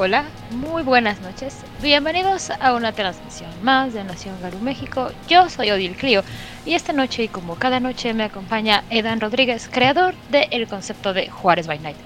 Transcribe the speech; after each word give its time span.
Hola, 0.00 0.26
muy 0.52 0.84
buenas 0.84 1.20
noches. 1.22 1.56
Bienvenidos 1.82 2.50
a 2.60 2.74
una 2.74 2.92
transmisión 2.92 3.50
más 3.64 3.92
de 3.92 4.04
Nación 4.04 4.36
Garú 4.40 4.60
México. 4.60 5.10
Yo 5.28 5.50
soy 5.50 5.72
Odil 5.72 5.96
Clio 5.96 6.22
y 6.64 6.74
esta 6.74 6.92
noche 6.92 7.24
y 7.24 7.28
como 7.28 7.56
cada 7.56 7.80
noche 7.80 8.14
me 8.14 8.22
acompaña 8.22 8.84
Edan 8.90 9.20
Rodríguez, 9.20 9.68
creador 9.68 10.14
del 10.30 10.68
concepto 10.68 11.12
de 11.12 11.28
Juárez 11.28 11.66
by 11.66 11.80
Night. 11.80 11.96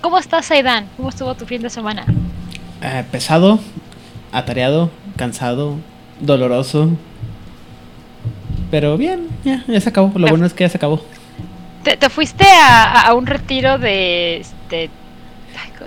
¿Cómo 0.00 0.18
estás, 0.18 0.50
Edan? 0.50 0.88
¿Cómo 0.96 1.10
estuvo 1.10 1.36
tu 1.36 1.46
fin 1.46 1.62
de 1.62 1.70
semana? 1.70 2.04
Eh, 2.82 3.04
pesado, 3.12 3.60
atareado, 4.32 4.90
cansado, 5.16 5.76
doloroso. 6.18 6.90
Pero 8.72 8.96
bien, 8.96 9.28
ya, 9.44 9.62
ya 9.68 9.80
se 9.80 9.90
acabó. 9.90 10.10
Lo 10.18 10.26
bueno 10.26 10.46
es 10.46 10.52
que 10.52 10.64
ya 10.64 10.68
se 10.68 10.78
acabó. 10.78 11.00
¿Te, 11.84 11.96
te 11.96 12.10
fuiste 12.10 12.44
a, 12.44 13.02
a, 13.02 13.14
un 13.14 13.24
retiro 13.24 13.78
de, 13.78 14.44
de, 14.68 14.90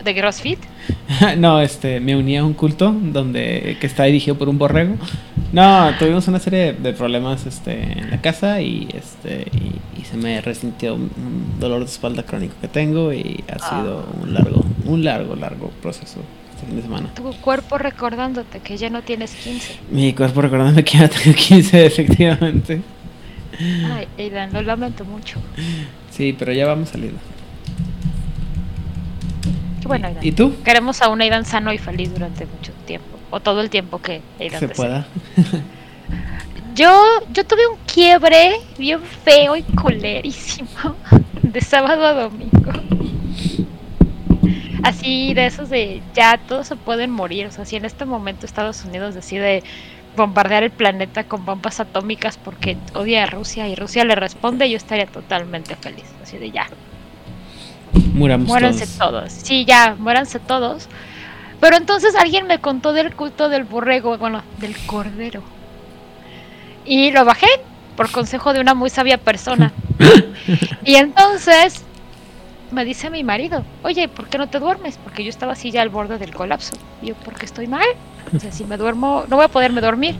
de 0.03 0.15
CrossFit? 0.15 0.59
no, 1.37 1.61
este, 1.61 1.99
me 1.99 2.15
uní 2.15 2.37
a 2.37 2.43
un 2.45 2.53
culto 2.53 2.91
donde 2.91 3.77
que 3.79 3.87
está 3.87 4.03
dirigido 4.05 4.37
por 4.37 4.49
un 4.49 4.57
borrego. 4.57 4.95
No, 5.51 5.91
tuvimos 5.97 6.27
una 6.27 6.39
serie 6.39 6.73
de 6.73 6.93
problemas 6.93 7.45
este, 7.45 7.81
en 7.99 8.11
la 8.11 8.21
casa 8.21 8.61
y 8.61 8.87
este 8.93 9.47
y, 9.51 9.99
y 9.99 10.05
se 10.05 10.15
me 10.17 10.41
resintió 10.41 10.93
un 10.95 11.55
dolor 11.59 11.79
de 11.79 11.85
espalda 11.85 12.23
crónico 12.23 12.53
que 12.61 12.67
tengo 12.67 13.11
y 13.13 13.43
ha 13.49 13.55
Ah. 13.59 13.69
sido 13.81 14.05
un 14.21 14.33
largo, 14.33 14.63
un 14.85 15.03
largo, 15.03 15.35
largo 15.35 15.69
proceso 15.81 16.19
este 16.53 16.67
fin 16.67 16.75
de 16.75 16.81
semana. 16.83 17.09
Tu 17.15 17.23
cuerpo 17.41 17.77
recordándote 17.79 18.59
que 18.59 18.77
ya 18.77 18.89
no 18.91 19.01
tienes 19.01 19.31
15. 19.33 19.79
Mi 19.91 20.13
cuerpo 20.13 20.41
recordándome 20.41 20.83
que 20.83 20.97
ya 20.99 21.07
tengo 21.07 21.35
15 21.35 21.85
efectivamente. 21.87 22.81
Ay, 23.59 24.07
Aidan, 24.17 24.53
lo 24.53 24.61
lamento 24.61 25.03
mucho. 25.03 25.39
Sí, 26.11 26.35
pero 26.37 26.53
ya 26.53 26.67
vamos 26.67 26.89
saliendo. 26.89 27.19
Bueno, 29.89 30.07
Aidan. 30.07 30.25
¿Y 30.25 30.31
tú? 30.31 30.53
Queremos 30.63 31.01
a 31.01 31.09
un 31.09 31.21
Aidan 31.21 31.43
sano 31.45 31.73
y 31.73 31.77
feliz 31.77 32.13
durante 32.13 32.45
mucho 32.45 32.71
tiempo. 32.85 33.07
O 33.31 33.39
todo 33.41 33.59
el 33.59 33.69
tiempo 33.69 34.01
que 34.01 34.21
Aidan 34.39 34.59
Se 34.61 34.67
desee. 34.67 34.75
pueda. 34.85 35.05
Yo, 36.75 37.03
yo 37.33 37.45
tuve 37.45 37.67
un 37.67 37.77
quiebre 37.93 38.53
bien 38.77 39.01
feo 39.01 39.57
y 39.57 39.63
culerísimo 39.63 40.69
de 41.43 41.59
sábado 41.59 42.05
a 42.05 42.13
domingo. 42.13 42.71
Así 44.83 45.33
de 45.33 45.45
esos 45.47 45.69
de 45.69 46.01
ya 46.13 46.37
todos 46.37 46.67
se 46.67 46.77
pueden 46.77 47.11
morir. 47.11 47.47
O 47.47 47.51
sea, 47.51 47.65
si 47.65 47.75
en 47.75 47.83
este 47.83 48.05
momento 48.05 48.45
Estados 48.45 48.85
Unidos 48.85 49.13
decide 49.13 49.61
bombardear 50.15 50.63
el 50.63 50.71
planeta 50.71 51.25
con 51.25 51.45
bombas 51.45 51.81
atómicas 51.81 52.37
porque 52.37 52.77
odia 52.93 53.23
a 53.23 53.25
Rusia 53.25 53.67
y 53.67 53.75
Rusia 53.75 54.05
le 54.05 54.15
responde, 54.15 54.69
yo 54.69 54.77
estaría 54.77 55.05
totalmente 55.05 55.75
feliz. 55.75 56.05
Así 56.23 56.37
de 56.37 56.51
ya, 56.51 56.67
Muramos 58.13 58.47
muéranse 58.47 58.85
todos. 58.85 58.97
todos. 58.97 59.33
Sí, 59.33 59.65
ya, 59.65 59.95
muéranse 59.97 60.39
todos. 60.39 60.87
Pero 61.59 61.75
entonces 61.75 62.15
alguien 62.15 62.47
me 62.47 62.59
contó 62.59 62.93
del 62.93 63.13
culto 63.15 63.49
del 63.49 63.63
borrego, 63.63 64.17
bueno, 64.17 64.41
del 64.59 64.75
cordero. 64.85 65.43
Y 66.85 67.11
lo 67.11 67.25
bajé 67.25 67.47
por 67.95 68.11
consejo 68.11 68.53
de 68.53 68.61
una 68.61 68.73
muy 68.73 68.89
sabia 68.89 69.17
persona. 69.17 69.73
y 70.85 70.95
entonces 70.95 71.83
me 72.71 72.85
dice 72.85 73.09
mi 73.09 73.23
marido, 73.23 73.65
oye, 73.83 74.07
¿por 74.07 74.27
qué 74.27 74.37
no 74.37 74.47
te 74.47 74.59
duermes? 74.59 74.97
Porque 75.03 75.23
yo 75.23 75.29
estaba 75.29 75.53
así 75.53 75.71
ya 75.71 75.81
al 75.81 75.89
borde 75.89 76.17
del 76.17 76.33
colapso. 76.33 76.75
Y 77.01 77.07
yo, 77.07 77.15
porque 77.25 77.45
estoy 77.45 77.67
mal. 77.67 77.87
O 78.33 78.39
sea, 78.39 78.51
si 78.51 78.63
me 78.63 78.77
duermo, 78.77 79.25
no 79.27 79.35
voy 79.35 79.45
a 79.45 79.49
poderme 79.49 79.81
dormir. 79.81 80.15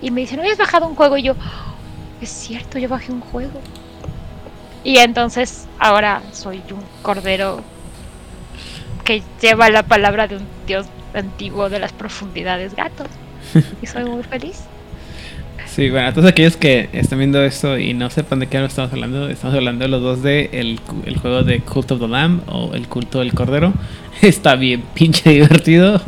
Y 0.00 0.10
me 0.10 0.20
dice, 0.20 0.36
¿no 0.36 0.42
habías 0.42 0.58
bajado 0.58 0.86
un 0.86 0.94
juego? 0.94 1.16
Y 1.16 1.22
yo, 1.22 1.34
es 2.20 2.30
cierto, 2.30 2.78
yo 2.78 2.88
bajé 2.88 3.12
un 3.12 3.20
juego. 3.20 3.60
Y 4.84 4.98
entonces 4.98 5.66
ahora 5.78 6.22
soy 6.32 6.62
un 6.70 6.82
cordero 7.02 7.62
que 9.04 9.22
lleva 9.40 9.68
la 9.70 9.82
palabra 9.82 10.26
de 10.26 10.36
un 10.36 10.44
dios 10.66 10.86
antiguo 11.14 11.68
de 11.68 11.78
las 11.78 11.92
profundidades 11.92 12.74
gatos. 12.74 13.08
Y 13.82 13.86
soy 13.86 14.04
muy 14.04 14.22
feliz. 14.22 14.62
Sí, 15.66 15.88
bueno, 15.88 16.08
a 16.08 16.12
todos 16.12 16.28
aquellos 16.28 16.56
que 16.56 16.88
están 16.92 17.18
viendo 17.18 17.42
esto 17.44 17.78
y 17.78 17.94
no 17.94 18.10
sepan 18.10 18.40
de 18.40 18.48
qué 18.48 18.62
estamos 18.64 18.92
hablando, 18.92 19.28
estamos 19.28 19.54
hablando 19.54 19.86
los 19.86 20.02
dos 20.02 20.22
de 20.22 20.50
el, 20.52 20.80
el 21.06 21.16
juego 21.18 21.42
de 21.44 21.60
Cult 21.60 21.92
of 21.92 22.00
the 22.00 22.08
Lamb 22.08 22.42
o 22.48 22.74
el 22.74 22.88
culto 22.88 23.20
del 23.20 23.32
cordero. 23.34 23.72
Está 24.22 24.56
bien 24.56 24.82
pinche 24.94 25.30
divertido. 25.30 26.00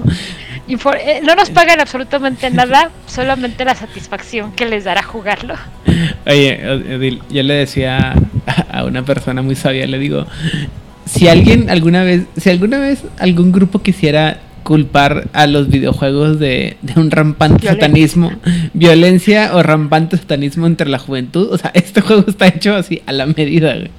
Infor- 0.68 0.98
eh, 1.00 1.20
no 1.22 1.34
nos 1.36 1.50
pagan 1.50 1.80
absolutamente 1.80 2.50
nada, 2.50 2.90
solamente 3.06 3.64
la 3.64 3.74
satisfacción 3.74 4.52
que 4.52 4.66
les 4.66 4.84
dará 4.84 5.02
jugarlo. 5.02 5.54
Oye, 6.26 6.68
Odil, 6.96 7.22
yo 7.30 7.42
le 7.42 7.54
decía 7.54 8.14
a- 8.70 8.84
una 8.84 9.04
persona 9.04 9.42
muy 9.42 9.54
sabia, 9.56 9.86
le 9.86 9.98
digo, 9.98 10.26
si 11.04 11.28
alguien 11.28 11.70
alguna 11.70 12.04
vez, 12.04 12.24
si 12.36 12.50
alguna 12.50 12.78
vez 12.78 13.02
algún 13.18 13.52
grupo 13.52 13.80
quisiera 13.82 14.38
culpar 14.62 15.26
a 15.32 15.48
los 15.48 15.68
videojuegos 15.68 16.38
de, 16.38 16.76
de 16.82 17.00
un 17.00 17.10
rampante 17.10 17.62
Violencia. 17.62 17.86
satanismo, 17.88 18.32
violencia 18.74 19.50
o 19.54 19.62
rampante 19.62 20.16
satanismo 20.16 20.66
entre 20.68 20.88
la 20.88 20.98
juventud, 21.00 21.48
o 21.52 21.58
sea, 21.58 21.70
este 21.74 22.00
juego 22.00 22.24
está 22.28 22.46
hecho 22.46 22.74
así 22.76 23.02
a 23.06 23.12
la 23.12 23.26
medida, 23.26 23.74
güey. 23.74 23.90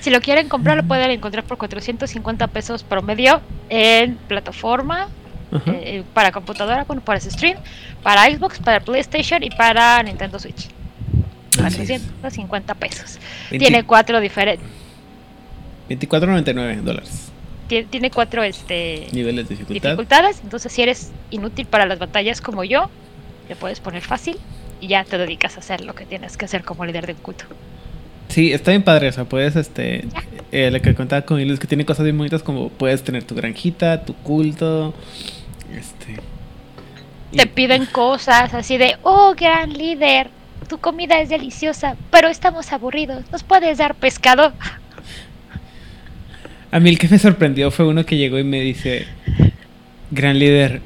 Si 0.00 0.08
lo 0.08 0.20
quieren 0.22 0.48
comprar, 0.48 0.78
lo 0.78 0.84
pueden 0.84 1.10
encontrar 1.10 1.44
por 1.44 1.58
450 1.58 2.46
pesos 2.46 2.82
promedio 2.84 3.42
en 3.68 4.16
plataforma 4.28 5.08
eh, 5.66 6.04
para 6.14 6.32
computadora, 6.32 6.84
bueno, 6.84 7.02
para 7.04 7.20
stream, 7.20 7.58
para 8.02 8.24
Xbox, 8.34 8.60
para 8.60 8.80
PlayStation 8.80 9.42
y 9.42 9.50
para 9.50 10.02
Nintendo 10.02 10.38
Switch. 10.38 10.68
Es. 11.52 11.56
450 11.56 12.74
pesos. 12.74 13.18
20 13.50 13.58
Tiene 13.66 13.84
cuatro 13.84 14.20
diferentes. 14.20 14.66
24.99 15.88 16.82
dólares. 16.82 17.26
Tiene 17.68 18.10
cuatro 18.10 18.42
este, 18.42 19.06
Niveles 19.12 19.48
de 19.48 19.54
dificultad. 19.54 19.90
dificultades. 19.90 20.40
Entonces, 20.42 20.72
si 20.72 20.82
eres 20.82 21.10
inútil 21.30 21.66
para 21.66 21.86
las 21.86 21.98
batallas 21.98 22.40
como 22.40 22.64
yo, 22.64 22.90
le 23.48 23.56
puedes 23.56 23.78
poner 23.80 24.02
fácil 24.02 24.36
y 24.80 24.88
ya 24.88 25.04
te 25.04 25.18
dedicas 25.18 25.56
a 25.56 25.60
hacer 25.60 25.80
lo 25.82 25.94
que 25.94 26.04
tienes 26.04 26.36
que 26.36 26.44
hacer 26.46 26.64
como 26.64 26.84
líder 26.84 27.06
de 27.06 27.12
un 27.12 27.18
culto. 27.20 27.44
Sí, 28.28 28.52
está 28.52 28.70
bien 28.70 28.82
padre, 28.82 29.08
o 29.08 29.12
sea, 29.12 29.24
puedes, 29.24 29.56
este, 29.56 30.04
eh, 30.52 30.70
lo 30.70 30.80
que 30.80 30.94
contaba 30.94 31.22
con 31.22 31.40
Ilus, 31.40 31.58
que 31.58 31.66
tiene 31.66 31.84
cosas 31.84 32.04
bien 32.04 32.16
bonitas 32.16 32.42
como 32.44 32.68
puedes 32.70 33.02
tener 33.02 33.24
tu 33.24 33.34
granjita, 33.34 34.04
tu 34.04 34.14
culto, 34.14 34.94
este... 35.76 36.20
y- 37.32 37.36
Te 37.36 37.46
piden 37.48 37.86
cosas 37.86 38.54
así 38.54 38.78
de, 38.78 38.96
oh, 39.02 39.34
gran 39.36 39.72
líder, 39.72 40.30
tu 40.70 40.78
comida 40.78 41.20
es 41.20 41.28
deliciosa, 41.28 41.96
pero 42.12 42.28
estamos 42.28 42.72
aburridos. 42.72 43.24
¿Nos 43.32 43.42
puedes 43.42 43.78
dar 43.78 43.96
pescado? 43.96 44.52
A 46.70 46.78
mí 46.78 46.90
el 46.90 46.98
que 46.98 47.08
me 47.08 47.18
sorprendió 47.18 47.72
fue 47.72 47.86
uno 47.88 48.06
que 48.06 48.16
llegó 48.16 48.38
y 48.38 48.44
me 48.44 48.60
dice, 48.60 49.04
gran 50.12 50.38
líder, 50.38 50.80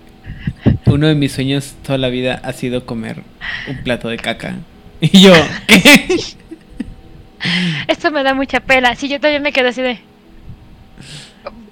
uno 0.87 1.07
de 1.07 1.15
mis 1.15 1.33
sueños 1.33 1.75
toda 1.83 1.99
la 1.99 2.09
vida 2.09 2.41
ha 2.43 2.55
sido 2.55 2.87
comer 2.87 3.23
un 3.69 3.77
plato 3.85 4.09
de 4.09 4.17
caca. 4.17 4.57
Y 5.03 5.21
yo, 5.21 5.35
¿qué? 5.67 6.07
Esto 7.89 8.11
me 8.11 8.23
da 8.23 8.33
mucha 8.33 8.61
pena. 8.61 8.95
Sí, 8.97 9.07
yo 9.09 9.21
también 9.21 9.43
me 9.43 9.53
quedé 9.53 9.69
así 9.69 9.83
de. 9.83 9.99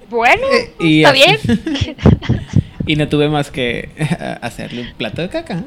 Bueno, 0.07 0.43
Y 0.79 1.03
está 1.03 1.09
así- 1.09 1.47
bien. 1.47 1.97
Y 2.85 2.95
no 2.97 3.07
tuve 3.07 3.27
más 3.29 3.49
que 3.49 3.89
hacerle 4.41 4.81
un 4.81 4.93
plato 4.97 5.21
de 5.23 5.29
caca. 5.29 5.63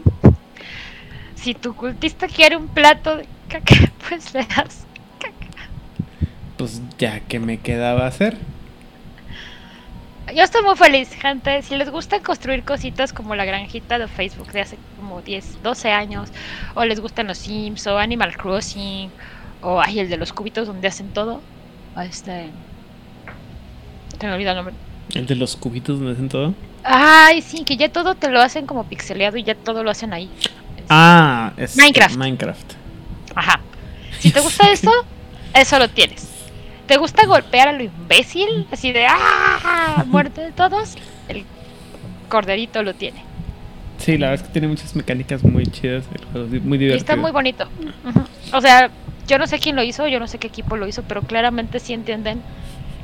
Si 1.36 1.54
tu 1.54 1.74
cultista 1.76 2.26
quiere 2.26 2.56
un 2.56 2.66
plato 2.68 3.16
de 3.16 3.26
caca, 3.48 3.76
pues 4.08 4.34
le 4.34 4.40
das 4.40 4.84
caca. 5.20 5.68
Pues 6.56 6.82
ya 6.98 7.20
que 7.20 7.38
me 7.38 7.58
quedaba 7.58 8.06
hacer. 8.06 8.36
Yo 10.34 10.42
estoy 10.42 10.62
muy 10.64 10.74
feliz, 10.74 11.10
gente. 11.14 11.62
Si 11.62 11.76
les 11.76 11.88
gusta 11.88 12.20
construir 12.20 12.64
cositas 12.64 13.12
como 13.12 13.36
la 13.36 13.44
granjita 13.44 13.98
de 13.98 14.08
Facebook 14.08 14.50
de 14.50 14.62
hace 14.62 14.76
como 14.96 15.22
10, 15.22 15.62
12 15.62 15.92
años, 15.92 16.30
o 16.74 16.84
les 16.84 16.98
gustan 16.98 17.28
los 17.28 17.38
Sims, 17.38 17.86
o 17.86 17.96
Animal 17.96 18.36
Crossing, 18.36 19.08
o 19.62 19.80
ay, 19.80 20.00
el 20.00 20.08
de 20.10 20.16
los 20.16 20.32
cubitos 20.32 20.66
donde 20.66 20.88
hacen 20.88 21.10
todo, 21.10 21.40
este. 22.02 22.50
Se 24.18 24.26
me 24.26 24.32
olvida 24.32 24.50
el 24.50 24.56
nombre. 24.56 24.74
El 25.14 25.26
de 25.26 25.36
los 25.36 25.54
cubitos 25.54 26.00
donde 26.00 26.14
hacen 26.14 26.28
todo. 26.28 26.54
Ay, 26.82 27.40
sí, 27.42 27.64
que 27.64 27.76
ya 27.76 27.88
todo 27.90 28.16
te 28.16 28.28
lo 28.28 28.40
hacen 28.40 28.66
como 28.66 28.84
pixeleado 28.84 29.36
y 29.36 29.44
ya 29.44 29.54
todo 29.54 29.84
lo 29.84 29.90
hacen 29.90 30.12
ahí. 30.12 30.28
Ah, 30.88 31.52
es 31.56 31.76
Minecraft. 31.76 32.16
Minecraft. 32.16 32.72
Ajá. 33.34 33.60
Si 34.18 34.30
te 34.30 34.40
gusta 34.40 34.70
eso, 34.70 34.90
eso 35.54 35.78
lo 35.78 35.88
tienes. 35.88 36.28
¿Te 36.86 36.96
gusta 36.98 37.26
golpear 37.26 37.68
a 37.68 37.72
lo 37.72 37.82
imbécil? 37.82 38.66
Así 38.70 38.92
de 38.92 39.06
¡ah! 39.08 40.04
Muerte 40.06 40.40
de 40.40 40.52
todos. 40.52 40.94
El 41.28 41.44
corderito 42.28 42.82
lo 42.82 42.94
tiene. 42.94 43.22
Sí, 43.98 44.18
la 44.18 44.28
verdad 44.30 44.42
es 44.44 44.48
que 44.48 44.52
tiene 44.52 44.68
muchas 44.68 44.94
mecánicas 44.94 45.42
muy 45.42 45.66
chidas. 45.66 46.04
Muy 46.34 46.76
Y 46.76 46.80
divertido. 46.80 46.96
está 46.96 47.16
muy 47.16 47.32
bonito. 47.32 47.66
O 48.52 48.60
sea, 48.60 48.90
yo 49.26 49.38
no 49.38 49.46
sé 49.48 49.58
quién 49.58 49.74
lo 49.74 49.82
hizo, 49.82 50.06
yo 50.06 50.20
no 50.20 50.28
sé 50.28 50.38
qué 50.38 50.46
equipo 50.46 50.76
lo 50.76 50.86
hizo, 50.86 51.02
pero 51.02 51.22
claramente 51.22 51.80
sí 51.80 51.92
entienden 51.92 52.40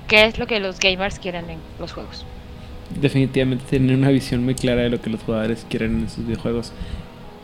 qué 0.07 0.27
es 0.27 0.39
lo 0.39 0.47
que 0.47 0.61
los 0.61 0.79
gamers 0.79 1.19
quieren 1.19 1.51
en 1.51 1.59
los 1.81 1.93
juegos. 1.93 2.25
Definitivamente 3.01 3.65
tienen 3.69 3.97
una 3.99 4.11
visión 4.11 4.45
muy 4.45 4.55
clara 4.55 4.83
de 4.83 4.91
lo 4.91 5.01
que 5.01 5.11
los 5.11 5.23
jugadores 5.23 5.67
quieren 5.69 6.01
en 6.03 6.11
sus 6.11 6.25
videojuegos. 6.27 6.73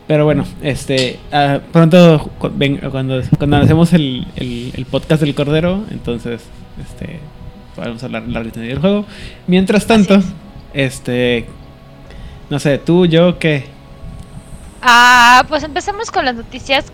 Pero 0.09 0.25
bueno, 0.25 0.43
este 0.63 1.19
ah, 1.31 1.59
pronto 1.71 2.31
ven- 2.55 2.77
cuando, 2.89 3.21
cuando 3.37 3.57
hacemos 3.57 3.93
el, 3.93 4.25
el- 4.37 4.71
el 4.75 4.85
podcast 4.87 5.21
del 5.21 5.35
Cordero, 5.35 5.83
entonces 5.91 6.41
este 6.81 7.19
vamos 7.77 8.01
a 8.01 8.07
hablar 8.07 8.23
la 8.27 8.41
del 8.41 8.79
juego. 8.79 9.05
Mientras 9.45 9.85
tanto, 9.85 10.15
es. 10.15 10.25
Este, 10.73 11.45
no 12.49 12.57
sé, 12.57 12.79
tú, 12.79 13.05
yo, 13.05 13.37
¿qué? 13.37 13.65
Ah, 14.81 15.45
pues 15.47 15.61
empecemos 15.61 16.09
con 16.09 16.25
las 16.25 16.33
noticias 16.33 16.85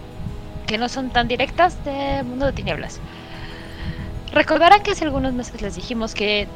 que 0.68 0.78
no 0.78 0.90
son 0.90 1.10
tan 1.10 1.30
directas 1.30 1.78
de 1.86 2.22
Mundo 2.24 2.48
de 2.48 2.52
Tinieblas. 2.52 3.00
Recordarán 4.34 4.84
que 4.84 4.92
hace 4.92 5.06
algunos 5.06 5.32
meses 5.32 5.62
les 5.62 5.76
dijimos 5.78 6.14
que 6.14 6.50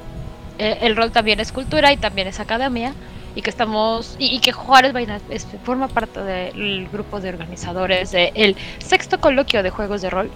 eh, 0.58 0.78
el 0.82 0.98
rol 0.98 1.12
también 1.12 1.40
es 1.40 1.54
cultura 1.54 1.94
y 1.94 1.98
también 1.98 2.28
es 2.28 2.42
academia 2.42 2.94
y 3.36 3.42
que 3.42 3.50
estamos 3.50 4.16
y, 4.20 4.40
que 4.40 4.52
Juárez 4.52 4.94
Vaina 4.94 5.20
forma 5.64 5.88
parte 5.88 6.22
del 6.22 6.88
grupo 6.92 7.20
de 7.20 7.30
organizadores 7.30 8.12
del 8.12 8.56
sexto 8.80 9.20
coloquio 9.20 9.64
de 9.64 9.70
juegos 9.70 10.02
de 10.02 10.10
rol. 10.10 10.32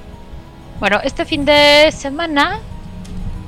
Bueno, 0.79 0.99
este 1.03 1.25
fin 1.25 1.45
de 1.45 1.91
semana, 1.91 2.59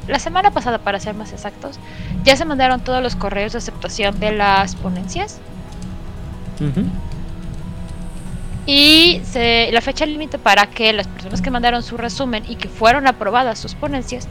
la 0.07 0.19
semana 0.19 0.51
pasada 0.51 0.77
para 0.79 0.99
ser 0.99 1.15
más 1.15 1.33
exactos, 1.33 1.79
ya 2.23 2.35
se 2.35 2.45
mandaron 2.45 2.81
todos 2.81 3.01
los 3.01 3.15
correos 3.15 3.51
de 3.51 3.57
aceptación 3.59 4.19
de 4.19 4.31
las 4.31 4.75
ponencias. 4.75 5.39
Y 8.67 9.21
la 9.71 9.81
fecha 9.81 10.05
límite 10.05 10.39
para 10.39 10.67
que 10.67 10.91
las 10.93 11.07
personas 11.07 11.41
que 11.41 11.51
mandaron 11.51 11.83
su 11.83 11.97
resumen 11.97 12.43
y 12.47 12.55
que 12.55 12.67
fueron 12.67 13.07
aprobadas 13.07 13.59
sus 13.59 13.75
ponencias 13.75 14.27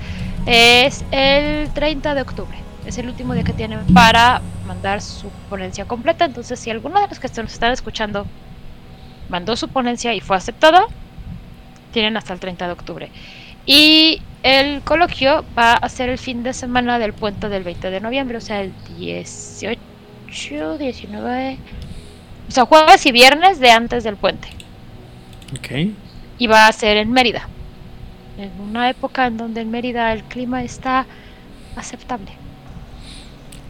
es 0.46 1.04
el 1.12 1.70
30 1.72 2.14
de 2.14 2.22
octubre. 2.22 2.63
Es 2.86 2.98
el 2.98 3.08
último 3.08 3.34
día 3.34 3.44
que 3.44 3.52
tienen 3.52 3.84
para 3.94 4.42
mandar 4.66 5.00
su 5.00 5.28
ponencia 5.48 5.86
completa. 5.86 6.24
Entonces, 6.24 6.58
si 6.60 6.70
alguno 6.70 7.00
de 7.00 7.08
los 7.08 7.18
que 7.18 7.28
nos 7.28 7.52
están 7.52 7.72
escuchando 7.72 8.26
mandó 9.28 9.56
su 9.56 9.68
ponencia 9.68 10.14
y 10.14 10.20
fue 10.20 10.36
aceptada, 10.36 10.86
tienen 11.92 12.16
hasta 12.16 12.34
el 12.34 12.40
30 12.40 12.66
de 12.66 12.72
octubre. 12.72 13.10
Y 13.66 14.20
el 14.42 14.82
coloquio 14.82 15.44
va 15.56 15.72
a 15.74 15.88
ser 15.88 16.10
el 16.10 16.18
fin 16.18 16.42
de 16.42 16.52
semana 16.52 16.98
del 16.98 17.14
puente 17.14 17.48
del 17.48 17.62
20 17.62 17.90
de 17.90 18.00
noviembre, 18.00 18.36
o 18.36 18.40
sea, 18.40 18.60
el 18.60 18.72
18, 18.98 20.78
19, 20.78 21.58
o 22.48 22.50
sea, 22.50 22.66
jueves 22.66 23.06
y 23.06 23.12
viernes 23.12 23.58
de 23.60 23.70
antes 23.70 24.04
del 24.04 24.16
puente. 24.16 24.48
Ok. 25.58 25.94
Y 26.38 26.46
va 26.46 26.66
a 26.66 26.72
ser 26.72 26.98
en 26.98 27.10
Mérida. 27.10 27.48
En 28.36 28.50
una 28.60 28.90
época 28.90 29.26
en 29.26 29.38
donde 29.38 29.62
en 29.62 29.70
Mérida 29.70 30.12
el 30.12 30.24
clima 30.24 30.62
está 30.62 31.06
aceptable. 31.76 32.32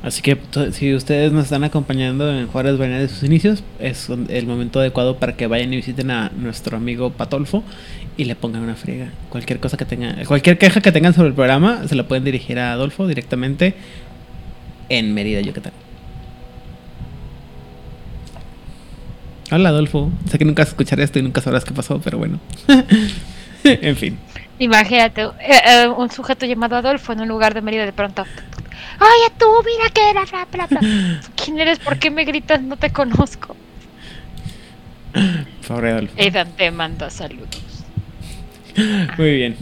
Así 0.05 0.21
que 0.21 0.37
si 0.73 0.95
ustedes 0.95 1.33
nos 1.33 1.45
están 1.45 1.65
acompañando 1.65 2.31
en 2.31 2.47
Juárez 2.47 2.77
Vaina 2.77 2.99
de 2.99 3.09
sus 3.09 3.23
inicios, 3.23 3.65
es 3.79 4.11
el 4.11 4.47
momento 4.47 4.79
adecuado 4.79 5.17
para 5.17 5.35
que 5.35 5.47
vayan 5.47 5.73
y 5.73 5.77
visiten 5.77 6.11
a 6.11 6.31
nuestro 6.37 6.77
amigo 6.77 7.09
Patolfo 7.09 7.65
y 8.19 8.25
le 8.25 8.37
pongan 8.37 8.61
una 8.61 8.75
friega. 8.75 9.09
Cualquier 9.31 9.61
cosa 9.61 9.79
que 9.79 9.87
tengan, 9.87 10.23
cualquier 10.27 10.59
queja 10.59 10.83
que 10.83 10.93
tengan 10.93 11.15
sobre 11.15 11.29
el 11.29 11.35
programa, 11.35 11.89
se 11.89 11.95
la 11.95 12.06
pueden 12.06 12.23
dirigir 12.23 12.59
a 12.59 12.73
Adolfo 12.73 13.06
directamente 13.06 13.77
en 14.91 15.15
Mérida, 15.15 15.41
Yucatán. 15.41 15.73
Hola 19.51 19.71
Adolfo, 19.71 20.11
sé 20.29 20.37
que 20.37 20.45
nunca 20.45 20.65
vas 20.65 20.69
a 20.69 20.73
escuchar 20.73 21.01
esto 21.01 21.19
y 21.19 21.23
nunca 21.23 21.41
sabrás 21.41 21.65
qué 21.65 21.73
pasó, 21.73 21.99
pero 22.05 22.19
bueno. 22.19 22.41
en 23.65 23.97
fin. 23.97 24.19
Imagínate, 24.59 25.23
eh, 25.23 25.31
eh, 25.67 25.89
un 25.89 26.11
sujeto 26.11 26.45
llamado 26.45 26.77
Adolfo 26.77 27.15
en 27.15 27.23
un 27.23 27.29
lugar 27.29 27.55
de 27.55 27.62
Mérida 27.62 27.87
de 27.87 27.95
pronto. 27.95 28.27
Oye 29.00 29.34
tú, 29.38 29.46
mira 29.64 29.90
que 29.90 30.10
era, 30.10 30.25
bla, 30.25 30.66
bla, 30.66 30.81
¿Quién 31.36 31.60
eres? 31.60 31.78
¿Por 31.78 31.98
qué 31.98 32.10
me 32.10 32.25
gritas? 32.25 32.62
No 32.62 32.76
te 32.76 32.90
conozco. 32.90 33.56
Adolfo. 35.69 36.14
Edan 36.16 36.52
te 36.52 36.70
manda 36.70 37.10
saludos. 37.10 37.84
Muy 39.19 39.36
bien. 39.36 39.56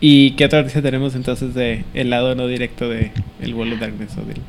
¿Y 0.00 0.32
qué 0.32 0.46
otra 0.46 0.60
noticia 0.60 0.82
tenemos 0.82 1.14
entonces 1.14 1.54
de 1.54 1.84
el 1.94 2.10
lado 2.10 2.34
no 2.34 2.46
directo 2.46 2.88
de 2.88 3.12
el 3.40 3.54
vuelo 3.54 3.76
de 3.76 3.80
Darkness 3.80 4.16
o 4.16 4.22
del 4.22 4.40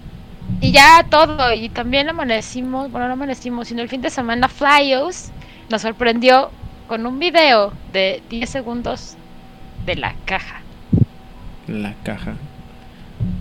y 0.62 0.72
ya 0.72 1.06
todo, 1.10 1.54
y 1.54 1.70
también 1.70 2.10
amanecimos, 2.10 2.92
bueno, 2.92 3.08
no 3.08 3.14
amanecimos, 3.14 3.70
sino 3.70 3.82
el 3.82 3.90
fin 3.90 4.02
de 4.02 4.10
semana 4.10 4.50
Flyos 4.50 5.30
nos 5.70 5.82
sorprendió 5.82 6.52
con 6.88 7.06
un 7.06 7.20
video 7.20 7.72
de 7.94 8.22
10 8.30 8.50
segundos 8.50 9.16
de 9.86 9.96
la 9.96 10.16
caja. 10.26 10.62
La 11.68 11.94
caja. 12.04 12.34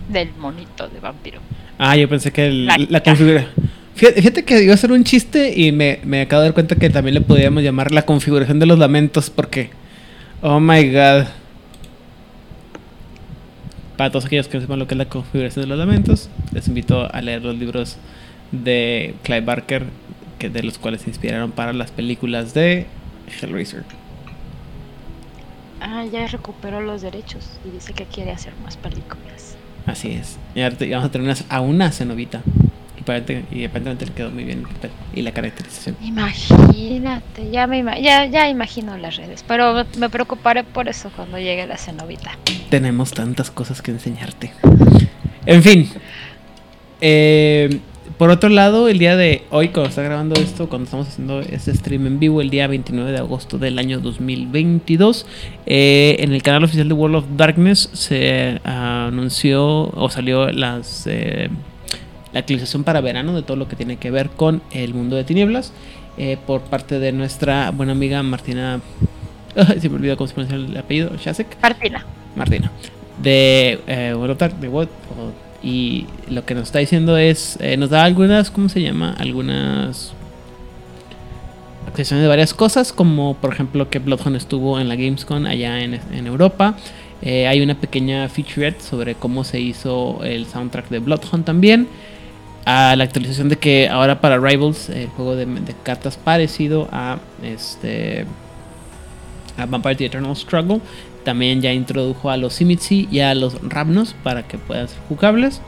Del 0.09 0.29
monito 0.37 0.87
de 0.87 0.99
vampiro. 0.99 1.39
Ah, 1.77 1.95
yo 1.95 2.09
pensé 2.09 2.31
que 2.31 2.51
la, 2.51 2.77
la 2.89 3.01
configuración. 3.01 3.51
Fíjate 3.95 4.45
que 4.45 4.63
iba 4.63 4.73
a 4.73 4.77
ser 4.77 4.91
un 4.93 5.03
chiste 5.03 5.53
y 5.59 5.71
me, 5.73 5.99
me 6.03 6.21
acabo 6.21 6.41
de 6.41 6.47
dar 6.47 6.53
cuenta 6.53 6.75
que 6.75 6.89
también 6.89 7.15
le 7.15 7.21
podíamos 7.21 7.63
llamar 7.63 7.91
la 7.91 8.03
configuración 8.03 8.59
de 8.59 8.65
los 8.65 8.79
lamentos 8.79 9.29
porque... 9.29 9.71
Oh 10.41 10.61
my 10.61 10.89
god 10.89 11.27
para 13.99 14.11
todos 14.11 14.27
aquellos 14.27 14.47
que 14.47 14.55
no 14.55 14.61
sepan 14.61 14.79
lo 14.79 14.87
que 14.87 14.93
es 14.93 14.97
la 14.97 15.09
configuración 15.09 15.63
de 15.63 15.67
los 15.67 15.77
lamentos, 15.77 16.29
les 16.53 16.69
invito 16.69 17.13
a 17.13 17.21
leer 17.21 17.43
los 17.43 17.57
libros 17.57 17.97
de 18.53 19.13
Clive 19.23 19.41
Barker, 19.41 19.87
que 20.37 20.49
de 20.49 20.63
los 20.63 20.77
cuales 20.77 21.01
se 21.01 21.09
inspiraron 21.09 21.51
para 21.51 21.73
las 21.73 21.91
películas 21.91 22.53
de 22.53 22.85
Hellraiser. 23.41 23.83
Ah, 25.81 26.05
ya 26.09 26.27
recuperó 26.27 26.79
los 26.79 27.01
derechos 27.01 27.59
y 27.65 27.71
dice 27.71 27.91
que 27.91 28.05
quiere 28.05 28.31
hacer 28.31 28.53
más 28.63 28.77
películas. 28.77 29.57
Así 29.89 30.11
es. 30.11 30.37
Y 30.55 30.61
ahora 30.61 30.75
vamos 30.79 31.05
a 31.05 31.11
tener 31.11 31.35
a 31.49 31.61
una 31.61 31.91
cenovita 31.91 32.41
y 33.51 33.65
aparentemente 33.65 34.05
le 34.05 34.11
quedó 34.11 34.29
muy 34.29 34.43
bien 34.43 34.59
el 34.59 34.67
papel 34.67 34.91
y 35.15 35.21
la 35.23 35.31
caracterización. 35.31 35.97
Imagínate, 36.01 37.49
ya, 37.51 37.65
me 37.65 37.83
ya, 38.01 38.25
ya 38.25 38.49
imagino 38.49 38.97
las 38.97 39.15
redes, 39.15 39.43
pero 39.47 39.85
me 39.97 40.09
preocuparé 40.09 40.63
por 40.63 40.87
eso 40.87 41.11
cuando 41.15 41.39
llegue 41.39 41.65
la 41.65 41.77
cenovita. 41.77 42.37
Tenemos 42.69 43.11
tantas 43.11 43.49
cosas 43.49 43.81
que 43.81 43.91
enseñarte. 43.91 44.51
En 45.45 45.63
fin. 45.63 45.89
Eh, 47.01 47.79
por 48.19 48.31
otro 48.31 48.49
lado, 48.49 48.89
el 48.89 48.99
día 48.99 49.15
de 49.15 49.45
hoy, 49.49 49.69
cuando 49.69 49.87
está 49.87 50.01
grabando 50.03 50.37
esto, 50.37 50.67
cuando 50.67 50.83
estamos 50.83 51.07
haciendo 51.07 51.39
este 51.39 51.73
stream 51.73 52.05
en 52.05 52.19
vivo, 52.19 52.41
el 52.41 52.49
día 52.49 52.67
29 52.67 53.13
de 53.13 53.17
agosto 53.17 53.57
del 53.57 53.79
año 53.79 54.01
2022, 54.01 55.25
eh, 55.65 56.17
en 56.19 56.33
el 56.33 56.43
canal 56.43 56.65
oficial 56.65 56.89
de 56.89 56.93
World 56.93 57.15
of 57.15 57.25
Darkness 57.37 57.89
se 57.93 58.59
anunció 58.65 59.89
o 59.89 60.09
salió 60.09 60.51
las 60.51 61.07
eh, 61.07 61.47
la 62.33 62.41
actualización 62.41 62.83
para 62.83 62.99
verano 62.99 63.33
de 63.33 63.41
todo 63.41 63.55
lo 63.55 63.69
que 63.69 63.77
tiene 63.77 63.95
que 63.95 64.11
ver 64.11 64.29
con 64.31 64.61
el 64.71 64.93
mundo 64.93 65.15
de 65.15 65.23
tinieblas 65.23 65.71
eh, 66.17 66.37
por 66.45 66.59
parte 66.63 66.99
de 66.99 67.13
nuestra 67.13 67.71
buena 67.71 67.93
amiga 67.93 68.21
Martina. 68.21 68.81
se 69.79 69.87
me 69.87 69.95
olvidó 69.95 70.17
cómo 70.17 70.27
se 70.27 70.33
pronuncia 70.33 70.57
el 70.57 70.75
apellido, 70.77 71.11
Shasek. 71.15 71.57
Martina. 71.61 72.05
Martina. 72.35 72.69
De 73.23 73.79
eh, 73.87 74.13
de 74.59 74.67
What. 74.67 74.89
Y 75.61 76.05
lo 76.29 76.45
que 76.45 76.55
nos 76.55 76.63
está 76.63 76.79
diciendo 76.79 77.17
es, 77.17 77.57
eh, 77.61 77.75
nos 77.77 77.89
da 77.89 78.03
algunas, 78.03 78.49
¿cómo 78.49 78.69
se 78.69 78.81
llama? 78.81 79.15
Algunas 79.17 80.13
actualizaciones 81.85 82.23
de 82.23 82.29
varias 82.29 82.53
cosas, 82.53 82.93
como 82.93 83.35
por 83.35 83.53
ejemplo 83.53 83.89
que 83.89 83.99
Bloodhound 83.99 84.37
estuvo 84.37 84.79
en 84.79 84.87
la 84.87 84.95
Gamescom 84.95 85.45
allá 85.45 85.81
en, 85.81 86.27
Europa. 86.27 86.75
Eh, 87.21 87.47
hay 87.47 87.61
una 87.61 87.75
pequeña 87.75 88.29
featurette 88.29 88.79
sobre 88.79 89.15
cómo 89.15 89.43
se 89.43 89.59
hizo 89.59 90.23
el 90.23 90.45
soundtrack 90.45 90.87
de 90.89 90.99
Bloodhound 90.99 91.43
también 91.43 91.87
a 92.65 92.95
la 92.95 93.03
actualización 93.03 93.49
de 93.49 93.57
que 93.57 93.89
ahora 93.89 94.21
para 94.21 94.37
Rivals, 94.37 94.89
el 94.89 95.07
juego 95.07 95.35
de, 95.35 95.47
cartas 95.83 96.17
parecido 96.17 96.87
a 96.91 97.17
este 97.43 98.25
a 99.57 99.65
Vampire 99.65 99.95
the 99.95 100.05
Eternal 100.05 100.35
Struggle, 100.35 100.79
también 101.29 101.61
ya 101.61 101.71
introdujo 101.71 102.31
a 102.31 102.37
los 102.37 102.53
Simitsi 102.55 103.07
y 103.11 103.19
a 103.19 103.35
los 103.35 103.61
Ravnos 103.61 104.15
para 104.23 104.47
que 104.47 104.57
puedan 104.57 104.87
ser 104.87 104.97
jugables. 105.07 105.61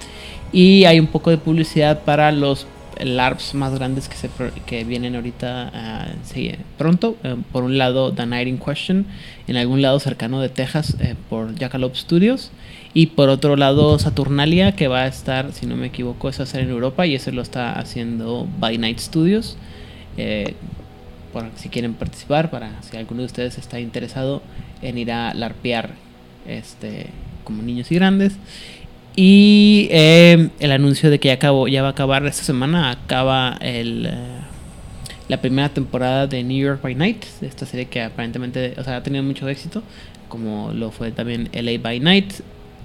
Y 0.52 0.86
hay 0.86 1.00
un 1.00 1.06
poco 1.06 1.30
de 1.30 1.38
publicidad 1.38 2.02
para 2.04 2.32
los 2.32 2.66
LARPs 3.00 3.54
más 3.54 3.76
grandes 3.76 4.10
que, 4.10 4.16
se, 4.16 4.28
que 4.66 4.84
vienen 4.86 5.16
ahorita 5.16 5.72
uh, 6.16 6.78
pronto. 6.80 7.16
Eh, 7.24 7.36
por 7.52 7.64
un 7.64 7.78
lado, 7.78 8.12
The 8.12 8.26
Night 8.26 8.48
in 8.48 8.58
Question, 8.58 9.06
en 9.46 9.56
algún 9.56 9.84
lado 9.84 10.00
cercano 10.00 10.42
de 10.42 10.50
Texas, 10.50 10.98
eh, 11.00 11.14
por 11.30 11.54
Jackalope 11.54 11.96
Studios. 11.96 12.50
Y 12.96 13.06
por 13.06 13.30
otro 13.30 13.56
lado, 13.56 14.00
Saturnalia, 14.00 14.72
que 14.72 14.88
va 14.88 15.04
a 15.04 15.08
estar, 15.08 15.54
si 15.54 15.68
no 15.68 15.76
me 15.76 15.86
equivoco, 15.86 16.28
es 16.28 16.40
hacer 16.40 16.62
en 16.62 16.72
Europa 16.72 17.06
y 17.06 17.14
ese 17.14 17.32
lo 17.32 17.44
está 17.44 17.74
haciendo 17.74 18.48
By 18.60 18.80
Night 18.80 18.98
Studios. 18.98 19.58
Eh, 20.18 20.56
por, 21.32 21.52
si 21.56 21.70
quieren 21.70 21.94
participar, 21.94 22.50
para 22.50 22.82
si 22.82 22.98
alguno 22.98 23.20
de 23.20 23.28
ustedes 23.28 23.60
está 23.60 23.80
interesado 23.80 24.42
en 24.82 24.98
ir 24.98 25.12
a 25.12 25.34
larpear 25.34 25.92
este, 26.48 27.08
como 27.44 27.62
niños 27.64 27.92
y 27.92 27.96
grandes. 27.96 28.34
Y 29.16 29.88
eh, 29.92 30.50
el 30.60 30.72
anuncio 30.72 31.10
de 31.10 31.20
que 31.20 31.28
ya, 31.28 31.40
ya 31.70 31.82
va 31.82 31.88
a 31.88 31.92
acabar 31.92 32.26
esta 32.26 32.44
semana, 32.44 32.92
acaba 32.92 33.58
el, 33.60 34.06
eh, 34.06 34.12
la 35.28 35.42
primera 35.42 35.70
temporada 35.70 36.28
de 36.28 36.44
New 36.44 36.58
York 36.58 36.82
by 36.82 36.96
Night, 36.96 37.26
esta 37.42 37.66
serie 37.66 37.88
que 37.88 38.02
aparentemente 38.02 38.74
o 38.78 38.84
sea, 38.84 38.98
ha 38.98 39.04
tenido 39.04 39.24
mucho 39.24 39.50
éxito, 39.50 39.84
como 40.30 40.72
lo 40.74 40.92
fue 40.92 41.12
también 41.12 41.50
LA 41.52 41.78
by 41.82 42.00
Night, 42.00 42.34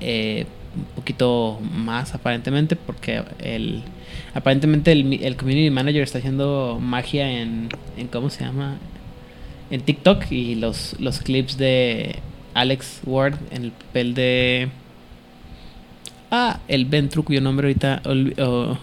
eh, 0.00 0.47
un 0.76 0.85
poquito 0.97 1.61
más 1.73 2.15
aparentemente 2.15 2.76
porque 2.76 3.23
el 3.43 3.83
aparentemente 4.35 4.93
el, 4.93 5.21
el, 5.23 5.37
community 5.37 5.71
manager 5.71 6.03
está 6.03 6.19
haciendo 6.19 6.79
magia 6.83 7.31
en, 7.31 7.69
en 7.97 8.09
cómo 8.09 8.29
se 8.29 8.45
llama 8.45 8.76
en 9.70 9.80
TikTok 9.80 10.30
y 10.30 10.54
los, 10.54 10.96
los 10.99 11.20
clips 11.20 11.56
de 11.56 12.16
Alex 12.54 13.02
Ward 13.04 13.35
en 13.50 13.64
el 13.64 13.70
papel 13.73 14.14
de 14.14 14.68
a 16.30 16.61
el 16.68 16.87
Ventru, 16.87 17.23
cuyo 17.25 17.40
nombre 17.40 17.68
ahorita 17.68 18.02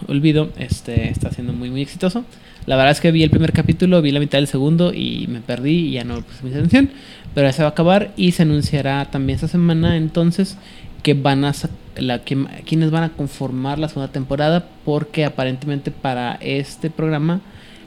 olvido, 0.08 0.50
este, 0.58 1.10
está 1.10 1.30
siendo 1.30 1.52
muy, 1.52 1.70
muy 1.70 1.82
exitoso. 1.82 2.24
La 2.66 2.76
verdad 2.76 2.92
es 2.92 3.00
que 3.00 3.12
vi 3.12 3.22
el 3.22 3.30
primer 3.30 3.52
capítulo, 3.52 4.00
vi 4.00 4.10
la 4.10 4.20
mitad 4.20 4.38
del 4.38 4.46
segundo 4.46 4.94
y 4.94 5.26
me 5.28 5.40
perdí 5.40 5.88
y 5.88 5.90
ya 5.92 6.04
no 6.04 6.22
puse 6.22 6.44
mi 6.44 6.50
atención. 6.50 6.90
Pero 7.34 7.46
ya 7.46 7.52
se 7.52 7.62
va 7.62 7.68
a 7.68 7.72
acabar 7.72 8.12
y 8.16 8.32
se 8.32 8.42
anunciará 8.42 9.04
también 9.10 9.34
esta 9.34 9.48
semana 9.48 9.96
entonces 9.96 10.56
que 11.02 11.12
van 11.12 11.44
a 11.44 11.52
la, 11.96 12.24
que, 12.24 12.46
quienes 12.64 12.90
van 12.90 13.04
a 13.04 13.10
conformar 13.10 13.78
la 13.78 13.88
segunda 13.88 14.10
temporada 14.10 14.66
porque 14.84 15.26
aparentemente 15.26 15.90
para 15.90 16.36
este 16.36 16.88
programa 16.88 17.42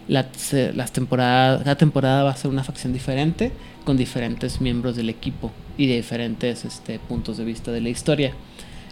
la, 0.08 0.28
las 0.74 0.92
temporadas, 0.92 1.78
temporada 1.78 2.24
va 2.24 2.32
a 2.32 2.36
ser 2.36 2.50
una 2.50 2.64
facción 2.64 2.94
diferente 2.94 3.52
con 3.84 3.98
diferentes 3.98 4.62
miembros 4.62 4.96
del 4.96 5.10
equipo 5.10 5.52
y 5.78 5.88
de 5.88 5.96
diferentes 5.96 6.66
este, 6.66 7.00
puntos 7.00 7.38
de 7.38 7.46
vista 7.46 7.72
de 7.72 7.82
la 7.82 7.90
historia, 7.90 8.34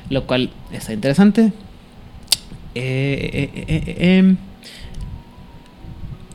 lo 0.09 0.25
cual 0.25 0.49
está 0.71 0.93
interesante. 0.93 1.51
Eh, 2.75 3.51
eh, 3.55 3.65
eh, 3.67 4.17
em, 4.17 4.37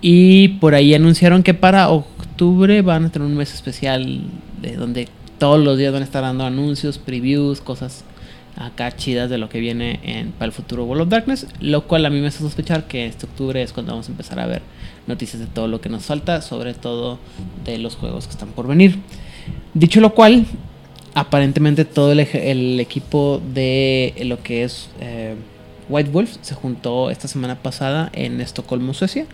y 0.01 0.49
por 0.49 0.75
ahí 0.75 0.95
anunciaron 0.95 1.43
que 1.43 1.53
para 1.53 1.91
octubre 1.91 2.81
van 2.81 3.07
a 3.07 3.11
tener 3.11 3.29
un 3.29 3.37
mes 3.37 3.53
especial 3.53 4.23
de 4.63 4.77
donde 4.77 5.09
todos 5.39 5.63
los 5.63 5.77
días 5.77 5.93
van 5.93 6.03
a 6.03 6.05
estar 6.05 6.23
dando 6.23 6.45
anuncios, 6.45 6.97
previews, 6.99 7.61
cosas 7.61 8.05
acá 8.61 8.95
chidas 8.95 9.31
de 9.31 9.39
lo 9.39 9.49
que 9.49 9.59
viene 9.59 10.01
en, 10.03 10.33
para 10.33 10.47
el 10.47 10.53
futuro 10.53 10.85
World 10.85 11.03
of 11.03 11.09
Darkness, 11.09 11.47
lo 11.61 11.87
cual 11.87 12.05
a 12.05 12.11
mí 12.11 12.21
me 12.21 12.29
hace 12.29 12.41
sospechar 12.41 12.87
que 12.87 13.07
este 13.07 13.25
octubre 13.25 13.63
es 13.63 13.73
cuando 13.73 13.93
vamos 13.93 14.09
a 14.09 14.11
empezar 14.11 14.39
a 14.39 14.47
ver 14.47 14.61
noticias 15.07 15.41
de 15.41 15.47
todo 15.47 15.67
lo 15.67 15.81
que 15.81 15.89
nos 15.89 16.05
falta, 16.05 16.43
sobre 16.43 16.75
todo 16.75 17.19
de 17.65 17.79
los 17.79 17.97
juegos 17.97 18.27
que 18.27 18.33
están 18.33 18.51
por 18.51 18.69
venir. 18.69 18.99
Dicho 19.73 20.01
lo 20.01 20.15
cual, 20.15 20.45
aparentemente 21.15 21.87
todo 21.87 22.13
el, 22.13 22.21
equipo 22.81 23.41
de 23.53 24.15
lo 24.27 24.43
que 24.43 24.65
es 24.65 24.91
eh, 25.01 25.35
White 25.89 26.11
Wolf 26.11 26.37
se 26.43 26.55
juntó 26.55 27.11
esta 27.11 27.29
semana 27.29 27.63
pasada 27.63 28.11
en 28.13 28.43
Estocolmo, 28.43 28.93
Suecia. 28.93 29.25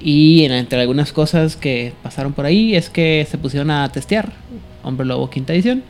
Y 0.00 0.44
entre 0.44 0.80
algunas 0.80 1.12
cosas 1.12 1.56
que 1.56 1.92
pasaron 2.02 2.32
por 2.32 2.44
ahí 2.44 2.76
es 2.76 2.90
que 2.90 3.26
se 3.30 3.38
pusieron 3.38 3.70
a 3.70 3.88
testear 3.90 4.32
Hombre 4.82 5.06
Lobo 5.06 5.30
quinta 5.30 5.52
edición 5.52 5.84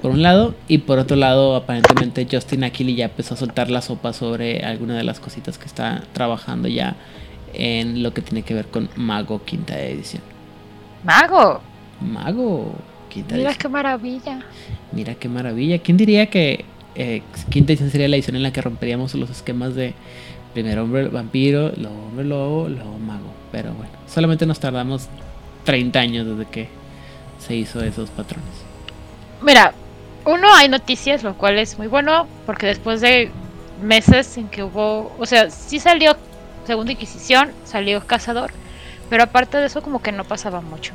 por 0.00 0.10
un 0.10 0.22
lado, 0.22 0.54
y 0.68 0.78
por 0.78 0.98
otro 0.98 1.16
lado, 1.16 1.56
aparentemente 1.56 2.26
Justin 2.30 2.64
Aquili 2.64 2.94
ya 2.94 3.06
empezó 3.06 3.34
a 3.34 3.36
soltar 3.36 3.70
la 3.70 3.82
sopa 3.82 4.12
sobre 4.12 4.60
alguna 4.60 4.96
de 4.96 5.04
las 5.04 5.20
cositas 5.20 5.58
que 5.58 5.66
está 5.66 6.02
trabajando 6.12 6.68
ya 6.68 6.96
en 7.52 8.02
lo 8.02 8.14
que 8.14 8.22
tiene 8.22 8.42
que 8.42 8.54
ver 8.54 8.66
con 8.66 8.88
Mago 8.96 9.44
quinta 9.44 9.78
edición. 9.78 10.22
Mago. 11.04 11.60
Mago 12.00 12.74
quinta 13.08 13.36
Mira 13.36 13.54
qué 13.54 13.68
maravilla. 13.68 14.40
Mira 14.92 15.14
qué 15.14 15.28
maravilla. 15.28 15.78
¿Quién 15.78 15.96
diría 15.96 16.26
que 16.26 16.64
eh, 16.94 17.22
quinta 17.50 17.72
edición 17.72 17.90
sería 17.90 18.08
la 18.08 18.16
edición 18.16 18.36
en 18.36 18.42
la 18.42 18.52
que 18.52 18.62
romperíamos 18.62 19.14
los 19.14 19.30
esquemas 19.30 19.74
de 19.74 19.94
primero 20.54 20.82
hombre 20.82 21.08
vampiro, 21.08 21.72
luego 21.76 22.06
hombre 22.06 22.24
lobo, 22.24 22.68
luego 22.68 22.98
mago? 22.98 23.32
Pero 23.52 23.72
bueno, 23.74 23.92
solamente 24.06 24.46
nos 24.46 24.60
tardamos 24.60 25.08
30 25.64 25.98
años 25.98 26.26
desde 26.26 26.50
que 26.50 26.68
se 27.38 27.56
hizo 27.56 27.82
esos 27.82 28.10
patrones. 28.10 28.46
Mira, 29.42 29.72
uno, 30.24 30.52
hay 30.54 30.68
noticias, 30.68 31.22
lo 31.22 31.34
cual 31.34 31.58
es 31.58 31.78
muy 31.78 31.86
bueno, 31.86 32.26
porque 32.46 32.66
después 32.66 33.00
de 33.00 33.30
meses 33.82 34.36
en 34.36 34.48
que 34.48 34.62
hubo, 34.62 35.14
o 35.18 35.26
sea, 35.26 35.50
sí 35.50 35.78
salió 35.78 36.16
Segunda 36.66 36.92
Inquisición, 36.92 37.50
salió 37.64 38.06
Cazador, 38.06 38.50
pero 39.08 39.24
aparte 39.24 39.58
de 39.58 39.66
eso 39.66 39.82
como 39.82 40.02
que 40.02 40.12
no 40.12 40.24
pasaba 40.24 40.60
mucho. 40.60 40.92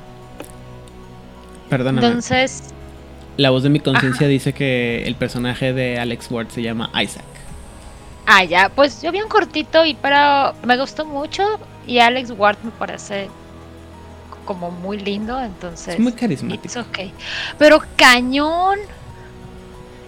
Perdóname. 1.69 2.05
Entonces... 2.05 2.71
La 3.37 3.49
voz 3.49 3.63
de 3.63 3.69
mi 3.69 3.79
conciencia 3.79 4.27
dice 4.27 4.53
que 4.53 5.03
el 5.03 5.15
personaje 5.15 5.73
de 5.73 5.99
Alex 5.99 6.31
Ward 6.31 6.49
se 6.49 6.61
llama 6.61 6.89
Isaac. 7.01 7.25
Ah, 8.25 8.43
ya, 8.43 8.69
pues 8.69 9.01
yo 9.01 9.11
vi 9.11 9.21
un 9.21 9.27
cortito 9.27 9.85
y 9.85 9.95
pero 9.95 10.53
me 10.63 10.77
gustó 10.77 11.05
mucho 11.05 11.43
y 11.85 11.99
Alex 11.99 12.31
Ward 12.31 12.57
me 12.63 12.71
parece 12.71 13.29
como 14.45 14.71
muy 14.71 14.99
lindo, 14.99 15.41
entonces... 15.41 15.95
Es 15.95 15.99
muy 15.99 16.13
carismático. 16.13 16.79
Okay. 16.79 17.11
Pero 17.57 17.81
cañón, 17.95 18.79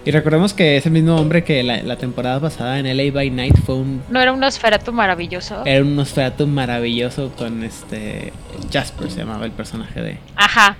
y 0.08 0.10
recordemos 0.10 0.54
que 0.54 0.78
ese 0.78 0.88
mismo 0.88 1.16
hombre 1.16 1.44
que 1.44 1.62
la, 1.62 1.96
temporada 1.96 2.40
pasada 2.40 2.78
en 2.78 2.86
LA 2.86 3.12
by 3.12 3.28
Night 3.28 3.58
fue 3.58 3.74
un. 3.74 4.02
¿No 4.08 4.18
era 4.22 4.32
un 4.32 4.40
Nosferatu 4.40 4.90
maravilloso? 4.90 5.66
Era 5.66 5.84
un 5.84 5.96
Nosferatu 5.96 6.46
maravilloso 6.46 7.30
con 7.36 7.62
este. 7.62 8.32
Jasper 8.72 9.10
se 9.10 9.18
llamaba 9.18 9.44
el 9.44 9.50
personaje 9.50 10.00
de. 10.00 10.18
Ajá. 10.34 10.78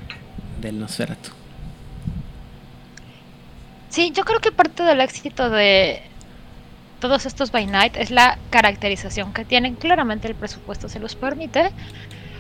Del 0.63 0.81
Nosferatu. 0.81 1.29
Sí, 3.91 4.13
yo 4.17 4.25
creo 4.25 4.41
que 4.41 4.51
parte 4.51 4.83
del 4.83 4.99
éxito 5.03 5.51
de 5.51 6.01
todos 6.99 7.27
estos 7.27 7.53
by 7.53 7.67
Night 7.67 7.99
es 7.99 8.11
la 8.11 8.39
caracterización 8.49 9.35
que 9.35 9.45
tienen. 9.45 9.75
Claramente 9.75 10.27
el 10.27 10.37
presupuesto 10.37 10.89
se 10.89 11.01
los 11.01 11.17
permite, 11.17 11.71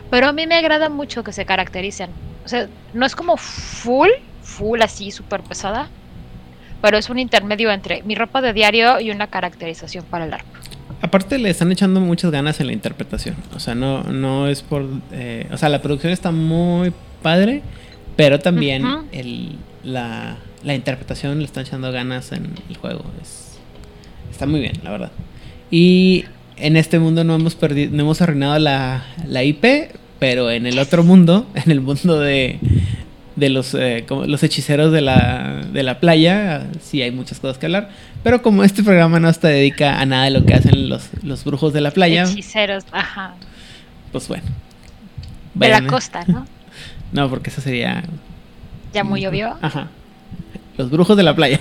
pero 0.08 0.28
a 0.28 0.32
mí 0.32 0.46
me 0.46 0.54
agrada 0.54 0.88
mucho 0.88 1.22
que 1.22 1.34
se 1.34 1.44
caractericen. 1.44 2.08
O 2.46 2.48
sea, 2.48 2.66
no 2.94 3.04
es 3.04 3.14
como 3.14 3.36
full, 3.36 4.08
full 4.42 4.80
así, 4.80 5.10
súper 5.10 5.42
pesada, 5.42 5.90
pero 6.80 6.98
es 6.98 7.10
un 7.10 7.18
intermedio 7.18 7.70
entre 7.70 8.02
mi 8.02 8.14
ropa 8.14 8.40
de 8.40 8.52
diario 8.52 9.00
y 9.00 9.10
una 9.10 9.26
caracterización 9.26 10.04
para 10.04 10.24
el 10.26 10.34
arco. 10.34 10.48
Aparte 11.00 11.38
le 11.38 11.50
están 11.50 11.70
echando 11.70 12.00
muchas 12.00 12.30
ganas 12.30 12.60
en 12.60 12.66
la 12.66 12.72
interpretación, 12.72 13.36
o 13.54 13.60
sea, 13.60 13.74
no, 13.74 14.02
no 14.02 14.48
es 14.48 14.62
por... 14.62 14.84
Eh, 15.12 15.46
o 15.52 15.56
sea, 15.56 15.68
la 15.68 15.80
producción 15.80 16.12
está 16.12 16.32
muy 16.32 16.92
padre, 17.22 17.62
pero 18.16 18.40
también 18.40 18.84
el, 19.12 19.56
la, 19.84 20.38
la, 20.64 20.74
interpretación 20.74 21.38
le 21.38 21.44
están 21.44 21.64
echando 21.64 21.92
ganas 21.92 22.32
en 22.32 22.52
el 22.68 22.76
juego. 22.76 23.04
Es, 23.22 23.58
está 24.30 24.46
muy 24.46 24.58
bien, 24.58 24.72
la 24.82 24.90
verdad. 24.90 25.12
Y 25.70 26.24
en 26.56 26.76
este 26.76 26.98
mundo 26.98 27.22
no 27.22 27.36
hemos 27.36 27.54
perdido, 27.54 27.92
no 27.94 28.02
hemos 28.02 28.20
arruinado 28.20 28.58
la, 28.58 29.04
la 29.26 29.44
IP, 29.44 29.92
pero 30.18 30.50
en 30.50 30.66
el 30.66 30.78
otro 30.78 31.04
mundo, 31.04 31.46
en 31.54 31.70
el 31.70 31.80
mundo 31.80 32.18
de, 32.18 32.58
de 33.38 33.48
los, 33.50 33.74
eh, 33.74 34.04
como 34.08 34.24
los 34.24 34.42
hechiceros 34.42 34.92
de 34.92 35.00
la, 35.00 35.62
de 35.72 35.82
la 35.82 36.00
playa, 36.00 36.66
sí 36.80 37.02
hay 37.02 37.12
muchas 37.12 37.38
cosas 37.38 37.58
que 37.58 37.66
hablar, 37.66 37.90
pero 38.24 38.42
como 38.42 38.64
este 38.64 38.82
programa 38.82 39.20
no 39.20 39.32
se 39.32 39.46
dedica 39.46 40.00
a 40.00 40.06
nada 40.06 40.24
de 40.24 40.30
lo 40.30 40.44
que 40.44 40.54
hacen 40.54 40.88
los, 40.88 41.10
los 41.22 41.44
brujos 41.44 41.72
de 41.72 41.80
la 41.80 41.92
playa. 41.92 42.24
Hechiceros, 42.24 42.84
ajá. 42.90 43.34
Pues 44.10 44.26
bueno. 44.26 44.44
De 45.54 45.68
la 45.68 45.86
costa, 45.86 46.24
¿no? 46.26 46.46
no, 47.12 47.30
porque 47.30 47.50
eso 47.50 47.60
sería... 47.60 48.02
Ya 48.92 49.04
muy 49.04 49.24
obvio. 49.26 49.56
Ajá. 49.62 49.88
Los 50.76 50.90
brujos 50.90 51.16
de 51.16 51.22
la 51.22 51.34
playa. 51.34 51.60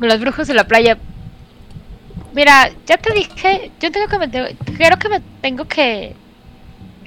Los 0.00 0.20
brujos 0.20 0.46
de 0.48 0.54
la 0.54 0.66
playa. 0.66 0.96
Mira, 2.32 2.70
ya 2.86 2.96
te 2.96 3.12
dije, 3.12 3.70
yo 3.80 3.90
tengo 3.90 4.08
que 4.08 4.18
me, 4.18 4.30
creo 4.30 4.98
que 4.98 5.08
me 5.08 5.20
tengo 5.40 5.66
que, 5.66 6.14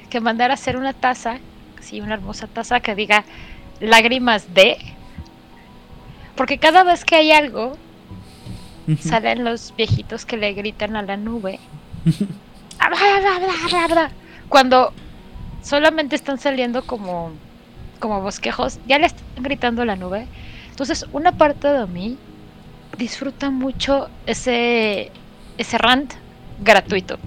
que 0.08 0.20
mandar 0.20 0.50
a 0.50 0.54
hacer 0.54 0.76
una 0.76 0.92
taza, 0.92 1.38
sí, 1.80 2.00
una 2.00 2.14
hermosa 2.14 2.46
taza 2.46 2.80
que 2.80 2.94
diga 2.94 3.24
lágrimas 3.80 4.52
de. 4.54 4.78
Porque 6.36 6.58
cada 6.58 6.84
vez 6.84 7.04
que 7.04 7.16
hay 7.16 7.32
algo, 7.32 7.76
salen 9.00 9.44
los 9.44 9.74
viejitos 9.76 10.24
que 10.24 10.36
le 10.36 10.52
gritan 10.52 10.96
a 10.96 11.02
la 11.02 11.16
nube. 11.16 11.58
Cuando 14.48 14.92
solamente 15.62 16.16
están 16.16 16.38
saliendo 16.38 16.86
como, 16.86 17.32
como 17.98 18.22
bosquejos, 18.22 18.78
ya 18.86 18.98
le 18.98 19.06
están 19.06 19.42
gritando 19.42 19.82
a 19.82 19.84
la 19.84 19.96
nube. 19.96 20.26
Entonces, 20.70 21.04
una 21.12 21.32
parte 21.32 21.68
de 21.68 21.86
mí 21.86 22.16
disfruta 22.96 23.50
mucho 23.50 24.08
ese, 24.26 25.10
ese 25.58 25.78
rant 25.78 26.14
gratuito. 26.60 27.18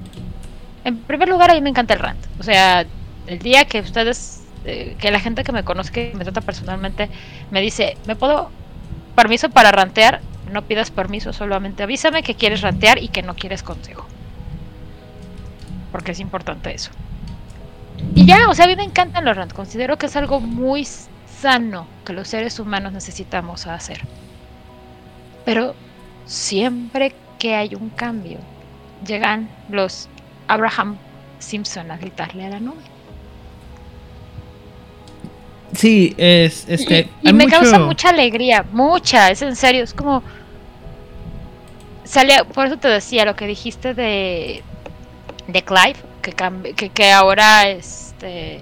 En 0.84 0.98
primer 0.98 1.30
lugar, 1.30 1.52
a 1.52 1.54
mí 1.54 1.62
me 1.62 1.70
encanta 1.70 1.94
el 1.94 2.00
rant. 2.00 2.26
O 2.40 2.44
sea, 2.44 2.86
el 3.28 3.40
día 3.40 3.66
que 3.66 3.82
ustedes 3.82 4.41
eh, 4.66 4.96
que 5.00 5.12
la 5.12 5.20
gente 5.20 5.44
que 5.44 5.52
me 5.52 5.64
conoce, 5.64 5.92
que 5.92 6.14
me 6.16 6.24
trata 6.24 6.42
personalmente, 6.42 7.10
me 7.50 7.62
dice, 7.62 7.98
¿me 8.06 8.16
puedo 8.16 8.50
permiso 9.16 9.50
para 9.50 9.72
rantear? 9.72 10.22
No 10.52 10.64
pidas 10.64 10.92
permiso, 10.92 11.34
solamente 11.34 11.84
avísame 11.84 12.24
que 12.24 12.36
quieres 12.36 12.62
rantear 12.62 13.02
y 13.02 13.08
que 13.08 13.22
no 13.22 13.36
quieres 13.36 13.64
consejo. 13.64 14.06
Porque 15.92 16.12
es 16.12 16.20
importante 16.20 16.74
eso. 16.74 16.92
Y 18.16 18.26
ya, 18.26 18.50
o 18.50 18.54
sea, 18.54 18.66
a 18.66 18.68
mí 18.68 18.76
me 18.76 18.84
encantan 18.84 19.26
los 19.26 19.36
rants. 19.36 19.54
Considero 19.54 19.98
que 19.98 20.08
es 20.08 20.16
algo 20.16 20.40
muy 20.40 20.86
sano 20.86 21.88
que 22.06 22.14
los 22.14 22.28
seres 22.28 22.60
humanos 22.60 22.94
necesitamos 22.94 23.68
hacer. 23.68 24.02
Pero 25.46 25.76
siempre 26.26 27.14
que 27.40 27.56
hay 27.56 27.76
un 27.76 27.90
cambio, 27.90 28.38
llegan 29.06 29.50
los 29.70 30.08
Abraham 30.48 30.98
Simpson 31.40 31.90
a 31.92 31.98
gritarle 31.98 32.46
a 32.46 32.50
la 32.50 32.60
nube. 32.60 32.91
Sí, 35.74 36.14
es 36.18 36.66
este. 36.68 37.10
Y, 37.22 37.34
me 37.34 37.48
causa 37.48 37.80
mucha 37.80 38.10
alegría, 38.10 38.66
mucha, 38.72 39.30
es 39.30 39.42
en 39.42 39.56
serio, 39.56 39.84
es 39.84 39.94
como. 39.94 40.24
Sale, 42.04 42.44
por 42.54 42.68
eso 42.68 42.78
te 42.78 42.88
decía 42.88 43.26
lo 43.26 43.36
que 43.36 43.48
dijiste 43.48 43.94
de. 43.94 44.64
de 45.48 45.62
Clive, 45.64 45.96
que, 46.22 46.34
que, 46.76 46.90
que 46.90 47.12
ahora 47.12 47.70
este. 47.70 48.60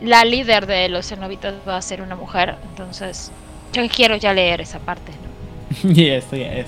La 0.00 0.24
líder 0.24 0.66
de 0.66 0.88
los 0.88 1.08
cenobitas 1.08 1.54
va 1.66 1.76
a 1.76 1.82
ser 1.82 2.02
una 2.02 2.14
mujer, 2.14 2.54
entonces. 2.70 3.32
Yo 3.72 3.86
quiero 3.88 4.16
ya 4.16 4.32
leer 4.32 4.60
esa 4.60 4.78
parte, 4.78 5.12
y 5.82 6.06
esto 6.06 6.36
ya 6.36 6.52
es. 6.52 6.66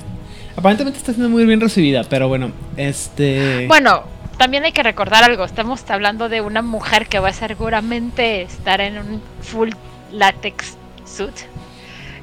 Aparentemente 0.56 0.98
está 0.98 1.12
siendo 1.12 1.30
muy 1.30 1.46
bien 1.46 1.60
recibida, 1.60 2.04
pero 2.04 2.28
bueno, 2.28 2.50
este. 2.76 3.66
Bueno, 3.68 4.02
también 4.40 4.64
hay 4.64 4.72
que 4.72 4.82
recordar 4.82 5.22
algo. 5.22 5.44
Estamos 5.44 5.84
hablando 5.90 6.30
de 6.30 6.40
una 6.40 6.62
mujer 6.62 7.08
que 7.08 7.18
va 7.18 7.28
a 7.28 7.32
seguramente 7.34 8.40
estar 8.40 8.80
en 8.80 8.96
un 8.96 9.20
full 9.42 9.68
látex 10.12 10.78
suit 11.04 11.34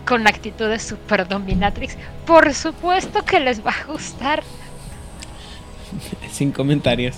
con 0.03 0.25
actitudes 0.25 0.81
super 0.81 1.27
dominatrix. 1.27 1.95
Por 2.25 2.55
supuesto 2.55 3.23
que 3.23 3.39
les 3.39 3.63
va 3.63 3.69
a 3.69 3.91
gustar. 3.91 4.41
Sin 6.31 6.51
comentarios. 6.51 7.17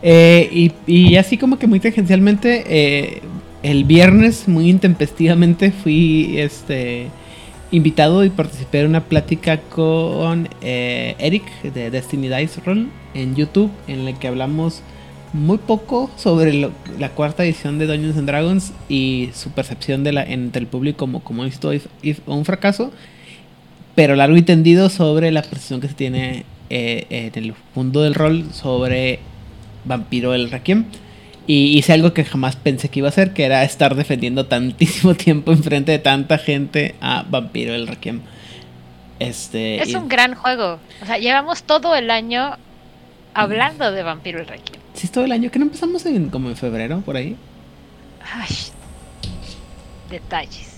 Eh, 0.00 0.48
y, 0.52 0.72
y, 0.86 1.16
así 1.16 1.36
como 1.36 1.58
que 1.58 1.66
muy 1.66 1.80
tangencialmente, 1.80 2.62
eh, 2.68 3.22
el 3.64 3.82
viernes 3.82 4.46
muy 4.46 4.70
intempestivamente 4.70 5.72
fui 5.72 6.38
este 6.38 7.08
invitado 7.70 8.24
y 8.24 8.30
participé 8.30 8.80
en 8.80 8.88
una 8.88 9.04
plática 9.04 9.58
con 9.60 10.48
eh, 10.62 11.16
Eric 11.18 11.44
de 11.62 11.90
Destiny 11.90 12.28
Dice 12.28 12.60
Roll 12.64 12.88
en 13.14 13.34
YouTube 13.34 13.70
en 13.88 14.04
la 14.04 14.12
que 14.18 14.28
hablamos 14.28 14.82
muy 15.32 15.58
poco 15.58 16.10
sobre 16.16 16.70
la 16.98 17.08
cuarta 17.10 17.44
edición 17.44 17.78
de 17.78 17.86
Dungeons 17.86 18.16
and 18.16 18.26
Dragons 18.26 18.72
y 18.88 19.30
su 19.34 19.50
percepción 19.50 20.04
de 20.04 20.12
la, 20.12 20.22
entre 20.22 20.60
el 20.60 20.66
público 20.66 20.98
como, 20.98 21.20
como 21.20 21.44
esto 21.44 21.72
es 21.72 21.88
un 22.26 22.44
fracaso, 22.44 22.92
pero 23.94 24.16
largo 24.16 24.36
y 24.36 24.42
tendido 24.42 24.88
sobre 24.88 25.30
la 25.32 25.42
percepción 25.42 25.80
que 25.80 25.88
se 25.88 25.94
tiene 25.94 26.44
eh, 26.70 27.32
en 27.34 27.44
el 27.44 27.54
mundo 27.74 28.02
del 28.02 28.14
rol 28.14 28.44
sobre 28.52 29.18
Vampiro 29.84 30.34
el 30.34 30.50
Requiem. 30.50 30.84
Y 31.46 31.78
hice 31.78 31.92
algo 31.92 32.12
que 32.12 32.24
jamás 32.24 32.56
pensé 32.56 32.88
que 32.88 32.98
iba 32.98 33.08
a 33.08 33.10
hacer, 33.10 33.32
que 33.32 33.44
era 33.44 33.62
estar 33.62 33.94
defendiendo 33.94 34.46
tantísimo 34.46 35.14
tiempo 35.16 35.52
enfrente 35.52 35.92
de 35.92 35.98
tanta 35.98 36.38
gente 36.38 36.94
a 37.00 37.24
Vampiro 37.28 37.74
el 37.74 37.86
Requiem. 37.86 38.20
Este, 39.18 39.82
es 39.82 39.94
un 39.94 40.08
gran 40.08 40.34
juego. 40.34 40.78
O 41.02 41.06
sea, 41.06 41.18
llevamos 41.18 41.62
todo 41.62 41.94
el 41.94 42.10
año 42.10 42.56
hablando 43.34 43.92
de 43.92 44.02
Vampiro 44.02 44.40
el 44.40 44.46
Requiem. 44.46 44.80
Sí, 44.94 45.06
es 45.06 45.12
todo 45.12 45.24
el 45.24 45.32
año. 45.32 45.50
¿Que 45.50 45.58
no 45.58 45.66
empezamos 45.66 46.04
en, 46.06 46.30
como 46.30 46.48
en 46.48 46.56
febrero, 46.56 47.00
por 47.00 47.16
ahí? 47.16 47.36
Ay, 48.34 48.54
detalles. 50.10 50.76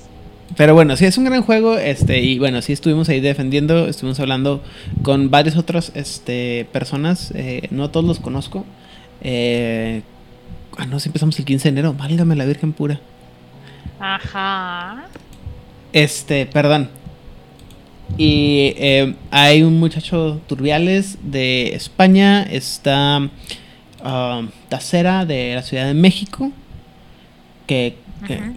Pero 0.56 0.74
bueno, 0.74 0.96
sí 0.96 1.04
es 1.04 1.18
un 1.18 1.24
gran 1.24 1.42
juego, 1.42 1.76
este, 1.76 2.20
y 2.20 2.38
bueno, 2.38 2.62
sí 2.62 2.72
estuvimos 2.72 3.08
ahí 3.08 3.20
defendiendo, 3.20 3.86
estuvimos 3.86 4.18
hablando 4.18 4.62
con 5.02 5.30
varias 5.30 5.56
otras 5.56 5.92
este, 5.94 6.66
personas, 6.72 7.32
eh, 7.34 7.68
no 7.70 7.90
todos 7.90 8.06
los 8.06 8.18
conozco, 8.18 8.64
eh, 9.20 10.02
Ah, 10.78 10.86
no, 10.86 11.00
si 11.00 11.08
empezamos 11.08 11.36
el 11.40 11.44
15 11.44 11.64
de 11.64 11.68
enero. 11.70 11.92
Válgame 11.92 12.36
la 12.36 12.44
Virgen 12.44 12.72
pura. 12.72 13.00
Ajá. 13.98 15.06
Este, 15.92 16.46
perdón. 16.46 16.88
Y 18.16 18.74
eh, 18.76 19.14
hay 19.32 19.64
un 19.64 19.80
muchacho 19.80 20.40
Turbiales 20.46 21.18
de 21.22 21.74
España. 21.74 22.44
Está 22.44 23.28
uh, 24.04 24.46
Tacera 24.68 25.26
de 25.26 25.56
la 25.56 25.62
Ciudad 25.62 25.86
de 25.86 25.94
México. 25.94 26.52
Que, 27.66 27.96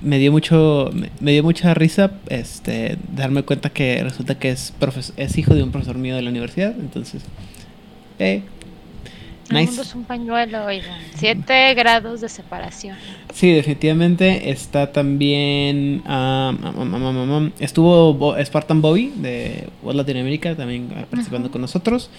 me 0.01 0.17
dio 0.17 0.31
mucho 0.31 0.89
me, 1.19 1.31
dio 1.33 1.43
mucha 1.43 1.73
risa 1.75 2.11
este 2.29 2.97
darme 3.13 3.43
cuenta 3.43 3.69
que 3.69 4.01
resulta 4.03 4.39
que 4.39 4.49
es 4.49 4.73
es 5.17 5.37
hijo 5.37 5.53
de 5.53 5.61
un 5.61 5.71
profesor 5.71 5.97
mío 5.99 6.15
de 6.15 6.23
la 6.23 6.31
universidad 6.31 6.73
entonces 6.79 7.21
eh, 8.17 8.41
el 9.55 9.65
mundo 9.65 9.81
es 9.81 9.95
un 9.95 10.03
pañuelo, 10.03 10.65
oigan. 10.65 10.99
Siete 11.15 11.73
grados 11.73 12.21
de 12.21 12.29
separación. 12.29 12.97
Sí, 13.33 13.51
definitivamente. 13.51 14.49
Está 14.49 14.91
también. 14.91 16.03
Um, 16.07 17.51
estuvo 17.59 18.35
Spartan 18.43 18.81
Bobby 18.81 19.13
de 19.15 19.67
World 19.83 19.97
Latinoamérica 19.97 20.55
también 20.55 20.87
participando 21.09 21.51
con 21.51 21.61
nosotros. 21.61 22.09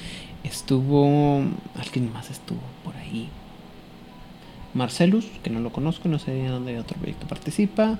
Estuvo. 0.44 1.42
Alguien 1.78 2.12
más 2.12 2.30
estuvo 2.30 2.60
por 2.84 2.96
ahí. 2.96 3.28
Marcelus, 4.74 5.26
que 5.42 5.50
no 5.50 5.60
lo 5.60 5.70
conozco, 5.70 6.08
no 6.08 6.18
sé 6.18 6.30
de 6.32 6.48
dónde 6.48 6.78
otro 6.78 6.96
proyecto 6.96 7.26
participa. 7.26 7.98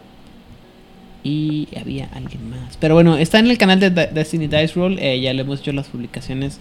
Y 1.24 1.68
había 1.80 2.08
alguien 2.12 2.50
más. 2.50 2.76
Pero 2.78 2.94
bueno, 2.94 3.16
está 3.16 3.38
en 3.38 3.46
el 3.46 3.56
canal 3.56 3.78
de 3.78 3.90
Destiny 3.90 4.48
Dice 4.48 4.72
Roll. 4.74 4.98
Eh, 4.98 5.20
ya 5.20 5.32
le 5.32 5.42
hemos 5.42 5.60
hecho 5.60 5.72
las 5.72 5.86
publicaciones 5.86 6.58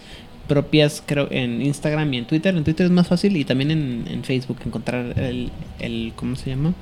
propias, 0.51 1.01
creo, 1.05 1.29
en 1.31 1.61
Instagram 1.61 2.13
y 2.13 2.17
en 2.17 2.25
Twitter. 2.25 2.53
En 2.57 2.65
Twitter 2.65 2.85
es 2.85 2.91
más 2.91 3.07
fácil 3.07 3.37
y 3.37 3.45
también 3.45 3.71
en, 3.71 4.23
Facebook 4.25 4.57
encontrar 4.65 5.17
el, 5.17 5.49
el, 5.79 6.11
¿cómo 6.17 6.35
se 6.35 6.49
llama? 6.49 6.73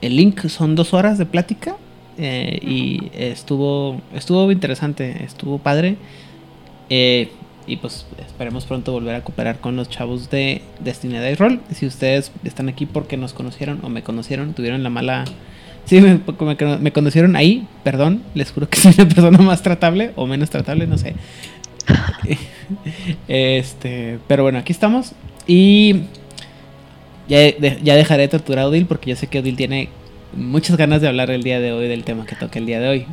El 0.00 0.16
link 0.16 0.46
son 0.48 0.74
dos 0.74 0.94
horas 0.94 1.18
de 1.18 1.26
plática 1.26 1.76
eh, 2.16 2.58
y 2.62 3.10
estuvo, 3.12 4.00
estuvo 4.14 4.50
interesante, 4.50 5.22
estuvo 5.22 5.58
padre. 5.58 5.96
Eh, 6.88 7.28
y 7.66 7.76
pues 7.76 8.06
esperemos 8.26 8.64
pronto 8.64 8.92
volver 8.92 9.14
a 9.14 9.20
cooperar 9.22 9.58
con 9.58 9.76
los 9.76 9.90
chavos 9.90 10.30
de 10.30 10.62
Destiny 10.80 11.18
Day 11.18 11.34
Roll. 11.34 11.60
Si 11.70 11.84
ustedes 11.84 12.32
están 12.44 12.70
aquí 12.70 12.86
porque 12.86 13.18
nos 13.18 13.34
conocieron 13.34 13.80
o 13.82 13.90
me 13.90 14.02
conocieron, 14.02 14.54
tuvieron 14.54 14.82
la 14.82 14.88
mala... 14.88 15.26
Sí, 15.84 16.00
me, 16.00 16.18
me, 16.18 16.78
me 16.78 16.92
conocieron 16.92 17.36
ahí, 17.36 17.66
perdón, 17.82 18.22
les 18.34 18.52
juro 18.52 18.68
que 18.68 18.78
soy 18.78 18.94
una 18.98 19.08
persona 19.08 19.38
más 19.38 19.62
tratable 19.62 20.12
o 20.16 20.26
menos 20.26 20.48
tratable, 20.48 20.86
no 20.86 20.96
sé. 20.96 21.14
este, 23.28 24.18
pero 24.26 24.42
bueno, 24.42 24.58
aquí 24.58 24.72
estamos. 24.72 25.12
Y 25.46 26.02
ya, 27.28 27.56
ya 27.58 27.94
dejaré 27.94 28.22
de 28.22 28.28
torturar 28.28 28.64
a 28.64 28.68
Odil 28.68 28.86
porque 28.86 29.10
yo 29.10 29.16
sé 29.16 29.26
que 29.26 29.38
Odil 29.40 29.56
tiene 29.56 29.88
muchas 30.34 30.76
ganas 30.76 31.00
de 31.00 31.08
hablar 31.08 31.30
el 31.30 31.42
día 31.42 31.60
de 31.60 31.72
hoy 31.72 31.88
del 31.88 32.04
tema 32.04 32.26
que 32.26 32.36
toca 32.36 32.58
el 32.58 32.66
día 32.66 32.80
de 32.80 32.88
hoy. 32.88 33.06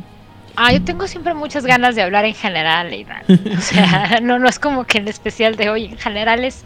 Ah, 0.56 0.72
yo 0.72 0.82
tengo 0.82 1.06
siempre 1.06 1.34
muchas 1.34 1.66
ganas 1.66 1.94
de 1.94 2.02
hablar 2.02 2.24
en 2.24 2.34
general, 2.34 2.90
O 3.28 3.60
sea, 3.60 4.20
no, 4.22 4.38
no 4.38 4.48
es 4.48 4.58
como 4.58 4.84
que 4.84 4.98
el 4.98 5.08
especial 5.08 5.54
de 5.56 5.68
hoy, 5.68 5.84
en 5.84 5.98
general 5.98 6.44
es, 6.44 6.64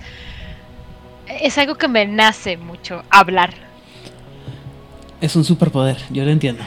es 1.41 1.59
algo 1.59 1.75
que 1.75 1.89
me 1.89 2.07
nace 2.07 2.57
mucho, 2.57 3.03
hablar. 3.11 3.53
Es 5.21 5.35
un 5.35 5.45
superpoder, 5.45 5.99
yo 6.11 6.25
lo 6.25 6.31
entiendo. 6.31 6.63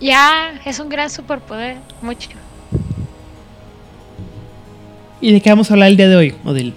Ya, 0.00 0.60
es 0.64 0.78
un 0.78 0.88
gran 0.88 1.10
superpoder, 1.10 1.76
mucho. 2.02 2.30
¿Y 5.20 5.32
de 5.32 5.40
qué 5.40 5.50
vamos 5.50 5.70
a 5.70 5.74
hablar 5.74 5.88
el 5.88 5.96
día 5.96 6.08
de 6.08 6.16
hoy, 6.16 6.34
Odil? 6.44 6.74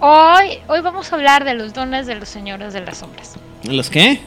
Hoy, 0.00 0.58
hoy 0.68 0.80
vamos 0.80 1.12
a 1.12 1.16
hablar 1.16 1.44
de 1.44 1.54
los 1.54 1.74
dones 1.74 2.06
de 2.06 2.14
los 2.14 2.28
señores 2.28 2.72
de 2.72 2.80
las 2.80 2.98
sombras. 2.98 3.34
¿Los 3.64 3.90
qué? 3.90 4.20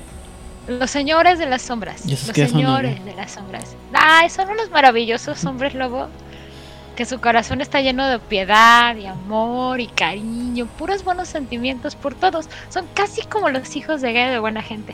Los 0.68 0.92
señores 0.92 1.40
de 1.40 1.48
las 1.48 1.62
sombras. 1.62 2.06
Los 2.08 2.20
señores 2.20 3.04
de 3.04 3.14
las 3.16 3.32
sombras. 3.32 3.76
Ah, 3.94 4.28
son 4.30 4.50
unos 4.50 4.70
maravillosos 4.70 5.44
hombres 5.46 5.74
lobo. 5.74 6.10
Que 6.96 7.06
su 7.06 7.20
corazón 7.20 7.60
está 7.60 7.82
lleno 7.82 8.08
de 8.08 8.20
piedad 8.20 8.96
y 8.96 9.08
amor 9.08 9.80
y 9.80 9.88
cariño. 9.88 10.68
Puros 10.78 11.04
buenos 11.04 11.28
sentimientos 11.28 11.96
por 11.96 12.14
todos. 12.14 12.48
Son 12.70 12.86
casi 12.94 13.24
como 13.24 13.50
los 13.50 13.76
hijos 13.76 14.02
de 14.02 14.14
Gay 14.14 14.30
de 14.30 14.38
buena 14.38 14.62
gente. 14.62 14.94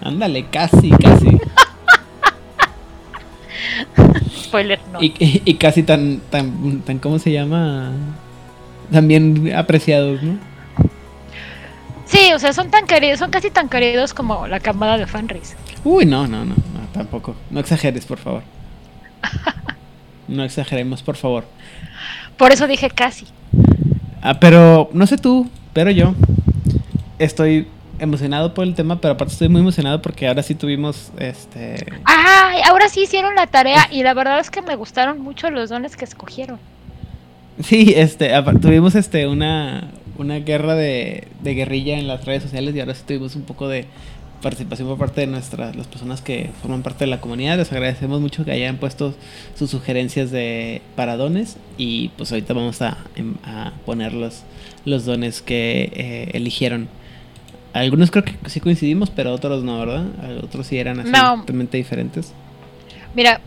Ándale, 0.00 0.46
casi, 0.46 0.90
casi. 0.90 1.38
Spoiler, 4.46 4.80
no. 4.92 4.98
Y, 5.02 5.54
casi 5.54 5.82
tan, 5.82 6.20
tan, 6.30 6.80
tan, 6.82 6.98
¿cómo 6.98 7.18
se 7.18 7.32
llama? 7.32 7.92
También 8.90 9.52
apreciados, 9.54 10.22
¿no? 10.22 10.38
Sí, 12.06 12.32
o 12.32 12.38
sea, 12.38 12.52
son 12.52 12.70
tan 12.70 12.86
queridos, 12.86 13.18
son 13.18 13.30
casi 13.30 13.50
tan 13.50 13.68
queridos 13.68 14.14
como 14.14 14.46
la 14.46 14.60
camada 14.60 14.96
de 14.96 15.06
Fanris. 15.06 15.56
Uy, 15.84 16.06
no, 16.06 16.26
no, 16.26 16.44
no, 16.44 16.54
no, 16.54 16.80
tampoco. 16.92 17.34
No 17.50 17.58
exageres, 17.58 18.06
por 18.06 18.18
favor. 18.18 18.42
no 20.28 20.44
exageremos, 20.44 21.02
por 21.02 21.16
favor. 21.16 21.44
Por 22.36 22.52
eso 22.52 22.68
dije 22.68 22.90
casi. 22.90 23.26
Ah, 24.22 24.38
pero 24.38 24.88
no 24.92 25.06
sé 25.06 25.18
tú, 25.18 25.50
pero 25.72 25.90
yo 25.90 26.14
estoy 27.18 27.66
emocionado 27.98 28.54
por 28.54 28.64
el 28.64 28.74
tema, 28.74 29.00
pero 29.00 29.14
aparte 29.14 29.32
estoy 29.32 29.48
muy 29.48 29.60
emocionado 29.60 30.02
porque 30.02 30.26
ahora 30.26 30.42
sí 30.42 30.54
tuvimos 30.54 31.10
este. 31.18 31.86
¡Ay! 32.04 32.60
Ahora 32.68 32.88
sí 32.88 33.02
hicieron 33.02 33.34
la 33.34 33.46
tarea 33.46 33.88
y 33.90 34.02
la 34.02 34.14
verdad 34.14 34.38
es 34.40 34.50
que 34.50 34.62
me 34.62 34.76
gustaron 34.76 35.20
mucho 35.20 35.50
los 35.50 35.70
dones 35.70 35.96
que 35.96 36.04
escogieron. 36.04 36.58
Sí, 37.62 37.94
este, 37.96 38.30
tuvimos 38.60 38.94
este 38.94 39.26
una, 39.26 39.90
una 40.18 40.38
guerra 40.40 40.74
de, 40.74 41.28
de 41.40 41.54
guerrilla 41.54 41.98
en 41.98 42.06
las 42.06 42.24
redes 42.24 42.42
sociales 42.42 42.74
y 42.74 42.80
ahora 42.80 42.94
sí 42.94 43.02
tuvimos 43.06 43.34
un 43.34 43.42
poco 43.42 43.68
de 43.68 43.86
participación 44.42 44.88
por 44.88 44.98
parte 44.98 45.22
de 45.22 45.26
nuestras 45.26 45.74
las 45.74 45.86
personas 45.86 46.20
que 46.20 46.50
forman 46.60 46.82
parte 46.82 47.04
de 47.04 47.10
la 47.10 47.20
comunidad. 47.20 47.56
Les 47.56 47.72
agradecemos 47.72 48.20
mucho 48.20 48.44
que 48.44 48.52
hayan 48.52 48.76
puesto 48.76 49.14
sus 49.58 49.70
sugerencias 49.70 50.30
de 50.30 50.82
para 50.94 51.16
dones 51.16 51.56
y 51.78 52.08
pues 52.10 52.30
ahorita 52.32 52.52
vamos 52.52 52.82
a, 52.82 52.98
a 53.44 53.72
poner 53.84 54.12
los, 54.12 54.42
los 54.84 55.04
dones 55.04 55.42
que 55.42 55.90
eh, 55.94 56.30
eligieron. 56.34 56.88
Algunos 57.76 58.10
creo 58.10 58.24
que 58.24 58.34
sí 58.46 58.60
coincidimos, 58.60 59.10
pero 59.10 59.32
otros 59.34 59.62
no, 59.62 59.78
¿verdad? 59.78 60.06
Otros 60.42 60.66
sí 60.66 60.78
eran 60.78 61.00
así 61.00 61.12
totalmente 61.12 61.76
diferentes. 61.76 62.32
Mira, 63.14 63.40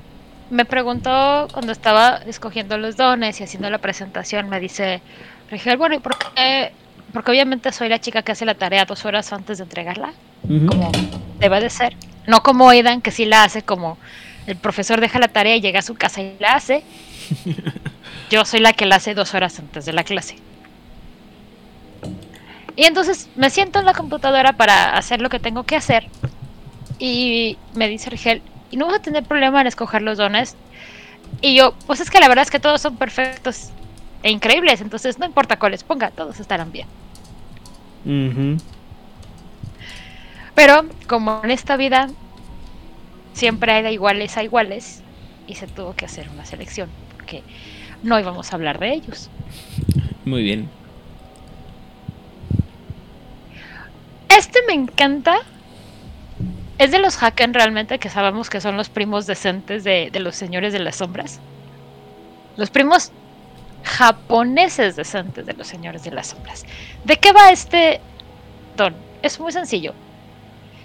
me 0.52 0.66
preguntó 0.66 1.48
cuando 1.52 1.72
estaba 1.72 2.18
escogiendo 2.28 2.78
los 2.78 2.96
dones 2.96 3.40
y 3.40 3.44
haciendo 3.44 3.70
la 3.72 3.80
presentación, 3.80 4.48
me 4.48 4.60
dice, 4.60 5.02
Rigel, 5.50 5.78
bueno, 5.78 5.96
¿y 5.96 6.00
por 6.00 6.16
qué? 6.18 6.72
Porque 7.12 7.32
obviamente 7.32 7.72
soy 7.72 7.90
la 7.90 8.00
chica 8.00 8.22
que 8.22 8.32
hace 8.32 8.46
la 8.46 8.54
tarea 8.54 8.86
dos 8.86 9.04
horas 9.06 9.34
antes 9.34 9.58
de 9.58 9.64
entregarla, 9.64 10.14
como 10.68 10.92
debe 11.40 11.60
de 11.60 11.70
ser. 11.72 11.96
No 12.28 12.44
como 12.44 12.70
Aidan, 12.70 13.02
que 13.02 13.10
sí 13.10 13.26
la 13.26 13.44
hace 13.44 13.64
como 13.64 13.98
El 14.46 14.58
profesor 14.58 15.02
deja 15.02 15.18
la 15.18 15.30
tarea 15.30 15.56
y 15.56 15.62
llega 15.62 15.80
a 15.80 15.84
su 15.84 15.96
casa 15.96 16.22
y 16.22 16.36
la 16.40 16.54
hace. 16.54 16.84
Yo 18.30 18.46
soy 18.46 18.60
la 18.60 18.74
que 18.74 18.86
la 18.86 18.98
hace 18.98 19.16
dos 19.16 19.34
horas 19.34 19.58
antes 19.58 19.86
de 19.86 19.94
la 19.94 20.04
clase. 20.04 20.36
Y 22.76 22.86
entonces 22.86 23.30
me 23.36 23.50
siento 23.50 23.80
en 23.80 23.86
la 23.86 23.94
computadora 23.94 24.54
para 24.54 24.98
hacer 24.98 25.22
lo 25.22 25.30
que 25.30 25.40
tengo 25.40 25.64
que 25.64 25.76
hacer. 25.76 26.08
Y 26.98 27.58
me 27.74 27.88
dice 27.88 28.10
Rigel, 28.10 28.42
¿y 28.72 28.78
no 28.78 28.88
vas 28.88 28.96
a 28.96 29.02
tener 29.02 29.24
problema 29.24 29.62
en 29.62 29.68
escoger 29.68 30.02
los 30.02 30.18
dones? 30.18 30.56
Y 31.42 31.56
yo, 31.56 31.74
pues 31.88 32.00
es 32.00 32.10
que 32.10 32.20
la 32.20 32.28
verdad 32.28 32.44
es 32.44 32.52
que 32.52 32.60
todos 32.60 32.82
son 32.82 32.98
perfectos 32.98 33.70
e 34.24 34.32
increíbles, 34.32 34.82
entonces 34.82 35.20
no 35.20 35.26
importa 35.26 35.58
cuáles 35.58 35.84
ponga, 35.84 36.12
todos 36.12 36.40
estarán 36.40 36.72
bien. 36.72 36.88
Pero 40.56 40.86
como 41.08 41.42
en 41.44 41.52
esta 41.52 41.78
vida 41.78 42.10
siempre 43.34 43.72
hay 43.72 43.84
de 43.84 43.92
iguales 43.94 44.36
a 44.36 44.44
iguales, 44.44 45.04
y 45.48 45.56
se 45.56 45.68
tuvo 45.68 45.96
que 45.96 46.06
hacer 46.06 46.30
una 46.30 46.46
selección, 46.46 46.90
porque 47.16 47.44
no 48.04 48.20
íbamos 48.20 48.52
a 48.52 48.56
hablar 48.56 48.80
de 48.80 48.94
ellos. 48.94 49.30
Muy 50.26 50.44
bien. 50.44 50.70
Este 54.30 54.60
me 54.68 54.74
encanta. 54.74 55.40
Es 56.78 56.92
de 56.92 57.00
los 57.00 57.22
Haken 57.22 57.54
realmente 57.54 58.00
que 58.00 58.10
sabemos 58.10 58.50
que 58.50 58.62
son 58.62 58.78
los 58.78 58.90
primos 58.90 59.26
decentes 59.26 59.84
de, 59.84 60.12
los 60.20 60.36
señores 60.36 60.72
de 60.72 60.80
las 60.80 60.98
sombras. 60.98 61.40
Los 62.56 62.70
primos 62.70 63.12
japoneses 63.84 64.96
decentes 64.96 65.46
de 65.46 65.54
los 65.54 65.68
señores 65.68 66.04
de 66.04 66.12
las 66.12 66.28
sombras. 66.28 66.66
¿De 67.04 67.18
qué 67.18 67.34
va 67.34 67.52
este 67.52 68.00
don? 68.78 68.96
Es 69.22 69.40
muy 69.40 69.52
sencillo. 69.52 69.94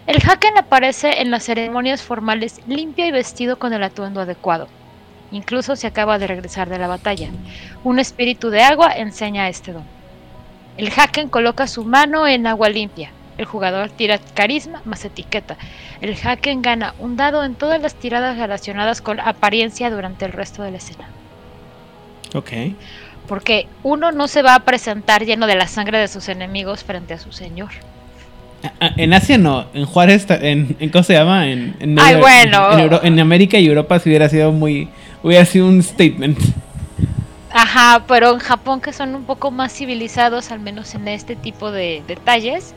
El 0.07 0.16
Haken 0.16 0.59
aparece 0.59 1.20
en 1.20 1.30
las 1.30 1.44
ceremonias 1.44 2.02
formales 2.02 2.61
limpio 2.66 3.07
y 3.07 3.12
vestido 3.12 3.59
con 3.59 3.72
el 3.72 3.83
atuendo 3.83 4.20
adecuado. 4.20 4.68
Incluso 5.30 5.76
se 5.76 5.87
acaba 5.87 6.18
de 6.18 6.26
regresar 6.26 6.68
de 6.68 6.78
la 6.78 6.88
batalla. 6.88 7.28
Un 7.85 7.98
espíritu 7.98 8.50
de 8.50 8.62
agua 8.62 8.92
enseña 8.92 9.48
este 9.48 9.72
don. 9.72 9.85
El 10.76 10.90
Haken 10.90 11.28
coloca 11.28 11.66
su 11.66 11.85
mano 11.85 12.26
en 12.26 12.46
agua 12.46 12.68
limpia. 12.68 13.11
El 13.38 13.44
jugador 13.47 13.90
tira 13.90 14.18
carisma 14.35 14.81
más 14.85 15.05
etiqueta. 15.05 15.57
El 16.01 16.16
Haken 16.16 16.62
gana 16.62 16.94
un 16.99 17.16
dado 17.16 17.44
en 17.44 17.55
todas 17.55 17.81
las 17.81 17.94
tiradas 17.94 18.38
relacionadas 18.38 19.03
con 19.03 19.20
apariencia 19.20 19.90
durante 19.90 20.25
el 20.25 20.33
resto 20.33 20.62
de 20.62 20.70
la 20.70 20.77
escena. 20.77 21.09
Ok. 22.35 22.51
Porque 23.27 23.66
uno 23.83 24.12
no 24.12 24.29
se 24.29 24.42
va 24.42 24.55
a 24.55 24.61
presentar 24.61 25.25
lleno 25.25 25.47
de 25.47 25.57
la 25.57 25.66
sangre 25.66 25.99
de 25.99 26.09
sus 26.09 26.29
enemigos 26.29 26.85
frente 26.85 27.14
a 27.14 27.18
su 27.18 27.33
señor. 27.33 27.70
En 28.97 29.12
Asia 29.12 29.37
no, 29.37 29.66
en 29.75 29.85
Juárez, 29.85 30.27
en, 30.31 30.77
en 30.81 30.88
¿cómo 30.88 31.05
se 31.05 31.12
llama? 31.12 31.49
En, 31.49 31.77
en, 31.81 31.99
Ay, 31.99 32.16
bueno. 32.16 32.79
en, 32.79 33.12
en, 33.12 33.20
América 33.20 33.59
y 33.59 33.66
Europa 33.66 33.99
sí 33.99 34.09
hubiera 34.09 34.29
sido 34.29 34.53
muy, 34.53 34.88
hubiera 35.23 35.44
sido 35.44 35.66
un 35.66 35.83
statement. 35.83 36.38
Ajá, 37.53 38.05
pero 38.09 38.33
en 38.33 38.38
Japón 38.38 38.81
que 38.81 38.92
son 38.92 39.14
un 39.14 39.25
poco 39.25 39.51
más 39.51 39.73
civilizados, 39.73 40.51
al 40.51 40.61
menos 40.61 40.94
en 40.94 41.07
este 41.09 41.37
tipo 41.37 41.70
de 41.70 42.03
detalles, 42.09 42.75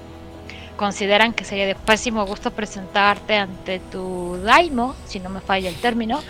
consideran 0.77 1.33
que 1.33 1.43
sería 1.43 1.65
de 1.65 1.75
pésimo 1.75 2.25
gusto 2.25 2.51
presentarte 2.51 3.35
ante 3.35 3.79
tu 3.79 4.37
daimo, 4.43 4.95
si 5.05 5.19
no 5.19 5.29
me 5.29 5.41
falla 5.41 5.67
el 5.67 5.75
término, 5.75 6.21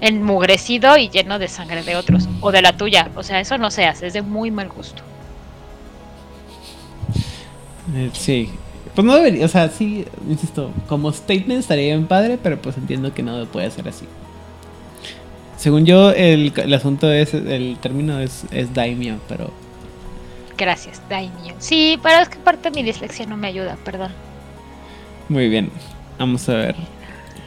enmugrecido 0.00 0.96
y 0.96 1.10
lleno 1.10 1.38
de 1.38 1.48
sangre 1.48 1.82
de 1.82 1.96
otros, 1.96 2.28
o 2.40 2.52
de 2.52 2.62
la 2.62 2.76
tuya. 2.76 3.10
O 3.16 3.22
sea, 3.22 3.40
eso 3.40 3.58
no 3.58 3.70
se 3.70 3.84
hace, 3.84 4.06
es 4.06 4.14
de 4.14 4.22
muy 4.22 4.50
mal 4.50 4.70
gusto. 4.70 5.02
Eh, 7.94 8.10
sí, 8.14 8.50
pues 8.94 9.04
no 9.04 9.14
debería, 9.14 9.44
o 9.44 9.48
sea, 9.48 9.68
sí, 9.68 10.06
insisto, 10.28 10.70
como 10.88 11.12
statement 11.12 11.60
estaría 11.60 11.94
bien 11.94 12.06
padre, 12.06 12.38
pero 12.42 12.60
pues 12.60 12.76
entiendo 12.76 13.12
que 13.12 13.22
no 13.22 13.44
puede 13.46 13.70
ser 13.70 13.88
así. 13.88 14.06
Según 15.56 15.84
yo, 15.84 16.10
el, 16.12 16.52
el 16.56 16.74
asunto 16.74 17.12
es, 17.12 17.34
el 17.34 17.76
término 17.80 18.20
es, 18.20 18.44
es 18.50 18.72
daimyo, 18.72 19.16
pero... 19.28 19.50
Gracias, 20.60 21.00
daimyo. 21.08 21.54
Sí, 21.58 21.98
pero 22.02 22.18
es 22.18 22.28
que 22.28 22.36
parte 22.36 22.70
mi 22.70 22.82
dislexia 22.82 23.24
no 23.24 23.38
me 23.38 23.48
ayuda, 23.48 23.78
perdón. 23.82 24.12
Muy 25.30 25.48
bien, 25.48 25.70
vamos 26.18 26.46
a 26.50 26.54
ver. 26.54 26.76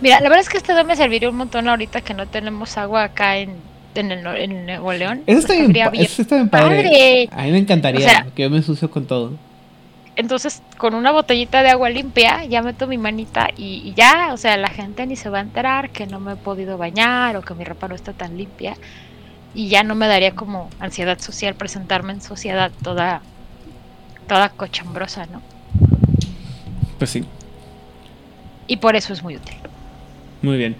Mira, 0.01 0.19
la 0.19 0.29
verdad 0.29 0.39
es 0.39 0.49
que 0.49 0.57
este 0.57 0.83
me 0.83 0.95
serviría 0.95 1.29
un 1.29 1.35
montón 1.35 1.67
ahorita 1.67 2.01
que 2.01 2.15
no 2.15 2.25
tenemos 2.25 2.75
agua 2.75 3.03
acá 3.03 3.37
en, 3.37 3.51
en, 3.93 4.11
el, 4.11 4.25
en 4.25 4.65
Nuevo 4.65 4.91
León. 4.93 5.21
Eso 5.27 5.41
está 5.41 5.53
bien, 5.53 5.89
eso 5.93 6.23
está 6.23 6.37
bien 6.37 6.49
padre. 6.49 7.29
A 7.31 7.43
mí 7.43 7.51
me 7.51 7.59
encantaría, 7.59 8.25
que 8.33 8.41
yo 8.41 8.49
me 8.49 8.57
ensucio 8.57 8.89
con 8.89 9.05
todo. 9.05 9.33
Entonces, 10.15 10.63
con 10.79 10.95
una 10.95 11.11
botellita 11.11 11.61
de 11.61 11.69
agua 11.69 11.91
limpia, 11.91 12.45
ya 12.45 12.63
meto 12.63 12.87
mi 12.87 12.97
manita 12.97 13.49
y, 13.55 13.89
y, 13.89 13.93
ya, 13.93 14.29
o 14.33 14.37
sea, 14.37 14.57
la 14.57 14.69
gente 14.69 15.05
ni 15.05 15.15
se 15.15 15.29
va 15.29 15.37
a 15.37 15.41
enterar 15.41 15.91
que 15.91 16.07
no 16.07 16.19
me 16.19 16.33
he 16.33 16.35
podido 16.35 16.79
bañar 16.79 17.37
o 17.37 17.43
que 17.43 17.53
mi 17.53 17.63
ropa 17.63 17.87
no 17.87 17.93
está 17.93 18.13
tan 18.13 18.37
limpia. 18.37 18.75
Y 19.55 19.67
ya 19.67 19.83
no 19.83 19.95
me 19.95 20.07
daría 20.07 20.33
como 20.35 20.69
ansiedad 20.79 21.19
social 21.19 21.55
presentarme 21.55 22.13
en 22.13 22.21
sociedad 22.21 22.71
toda, 22.83 23.21
toda 24.27 24.49
cochambrosa, 24.49 25.25
¿no? 25.27 25.41
Pues 26.97 27.11
sí. 27.11 27.23
Y 28.67 28.77
por 28.77 28.95
eso 28.95 29.13
es 29.13 29.23
muy 29.23 29.35
útil. 29.35 29.55
Muy 30.41 30.57
bien. 30.57 30.75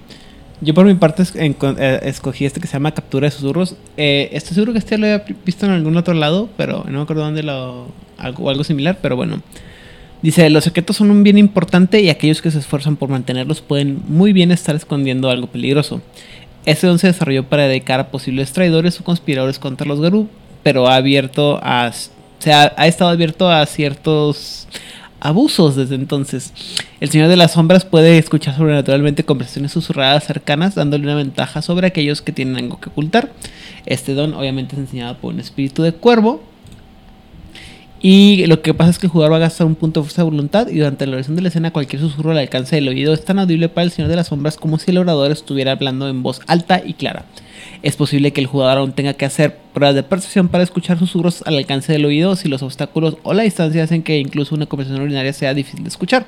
Yo 0.62 0.74
por 0.74 0.86
mi 0.86 0.94
parte 0.94 1.24
eh, 1.36 2.00
escogí 2.04 2.46
este 2.46 2.62
que 2.62 2.68
se 2.68 2.74
llama 2.74 2.94
Captura 2.94 3.28
de 3.28 3.32
Susurros. 3.32 3.76
Eh, 3.98 4.30
estoy 4.32 4.56
seguro 4.56 4.72
que 4.72 4.80
este 4.80 4.98
lo 4.98 5.06
había 5.06 5.26
visto 5.46 5.66
en 5.66 5.74
algún 5.74 5.98
otro 5.98 6.14
lado, 6.14 6.50
pero 6.56 6.86
no 6.88 7.00
me 7.00 7.02
acuerdo 7.02 7.24
dónde 7.24 7.44
lo... 7.44 7.92
Algo, 8.18 8.50
algo 8.50 8.64
similar, 8.64 9.00
pero 9.02 9.18
bueno. 9.18 9.42
Dice, 10.22 10.50
los 10.50 10.64
secretos 10.64 10.96
son 10.96 11.12
un 11.12 11.22
bien 11.24 11.38
importante 11.38 12.00
y 12.00 12.10
aquellos 12.10 12.42
que 12.42 12.50
se 12.50 12.60
esfuerzan 12.60 12.96
por 12.96 13.10
mantenerlos 13.10 13.60
pueden 13.60 14.02
muy 14.08 14.32
bien 14.32 14.52
estar 14.52 14.74
escondiendo 14.74 15.30
algo 15.30 15.48
peligroso. 15.48 16.02
Este 16.66 16.88
don 16.88 17.00
se 17.00 17.08
desarrolló 17.08 17.44
para 17.44 17.68
dedicar 17.68 18.00
a 18.00 18.10
posibles 18.10 18.54
traidores 18.54 19.00
o 19.00 19.04
conspiradores 19.04 19.60
contra 19.60 19.88
los 19.88 20.00
Garú, 20.00 20.30
pero 20.64 20.88
ha 20.88 20.96
abierto 20.96 21.60
a... 21.62 21.92
Ha 22.46 22.88
estado 22.88 23.10
abierto 23.10 23.50
a 23.50 23.66
ciertos 23.66 24.68
abusos 25.22 25.78
desde 25.78 25.96
entonces. 25.96 26.52
El 27.00 27.10
Señor 27.10 27.30
de 27.30 27.38
las 27.38 27.54
Sombras 27.54 27.86
puede 27.86 28.18
escuchar 28.18 28.58
sobrenaturalmente 28.58 29.24
conversaciones 29.24 29.72
susurradas 29.72 30.26
cercanas, 30.26 30.76
dándole 30.76 31.06
una 31.06 31.16
ventaja 31.16 31.62
sobre 31.62 31.88
aquellos 31.88 32.22
que 32.22 32.34
tienen 32.34 32.58
algo 32.58 32.82
que 32.82 32.90
ocultar. 32.90 33.32
Este 33.86 34.14
don 34.14 34.34
obviamente 34.34 34.76
es 34.76 34.80
enseñado 34.80 35.18
por 35.18 35.34
un 35.34 35.40
espíritu 35.40 35.84
de 35.84 35.94
cuervo. 35.94 36.44
Y 38.06 38.46
lo 38.48 38.62
que 38.62 38.74
pasa 38.74 38.90
es 38.90 39.00
que 39.00 39.06
el 39.06 39.14
jugador 39.14 39.32
va 39.32 39.38
a 39.38 39.40
gastar 39.40 39.66
un 39.66 39.76
punto 39.76 40.02
de 40.02 40.04
fuerza 40.04 40.24
de 40.24 40.30
voluntad 40.30 40.68
y 40.68 40.78
durante 40.78 41.08
la 41.08 41.14
oración 41.14 41.38
de 41.38 41.42
la 41.42 41.48
escena 41.48 41.72
cualquier 41.72 42.02
susurro 42.02 42.32
al 42.32 42.38
alcance 42.38 42.76
del 42.76 42.90
oído 42.90 43.14
es 43.14 43.24
tan 43.24 43.40
audible 43.40 43.70
para 43.70 43.86
el 43.86 43.92
Señor 43.92 44.10
de 44.10 44.18
las 44.18 44.28
Sombras 44.28 44.58
como 44.58 44.78
si 44.78 44.92
el 44.92 44.98
orador 44.98 45.32
estuviera 45.32 45.72
hablando 45.72 46.10
en 46.10 46.22
voz 46.22 46.42
alta 46.48 46.82
y 46.86 46.96
clara. 46.96 47.24
Es 47.82 47.96
posible 47.96 48.34
que 48.34 48.42
el 48.42 48.48
jugador 48.48 48.80
aún 48.80 48.92
tenga 48.92 49.14
que 49.14 49.24
hacer 49.24 49.58
pruebas 49.74 49.96
de 49.96 50.04
percepción 50.04 50.50
para 50.50 50.66
escuchar 50.66 51.00
susurros 51.00 51.44
al 51.46 51.56
alcance 51.56 51.94
del 51.94 52.04
oído 52.04 52.36
si 52.36 52.50
los 52.50 52.62
obstáculos 52.62 53.16
o 53.24 53.34
la 53.34 53.44
distancia 53.44 53.86
hacen 53.86 54.04
que 54.04 54.20
incluso 54.20 54.54
una 54.54 54.66
conversación 54.66 55.02
ordinaria 55.02 55.32
sea 55.32 55.54
difícil 55.54 55.84
de 55.84 55.88
escuchar. 55.88 56.26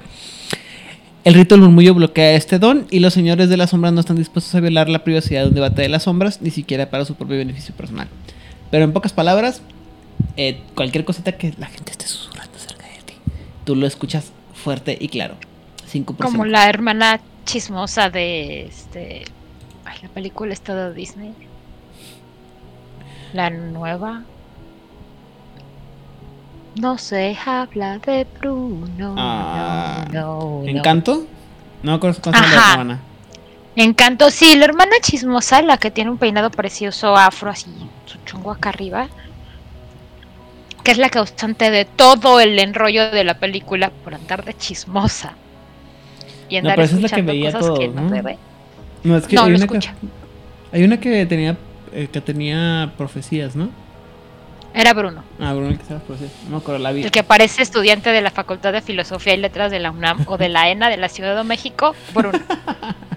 El 1.25 1.33
rito 1.33 1.55
del 1.55 1.63
murmullo 1.65 1.93
bloquea 1.93 2.35
este 2.35 2.57
don 2.57 2.88
y 2.89 2.99
los 2.99 3.13
señores 3.13 3.49
de 3.49 3.57
las 3.57 3.71
sombras 3.71 3.91
no 3.91 3.99
están 3.99 4.15
dispuestos 4.15 4.55
a 4.55 4.61
violar 4.61 4.88
la 4.88 5.03
privacidad 5.03 5.41
de 5.41 5.49
un 5.49 5.55
debate 5.55 5.81
de 5.81 5.89
las 5.89 6.03
sombras, 6.03 6.41
ni 6.41 6.51
siquiera 6.51 6.89
para 6.89 7.03
su 7.03 7.15
propio 7.15 7.35
beneficio 7.35 7.75
personal. 7.75 8.07
Pero 8.71 8.85
en 8.85 8.93
pocas 8.93 9.11
palabras, 9.11 9.61
eh, 10.38 10.62
cualquier 10.75 11.06
cosita 11.06 11.34
que 11.34 11.54
la 11.58 11.67
gente 11.67 11.91
esté 11.91 12.08
susurrando 12.08 12.58
cerca 12.58 12.86
de 12.88 13.01
ti, 13.06 13.13
tú 13.63 13.75
lo 13.75 13.88
escuchas 13.88 14.32
fuerte 14.54 14.97
y 14.99 15.10
claro. 15.10 15.36
5%. 15.91 16.17
Como 16.17 16.45
la 16.45 16.67
hermana 16.67 17.19
chismosa 17.45 18.10
de 18.10 18.65
este 18.65 19.25
Ay, 19.86 19.99
la 20.01 20.10
película 20.10 20.51
está 20.51 20.75
de 20.75 20.93
Disney. 20.93 21.34
La 23.34 23.49
nueva. 23.51 24.23
No 26.82 26.97
se 26.97 27.38
habla 27.45 27.99
de 27.99 28.25
Bruno. 28.39 29.15
Ah, 29.17 30.06
no, 30.12 30.62
no, 30.63 30.67
¿Encanto? 30.67 31.25
No 31.84 31.99
la 31.99 32.71
hermana. 32.73 32.99
Encanto, 33.75 34.32
sí, 34.32 34.56
la 34.56 34.65
hermana 34.65 34.95
chismosa, 35.01 35.62
la 35.62 35.78
que 35.78 35.91
tiene 35.91 36.10
un 36.10 36.17
peinado 36.17 36.49
precioso 36.49 37.15
afro, 37.15 37.51
así, 37.51 37.69
su 38.06 38.17
chongo 38.25 38.51
acá 38.51 38.69
arriba. 38.69 39.08
Que 40.86 40.91
es 40.91 40.98
la 41.00 41.10
causante 41.10 41.71
de 41.71 41.84
todo 41.84 42.39
el 42.39 42.60
enrollo 42.60 43.10
de 43.10 43.24
la 43.24 43.39
película 43.39 43.89
por 43.89 44.13
andar 44.13 44.45
de 44.45 44.54
chismosa. 44.54 45.34
Y 46.48 46.58
andar 46.58 46.74
no, 46.74 46.76
pero 46.76 46.86
esa 46.86 46.95
es 46.95 47.02
la 47.02 47.10
que 47.10 47.21
veía 47.24 47.52
todo, 47.52 47.80
que 47.80 47.88
no, 47.88 48.08
debe. 48.08 48.38
No, 49.04 49.17
es 49.17 49.26
que, 49.26 49.38
hay, 49.38 49.54
una 49.54 49.67
que 49.67 49.80
hay, 50.71 50.84
una 50.84 51.00
que, 51.00 51.26
tenía 51.26 51.58
eh, 51.91 52.08
que 52.12 52.21
tenía 52.21 52.93
profecías, 52.98 53.56
¿no? 53.56 53.69
Era 54.76 54.93
Bruno. 54.93 55.24
Ah, 55.39 55.54
Bruno 55.54 55.69
el 55.69 55.78
que 55.78 55.82
estaba 55.82 56.02
profecías. 56.02 56.34
No 56.50 56.62
me 56.65 56.80
la 56.80 56.91
vida. 56.91 57.06
El 57.06 57.12
que 57.12 57.24
parece 57.24 57.63
estudiante 57.63 58.12
de 58.12 58.21
la 58.21 58.30
Facultad 58.30 58.71
de 58.71 58.82
Filosofía 58.82 59.34
y 59.34 59.38
Letras 59.38 59.71
de 59.71 59.80
la 59.80 59.89
UNAM 59.89 60.26
o 60.28 60.38
de 60.38 60.50
la 60.50 60.69
ENA 60.69 60.89
de 60.89 60.98
la 60.98 61.10
Ciudad 61.10 61.36
de 61.36 61.43
México, 61.43 61.95
Bruno. 62.13 62.38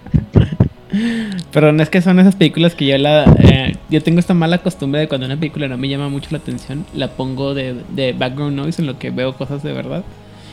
Pero 1.53 1.73
no 1.73 1.83
es 1.83 1.91
que 1.91 2.01
son 2.01 2.19
esas 2.19 2.35
películas 2.37 2.75
que 2.75 2.87
yo 2.87 2.97
la. 2.99 3.25
Eh, 3.41 3.77
yo 3.91 4.03
tengo 4.03 4.21
esta 4.21 4.35
mala 4.35 4.59
costumbre 4.59 5.01
de 5.01 5.09
cuando 5.09 5.27
una 5.27 5.37
película 5.37 5.69
no 5.69 5.77
me 5.77 5.89
llama 5.89 6.09
mucho 6.09 6.29
la 6.31 6.39
atención, 6.39 6.87
la 6.95 7.09
pongo 7.09 7.55
de, 7.55 7.75
de 7.91 8.13
background 8.15 8.57
noise 8.57 8.81
en 8.81 8.87
lo 8.87 8.99
que 8.99 9.11
veo 9.11 9.35
cosas 9.35 9.63
de 9.63 9.73
verdad. 9.73 10.05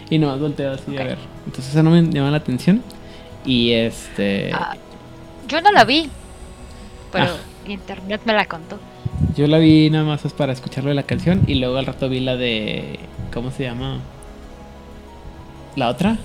Y 0.09 0.17
no 0.19 0.37
volteo 0.37 0.73
así 0.73 0.95
a 0.97 1.03
ver. 1.03 1.17
Entonces 1.45 1.71
eso 1.73 1.83
no 1.83 1.89
me 1.91 2.03
llama 2.03 2.31
la 2.31 2.37
atención. 2.37 2.81
Y 3.45 3.71
este. 3.71 4.51
Ah, 4.53 4.75
Yo 5.47 5.61
no 5.61 5.71
la 5.71 5.85
vi, 5.85 6.09
pero 7.11 7.25
Ah. 7.25 7.69
internet 7.69 8.21
me 8.25 8.33
la 8.33 8.45
contó. 8.45 8.77
Yo 9.37 9.47
la 9.47 9.57
vi 9.59 9.89
nada 9.89 10.03
más 10.03 10.25
es 10.25 10.33
para 10.33 10.51
escucharlo 10.53 10.89
de 10.89 10.95
la 10.95 11.03
canción 11.03 11.41
y 11.47 11.55
luego 11.55 11.77
al 11.77 11.85
rato 11.85 12.09
vi 12.09 12.19
la 12.19 12.35
de. 12.35 12.99
¿Cómo 13.33 13.51
se 13.51 13.63
llama? 13.63 13.99
¿La 15.75 15.89
otra? 15.89 16.17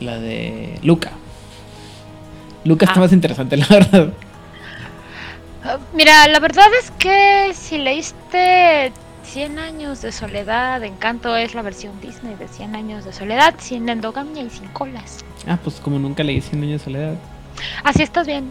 La 0.00 0.18
de 0.18 0.78
Luca. 0.82 1.12
Luca 2.66 2.84
está 2.86 2.98
Ah. 2.98 3.02
más 3.04 3.12
interesante, 3.12 3.56
la 3.56 3.66
verdad. 3.68 4.08
Mira, 5.94 6.28
la 6.28 6.38
verdad 6.38 6.66
es 6.80 6.90
que 6.92 7.50
si 7.54 7.78
leíste 7.78 8.92
100 9.24 9.58
años 9.58 10.00
de 10.02 10.12
soledad, 10.12 10.82
Encanto 10.84 11.36
es 11.36 11.54
la 11.54 11.62
versión 11.62 11.92
Disney 12.00 12.34
de 12.36 12.46
100 12.46 12.76
años 12.76 13.04
de 13.04 13.12
soledad, 13.12 13.54
sin 13.58 13.88
endogamia 13.88 14.42
y 14.44 14.50
sin 14.50 14.68
colas. 14.68 15.24
Ah, 15.46 15.58
pues 15.62 15.76
como 15.76 15.98
nunca 15.98 16.22
leí 16.22 16.40
100 16.40 16.62
años 16.62 16.80
de 16.80 16.84
soledad. 16.84 17.14
Así 17.82 18.02
estás 18.02 18.26
bien. 18.26 18.50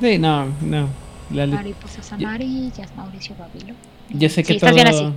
Sí, 0.00 0.18
no, 0.18 0.46
no. 0.60 0.88
La 1.30 1.46
Mariposas 1.46 2.12
amarillas, 2.12 2.90
Mauricio 2.96 3.34
Babilo. 3.38 3.74
yo 4.10 4.28
sé 4.28 4.42
que 4.42 4.54
Sí, 4.54 4.58
todo. 4.58 4.70
estás 4.70 4.74
bien 4.74 4.88
así. 4.88 5.14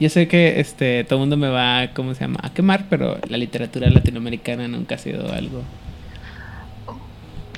Yo 0.00 0.08
sé 0.08 0.26
que 0.28 0.58
este 0.60 1.04
todo 1.04 1.16
el 1.16 1.20
mundo 1.20 1.36
me 1.36 1.48
va, 1.50 1.88
¿cómo 1.94 2.14
se 2.14 2.20
llama? 2.22 2.40
A 2.42 2.48
quemar, 2.50 2.86
pero 2.88 3.18
la 3.28 3.36
literatura 3.36 3.90
latinoamericana 3.90 4.66
nunca 4.66 4.94
ha 4.94 4.98
sido 4.98 5.30
algo. 5.30 5.62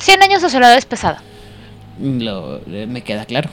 100 0.02 0.22
años 0.22 0.42
de 0.42 0.50
soledad 0.50 0.76
es 0.76 0.84
pesada. 0.84 1.22
Lo, 2.00 2.60
eh, 2.66 2.86
me 2.88 3.02
queda 3.02 3.24
claro. 3.24 3.50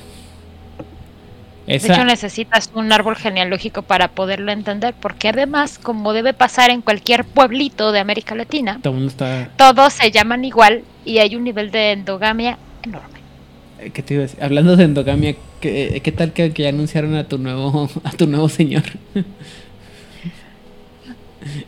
De 1.67 1.75
hecho, 1.75 2.03
necesitas 2.03 2.71
un 2.73 2.91
árbol 2.91 3.15
genealógico 3.15 3.83
para 3.83 4.07
poderlo 4.07 4.51
entender, 4.51 4.95
porque 4.99 5.27
además, 5.29 5.77
como 5.77 6.13
debe 6.13 6.33
pasar 6.33 6.71
en 6.71 6.81
cualquier 6.81 7.25
pueblito 7.25 7.91
de 7.91 7.99
América 7.99 8.33
Latina, 8.33 8.79
todo 8.81 9.05
está. 9.05 9.51
todos 9.55 9.93
se 9.93 10.09
llaman 10.09 10.43
igual 10.43 10.83
y 11.05 11.19
hay 11.19 11.35
un 11.35 11.43
nivel 11.43 11.69
de 11.69 11.91
endogamia 11.91 12.57
enorme. 12.81 13.19
eh, 13.77 13.91
¿Qué 13.91 14.01
te 14.01 14.15
iba 14.15 14.21
a 14.21 14.25
decir? 14.25 14.43
Hablando 14.43 14.75
de 14.75 14.85
endogamia, 14.85 15.35
¿qué, 15.61 16.01
qué 16.03 16.11
tal 16.11 16.33
que, 16.33 16.51
que 16.51 16.63
ya 16.63 16.69
anunciaron 16.69 17.13
a 17.15 17.25
tu 17.27 17.37
nuevo, 17.37 17.87
a 18.03 18.11
tu 18.13 18.25
nuevo 18.25 18.49
señor? 18.49 18.83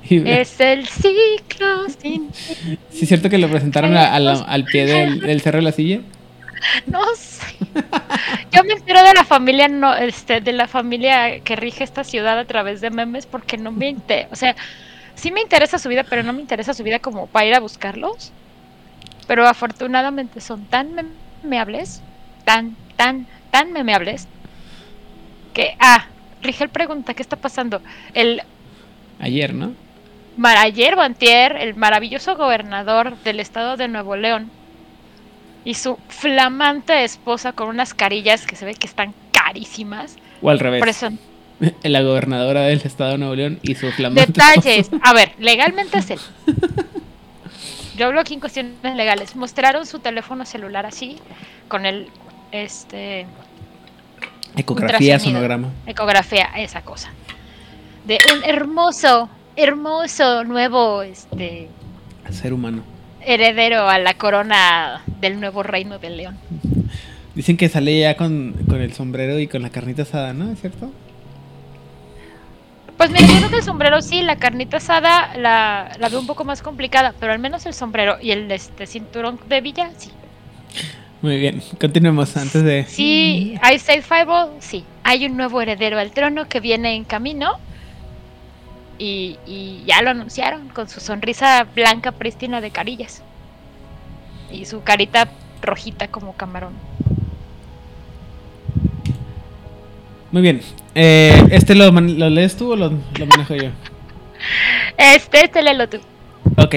Es 0.09 0.59
el 0.59 0.87
ciclo 0.87 1.87
sin. 2.01 2.29
¿Sí 2.91 3.03
es 3.03 3.07
cierto 3.07 3.29
que 3.29 3.37
lo 3.37 3.49
presentaron 3.49 3.95
a- 3.95 4.13
a 4.13 4.19
la- 4.19 4.33
al 4.41 4.65
pie 4.65 4.85
del, 4.85 5.19
del 5.21 5.41
cerro 5.41 5.57
de 5.59 5.63
la 5.63 5.71
silla? 5.71 6.01
No 6.85 7.01
sé. 7.15 7.45
Yo 8.51 8.63
me 8.63 8.73
entero 8.73 9.01
de 9.03 9.13
la 9.13 9.23
familia 9.23 9.67
no, 9.67 9.95
este, 9.95 10.41
de 10.41 10.53
la 10.53 10.67
familia 10.67 11.39
que 11.39 11.55
rige 11.55 11.83
esta 11.83 12.03
ciudad 12.03 12.37
a 12.37 12.45
través 12.45 12.81
de 12.81 12.89
memes 12.91 13.25
porque 13.25 13.57
no 13.57 13.71
me 13.71 13.87
interesa, 13.89 14.27
o 14.31 14.35
sea, 14.35 14.55
sí 15.15 15.31
me 15.31 15.41
interesa 15.41 15.79
su 15.79 15.89
vida, 15.89 16.03
pero 16.03 16.21
no 16.21 16.33
me 16.33 16.41
interesa 16.41 16.73
su 16.73 16.83
vida 16.83 16.99
como 16.99 17.27
para 17.27 17.45
ir 17.47 17.55
a 17.55 17.59
buscarlos. 17.59 18.31
Pero 19.27 19.47
afortunadamente 19.47 20.41
son 20.41 20.65
tan 20.65 20.89
memeables, 21.43 22.01
tan, 22.45 22.75
tan, 22.97 23.25
tan 23.49 23.71
memeables, 23.71 24.27
que, 25.53 25.75
ah, 25.79 26.05
Rigel 26.41 26.69
pregunta, 26.69 27.13
¿qué 27.13 27.21
está 27.21 27.37
pasando? 27.37 27.81
El 28.13 28.41
Ayer, 29.21 29.53
¿no? 29.53 29.73
ayer 30.43 30.95
o 30.95 31.01
antier, 31.01 31.55
el 31.57 31.75
maravilloso 31.75 32.35
gobernador 32.35 33.15
del 33.23 33.39
estado 33.39 33.77
de 33.77 33.87
Nuevo 33.87 34.15
León 34.15 34.49
y 35.63 35.75
su 35.75 35.97
flamante 36.07 37.03
esposa 37.03 37.53
con 37.53 37.67
unas 37.67 37.93
carillas 37.93 38.47
que 38.47 38.55
se 38.55 38.65
ve 38.65 38.73
que 38.73 38.87
están 38.87 39.13
carísimas. 39.31 40.15
O 40.41 40.49
al 40.49 40.59
revés. 40.59 40.81
Presen- 40.83 41.19
La 41.83 42.01
gobernadora 42.01 42.61
del 42.63 42.81
estado 42.83 43.11
de 43.11 43.17
Nuevo 43.19 43.35
León 43.35 43.59
y 43.61 43.75
su 43.75 43.91
flamante 43.91 44.31
Detalles. 44.31 44.89
A 45.03 45.13
ver, 45.13 45.33
legalmente 45.37 45.99
es 45.99 46.09
él. 46.09 46.19
Yo 47.97 48.07
hablo 48.07 48.21
aquí 48.21 48.33
en 48.33 48.39
cuestiones 48.39 48.95
legales. 48.95 49.35
Mostraron 49.35 49.85
su 49.85 49.99
teléfono 49.99 50.45
celular 50.45 50.87
así, 50.87 51.17
con 51.67 51.85
el 51.85 52.07
este 52.51 53.27
Ecografía, 54.57 55.19
sonograma. 55.19 55.69
ecografía, 55.85 56.49
esa 56.57 56.81
cosa. 56.81 57.11
De 58.05 58.17
un 58.33 58.43
hermoso, 58.43 59.29
hermoso 59.55 60.43
nuevo 60.43 61.01
este 61.03 61.69
Ser 62.31 62.53
humano. 62.53 62.83
heredero 63.21 63.87
a 63.89 63.97
la 63.99 64.13
corona 64.15 65.03
del 65.19 65.39
nuevo 65.39 65.63
reino 65.63 65.99
de 65.99 66.09
León. 66.09 66.37
Dicen 67.35 67.57
que 67.57 67.69
sale 67.69 67.99
ya 67.99 68.17
con, 68.17 68.53
con 68.67 68.81
el 68.81 68.93
sombrero 68.93 69.39
y 69.39 69.47
con 69.47 69.61
la 69.61 69.69
carnita 69.69 70.01
asada, 70.01 70.33
¿no? 70.33 70.51
¿Es 70.51 70.59
cierto? 70.59 70.91
Pues 72.97 73.09
mira, 73.09 73.25
yo 73.27 73.37
creo 73.37 73.49
que 73.49 73.55
el 73.57 73.63
sombrero 73.63 74.01
sí, 74.01 74.21
la 74.21 74.35
carnita 74.35 74.77
asada 74.77 75.35
la, 75.37 75.91
la 75.99 76.09
veo 76.09 76.19
un 76.19 76.27
poco 76.27 76.43
más 76.43 76.61
complicada, 76.61 77.13
pero 77.19 77.31
al 77.33 77.39
menos 77.39 77.65
el 77.65 77.73
sombrero 77.73 78.17
y 78.21 78.31
el 78.31 78.51
este 78.51 78.85
cinturón 78.85 79.39
de 79.47 79.61
villa, 79.61 79.89
sí. 79.97 80.11
Muy 81.21 81.37
bien, 81.37 81.61
continuemos 81.79 82.35
antes 82.37 82.63
de... 82.63 82.85
Sí, 82.85 83.55
hay 83.61 83.79
Safe 83.79 84.01
Fireball, 84.01 84.49
sí. 84.59 84.83
Hay 85.03 85.25
un 85.25 85.37
nuevo 85.37 85.61
heredero 85.61 85.99
al 85.99 86.11
trono 86.11 86.47
que 86.47 86.59
viene 86.59 86.95
en 86.95 87.03
camino. 87.03 87.57
Y, 89.03 89.39
y 89.47 89.83
ya 89.87 90.03
lo 90.03 90.11
anunciaron 90.11 90.69
con 90.69 90.87
su 90.87 90.99
sonrisa 90.99 91.65
blanca 91.73 92.11
prístina 92.11 92.61
de 92.61 92.69
carillas. 92.69 93.23
Y 94.51 94.65
su 94.65 94.83
carita 94.83 95.27
rojita 95.59 96.07
como 96.07 96.33
camarón. 96.33 96.73
Muy 100.31 100.43
bien. 100.43 100.61
Eh, 100.93 101.47
¿Este 101.49 101.73
lo, 101.73 101.89
lo 101.89 102.29
lees 102.29 102.55
tú 102.55 102.73
o 102.73 102.75
lo, 102.75 102.89
lo 102.89 103.25
manejo 103.25 103.55
yo? 103.55 103.69
Este, 104.97 105.45
este 105.45 105.61
léelo 105.63 105.87
tú. 105.87 105.97
Ok. 106.57 106.75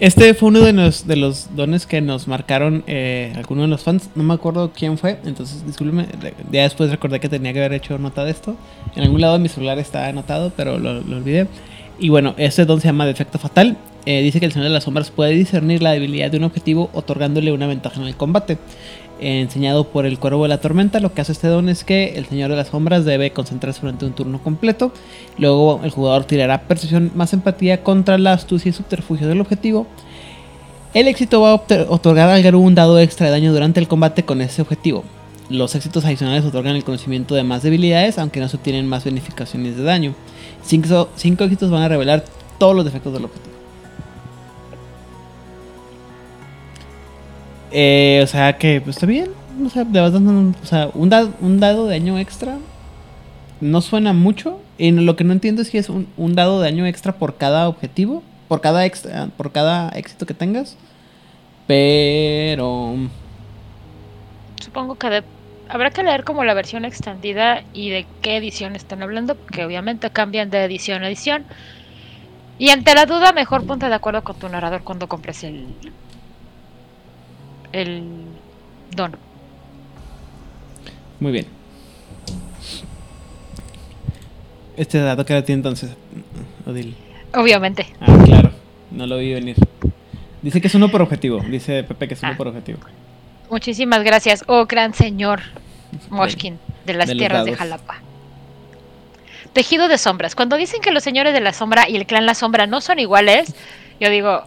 Este 0.00 0.32
fue 0.32 0.48
uno 0.48 0.60
de 0.60 0.72
los, 1.16 1.54
dones 1.54 1.84
que 1.84 2.00
nos 2.00 2.26
marcaron 2.26 2.82
eh, 2.86 3.34
algunos 3.36 3.64
de 3.64 3.68
los 3.68 3.82
fans. 3.82 4.08
No 4.14 4.22
me 4.22 4.32
acuerdo 4.32 4.72
quién 4.74 4.96
fue, 4.96 5.18
entonces 5.26 5.64
discúlpeme. 5.66 6.06
Ya 6.50 6.62
después 6.62 6.90
recordé 6.90 7.20
que 7.20 7.28
tenía 7.28 7.52
que 7.52 7.58
haber 7.58 7.74
hecho 7.74 7.98
nota 7.98 8.24
de 8.24 8.30
esto. 8.30 8.56
En 8.96 9.02
algún 9.02 9.20
lado 9.20 9.34
de 9.34 9.40
mi 9.40 9.50
celular 9.50 9.78
está 9.78 10.06
anotado, 10.06 10.52
pero 10.56 10.78
lo, 10.78 11.02
lo 11.02 11.16
olvidé. 11.18 11.48
Y 11.98 12.08
bueno, 12.08 12.34
este 12.38 12.64
don 12.64 12.80
se 12.80 12.88
llama 12.88 13.04
Defecto 13.04 13.38
Fatal. 13.38 13.76
Eh, 14.06 14.22
dice 14.22 14.40
que 14.40 14.46
el 14.46 14.52
Señor 14.52 14.68
de 14.68 14.74
las 14.74 14.84
Sombras 14.84 15.10
puede 15.10 15.32
discernir 15.32 15.82
la 15.82 15.92
debilidad 15.92 16.30
de 16.30 16.38
un 16.38 16.44
objetivo 16.44 16.88
otorgándole 16.94 17.52
una 17.52 17.66
ventaja 17.66 18.00
en 18.00 18.06
el 18.06 18.16
combate. 18.16 18.56
Enseñado 19.22 19.84
por 19.84 20.06
el 20.06 20.18
Cuervo 20.18 20.44
de 20.44 20.48
la 20.48 20.62
Tormenta, 20.62 20.98
lo 20.98 21.12
que 21.12 21.20
hace 21.20 21.32
este 21.32 21.46
don 21.46 21.68
es 21.68 21.84
que 21.84 22.14
el 22.16 22.24
Señor 22.24 22.50
de 22.50 22.56
las 22.56 22.68
Sombras 22.68 23.04
debe 23.04 23.32
concentrarse 23.32 23.82
durante 23.82 24.06
un 24.06 24.12
turno 24.12 24.42
completo. 24.42 24.92
Luego 25.36 25.80
el 25.84 25.90
jugador 25.90 26.24
tirará 26.24 26.62
percepción 26.62 27.10
más 27.14 27.34
empatía 27.34 27.82
contra 27.82 28.16
la 28.16 28.32
astucia 28.32 28.70
y 28.70 28.72
subterfugio 28.72 29.28
del 29.28 29.42
objetivo. 29.42 29.86
El 30.94 31.06
éxito 31.06 31.42
va 31.42 31.50
a 31.50 31.62
otorgar 31.88 32.30
al 32.30 32.42
Garú 32.42 32.60
un 32.60 32.74
dado 32.74 32.98
extra 32.98 33.26
de 33.26 33.32
daño 33.32 33.52
durante 33.52 33.78
el 33.78 33.88
combate 33.88 34.24
con 34.24 34.40
ese 34.40 34.62
objetivo. 34.62 35.04
Los 35.50 35.74
éxitos 35.74 36.04
adicionales 36.04 36.44
otorgan 36.44 36.74
el 36.74 36.84
conocimiento 36.84 37.34
de 37.34 37.42
más 37.42 37.62
debilidades, 37.62 38.18
aunque 38.18 38.40
no 38.40 38.48
se 38.48 38.56
obtienen 38.56 38.86
más 38.86 39.04
bonificaciones 39.04 39.76
de 39.76 39.82
daño. 39.82 40.14
Cinco, 40.62 41.10
cinco 41.14 41.44
éxitos 41.44 41.70
van 41.70 41.82
a 41.82 41.88
revelar 41.88 42.24
todos 42.58 42.74
los 42.74 42.84
defectos 42.86 43.12
del 43.12 43.26
objetivo. 43.26 43.49
Eh, 47.70 48.20
o 48.22 48.26
sea 48.26 48.56
que, 48.58 48.80
pues 48.80 48.96
está 48.96 49.06
bien. 49.06 49.30
O 49.64 49.70
sea, 49.70 49.84
le 49.84 50.00
vas 50.00 50.12
dando 50.12 50.30
un, 50.30 50.56
o 50.62 50.66
sea, 50.66 50.90
un, 50.94 51.10
dado, 51.10 51.32
un 51.40 51.60
dado 51.60 51.86
de 51.86 51.98
daño 51.98 52.18
extra. 52.18 52.58
No 53.60 53.80
suena 53.80 54.12
mucho. 54.12 54.60
Y 54.78 54.90
lo 54.92 55.16
que 55.16 55.24
no 55.24 55.32
entiendo 55.32 55.62
es 55.62 55.68
si 55.68 55.78
es 55.78 55.88
un, 55.88 56.08
un 56.16 56.34
dado 56.34 56.60
de 56.60 56.70
daño 56.70 56.86
extra 56.86 57.12
por 57.12 57.36
cada 57.36 57.68
objetivo. 57.68 58.22
Por 58.48 58.60
cada, 58.60 58.84
extra, 58.84 59.28
por 59.36 59.52
cada 59.52 59.90
éxito 59.90 60.26
que 60.26 60.34
tengas. 60.34 60.76
Pero... 61.66 62.96
Supongo 64.60 64.96
que 64.96 65.22
habrá 65.68 65.90
que 65.90 66.02
leer 66.02 66.24
como 66.24 66.42
la 66.42 66.52
versión 66.52 66.84
extendida 66.84 67.62
y 67.72 67.90
de 67.90 68.06
qué 68.22 68.36
edición 68.36 68.74
están 68.74 69.04
hablando, 69.04 69.36
porque 69.36 69.64
obviamente 69.64 70.10
cambian 70.10 70.50
de 70.50 70.64
edición 70.64 71.04
a 71.04 71.08
edición. 71.08 71.44
Y 72.58 72.70
ante 72.70 72.94
la 72.94 73.06
duda, 73.06 73.32
mejor 73.32 73.66
ponte 73.66 73.88
de 73.88 73.94
acuerdo 73.94 74.24
con 74.24 74.36
tu 74.36 74.48
narrador 74.48 74.82
cuando 74.82 75.08
compres 75.08 75.44
el. 75.44 75.68
El 77.72 78.02
don. 78.94 79.16
Muy 81.20 81.32
bien. 81.32 81.46
Este 84.76 84.98
dato 84.98 85.24
que 85.26 85.32
era 85.34 85.44
ti 85.44 85.52
entonces, 85.52 85.90
Odil. 86.66 86.94
Obviamente. 87.34 87.86
Ah, 88.00 88.18
claro. 88.24 88.50
No 88.90 89.06
lo 89.06 89.18
vi 89.18 89.34
venir. 89.34 89.56
Dice 90.42 90.60
que 90.60 90.68
es 90.68 90.74
uno 90.74 90.88
por 90.88 91.02
objetivo. 91.02 91.40
Dice 91.40 91.84
Pepe 91.84 92.08
que 92.08 92.14
es 92.14 92.22
uno 92.22 92.32
Ah. 92.32 92.36
por 92.36 92.48
objetivo. 92.48 92.78
Muchísimas 93.50 94.02
gracias, 94.04 94.44
oh 94.46 94.66
gran 94.66 94.94
señor 94.94 95.40
Moshkin 96.08 96.58
de 96.86 96.94
las 96.94 97.08
de 97.08 97.16
tierras 97.16 97.44
de. 97.44 97.56
Jalapa. 97.56 97.96
Tejido 99.52 99.88
de 99.88 99.98
sombras. 99.98 100.34
Cuando 100.36 100.56
dicen 100.56 100.80
que 100.80 100.92
los 100.92 101.02
señores 101.02 101.32
de 101.34 101.40
la 101.40 101.52
sombra 101.52 101.88
y 101.88 101.96
el 101.96 102.06
clan 102.06 102.24
La 102.26 102.34
Sombra 102.34 102.66
no 102.68 102.80
son 102.80 103.00
iguales, 103.00 103.52
yo 103.98 104.08
digo, 104.08 104.44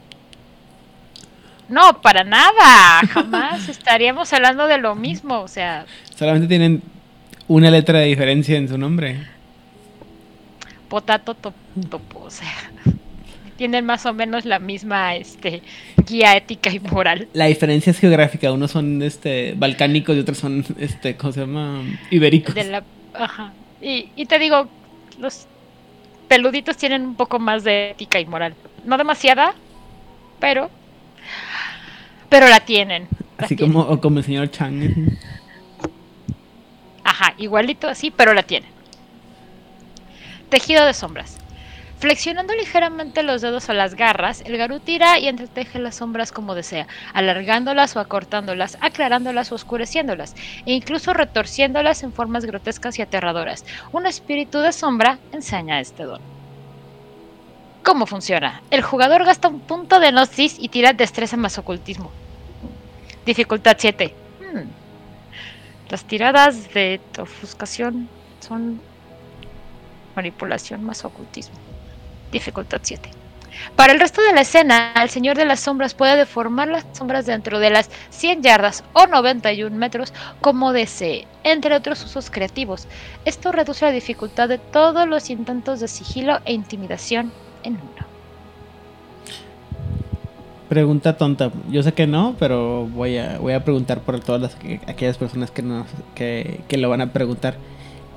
no, 1.69 2.01
para 2.01 2.23
nada. 2.23 3.01
Jamás 3.09 3.69
estaríamos 3.69 4.31
hablando 4.33 4.67
de 4.67 4.77
lo 4.77 4.95
mismo. 4.95 5.41
O 5.41 5.47
sea, 5.47 5.85
Solamente 6.15 6.47
tienen 6.47 6.81
una 7.47 7.69
letra 7.71 7.99
de 7.99 8.05
diferencia 8.07 8.57
en 8.57 8.67
su 8.67 8.77
nombre. 8.77 9.17
potato 10.89 11.33
top- 11.35 11.53
topo. 11.89 12.19
O 12.25 12.29
sea, 12.29 12.47
tienen 13.57 13.85
más 13.85 14.05
o 14.05 14.13
menos 14.13 14.45
la 14.45 14.59
misma 14.59 15.15
este, 15.15 15.61
guía 16.07 16.35
ética 16.37 16.69
y 16.71 16.79
moral. 16.79 17.27
La 17.33 17.45
diferencia 17.45 17.91
es 17.91 17.99
geográfica, 17.99 18.51
unos 18.51 18.71
son 18.71 19.01
este 19.01 19.53
balcánicos 19.57 20.15
y 20.15 20.19
otros 20.19 20.37
son 20.37 20.63
este, 20.79 21.15
¿cómo 21.15 21.33
se 21.33 21.41
llama? 21.41 21.81
ibéricos. 22.11 22.53
De 22.55 22.63
la, 22.65 22.83
ajá. 23.13 23.53
Y, 23.81 24.09
y 24.15 24.25
te 24.25 24.39
digo, 24.39 24.67
los 25.19 25.47
peluditos 26.27 26.77
tienen 26.77 27.01
un 27.03 27.15
poco 27.15 27.39
más 27.39 27.63
de 27.63 27.91
ética 27.91 28.19
y 28.19 28.25
moral. 28.25 28.53
No 28.85 28.97
demasiada, 28.97 29.53
pero 30.39 30.69
pero 32.33 32.47
la 32.47 32.61
tienen. 32.61 33.07
la 33.37 33.45
Así 33.45 33.55
tienen. 33.55 33.73
como, 33.75 34.01
como 34.01 34.17
el 34.17 34.25
señor 34.25 34.49
Chang. 34.49 34.91
Ajá, 37.03 37.35
igualito 37.37 37.87
así, 37.87 38.09
pero 38.09 38.33
la 38.33 38.41
tienen. 38.41 38.71
Tejido 40.49 40.83
de 40.83 40.95
sombras. 40.95 41.37
Flexionando 41.99 42.55
ligeramente 42.55 43.21
los 43.21 43.43
dedos 43.43 43.69
o 43.69 43.73
las 43.73 43.93
garras, 43.93 44.41
el 44.47 44.57
garú 44.57 44.79
tira 44.79 45.19
y 45.19 45.27
entreteje 45.27 45.77
las 45.77 45.97
sombras 45.97 46.31
como 46.31 46.55
desea, 46.55 46.87
alargándolas 47.13 47.95
o 47.95 47.99
acortándolas, 47.99 48.79
aclarándolas 48.81 49.51
o 49.51 49.55
oscureciéndolas, 49.55 50.33
e 50.65 50.73
incluso 50.73 51.13
retorciéndolas 51.13 52.01
en 52.01 52.13
formas 52.13 52.45
grotescas 52.45 52.97
y 52.97 53.03
aterradoras. 53.03 53.63
Un 53.91 54.07
espíritu 54.07 54.57
de 54.57 54.71
sombra 54.71 55.19
enseña 55.33 55.79
este 55.79 56.01
don. 56.01 56.19
¿Cómo 57.83 58.07
funciona? 58.07 58.63
El 58.71 58.81
jugador 58.81 59.23
gasta 59.23 59.49
un 59.49 59.59
punto 59.59 59.99
de 59.99 60.11
gnosis 60.11 60.57
y 60.57 60.69
tira 60.69 60.93
destreza 60.93 61.37
más 61.37 61.59
ocultismo. 61.59 62.11
Dificultad 63.25 63.77
7. 63.79 64.13
Hmm. 64.39 64.67
Las 65.89 66.03
tiradas 66.05 66.73
de 66.73 66.99
ofuscación 67.17 68.09
son 68.39 68.81
manipulación 70.15 70.83
más 70.83 71.05
ocultismo. 71.05 71.55
Dificultad 72.31 72.79
7. 72.81 73.09
Para 73.75 73.93
el 73.93 73.99
resto 73.99 74.21
de 74.21 74.33
la 74.33 74.41
escena, 74.41 74.93
el 75.01 75.09
Señor 75.09 75.37
de 75.37 75.45
las 75.45 75.59
Sombras 75.59 75.93
puede 75.93 76.17
deformar 76.17 76.67
las 76.67 76.85
sombras 76.93 77.25
dentro 77.25 77.59
de 77.59 77.69
las 77.69 77.89
100 78.09 78.41
yardas 78.41 78.83
o 78.93 79.05
91 79.05 79.75
metros 79.75 80.13
como 80.41 80.73
desee, 80.73 81.27
entre 81.43 81.75
otros 81.75 82.03
usos 82.03 82.31
creativos. 82.31 82.87
Esto 83.25 83.51
reduce 83.51 83.85
la 83.85 83.91
dificultad 83.91 84.49
de 84.49 84.57
todos 84.57 85.07
los 85.07 85.29
intentos 85.29 85.79
de 85.79 85.87
sigilo 85.87 86.39
e 86.45 86.53
intimidación 86.53 87.31
en 87.63 87.73
uno. 87.75 87.92
Pregunta 90.73 91.15
tonta. 91.17 91.51
Yo 91.69 91.83
sé 91.83 91.93
que 91.93 92.07
no, 92.07 92.35
pero 92.39 92.87
voy 92.87 93.15
a, 93.19 93.37
voy 93.37 93.53
a 93.53 93.63
preguntar 93.63 93.99
por 93.99 94.19
todas 94.19 94.41
las, 94.41 94.55
que- 94.55 94.79
aquellas 94.87 95.17
personas 95.19 95.51
que, 95.51 95.61
nos, 95.61 95.85
que, 96.15 96.61
que 96.67 96.77
lo 96.77 96.89
van 96.89 97.01
a 97.01 97.13
preguntar. 97.13 97.57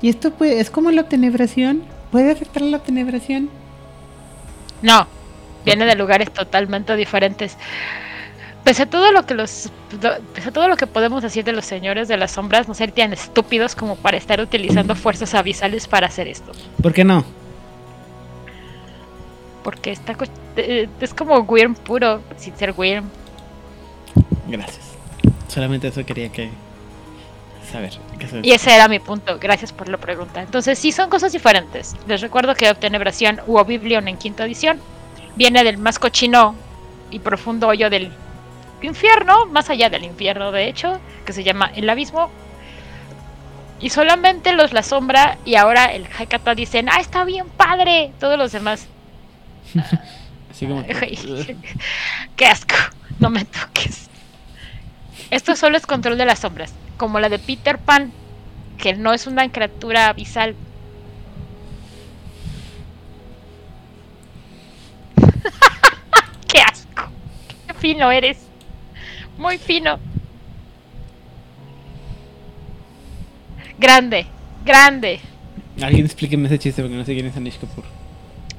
¿Y 0.01 0.09
esto 0.09 0.31
puede, 0.31 0.59
es 0.59 0.71
como 0.71 0.89
la 0.89 1.03
tenebración? 1.03 1.83
¿Puede 2.11 2.31
afectar 2.31 2.63
la 2.63 2.79
tenebración? 2.79 3.49
No, 4.81 5.05
viene 5.65 5.85
de 5.85 5.93
lugares 5.95 6.31
totalmente 6.33 6.95
diferentes. 6.95 7.57
Pese 8.63 8.83
a 8.83 8.85
todo 8.89 9.11
lo 9.11 9.27
que 9.27 9.35
los 9.35 9.69
pese 10.33 10.49
a 10.49 10.51
todo 10.51 10.67
lo 10.67 10.77
que 10.77 10.87
podemos 10.87 11.21
decir 11.21 11.43
de 11.45 11.51
los 11.53 11.63
señores 11.65 12.07
de 12.07 12.17
las 12.17 12.31
sombras, 12.31 12.67
no 12.67 12.73
ser 12.73 12.91
tan 12.91 13.13
estúpidos 13.13 13.75
como 13.75 13.97
para 13.97 14.17
estar 14.17 14.41
utilizando 14.41 14.95
fuerzas 14.95 15.35
abisales 15.35 15.87
para 15.87 16.07
hacer 16.07 16.27
esto. 16.27 16.53
¿Por 16.81 16.91
qué 16.91 17.03
no? 17.03 17.23
Porque 19.67 19.91
está 19.91 20.15
eh, 20.55 20.87
es 21.01 21.13
como 21.13 21.39
Wyrm 21.39 21.75
puro, 21.75 22.21
sin 22.37 22.55
ser 22.55 22.73
Wyrm. 22.77 23.09
Gracias. 24.47 24.95
Solamente 25.49 25.89
eso 25.89 26.05
quería 26.05 26.31
que 26.31 26.49
saber. 27.69 27.91
que 28.17 28.47
Y 28.47 28.53
ese 28.53 28.73
era 28.73 28.87
mi 28.87 28.99
punto. 28.99 29.37
Gracias 29.41 29.73
por 29.73 29.89
la 29.89 29.97
pregunta. 29.97 30.41
Entonces, 30.41 30.79
sí 30.79 30.93
son 30.93 31.09
cosas 31.09 31.33
diferentes. 31.33 31.97
Les 32.07 32.21
recuerdo 32.21 32.55
que 32.55 32.69
Obtenebración 32.69 33.41
u 33.45 33.57
Oblivion 33.57 34.07
en 34.07 34.15
quinta 34.15 34.45
edición 34.45 34.79
viene 35.35 35.65
del 35.65 35.77
más 35.77 35.99
cochino 35.99 36.55
y 37.11 37.19
profundo 37.19 37.67
hoyo 37.67 37.89
del 37.89 38.13
infierno, 38.81 39.47
más 39.47 39.69
allá 39.69 39.89
del 39.89 40.05
infierno, 40.05 40.53
de 40.53 40.69
hecho, 40.69 41.01
que 41.25 41.33
se 41.33 41.43
llama 41.43 41.73
el 41.75 41.89
abismo. 41.89 42.29
Y 43.81 43.89
solamente 43.89 44.53
los 44.53 44.71
La 44.71 44.81
Sombra 44.81 45.37
y 45.43 45.55
ahora 45.55 45.87
el 45.87 46.05
Hekata 46.05 46.55
dicen, 46.55 46.87
¡ah, 46.87 47.01
está 47.01 47.25
bien 47.25 47.47
padre! 47.49 48.13
Todos 48.17 48.37
los 48.37 48.53
demás, 48.53 48.87
Así 50.51 50.65
como. 50.65 50.83
¡qué 52.35 52.45
asco! 52.45 52.75
No 53.19 53.29
me 53.29 53.45
toques. 53.45 54.09
Esto 55.29 55.55
solo 55.55 55.77
es 55.77 55.85
control 55.85 56.17
de 56.17 56.25
las 56.25 56.39
sombras, 56.39 56.73
como 56.97 57.19
la 57.19 57.29
de 57.29 57.39
Peter 57.39 57.77
Pan, 57.77 58.11
que 58.77 58.93
no 58.93 59.13
es 59.13 59.27
una 59.27 59.51
criatura 59.51 60.07
abisal. 60.07 60.55
¡Qué 66.47 66.59
asco! 66.59 67.09
¡Qué 67.67 67.73
fino 67.73 68.11
eres! 68.11 68.37
Muy 69.37 69.57
fino. 69.57 69.99
Grande, 73.77 74.25
grande. 74.65 75.19
Alguien 75.81 76.05
explíqueme 76.05 76.47
ese 76.47 76.57
chiste 76.57 76.81
porque 76.81 76.97
no 76.97 77.05
sé 77.05 77.13
quién 77.13 77.27
es 77.27 77.37
Anish 77.37 77.59
Kapoor. 77.59 77.85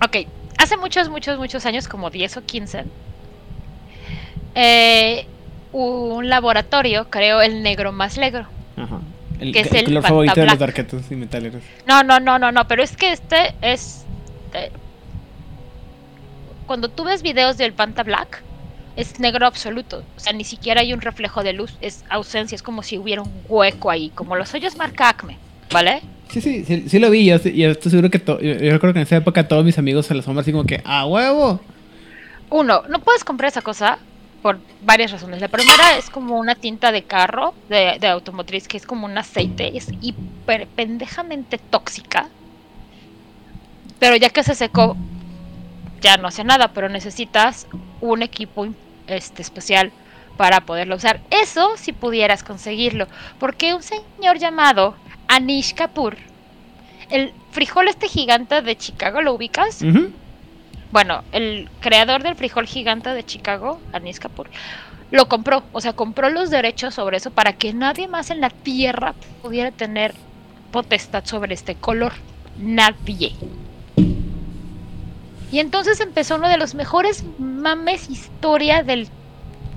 Ok, 0.01 0.29
hace 0.59 0.77
muchos, 0.77 1.09
muchos, 1.09 1.39
muchos 1.39 1.65
años, 1.67 1.89
como 1.89 2.11
10 2.11 2.37
o 2.37 2.45
15, 2.45 2.85
eh, 4.55 5.27
un 5.73 6.29
laboratorio 6.29 7.09
creó 7.11 7.41
el 7.41 7.63
negro 7.63 7.93
más 7.93 8.19
negro. 8.19 8.47
Ajá. 8.77 9.01
El, 9.41 9.53
Que 9.53 9.61
es 9.61 9.71
el 9.71 9.77
el 9.79 9.85
color 9.85 10.03
favorito 10.03 10.41
de 10.41 10.47
los 10.47 10.59
darketos 10.59 11.11
y 11.11 11.15
metaleros. 11.15 11.63
No, 11.87 12.03
no, 12.03 12.19
no, 12.19 12.39
no, 12.39 12.51
no, 12.51 12.67
pero 12.67 12.83
es 12.83 12.97
que 12.97 13.13
este 13.13 13.55
es... 13.63 14.05
eh, 14.53 14.71
cuando 16.67 16.89
tú 16.89 17.05
ves 17.05 17.23
videos 17.23 17.57
del 17.57 17.73
Panta 17.73 18.03
Black, 18.03 18.43
es 18.97 19.21
negro 19.21 19.47
absoluto. 19.47 20.03
O 20.17 20.21
sea, 20.21 20.33
ni 20.33 20.45
siquiera 20.45 20.81
hay 20.81 20.93
un 20.93 21.01
reflejo 21.01 21.45
de 21.45 21.53
luz, 21.53 21.79
es 21.81 22.05
ausencia, 22.11 22.57
es 22.57 22.63
como 22.63 22.83
si 22.83 22.99
hubiera 22.99 23.23
un 23.23 23.33
hueco 23.49 23.91
ahí, 23.91 24.11
como 24.11 24.35
los 24.35 24.53
hoyos 24.55 24.77
marca 24.77 25.09
Acme, 25.09 25.39
¿vale? 25.71 26.03
Sí, 26.29 26.41
sí, 26.41 26.65
sí, 26.65 26.85
sí 26.89 26.99
lo 26.99 27.11
vi. 27.11 27.25
Yo, 27.25 27.37
yo 27.37 27.71
estoy 27.71 27.91
seguro 27.91 28.11
que. 28.11 28.19
yo, 28.19 28.39
yo 28.39 28.73
recuerdo 28.73 28.95
que 28.95 29.01
en 29.01 29.07
esa 29.07 29.17
época 29.17 29.49
todos 29.49 29.65
mis 29.65 29.79
amigos 29.79 30.07
se 30.07 30.15
la 30.15 30.23
sombra 30.23 30.43
así 30.43 30.53
como 30.53 30.65
que. 30.65 30.81
¡A 30.85 31.07
huevo! 31.07 31.61
Uno, 32.51 32.83
no 32.89 33.01
puedes 33.01 33.25
comprar 33.25 33.49
esa 33.51 33.63
cosa 33.63 33.99
por 34.43 34.59
varias 34.83 35.11
razones. 35.11 35.41
La 35.41 35.49
primera 35.49 35.97
es 35.99 36.11
como 36.11 36.39
una 36.39 36.55
tinta 36.55 36.93
de 36.93 37.03
carro, 37.03 37.55
de, 37.69 37.99
de 38.01 38.07
automotriz, 38.07 38.69
que 38.69 38.77
es 38.77 38.87
como 38.87 39.07
un 39.07 39.19
aceite, 39.19 39.77
es 39.77 39.89
hiper 40.01 40.67
pendejamente 40.69 41.59
tóxica. 41.59 42.29
Pero 43.99 44.17
ya 44.17 44.31
que 44.31 44.45
se 44.45 44.55
secó, 44.55 44.97
ya 46.01 46.17
no 46.17 46.29
hace 46.29 46.45
nada, 46.45 46.69
pero 46.73 46.89
necesitas 46.89 47.67
un 48.01 48.23
equipo 48.23 48.69
este, 49.07 49.43
especial 49.43 49.91
para 50.37 50.61
poderlo 50.61 50.97
usar. 50.97 51.21
Eso 51.31 51.77
si 51.77 51.93
pudieras 51.93 52.45
conseguirlo, 52.45 53.09
porque 53.39 53.75
un 53.75 53.83
señor 53.83 54.39
llamado 54.39 54.95
Anish 55.29 55.75
Kapoor, 55.75 56.17
el 57.11 57.33
frijol 57.53 57.89
este 57.89 58.09
gigante 58.09 58.61
de 58.63 58.77
Chicago, 58.77 59.21
¿lo 59.21 59.35
ubicas? 59.35 59.83
Bueno, 60.91 61.23
el 61.33 61.69
creador 61.81 62.23
del 62.23 62.35
frijol 62.35 62.67
gigante 62.67 63.11
de 63.11 63.25
Chicago, 63.25 63.79
Anis 63.93 64.21
Kapoor, 64.21 64.49
lo 65.11 65.29
compró, 65.29 65.63
o 65.73 65.81
sea, 65.81 65.93
compró 65.93 66.31
los 66.31 66.51
derechos 66.51 66.95
sobre 66.95 67.19
eso 67.19 67.31
para 67.31 67.53
que 67.53 67.73
nadie 67.73 68.09
más 68.09 68.31
en 68.31 68.41
la 68.41 68.51
tierra 68.51 69.15
pudiera 69.43 69.71
tener 69.71 70.15
potestad 70.71 71.25
sobre 71.25 71.55
este 71.55 71.75
color. 71.75 72.13
Nadie. 72.59 73.33
Y 75.51 75.61
entonces 75.61 76.01
empezó 76.01 76.37
uno 76.37 76.49
de 76.49 76.59
los 76.59 76.75
mejores 76.75 77.25
mames 77.39 78.11
historia 78.11 78.83
del, 78.83 79.09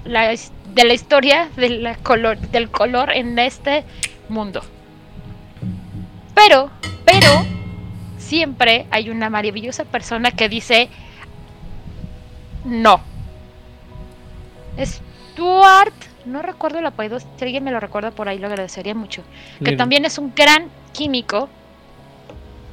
la, 0.03 0.29
de 0.29 0.83
la 0.83 0.93
historia 0.93 1.49
de 1.55 1.69
la 1.69 1.95
color, 1.95 2.37
del 2.37 2.69
color 2.69 3.11
en 3.11 3.39
este 3.39 3.83
mundo. 4.27 4.61
Pero, 6.33 6.69
pero, 7.05 7.45
siempre 8.17 8.87
hay 8.91 9.09
una 9.09 9.29
maravillosa 9.29 9.83
persona 9.85 10.31
que 10.31 10.47
dice 10.49 10.89
no. 12.63 13.01
Stuart, 14.79 15.93
no 16.25 16.41
recuerdo 16.41 16.79
el 16.79 16.85
apellido, 16.85 17.19
si 17.19 17.27
alguien 17.41 17.63
me 17.63 17.71
lo 17.71 17.79
recuerda 17.79 18.11
por 18.11 18.29
ahí 18.29 18.37
lo 18.37 18.47
agradecería 18.47 18.95
mucho. 18.95 19.23
Que 19.63 19.75
también 19.75 20.05
es 20.05 20.17
un 20.17 20.33
gran 20.35 20.69
químico. 20.93 21.49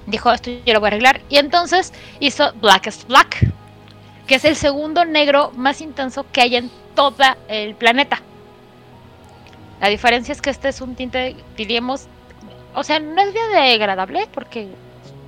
Dijo, 0.07 0.33
esto 0.33 0.51
yo 0.65 0.73
lo 0.73 0.81
voy 0.81 0.87
a 0.87 0.89
arreglar. 0.89 1.21
Y 1.29 1.37
entonces 1.37 1.93
hizo 2.21 2.53
Blackest 2.55 3.07
Black, 3.09 3.47
que 4.27 4.37
es 4.37 4.45
el 4.45 4.57
segundo 4.57 5.05
negro 5.05 5.53
más 5.57 5.81
intenso 5.81 6.27
que 6.31 6.41
hay 6.41 6.57
en 6.57 6.71
todo 6.95 7.17
el 7.49 7.75
planeta. 7.75 8.23
La 9.81 9.89
diferencia 9.89 10.33
es 10.33 10.43
que 10.43 10.51
este 10.51 10.69
es 10.69 10.81
un 10.81 10.95
tinte, 10.95 11.37
diríamos, 11.57 12.09
o 12.75 12.83
sea, 12.85 12.99
no 13.01 13.21
es 13.21 13.33
biodegradable 13.33 14.29
porque 14.33 14.69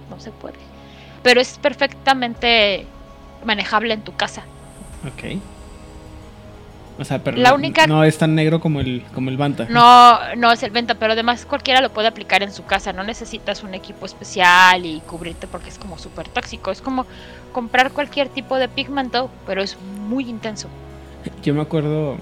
no 0.09 0.21
se 0.21 0.31
puede, 0.31 0.59
pero 1.23 1.41
es 1.41 1.59
perfectamente 1.59 2.87
manejable 3.45 3.95
en 3.95 4.03
tu 4.03 4.15
casa. 4.15 4.43
Ok. 5.07 5.41
O 6.99 7.05
sea, 7.05 7.19
pero 7.25 7.39
La 7.39 7.49
no- 7.51 7.55
única- 7.55 7.87
no 7.87 8.05
es 8.05 8.19
tan 8.19 8.35
negro 8.35 8.61
como 8.61 8.81
el, 8.81 9.03
como 9.15 9.31
el 9.31 9.39
Banta. 9.39 9.67
No, 9.71 10.19
no 10.37 10.53
es 10.53 10.63
el 10.63 10.71
venta, 10.71 10.97
pero 10.97 11.15
además 11.15 11.47
cualquiera 11.47 11.81
lo 11.81 11.89
puede 11.91 12.09
aplicar 12.09 12.43
en 12.43 12.53
su 12.53 12.67
casa. 12.67 12.93
No 12.93 13.03
necesitas 13.05 13.63
un 13.63 13.73
equipo 13.73 14.05
especial 14.05 14.85
y 14.85 15.01
cubrirte 15.01 15.47
porque 15.47 15.71
es 15.71 15.79
como 15.79 15.97
súper 15.97 16.29
tóxico. 16.29 16.71
Es 16.71 16.83
como 16.83 17.07
comprar 17.53 17.93
cualquier 17.93 18.29
tipo 18.29 18.57
de 18.57 18.69
pigmento, 18.69 19.31
pero 19.47 19.63
es 19.63 19.79
muy 19.81 20.29
intenso. 20.29 20.69
Yo 21.43 21.55
me 21.55 21.63
acuerdo. 21.63 22.19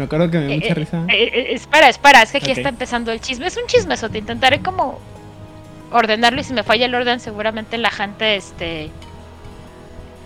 Me 0.00 0.06
acuerdo 0.06 0.30
que 0.30 0.38
me 0.38 0.46
dio 0.46 0.54
Eh, 0.54 0.56
mucha 0.60 0.68
eh, 0.68 0.74
risa. 0.74 1.04
eh, 1.08 1.46
espera, 1.50 1.90
espera, 1.90 2.22
es 2.22 2.32
que 2.32 2.38
aquí 2.38 2.52
está 2.52 2.70
empezando 2.70 3.12
el 3.12 3.20
chisme. 3.20 3.46
Es 3.46 3.58
un 3.58 3.66
chisme, 3.66 3.92
eso 3.92 4.08
te 4.08 4.16
intentaré 4.16 4.60
como 4.62 4.98
ordenarlo 5.92 6.40
y 6.40 6.44
si 6.44 6.54
me 6.54 6.62
falla 6.62 6.86
el 6.86 6.94
orden 6.94 7.20
seguramente 7.20 7.76
la 7.76 7.90
gente 7.90 8.36
este 8.36 8.90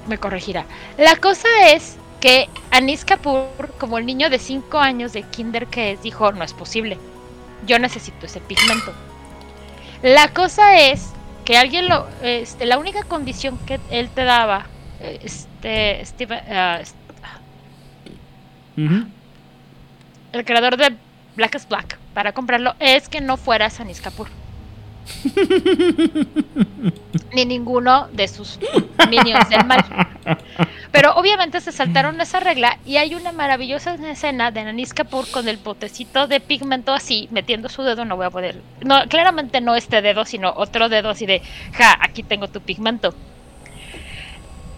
me 0.07 0.17
corregirá. 0.17 0.65
La 0.97 1.17
cosa 1.17 1.49
es 1.73 1.97
que 2.21 2.49
Anis 2.71 3.05
Kapoor, 3.05 3.75
como 3.81 3.99
el 3.99 4.07
niño 4.07 4.31
de 4.31 4.39
5 4.39 4.79
años 4.79 5.13
de 5.13 5.25
kinder 5.25 5.67
que 5.67 5.91
es, 5.91 6.03
dijo, 6.05 6.31
no 6.31 6.45
es 6.45 6.53
posible. 6.53 6.97
Yo 7.67 7.81
necesito 7.81 8.27
ese 8.27 8.39
pigmento. 8.39 8.93
La 10.05 10.29
cosa 10.29 10.79
es 10.79 11.09
que 11.45 11.57
alguien 11.57 11.89
lo 11.89 12.07
este 12.23 12.65
la 12.65 12.79
única 12.79 13.03
condición 13.03 13.59
que 13.67 13.81
él 13.91 14.09
te 14.11 14.23
daba 14.23 14.67
este 15.01 16.01
Steven, 16.05 16.41
ah, 16.49 16.81
Ujú. 18.77 19.07
El 20.35 20.45
creador 20.45 20.77
de 20.77 20.95
Black 21.37 21.55
is 21.55 21.69
Black 21.69 21.99
para 22.13 22.33
comprarlo 22.33 22.75
es 22.79 23.09
que 23.09 23.21
no 23.21 23.37
fueras 23.37 23.81
Anis 23.81 24.01
Kapoor. 24.01 24.29
Ni 27.33 27.45
ninguno 27.45 28.09
de 28.13 28.27
sus 28.27 28.59
minions 29.11 29.49
del 29.49 29.65
mal. 29.65 29.85
Pero 30.93 31.15
obviamente 31.15 31.61
se 31.61 31.73
saltaron 31.73 32.21
esa 32.21 32.41
regla 32.41 32.79
y 32.87 32.97
hay 32.97 33.15
una 33.15 33.33
maravillosa 33.33 33.95
escena 33.95 34.51
de 34.51 34.61
Anis 34.61 34.95
Kapoor 34.95 35.29
con 35.31 35.49
el 35.49 35.59
potecito 35.59 36.27
de 36.27 36.41
pigmento 36.41 36.93
así, 36.93 37.29
metiendo 37.31 37.69
su 37.69 37.83
dedo, 37.83 38.05
no 38.05 38.17
voy 38.17 38.27
a 38.27 38.31
poder. 38.31 38.61
No, 38.83 39.07
claramente 39.09 39.61
no 39.61 39.77
este 39.77 40.03
dedo, 40.03 40.25
sino 40.25 40.53
otro 40.57 40.89
dedo 40.89 41.11
así 41.11 41.27
de, 41.27 41.43
ja, 41.73 41.99
aquí 42.01 42.23
tengo 42.23 42.49
tu 42.49 42.61
pigmento. 42.61 43.15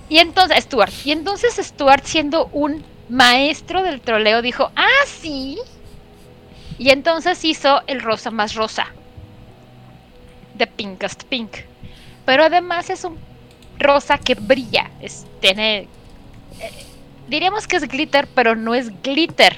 Y 0.09 0.19
entonces, 0.19 0.65
Stuart, 0.65 0.93
y 1.05 1.13
entonces 1.13 1.57
Stuart 1.57 2.05
siendo 2.05 2.47
un 2.53 2.85
maestro 3.09 3.83
del 3.83 4.01
troleo 4.01 4.43
dijo, 4.43 4.71
ah, 4.77 5.05
sí. 5.07 5.59
Y 6.79 6.91
entonces 6.91 7.45
hizo 7.45 7.83
el 7.87 8.01
rosa 8.03 8.31
más 8.31 8.55
rosa. 8.55 8.87
The 10.59 10.67
Pinkest 10.67 11.25
Pink. 11.25 11.59
Pero 12.25 12.45
además 12.45 12.91
es 12.91 13.05
un 13.05 13.19
rosa 13.79 14.19
que 14.19 14.35
brilla. 14.35 14.91
Es, 15.01 15.27
tiene. 15.41 15.91
eh, 16.61 16.87
diríamos 17.27 17.67
que 17.67 17.77
es 17.77 17.89
glitter, 17.89 18.29
pero 18.35 18.57
no 18.57 18.75
es 18.75 18.91
glitter. 19.03 19.57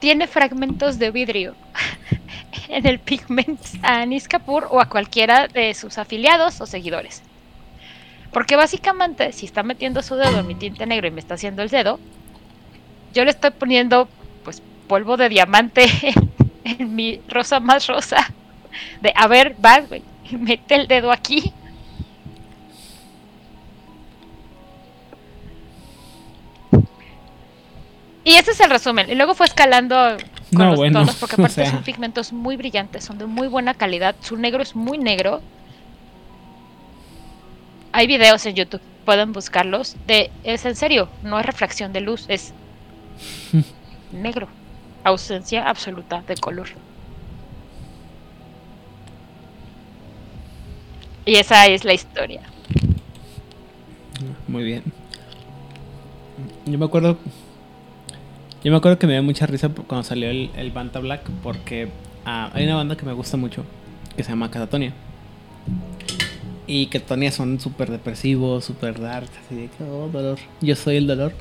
Tiene 0.00 0.26
fragmentos 0.28 0.98
de 0.98 1.10
vidrio 1.10 1.56
en 2.68 2.86
el 2.86 3.00
pigmento 3.00 3.62
a 3.82 4.02
Anis 4.02 4.28
Kapoor 4.28 4.68
o 4.70 4.80
a 4.80 4.88
cualquiera 4.88 5.48
de 5.48 5.74
sus 5.74 5.98
afiliados 5.98 6.60
o 6.60 6.66
seguidores. 6.66 7.22
Porque 8.32 8.56
básicamente, 8.56 9.32
si 9.32 9.46
está 9.46 9.62
metiendo 9.62 10.02
su 10.02 10.14
dedo 10.16 10.38
en 10.40 10.46
mi 10.46 10.54
tinte 10.54 10.86
negro 10.86 11.06
y 11.08 11.10
me 11.10 11.20
está 11.20 11.34
haciendo 11.34 11.62
el 11.62 11.70
dedo, 11.70 11.98
yo 13.14 13.24
le 13.24 13.30
estoy 13.30 13.50
poniendo 13.50 14.08
pues 14.44 14.62
polvo 14.86 15.16
de 15.16 15.28
diamante 15.28 15.86
en, 16.02 16.32
en 16.80 16.94
mi 16.94 17.20
rosa 17.28 17.60
más 17.60 17.86
rosa. 17.86 18.32
De 19.00 19.12
a 19.16 19.26
ver, 19.28 19.56
vas, 19.58 19.88
güey, 19.88 20.02
mete 20.30 20.74
el 20.74 20.88
dedo 20.88 21.10
aquí. 21.10 21.52
Y 28.24 28.34
ese 28.34 28.50
es 28.50 28.60
el 28.60 28.70
resumen. 28.70 29.08
Y 29.10 29.14
luego 29.14 29.34
fue 29.34 29.46
escalando 29.46 29.96
con 30.54 30.66
No, 30.66 30.70
los 30.70 30.76
bueno, 30.76 31.00
tonos, 31.00 31.16
porque 31.16 31.36
o 31.40 31.40
aparte 31.40 31.64
sea. 31.64 31.70
son 31.70 31.82
pigmentos 31.82 32.32
muy 32.32 32.56
brillantes, 32.56 33.04
son 33.04 33.18
de 33.18 33.26
muy 33.26 33.48
buena 33.48 33.74
calidad. 33.74 34.16
Su 34.20 34.36
negro 34.36 34.62
es 34.62 34.76
muy 34.76 34.98
negro. 34.98 35.40
Hay 37.92 38.06
videos 38.06 38.44
en 38.46 38.54
YouTube, 38.54 38.80
pueden 39.04 39.32
buscarlos. 39.32 39.96
De, 40.06 40.30
es 40.44 40.64
en 40.64 40.76
serio, 40.76 41.08
no 41.22 41.38
es 41.40 41.46
refracción 41.46 41.92
de 41.92 42.00
luz, 42.00 42.26
es 42.28 42.52
negro. 44.12 44.48
Ausencia 45.04 45.68
absoluta 45.68 46.22
de 46.22 46.36
color. 46.36 46.68
Y 51.24 51.36
esa 51.36 51.66
es 51.66 51.84
la 51.84 51.94
historia. 51.94 52.42
Muy 54.46 54.64
bien. 54.64 54.82
Yo 56.66 56.78
me 56.78 56.84
acuerdo. 56.84 57.18
Yo 58.64 58.72
me 58.72 58.78
acuerdo 58.78 58.98
que 58.98 59.06
me 59.06 59.12
dio 59.12 59.22
mucha 59.22 59.46
risa 59.46 59.68
cuando 59.68 60.02
salió 60.02 60.30
el, 60.30 60.50
el 60.56 60.70
Banta 60.72 60.98
Black 60.98 61.28
porque 61.42 61.90
ah, 62.24 62.50
hay 62.52 62.64
una 62.64 62.76
banda 62.76 62.96
que 62.96 63.06
me 63.06 63.12
gusta 63.12 63.36
mucho 63.36 63.64
que 64.16 64.24
se 64.24 64.30
llama 64.30 64.50
Catatonia. 64.50 64.92
Y 66.68 66.86
Catatonia 66.86 67.32
son 67.32 67.58
súper 67.58 67.90
depresivos, 67.90 68.66
súper 68.66 69.00
dark, 69.00 69.30
así 69.44 69.54
de 69.54 69.68
que, 69.68 69.84
oh, 69.84 70.08
dolor. 70.12 70.38
Yo 70.60 70.76
soy 70.76 70.96
el 70.96 71.06
dolor. 71.06 71.32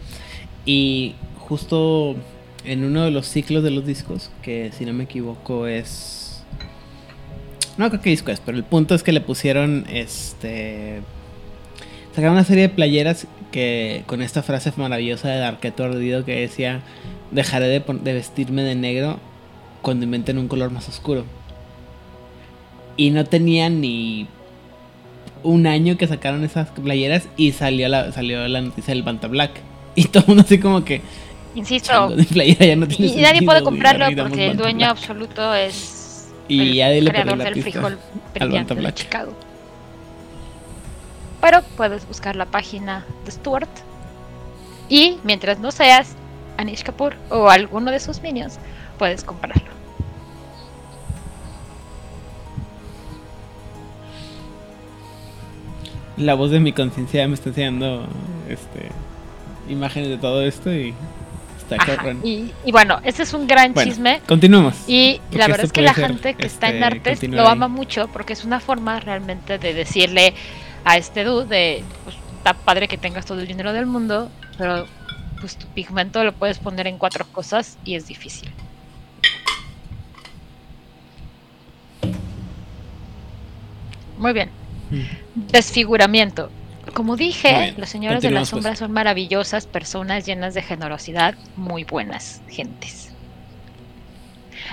Y 0.66 1.16
justo 1.38 2.16
en 2.64 2.86
uno 2.86 3.04
de 3.04 3.12
los 3.12 3.28
ciclos 3.28 3.62
de 3.62 3.72
los 3.72 3.86
discos, 3.86 4.32
que 4.42 4.72
si 4.72 4.86
no 4.86 4.94
me 4.94 5.04
equivoco 5.04 5.68
es... 5.68 6.44
No 7.78 7.90
creo 7.90 8.02
que 8.02 8.10
disco 8.10 8.32
es, 8.32 8.40
pero 8.40 8.58
el 8.58 8.64
punto 8.64 8.96
es 8.96 9.04
que 9.04 9.12
le 9.12 9.22
pusieron 9.22 9.86
este 9.92 11.02
sacaron 12.16 12.34
una 12.34 12.44
serie 12.44 12.64
de 12.64 12.70
playeras 12.70 13.28
que 13.52 14.04
con 14.08 14.24
esta 14.24 14.42
frase 14.42 14.74
maravillosa 14.76 15.30
de 15.30 15.38
Darketo 15.38 15.84
Ardido 15.84 16.26
que 16.26 16.40
decía 16.40 16.82
dejaré 17.30 17.68
de, 17.68 17.84
de 18.02 18.14
vestirme 18.14 18.64
de 18.64 18.74
negro 18.74 19.20
cuando 19.84 20.06
inventen 20.06 20.40
un 20.40 20.48
color 20.48 20.72
más 20.72 20.90
oscuro. 20.90 21.26
Y 22.96 23.12
no 23.12 23.24
tenían 23.26 23.82
ni 23.82 24.28
un 25.44 25.68
año 25.68 25.98
que 25.98 26.08
sacaron 26.08 26.44
esas 26.44 26.70
playeras 26.70 27.28
y 27.38 27.52
salió 27.52 27.88
la, 27.88 28.12
salió 28.12 28.48
la 28.48 28.62
noticia 28.62 28.94
del 28.94 29.04
Banta 29.04 29.28
Black. 29.28 29.52
Y 29.96 30.06
todo 30.06 30.22
el 30.24 30.28
mundo 30.28 30.44
así 30.46 30.60
como 30.60 30.86
que 30.86 31.02
Insisto, 31.56 32.10
de 32.10 32.24
playera 32.24 32.66
ya 32.68 32.76
no 32.76 32.88
tiene 32.88 33.14
y, 33.14 33.22
nadie 33.22 33.42
puede 33.42 33.64
comprarlo 33.64 34.06
porque 34.06 34.44
el 34.46 34.50
Banta 34.50 34.64
dueño 34.64 34.78
Black. 34.78 34.92
absoluto 34.92 35.54
es 35.56 36.30
Y 36.48 36.62
el 36.62 36.74
ya 36.76 36.90
le 36.90 37.10
creador 37.10 37.38
la 37.38 37.44
del 37.46 37.54
pista 37.56 37.72
frijol 37.72 37.98
al 38.40 38.48
brillante 38.48 38.76
de. 38.76 38.94
Chicago. 38.94 39.34
Pero 41.42 41.62
puedes 41.76 42.08
buscar 42.08 42.36
la 42.36 42.46
página 42.46 43.06
de 43.26 43.32
Stuart 43.32 43.70
y 44.90 45.18
mientras 45.24 45.60
no 45.60 45.72
seas 45.72 46.16
Anish 46.58 46.84
Kapoor 46.84 47.16
o 47.30 47.50
alguno 47.50 47.92
de 47.92 48.00
sus 48.00 48.22
minions, 48.22 48.60
puedes 48.98 49.24
comprarlo. 49.24 49.77
La 56.18 56.34
voz 56.34 56.52
de 56.52 56.60
mi 56.60 56.74
conciencia 56.74 57.28
me 57.28 57.36
está 57.36 57.50
enseñando 57.50 58.08
este, 58.50 58.90
imágenes 59.70 60.10
de 60.10 60.18
todo 60.18 60.42
esto 60.42 60.74
y 60.74 60.94
está 61.58 61.78
cabrón. 61.78 62.22
Y, 62.24 62.52
y 62.66 62.72
bueno, 62.72 63.00
ese 63.04 63.24
es 63.24 63.34
un 63.34 63.46
gran 63.46 63.74
Bueno, 63.74 63.92
chisme. 63.92 64.22
continuemos. 64.28 64.76
Y 64.88 65.22
la 65.32 65.48
verdad 65.48 65.66
es 65.66 65.72
que 65.72 65.82
la 65.82 65.94
gente 65.94 66.34
que 66.34 66.48
está 66.48 66.70
en 66.70 66.84
este, 66.84 66.86
artes 66.86 67.24
lo 67.30 67.42
ahí. 67.44 67.48
ama 67.52 67.68
mucho 67.68 68.08
porque 68.08 68.34
es 68.34 68.44
una 68.46 68.60
forma 68.60 69.00
realmente 69.00 69.60
de 69.60 69.74
decirle 69.74 70.34
a 70.86 70.98
este 70.98 71.24
dude 71.24 71.46
de, 71.48 71.84
pues, 72.04 72.16
está 72.38 72.54
padre 72.54 72.88
que 72.88 72.98
tengas 72.98 73.26
todo 73.26 73.40
el 73.40 73.48
dinero 73.48 73.74
del 73.74 73.86
mundo, 73.86 74.32
pero 74.58 74.86
pues 75.40 75.56
tu 75.58 75.68
pigmento 75.68 76.24
lo 76.24 76.32
puedes 76.34 76.58
poner 76.58 76.88
en 76.88 76.98
cuatro 76.98 77.26
cosas 77.32 77.78
y 77.86 77.94
es 77.96 78.08
difícil. 78.08 78.50
Muy 84.18 84.34
bien. 84.34 84.50
Desfiguramiento. 85.36 86.50
Como 86.94 87.18
dije, 87.18 87.74
los 87.78 87.90
señores 87.90 88.22
de 88.22 88.32
la 88.32 88.40
continuamos, 88.40 88.50
pues. 88.50 88.50
sombra 88.50 88.76
son 88.76 88.92
maravillosas 88.92 89.66
personas 89.66 90.26
llenas 90.26 90.54
de 90.54 90.62
generosidad, 90.62 91.36
muy 91.56 91.84
buenas 91.84 92.42
gentes. 92.48 93.12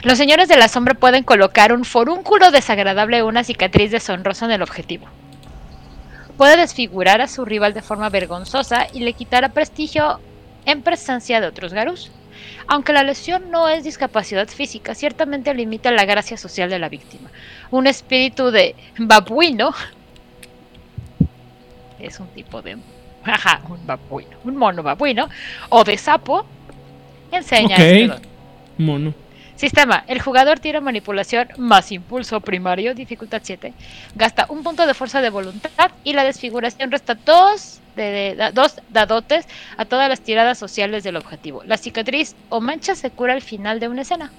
Los 0.02 0.18
señores 0.18 0.48
de 0.48 0.56
la 0.56 0.68
sombra 0.68 0.94
pueden 0.94 1.24
colocar 1.24 1.72
un 1.72 1.84
forúnculo 1.84 2.50
desagradable 2.50 3.22
o 3.22 3.28
una 3.28 3.44
cicatriz 3.44 3.90
deshonrosa 3.90 4.46
en 4.46 4.52
el 4.52 4.62
objetivo. 4.62 5.06
Puede 6.36 6.56
desfigurar 6.56 7.20
a 7.20 7.28
su 7.28 7.44
rival 7.44 7.74
de 7.74 7.82
forma 7.82 8.08
vergonzosa 8.08 8.86
y 8.92 9.00
le 9.00 9.12
quitará 9.12 9.50
prestigio 9.50 10.20
en 10.66 10.82
presencia 10.82 11.40
de 11.40 11.46
otros 11.46 11.72
garús. 11.72 12.10
Aunque 12.66 12.92
la 12.92 13.04
lesión 13.04 13.50
no 13.50 13.68
es 13.68 13.84
discapacidad 13.84 14.48
física, 14.48 14.94
ciertamente 14.94 15.54
limita 15.54 15.90
la 15.90 16.04
gracia 16.04 16.36
social 16.36 16.70
de 16.70 16.78
la 16.78 16.88
víctima. 16.88 17.30
Un 17.70 17.86
espíritu 17.86 18.50
de 18.50 18.74
babuino 18.98 19.74
es 21.98 22.18
un 22.20 22.28
tipo 22.28 22.60
de 22.62 22.76
ajá, 23.24 23.60
un 23.68 23.86
babuino, 23.86 24.36
un 24.44 24.56
mono 24.56 24.82
babuino 24.82 25.28
o 25.70 25.82
de 25.84 25.96
sapo 25.96 26.44
enseña 27.30 27.76
Ok. 27.76 28.08
don. 28.08 28.22
Mono. 28.78 29.14
Sistema. 29.56 30.02
El 30.08 30.20
jugador 30.20 30.58
tira 30.58 30.80
manipulación 30.80 31.48
más 31.58 31.92
impulso 31.92 32.40
primario, 32.40 32.92
dificultad 32.92 33.40
7. 33.42 33.72
Gasta 34.16 34.46
un 34.48 34.64
punto 34.64 34.84
de 34.84 34.94
fuerza 34.94 35.20
de 35.20 35.30
voluntad 35.30 35.92
y 36.02 36.12
la 36.12 36.24
desfiguración 36.24 36.90
resta 36.90 37.14
2 37.14 37.80
de, 37.94 38.34
da- 38.36 38.50
dos 38.50 38.74
dadotes 38.90 39.46
a 39.76 39.84
todas 39.84 40.08
las 40.08 40.20
tiradas 40.20 40.58
sociales 40.58 41.04
del 41.04 41.16
objetivo. 41.16 41.62
La 41.64 41.76
cicatriz 41.76 42.34
o 42.48 42.60
mancha 42.60 42.96
se 42.96 43.10
cura 43.12 43.32
al 43.32 43.42
final 43.42 43.78
de 43.78 43.86
una 43.88 44.02
escena. 44.02 44.32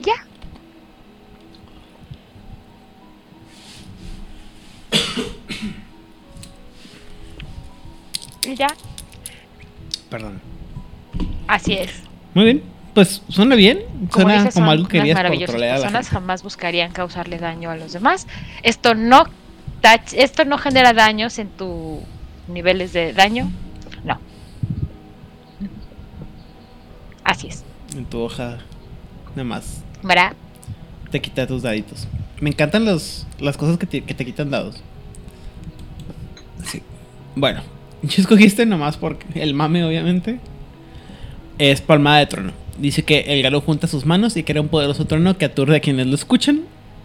Ya. 0.00 0.14
Y 8.48 8.54
ya, 8.54 8.68
Perdón. 10.10 10.40
así 11.46 11.74
es. 11.74 11.90
Muy 12.34 12.44
bien. 12.44 12.62
Pues 12.94 13.22
suena 13.28 13.54
bien. 13.54 13.80
Como 14.10 14.24
Suena 14.24 14.34
dices, 14.38 14.54
como 14.54 14.70
algo 14.70 14.88
que 14.88 14.98
harías 15.00 15.16
por 15.20 15.36
trolear 15.46 15.74
a 15.74 15.78
la 15.78 15.82
personas, 15.82 16.06
gente. 16.08 16.14
jamás 16.20 16.42
buscarían 16.42 16.90
causarle 16.92 17.38
daño 17.38 17.70
a 17.70 17.76
los 17.76 17.92
demás. 17.92 18.26
Esto 18.62 18.94
no 18.94 19.24
tach- 19.82 20.14
esto 20.16 20.44
no 20.46 20.58
genera 20.58 20.92
daños 20.94 21.38
en 21.38 21.48
tus 21.50 21.98
niveles 22.48 22.92
de 22.92 23.12
daño. 23.12 23.50
No. 24.02 24.18
Así 27.24 27.48
es. 27.48 27.64
En 27.96 28.04
tu 28.06 28.18
hoja. 28.20 28.58
Nada 29.30 29.44
más. 29.44 29.82
¿Verdad? 30.02 30.32
Te 31.10 31.20
quita 31.20 31.46
tus 31.46 31.62
daditos. 31.62 32.08
Me 32.40 32.50
encantan 32.50 32.84
los, 32.84 33.26
las 33.38 33.56
cosas 33.56 33.78
que 33.78 33.86
te, 33.86 34.02
que 34.02 34.14
te 34.14 34.24
quitan 34.24 34.50
dados. 34.50 34.82
Sí. 36.64 36.82
Bueno, 37.36 37.62
yo 38.02 38.22
escogí 38.22 38.44
este 38.44 38.66
nomás 38.66 38.96
porque 38.96 39.40
el 39.40 39.54
mame, 39.54 39.84
obviamente, 39.84 40.38
es 41.58 41.80
palmada 41.80 42.18
de 42.18 42.26
trono. 42.26 42.52
Dice 42.78 43.02
que 43.02 43.20
el 43.20 43.42
galo 43.42 43.60
junta 43.60 43.86
sus 43.86 44.06
manos 44.06 44.36
y 44.36 44.44
crea 44.44 44.62
un 44.62 44.68
poderoso 44.68 45.04
trono 45.04 45.36
que 45.36 45.44
aturde 45.44 45.76
a 45.76 45.80
quienes 45.80 46.06
lo 46.06 46.14
escuchan. 46.14 46.60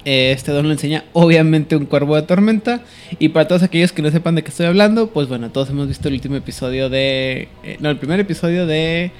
Este 0.05 0.51
don 0.51 0.67
lo 0.67 0.73
enseña, 0.73 1.05
obviamente, 1.13 1.75
un 1.75 1.85
cuervo 1.85 2.15
de 2.15 2.23
tormenta. 2.23 2.81
Y 3.19 3.29
para 3.29 3.47
todos 3.47 3.63
aquellos 3.63 3.91
que 3.91 4.01
no 4.01 4.11
sepan 4.11 4.35
de 4.35 4.43
qué 4.43 4.49
estoy 4.49 4.65
hablando, 4.65 5.07
pues 5.09 5.27
bueno, 5.29 5.49
todos 5.49 5.69
hemos 5.69 5.87
visto 5.87 6.09
el 6.09 6.15
último 6.15 6.35
episodio 6.35 6.89
de. 6.89 7.47
eh, 7.63 7.77
no, 7.79 7.89
el 7.89 7.97
primer 7.97 8.19
episodio 8.19 8.67
de 8.67 9.11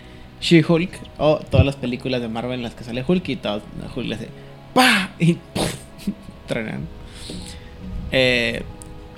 She-Hulk 0.42 0.92
o 1.18 1.38
todas 1.50 1.66
las 1.66 1.78
películas 1.78 2.22
de 2.22 2.28
Marvel 2.28 2.56
en 2.56 2.64
las 2.64 2.76
que 2.76 2.84
sale 2.84 3.04
Hulk 3.08 3.30
y 3.30 3.36
todo, 3.38 3.62
Hulk 3.96 4.08
le 4.08 4.16
hace 4.16 4.28
¡Pah! 4.74 5.12
y 5.20 5.34
¡puf! 5.54 5.74
truenan. 6.48 6.82
Eh, 8.12 8.62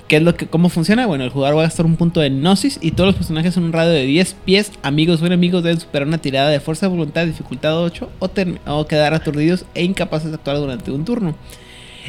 ¿Qué 0.08 0.16
es 0.16 0.22
lo 0.22 0.36
que, 0.36 0.46
¿Cómo 0.46 0.68
funciona? 0.68 1.06
Bueno, 1.06 1.24
el 1.24 1.30
jugador 1.30 1.56
va 1.56 1.62
a 1.62 1.64
gastar 1.64 1.84
un 1.84 1.96
punto 1.96 2.20
de 2.20 2.30
Gnosis 2.30 2.78
y 2.80 2.92
todos 2.92 3.08
los 3.08 3.16
personajes 3.16 3.56
en 3.56 3.64
un 3.64 3.72
radio 3.72 3.90
de 3.90 4.06
10 4.06 4.36
pies, 4.44 4.72
amigos 4.82 5.20
o 5.20 5.26
enemigos, 5.26 5.64
deben 5.64 5.80
superar 5.80 6.06
una 6.06 6.18
tirada 6.18 6.48
de 6.48 6.60
fuerza 6.60 6.86
de 6.86 6.90
voluntad, 6.90 7.26
dificultad 7.26 7.76
8 7.82 8.10
o, 8.20 8.30
o 8.66 8.86
quedar 8.86 9.14
aturdidos 9.14 9.64
e 9.74 9.82
incapaces 9.82 10.30
de 10.30 10.36
actuar 10.36 10.58
durante 10.58 10.92
un 10.92 11.04
turno. 11.04 11.34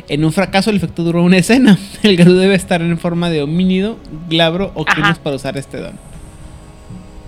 En 0.07 0.23
un 0.23 0.31
fracaso, 0.31 0.69
el 0.69 0.75
efecto 0.75 1.03
dura 1.03 1.21
una 1.21 1.37
escena. 1.37 1.77
El 2.03 2.15
Garú 2.17 2.33
debe 2.33 2.53
estar 2.53 2.81
en 2.81 2.99
forma 2.99 3.31
de 3.31 3.41
homínido, 3.41 3.97
glabro 4.29 4.71
o 4.75 4.85
crinos 4.85 5.17
para 5.17 5.35
usar 5.37 5.57
este 5.57 5.77
don. 5.79 5.97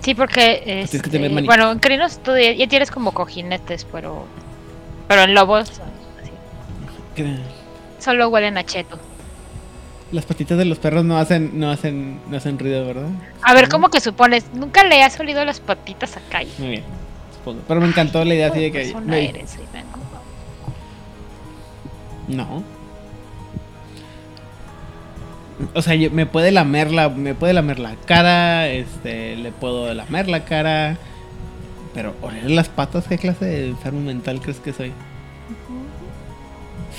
Sí, 0.02 0.14
porque 0.14 0.62
que 0.64 0.80
este, 0.82 1.28
bueno, 1.40 1.72
en 1.72 1.78
crinos 1.78 2.20
tú 2.22 2.30
ya 2.36 2.52
ya 2.52 2.66
tienes 2.68 2.90
como 2.90 3.12
cojinetes, 3.12 3.86
pero 3.90 4.24
pero 5.08 5.22
en 5.22 5.34
lobos 5.34 5.68
así, 6.22 7.36
solo 7.98 8.28
huelen 8.28 8.56
a 8.56 8.64
cheto. 8.64 8.98
Las 10.12 10.24
patitas 10.24 10.58
de 10.58 10.64
los 10.64 10.78
perros 10.78 11.04
no 11.04 11.18
hacen, 11.18 11.58
no 11.60 11.70
hacen, 11.70 12.18
no 12.28 12.36
hacen 12.36 12.58
ruido, 12.58 12.84
¿verdad? 12.84 13.08
A 13.42 13.54
ver, 13.54 13.68
¿cómo 13.68 13.90
que 13.90 14.00
supones? 14.00 14.44
Nunca 14.54 14.84
le 14.84 15.02
has 15.04 15.18
olido 15.20 15.44
las 15.44 15.60
patitas 15.60 16.16
a 16.16 16.20
Kai. 16.28 16.48
Muy 16.58 16.68
bien, 16.68 16.82
supongo. 17.36 17.60
Pero 17.68 17.80
me 17.80 17.86
encantó 17.86 18.24
la 18.24 18.34
idea 18.34 18.48
así 18.48 18.60
de 18.60 18.72
que. 18.72 18.94
me- 19.04 19.28
eres, 19.28 19.54
Aidan? 19.56 19.84
No. 22.28 22.62
O 25.74 25.82
sea, 25.82 25.94
yo- 25.94 26.10
me 26.10 26.26
puede 26.26 26.50
lamer 26.52 26.90
la, 26.90 27.08
me 27.08 27.34
puede 27.34 27.52
lamer 27.52 27.78
la 27.78 27.94
cara, 28.06 28.66
este, 28.68 29.36
le 29.36 29.52
puedo 29.52 29.92
lamer 29.94 30.28
la 30.28 30.44
cara, 30.44 30.96
pero 31.94 32.16
oler 32.22 32.50
las 32.50 32.68
patas, 32.68 33.06
¿qué 33.06 33.18
clase 33.18 33.44
de 33.44 33.68
enfermo 33.68 34.00
mental 34.00 34.40
crees 34.40 34.58
que 34.58 34.72
soy? 34.72 34.92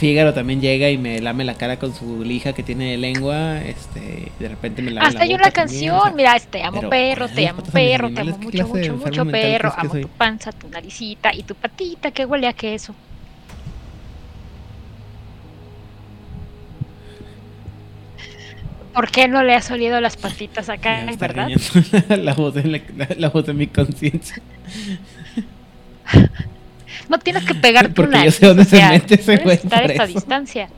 Fígaro 0.02 0.34
también 0.34 0.60
llega 0.62 0.90
y 0.90 0.98
me 0.98 1.22
lame 1.22 1.44
la 1.44 1.54
cara 1.54 1.78
con 1.78 1.94
su 1.94 2.24
lija 2.24 2.54
que 2.54 2.64
tiene 2.64 2.90
de 2.90 2.98
lengua, 2.98 3.62
este, 3.62 4.32
de 4.40 4.48
repente 4.50 4.82
me 4.82 4.90
lame 4.90 5.08
Hasta 5.08 5.20
la 5.20 5.26
hay 5.26 5.34
una 5.36 5.52
también, 5.52 5.92
canción, 5.92 5.96
o 5.96 6.02
sea, 6.02 6.12
mira, 6.14 6.40
te 6.40 6.64
amo 6.64 6.90
perro, 6.90 7.28
te 7.28 7.48
amo 7.48 7.62
perro, 7.62 8.10
te 8.10 8.22
amo 8.22 8.40
¿qué 8.50 8.64
mucho, 8.64 8.68
mucho, 8.68 8.94
mucho 8.98 9.26
perro, 9.28 9.72
amo 9.78 9.92
soy? 9.92 10.02
tu 10.02 10.08
panza, 10.10 10.52
tu 10.54 10.70
naricita 10.70 11.32
y 11.36 11.44
tu 11.44 11.54
patita 11.54 12.10
que 12.10 12.26
huele 12.26 12.48
a 12.48 12.54
queso. 12.54 12.96
¿Por 18.92 19.12
qué 19.12 19.28
no 19.28 19.44
le 19.44 19.54
has 19.54 19.70
olido 19.70 20.02
las 20.02 20.18
patitas 20.18 20.68
acá, 20.68 21.04
verdad? 21.20 21.48
la, 22.10 22.34
voz 22.34 22.56
de 22.56 22.64
la- 22.64 23.08
la 23.18 23.30
voz 23.30 23.46
de 23.46 23.54
mi 23.54 23.68
conciencia. 23.68 24.42
No 27.12 27.20
tienes 27.20 27.44
que 27.44 27.54
pegar 27.56 27.90
tu 27.90 27.94
Porque 27.96 28.12
yo 28.14 28.18
nariz, 28.20 28.36
sé 28.36 28.48
dónde 28.48 28.62
o 28.64 28.66
se 28.66 28.82
mete 28.88 29.16
ese 29.16 29.38
güey 29.38 29.56
estar 29.58 29.80
a 29.80 29.82
por 29.82 29.92
esta 29.92 30.04
eso. 30.06 30.14
distancia. 30.14 30.70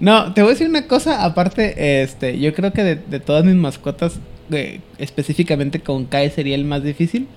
No, 0.00 0.32
te 0.32 0.40
voy 0.42 0.50
a 0.50 0.52
decir 0.54 0.68
una 0.68 0.86
cosa, 0.86 1.24
aparte, 1.24 2.02
este, 2.02 2.38
yo 2.38 2.54
creo 2.54 2.72
que 2.72 2.82
de, 2.82 2.96
de 2.96 3.20
todas 3.20 3.44
mis 3.44 3.54
mascotas, 3.54 4.18
eh, 4.50 4.80
específicamente 4.98 5.80
con 5.80 6.06
Kai 6.06 6.30
sería 6.30 6.54
el 6.54 6.64
más 6.64 6.82
difícil, 6.82 7.28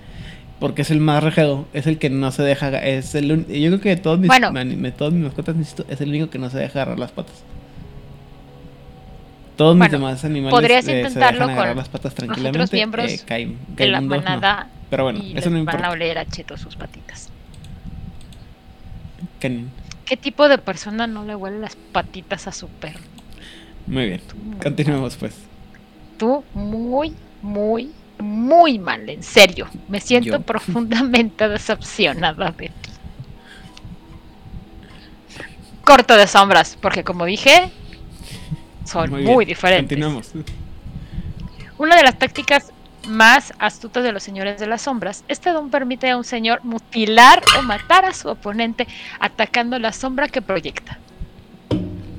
porque 0.59 0.83
es 0.83 0.91
el 0.91 0.99
más 1.01 1.21
rejego, 1.23 1.67
es 1.73 1.87
el 1.87 1.97
que 1.97 2.09
no 2.09 2.31
se 2.31 2.41
deja, 2.41 2.69
es 2.79 3.15
el, 3.15 3.45
yo 3.47 3.69
creo 3.69 3.81
que 3.81 3.89
de 3.89 3.97
todos 3.97 4.17
mis, 4.17 4.29
Bueno. 4.29 4.51
de 4.53 4.91
todas 4.93 5.13
mis 5.13 5.23
mascotas 5.25 5.55
es 5.89 6.01
el 6.01 6.09
único 6.09 6.29
que 6.29 6.39
no 6.39 6.49
se 6.49 6.57
deja 6.57 6.81
agarrar 6.81 6.99
las 6.99 7.11
patas. 7.11 7.35
Todos 9.55 9.75
mis 9.75 9.79
Bueno, 9.89 9.97
demás 10.07 10.25
animales 10.25 10.51
podrías 10.51 10.83
eh, 10.87 10.91
se 10.91 10.97
intentarlo 10.99 11.43
agarrar 11.43 11.67
con 11.69 11.77
las 11.77 11.89
patas 11.89 12.05
los 12.05 12.13
otros 12.13 12.35
tranquilamente. 12.35 12.75
miembros 12.75 13.11
eh, 13.11 13.21
Kai- 13.25 13.45
De 13.45 13.75
Kai 13.75 13.89
la 13.91 13.99
Mundo, 14.01 14.15
no. 14.17 14.21
manada 14.23 14.67
Pero 14.89 15.03
bueno, 15.03 15.19
y 15.19 15.37
eso 15.37 15.49
no 15.49 15.57
les 15.57 15.65
van 15.65 15.75
a 15.75 15.77
importa. 15.77 15.89
oler 15.91 16.17
a 16.17 16.25
cheto 16.25 16.57
sus 16.57 16.75
patitas. 16.75 17.29
Canin. 19.39 19.69
¿Qué 20.05 20.17
tipo 20.17 20.49
de 20.49 20.57
persona 20.57 21.07
no 21.07 21.23
le 21.23 21.35
huele 21.35 21.59
las 21.59 21.75
patitas 21.75 22.47
a 22.47 22.51
su 22.51 22.67
perro? 22.67 22.99
Muy 23.87 24.05
bien, 24.07 24.21
muy 24.43 24.57
continuemos 24.57 25.15
pues. 25.17 25.35
Tú 26.17 26.43
muy, 26.53 27.13
muy, 27.41 27.91
muy 28.19 28.79
mal, 28.79 29.07
en 29.09 29.21
serio. 29.23 29.67
Me 29.87 29.99
siento 29.99 30.37
Yo. 30.37 30.41
profundamente 30.45 31.47
decepcionada 31.47 32.51
de 32.51 32.69
ti. 32.69 32.89
Corto 35.83 36.15
de 36.15 36.27
sombras, 36.27 36.77
porque 36.81 37.03
como 37.03 37.25
dije, 37.25 37.69
son 38.85 39.23
muy, 39.23 39.45
diferentes. 39.45 39.97
Continuamos. 39.97 40.31
Una 41.77 41.95
de 41.95 42.03
las 42.03 42.17
tácticas 42.17 42.71
más 43.07 43.53
astutas 43.59 44.03
de 44.03 44.11
los 44.11 44.23
señores 44.23 44.59
de 44.59 44.67
las 44.67 44.83
sombras, 44.83 45.23
este 45.27 45.51
don 45.51 45.69
permite 45.69 46.09
a 46.09 46.17
un 46.17 46.23
señor 46.23 46.63
mutilar 46.63 47.43
o 47.57 47.61
matar 47.61 48.05
a 48.05 48.13
su 48.13 48.29
oponente 48.29 48.87
atacando 49.19 49.77
la 49.79 49.91
sombra 49.91 50.27
que 50.27 50.41
proyecta. 50.41 50.99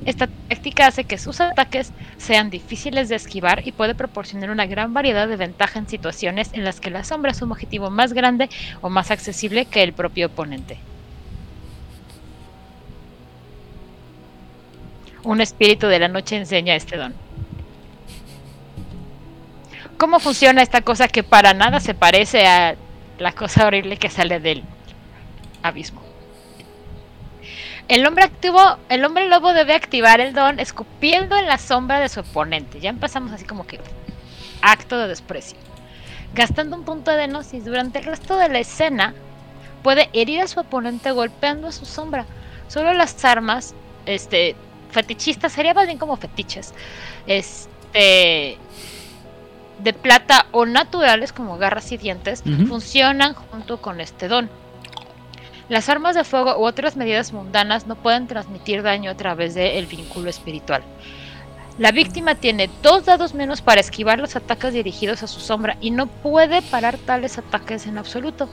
Esta 0.05 0.27
táctica 0.27 0.85
hace 0.85 1.05
que 1.05 1.17
sus 1.17 1.41
ataques 1.41 1.91
sean 2.17 2.51
difíciles 2.51 3.09
de 3.09 3.15
esquivar 3.15 3.67
y 3.67 3.71
puede 3.71 3.95
proporcionar 3.95 4.51
una 4.51 4.67
gran 4.67 4.93
variedad 4.93 5.27
de 5.27 5.35
ventaja 5.35 5.79
en 5.79 5.87
situaciones 5.87 6.51
en 6.53 6.63
las 6.63 6.79
que 6.79 6.91
la 6.91 7.03
sombra 7.03 7.31
es 7.31 7.41
un 7.41 7.51
objetivo 7.51 7.89
más 7.89 8.13
grande 8.13 8.49
o 8.81 8.89
más 8.89 9.09
accesible 9.09 9.65
que 9.65 9.81
el 9.81 9.93
propio 9.93 10.27
oponente. 10.27 10.77
Un 15.25 15.41
espíritu 15.41 15.87
de 15.87 15.97
la 15.97 16.07
noche 16.07 16.37
enseña 16.37 16.75
este 16.75 16.97
don. 16.97 17.15
¿Cómo 19.97 20.19
funciona 20.19 20.61
esta 20.61 20.81
cosa 20.81 21.07
que 21.07 21.23
para 21.23 21.55
nada 21.55 21.79
se 21.79 21.95
parece 21.95 22.45
a 22.45 22.75
la 23.17 23.31
cosa 23.31 23.65
horrible 23.65 23.97
que 23.97 24.11
sale 24.11 24.39
del 24.39 24.63
abismo? 25.63 26.03
El 27.87 28.05
hombre 28.05 28.23
activo, 28.23 28.77
el 28.89 29.03
hombre 29.03 29.27
lobo 29.27 29.53
debe 29.53 29.73
activar 29.73 30.21
el 30.21 30.33
don 30.33 30.59
escupiendo 30.59 31.35
en 31.35 31.47
la 31.47 31.57
sombra 31.57 31.99
de 31.99 32.09
su 32.09 32.19
oponente. 32.19 32.79
Ya 32.79 32.91
empezamos 32.91 33.31
así 33.31 33.45
como 33.45 33.65
que 33.65 33.79
acto 34.61 34.99
de 34.99 35.07
desprecio. 35.07 35.57
Gastando 36.35 36.75
un 36.75 36.85
punto 36.85 37.09
de 37.09 37.25
gnosis 37.25 37.65
durante 37.65 37.97
el 37.97 38.05
resto 38.05 38.37
de 38.37 38.49
la 38.49 38.59
escena, 38.59 39.15
puede 39.81 40.07
herir 40.13 40.41
a 40.41 40.47
su 40.47 40.59
oponente 40.59 41.11
golpeando 41.11 41.67
a 41.67 41.71
su 41.71 41.87
sombra. 41.87 42.25
Solo 42.67 42.93
las 42.93 43.25
armas, 43.25 43.73
este, 44.05 44.55
fetichistas, 44.95 45.51
sería 45.51 45.73
más 45.73 45.85
bien 45.85 45.97
como 45.97 46.15
fetiches, 46.15 46.73
este, 47.27 48.57
de 49.83 49.93
plata 49.93 50.47
o 50.51 50.65
naturales 50.65 51.33
como 51.33 51.57
garras 51.57 51.91
y 51.91 51.97
dientes, 51.97 52.43
funcionan 52.67 53.33
junto 53.33 53.81
con 53.81 53.99
este 53.99 54.27
don. 54.27 54.49
Las 55.67 55.89
armas 55.89 56.15
de 56.15 56.23
fuego 56.23 56.57
u 56.57 56.65
otras 56.65 56.95
medidas 56.95 57.33
mundanas 57.33 57.87
no 57.87 57.95
pueden 57.95 58.27
transmitir 58.27 58.83
daño 58.83 59.11
a 59.11 59.15
través 59.15 59.53
del 59.53 59.85
vínculo 59.85 60.29
espiritual. 60.29 60.83
La 61.77 61.91
víctima 61.91 62.35
tiene 62.35 62.69
dos 62.81 63.03
dados 63.03 63.33
menos 63.33 63.61
para 63.61 63.81
esquivar 63.81 64.19
los 64.19 64.37
ataques 64.37 64.73
dirigidos 64.73 65.23
a 65.23 65.27
su 65.27 65.41
sombra 65.41 65.75
y 65.81 65.91
no 65.91 66.07
puede 66.07 66.61
parar 66.61 66.97
tales 66.97 67.37
ataques 67.37 67.85
en 67.85 67.97
absoluto. 67.97 68.47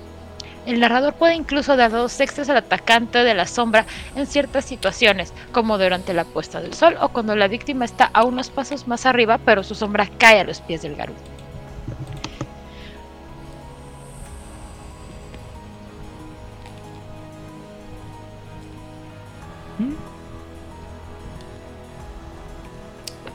El 0.64 0.78
narrador 0.78 1.14
puede 1.14 1.34
incluso 1.34 1.76
dar 1.76 1.90
dos 1.90 2.20
extras 2.20 2.48
al 2.48 2.58
atacante 2.58 3.24
de 3.24 3.34
la 3.34 3.46
sombra 3.46 3.84
en 4.14 4.26
ciertas 4.26 4.64
situaciones, 4.64 5.32
como 5.50 5.76
durante 5.76 6.14
la 6.14 6.24
puesta 6.24 6.60
del 6.60 6.74
sol 6.74 6.96
o 7.00 7.08
cuando 7.08 7.34
la 7.34 7.48
víctima 7.48 7.84
está 7.84 8.10
a 8.12 8.24
unos 8.24 8.50
pasos 8.50 8.86
más 8.86 9.04
arriba, 9.04 9.38
pero 9.38 9.64
su 9.64 9.74
sombra 9.74 10.08
cae 10.18 10.40
a 10.40 10.44
los 10.44 10.60
pies 10.60 10.82
del 10.82 10.94
Garú. 10.94 11.14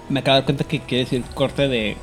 Me 0.10 0.22
acabo 0.22 0.36
de 0.36 0.40
dar 0.42 0.46
cuenta 0.46 0.64
que 0.64 0.80
quiere 0.80 1.04
decir 1.04 1.24
corte 1.34 1.68
de 1.68 1.98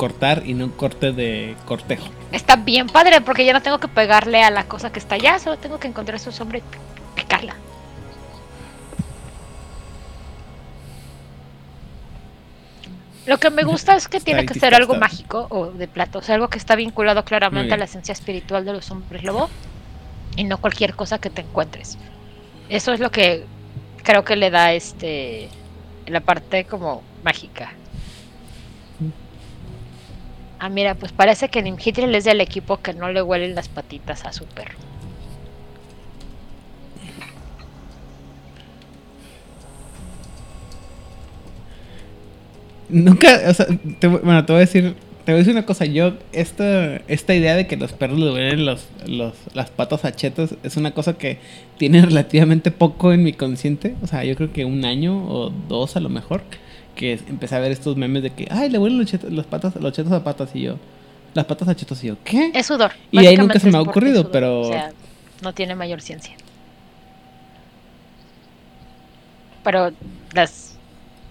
cortar 0.00 0.44
y 0.46 0.54
no 0.54 0.74
corte 0.78 1.12
de 1.12 1.54
cortejo. 1.66 2.08
Está 2.32 2.56
bien 2.56 2.86
padre 2.86 3.20
porque 3.20 3.44
ya 3.44 3.52
no 3.52 3.60
tengo 3.60 3.78
que 3.78 3.86
pegarle 3.86 4.42
a 4.42 4.50
la 4.50 4.64
cosa 4.64 4.90
que 4.90 4.98
está 4.98 5.16
allá, 5.16 5.38
solo 5.38 5.58
tengo 5.58 5.78
que 5.78 5.88
encontrar 5.88 6.18
su 6.18 6.32
sombra 6.32 6.56
y 6.56 6.62
picarla. 7.14 7.54
Lo 13.26 13.36
que 13.36 13.50
me 13.50 13.62
gusta 13.62 13.94
es 13.94 14.08
que 14.08 14.16
Está 14.16 14.24
tiene 14.24 14.46
que 14.46 14.58
ser 14.58 14.74
algo 14.74 14.94
mágico 14.94 15.46
o 15.50 15.66
de 15.66 15.86
plato, 15.86 16.20
o 16.20 16.22
sea, 16.22 16.36
algo 16.36 16.48
que 16.48 16.56
está 16.56 16.76
vinculado 16.76 17.22
claramente 17.22 17.74
a 17.74 17.76
la 17.76 17.84
esencia 17.84 18.12
espiritual 18.12 18.64
de 18.64 18.72
los 18.72 18.90
hombres 18.90 19.22
lobo 19.22 19.50
y 20.34 20.44
no 20.44 20.56
cualquier 20.62 20.94
cosa 20.94 21.18
que 21.18 21.28
te 21.28 21.42
encuentres. 21.42 21.98
Eso 22.70 22.94
es 22.94 23.00
lo 23.00 23.10
que 23.10 23.44
creo 24.02 24.24
que 24.24 24.36
le 24.36 24.48
da 24.48 24.72
este 24.72 25.50
la 26.06 26.20
parte 26.20 26.64
como 26.64 27.02
mágica. 27.22 27.74
Ah, 30.62 30.68
mira, 30.68 30.94
pues 30.94 31.10
parece 31.10 31.48
que 31.48 31.62
Nimhidril 31.62 32.14
es 32.14 32.24
del 32.24 32.42
equipo 32.42 32.82
que 32.82 32.92
no 32.92 33.10
le 33.10 33.22
huelen 33.22 33.54
las 33.54 33.70
patitas 33.70 34.26
a 34.26 34.32
su 34.34 34.44
perro. 34.44 34.74
Nunca, 42.90 43.40
o 43.48 43.54
sea, 43.54 43.66
te, 44.00 44.06
bueno, 44.06 44.44
te 44.44 44.52
voy 44.52 44.58
a 44.58 44.66
decir, 44.66 44.96
te 45.24 45.32
voy 45.32 45.36
a 45.36 45.38
decir 45.38 45.54
una 45.54 45.64
cosa. 45.64 45.86
Yo, 45.86 46.12
esta, 46.32 46.96
esta 47.08 47.34
idea 47.34 47.56
de 47.56 47.66
que 47.66 47.78
los 47.78 47.94
perros 47.94 48.18
le 48.18 48.26
duelen 48.26 48.66
los, 48.66 48.86
los, 49.06 49.32
las 49.54 49.70
patas 49.70 50.04
a 50.04 50.12
chetos 50.12 50.56
es 50.62 50.76
una 50.76 50.90
cosa 50.90 51.16
que 51.16 51.38
tiene 51.78 52.02
relativamente 52.04 52.70
poco 52.70 53.14
en 53.14 53.22
mi 53.22 53.32
consciente. 53.32 53.94
O 54.02 54.06
sea, 54.06 54.24
yo 54.24 54.36
creo 54.36 54.52
que 54.52 54.66
un 54.66 54.84
año 54.84 55.24
o 55.26 55.48
dos 55.68 55.96
a 55.96 56.00
lo 56.00 56.10
mejor. 56.10 56.42
Que 56.94 57.12
empecé 57.28 57.54
a 57.56 57.60
ver 57.60 57.72
estos 57.72 57.96
memes 57.96 58.22
de 58.22 58.30
que, 58.30 58.46
ay, 58.50 58.68
le 58.68 58.78
huelen 58.78 58.98
los 58.98 59.06
chetos, 59.06 59.32
los 59.32 59.46
patas, 59.46 59.74
los 59.76 59.92
chetos 59.92 60.12
a 60.12 60.22
patas 60.24 60.50
y 60.54 60.62
yo. 60.62 60.76
Las 61.34 61.44
patas 61.46 61.68
a 61.68 61.76
chetos 61.76 62.02
y 62.04 62.08
yo, 62.08 62.16
¿qué? 62.24 62.50
Es 62.54 62.66
sudor. 62.66 62.92
Y 63.10 63.24
ahí 63.24 63.36
nunca 63.36 63.58
se 63.58 63.70
me 63.70 63.78
ha 63.78 63.82
ocurrido, 63.82 64.18
sudor, 64.18 64.32
pero- 64.32 64.60
O 64.62 64.72
sea, 64.72 64.90
no 65.42 65.54
tiene 65.54 65.74
mayor 65.74 66.00
ciencia. 66.00 66.34
Pero 69.62 69.92
las 70.32 70.76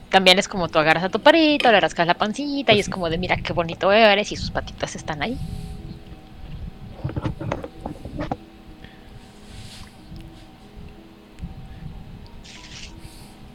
también 0.10 0.40
es 0.40 0.48
como 0.48 0.70
tú 0.70 0.80
agarras 0.80 1.04
a 1.04 1.10
tu 1.10 1.20
perrito, 1.20 1.72
le 1.72 1.80
rascas 1.80 2.08
la 2.08 2.14
pancita 2.16 2.72
y 2.72 2.76
Pues 2.78 2.88
es 2.88 2.90
como 2.92 3.10
de 3.10 3.18
mira 3.18 3.38
qué 3.38 3.54
bonito 3.54 3.92
eres 3.92 4.32
y 4.32 4.36
sus 4.36 4.50
patitas 4.52 4.96
están 4.96 5.22
ahí. 5.22 5.38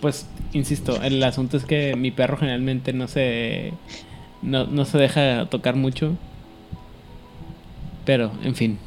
Pues, 0.01 0.27
insisto, 0.55 1.03
el 1.03 1.23
asunto 1.23 1.57
es 1.57 1.65
que 1.65 1.95
mi 1.97 2.11
perro 2.11 2.37
generalmente 2.39 2.93
no 2.93 3.09
se. 3.09 3.73
No, 4.43 4.67
no 4.67 4.85
se 4.85 4.99
deja 4.99 5.47
tocar 5.47 5.77
mucho. 5.77 6.17
Pero, 8.05 8.33
en 8.43 8.55
fin. 8.55 8.79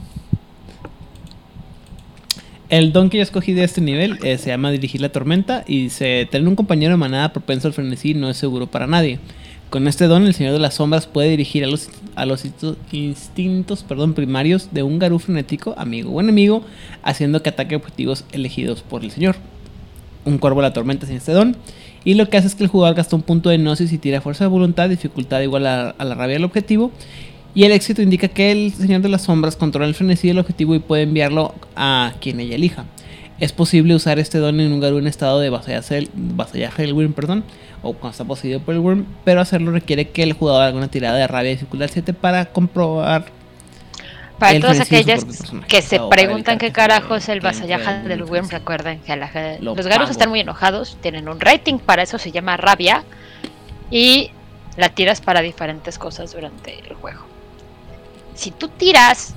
El 2.69 2.91
don 2.91 3.09
que 3.09 3.17
yo 3.17 3.23
escogí 3.23 3.53
de 3.53 3.63
este 3.63 3.79
nivel 3.79 4.19
eh, 4.23 4.37
se 4.37 4.49
llama 4.49 4.71
Dirigir 4.71 5.01
la 5.01 5.09
Tormenta 5.09 5.63
y 5.67 5.83
dice: 5.83 6.27
Tener 6.29 6.47
un 6.47 6.55
compañero 6.55 6.91
de 6.93 6.97
manada 6.97 7.33
propenso 7.33 7.67
al 7.67 7.73
frenesí 7.73 8.13
no 8.13 8.29
es 8.29 8.37
seguro 8.37 8.67
para 8.67 8.87
nadie. 8.87 9.19
Con 9.69 9.87
este 9.87 10.07
don, 10.07 10.25
el 10.25 10.33
Señor 10.33 10.53
de 10.53 10.59
las 10.59 10.75
Sombras 10.75 11.07
puede 11.07 11.29
dirigir 11.29 11.65
a 11.65 11.67
los, 11.67 11.89
a 12.15 12.25
los 12.25 12.45
instintos 12.93 13.83
perdón, 13.83 14.13
primarios 14.13 14.69
de 14.71 14.81
un 14.81 14.97
garú 14.97 15.19
frenético, 15.19 15.75
amigo 15.77 16.11
o 16.11 16.21
enemigo, 16.21 16.63
haciendo 17.03 17.43
que 17.43 17.49
ataque 17.49 17.75
objetivos 17.75 18.23
elegidos 18.31 18.81
por 18.81 19.03
el 19.03 19.11
Señor 19.11 19.35
un 20.27 20.37
cuervo 20.37 20.61
la 20.61 20.73
tormenta 20.73 21.07
sin 21.07 21.15
este 21.15 21.31
don. 21.31 21.55
Y 22.03 22.13
lo 22.13 22.29
que 22.29 22.37
hace 22.37 22.47
es 22.47 22.55
que 22.55 22.63
el 22.63 22.69
jugador 22.69 22.95
gasta 22.95 23.15
un 23.15 23.21
punto 23.21 23.49
de 23.49 23.57
gnosis 23.57 23.91
y 23.91 23.97
tira 23.97 24.21
fuerza 24.21 24.43
de 24.43 24.49
voluntad, 24.49 24.89
dificultad 24.89 25.41
igual 25.41 25.65
a, 25.65 25.95
la 25.97 26.15
rabia 26.15 26.35
del 26.35 26.43
objetivo. 26.43 26.91
Y 27.55 27.63
el 27.63 27.71
éxito 27.71 28.01
indica 28.01 28.27
que 28.27 28.51
el 28.51 28.71
Señor 28.71 29.01
de 29.01 29.09
las 29.09 29.23
Sombras 29.23 29.55
controla 29.55 29.87
el 29.87 29.95
frenesí 29.95 30.27
del 30.27 30.37
objetivo 30.37 30.75
y 30.75 30.79
puede 30.79 31.03
enviarlo 31.03 31.55
a 31.75 32.13
quien 32.21 32.39
ella 32.39 32.55
elija. 32.55 32.85
Es 33.39 33.51
posible 33.51 33.95
usar 33.95 34.19
este 34.19 34.37
don 34.37 34.59
en 34.59 34.71
un 34.71 34.79
garú 34.79 34.97
en 34.99 35.07
estado 35.07 35.39
de 35.39 35.49
vasallaje 35.49 36.83
del, 36.83 36.93
Wyrm, 36.93 37.13
perdón, 37.13 37.43
o 37.83 37.93
cuando 37.93 38.11
está 38.11 38.25
poseído 38.25 38.59
por 38.59 38.73
el 38.73 38.79
Wyrm, 38.79 39.05
pero 39.23 39.41
hacerlo 39.41 39.71
requiere 39.71 40.09
que 40.09 40.23
el 40.23 40.33
jugador 40.33 40.63
haga 40.63 40.77
una 40.77 40.87
tirada 40.87 41.17
de 41.17 41.27
rabia 41.27 41.51
dificultad 41.51 41.89
7 41.91 42.13
para 42.13 42.45
comprobar 42.45 43.25
Para 44.39 44.51
su 44.75 44.81
aquellas 44.83 45.25
que 45.67 45.81
se 45.81 45.99
preguntan 46.09 46.57
qué 46.59 46.71
carajo 46.71 47.15
es 47.15 47.27
el 47.29 47.41
vasallaje 47.41 48.01
del 48.03 48.11
el 48.11 48.23
Wyrm, 48.23 48.49
recuerden 48.49 48.99
que 48.99 49.15
la- 49.15 49.57
Lo 49.59 49.73
los 49.75 49.85
pago. 49.87 50.11
están 50.11 50.29
muy 50.29 50.39
enojados, 50.41 50.97
tienen 51.01 51.27
un 51.27 51.39
rating, 51.39 51.79
para 51.79 52.03
eso 52.03 52.19
se 52.19 52.31
llama 52.31 52.55
rabia 52.55 53.03
y 53.89 54.31
la 54.75 54.89
tiras 54.89 55.21
para 55.21 55.41
diferentes 55.41 55.97
cosas 55.97 56.33
durante 56.33 56.79
el 56.79 56.93
juego. 56.95 57.21
Si 58.35 58.51
tú 58.51 58.67
tiras 58.67 59.33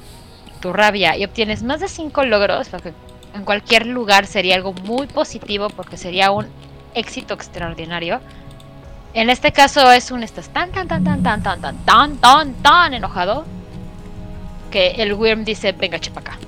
tu 0.61 0.73
rabia 0.75 1.17
y 1.17 1.25
obtienes 1.25 1.63
más 1.63 1.81
de 1.81 1.89
5 1.89 2.25
logros, 2.25 2.69
en 3.35 3.45
cualquier 3.45 3.87
lugar 3.87 4.27
sería 4.27 4.55
algo 4.57 4.75
muy 4.75 5.07
positivo 5.07 5.69
porque 5.71 5.97
sería 5.97 6.31
un 6.31 6.47
éxito 6.95 7.33
extraordinario. 7.33 8.21
En 9.15 9.31
este 9.31 9.51
caso 9.53 9.91
es 9.93 10.11
un 10.11 10.23
estás 10.23 10.51
tan 10.51 10.71
tan 10.73 10.87
tan 10.89 11.03
tan 11.05 11.23
tan 11.23 11.43
tan 11.43 11.61
tan 11.61 11.77
tan 11.87 12.17
tan 12.19 12.53
tan 12.63 12.95
enojado 12.95 13.45
que 14.71 14.93
el 14.99 15.15
Wyrm 15.15 15.45
dice, 15.45 15.73
venga, 15.73 15.99
chepa 15.99 16.21
acá. 16.21 16.39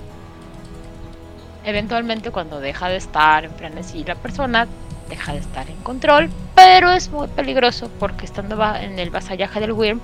Eventualmente 1.65 2.31
cuando 2.31 2.61
deja 2.61 2.89
de 2.89 2.97
estar 2.97 3.45
en 3.45 3.53
frenesí 3.53 4.05
la 4.05 4.15
persona, 4.15 4.67
deja 5.09 5.33
de 5.33 5.39
estar 5.39 5.69
en 5.69 5.77
control, 5.77 6.31
pero 6.55 6.91
es 6.91 7.11
muy 7.11 7.29
peligroso 7.29 7.91
porque 8.01 8.25
estando 8.25 8.57
en 8.77 8.99
el 8.99 9.11
vasallaje 9.11 9.61
del 9.61 9.73
Wyrm, 9.73 10.01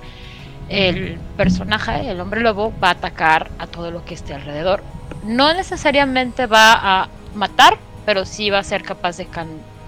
el 0.69 1.17
personaje, 1.35 2.09
el 2.09 2.21
hombre 2.21 2.41
lobo, 2.41 2.71
va 2.81 2.89
a 2.89 2.91
atacar 2.91 3.49
a 3.57 3.67
todo 3.67 3.91
lo 3.91 4.05
que 4.05 4.13
esté 4.13 4.33
alrededor. 4.33 4.83
No 5.25 5.53
necesariamente 5.53 6.45
va 6.45 6.73
a 6.73 7.09
matar, 7.33 7.77
pero 8.05 8.25
sí 8.25 8.49
va 8.49 8.59
a 8.59 8.63
ser 8.63 8.83
capaz 8.83 9.17
de, 9.17 9.27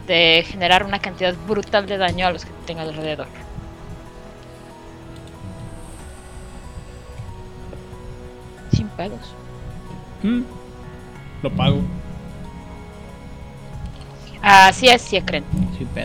de 0.08 0.44
generar 0.48 0.84
una 0.84 1.00
cantidad 1.00 1.36
brutal 1.48 1.86
de 1.86 1.98
daño 1.98 2.26
a 2.28 2.32
los 2.32 2.46
que 2.46 2.52
tenga 2.66 2.82
alrededor. 2.82 3.28
Sin 8.82 8.90
pedos. 8.90 9.36
Mm, 10.24 10.42
lo 11.44 11.52
pago. 11.52 11.84
Así 14.42 14.88
es, 14.88 15.04
sí, 15.04 15.22
creen. 15.22 15.44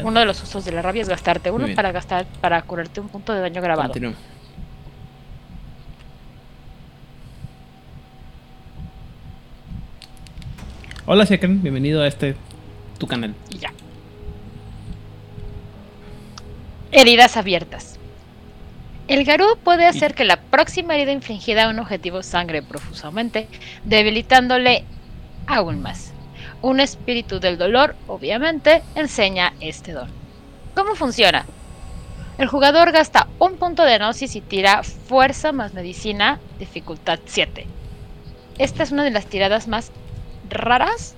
Uno 0.05 0.21
de 0.21 0.27
los 0.27 0.43
usos 0.43 0.63
de 0.67 0.73
la 0.73 0.83
rabia 0.83 1.01
es 1.01 1.09
gastarte 1.09 1.51
uno 1.51 1.69
para 1.75 1.91
gastar 1.91 2.27
para 2.43 2.61
curarte 2.61 3.01
un 3.01 3.09
punto 3.09 3.33
de 3.33 3.41
daño 3.41 3.63
grabado. 3.63 3.89
Continúa. 3.89 4.13
Hola, 11.07 11.25
Shekran, 11.25 11.63
bienvenido 11.63 12.03
a 12.03 12.09
este 12.09 12.37
tu 12.99 13.07
canal. 13.07 13.35
Y 13.49 13.57
ya. 13.57 13.73
Heridas 16.93 17.39
abiertas. 17.39 17.99
El 19.09 19.25
Garú 19.25 19.57
puede 19.63 19.87
hacer 19.87 20.15
que 20.15 20.25
la 20.25 20.37
próxima 20.37 20.97
herida 20.97 21.13
infligida 21.13 21.65
a 21.65 21.71
un 21.71 21.79
objetivo 21.79 22.25
sangre 22.25 22.61
profusamente, 22.61 23.47
debilitándole 23.85 24.85
aún 25.47 25.81
más. 25.81 26.13
Un 26.61 26.81
espíritu 26.81 27.39
del 27.39 27.57
dolor, 27.57 27.95
obviamente, 28.09 28.83
enseña 28.97 29.53
este 29.61 29.93
don. 29.93 30.11
¿Cómo 30.75 30.97
funciona? 30.97 31.47
El 32.39 32.49
jugador 32.49 32.91
gasta 32.91 33.29
un 33.39 33.59
punto 33.59 33.85
de 33.85 33.97
gnosis 33.97 34.35
y 34.35 34.41
tira 34.41 34.83
fuerza 34.83 35.53
más 35.53 35.73
medicina, 35.73 36.41
dificultad 36.59 37.21
7. 37.27 37.65
Esta 38.59 38.83
es 38.83 38.91
una 38.91 39.05
de 39.05 39.13
las 39.13 39.27
tiradas 39.27 39.69
más 39.69 39.93
raras 40.51 41.15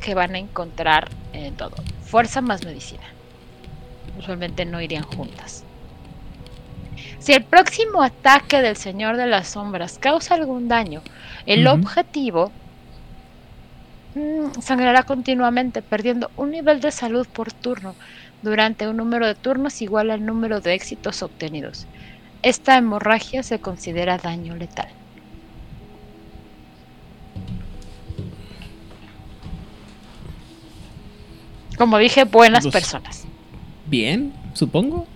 que 0.00 0.14
van 0.14 0.34
a 0.34 0.38
encontrar 0.38 1.10
en 1.34 1.54
todo. 1.56 1.76
Fuerza 2.04 2.40
más 2.40 2.64
medicina. 2.64 3.04
Usualmente 4.18 4.64
no 4.64 4.80
irían 4.80 5.04
juntas. 5.04 5.64
Si 7.20 7.34
el 7.34 7.44
próximo 7.44 8.02
ataque 8.02 8.62
del 8.62 8.76
Señor 8.76 9.18
de 9.18 9.26
las 9.26 9.48
Sombras 9.48 9.98
causa 9.98 10.34
algún 10.34 10.68
daño, 10.68 11.02
el 11.44 11.66
objetivo 11.66 12.50
mm, 14.14 14.60
sangrará 14.62 15.02
continuamente, 15.02 15.82
perdiendo 15.82 16.30
un 16.38 16.50
nivel 16.50 16.80
de 16.80 16.90
salud 16.90 17.26
por 17.30 17.52
turno 17.52 17.94
durante 18.40 18.88
un 18.88 18.96
número 18.96 19.26
de 19.26 19.34
turnos 19.34 19.82
igual 19.82 20.10
al 20.10 20.24
número 20.24 20.62
de 20.62 20.72
éxitos 20.72 21.22
obtenidos. 21.22 21.86
Esta 22.42 22.78
hemorragia 22.78 23.42
se 23.42 23.60
considera 23.60 24.16
daño 24.16 24.56
letal. 24.56 24.88
Como 31.76 31.98
dije, 31.98 32.24
buenas 32.24 32.66
personas. 32.66 33.26
Bien, 33.86 34.32
supongo. 34.54 35.06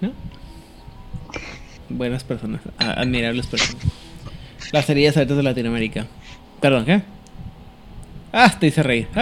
¿No? 0.00 0.12
Buenas 1.88 2.24
personas, 2.24 2.60
admirables 2.78 3.46
personas. 3.46 3.84
Las 4.72 4.86
series 4.86 5.16
abiertas 5.16 5.36
de 5.36 5.42
Latinoamérica. 5.42 6.06
Perdón, 6.60 6.84
¿qué? 6.84 7.02
Ah, 8.32 8.52
te 8.58 8.66
hice 8.68 8.82
reír. 8.82 9.06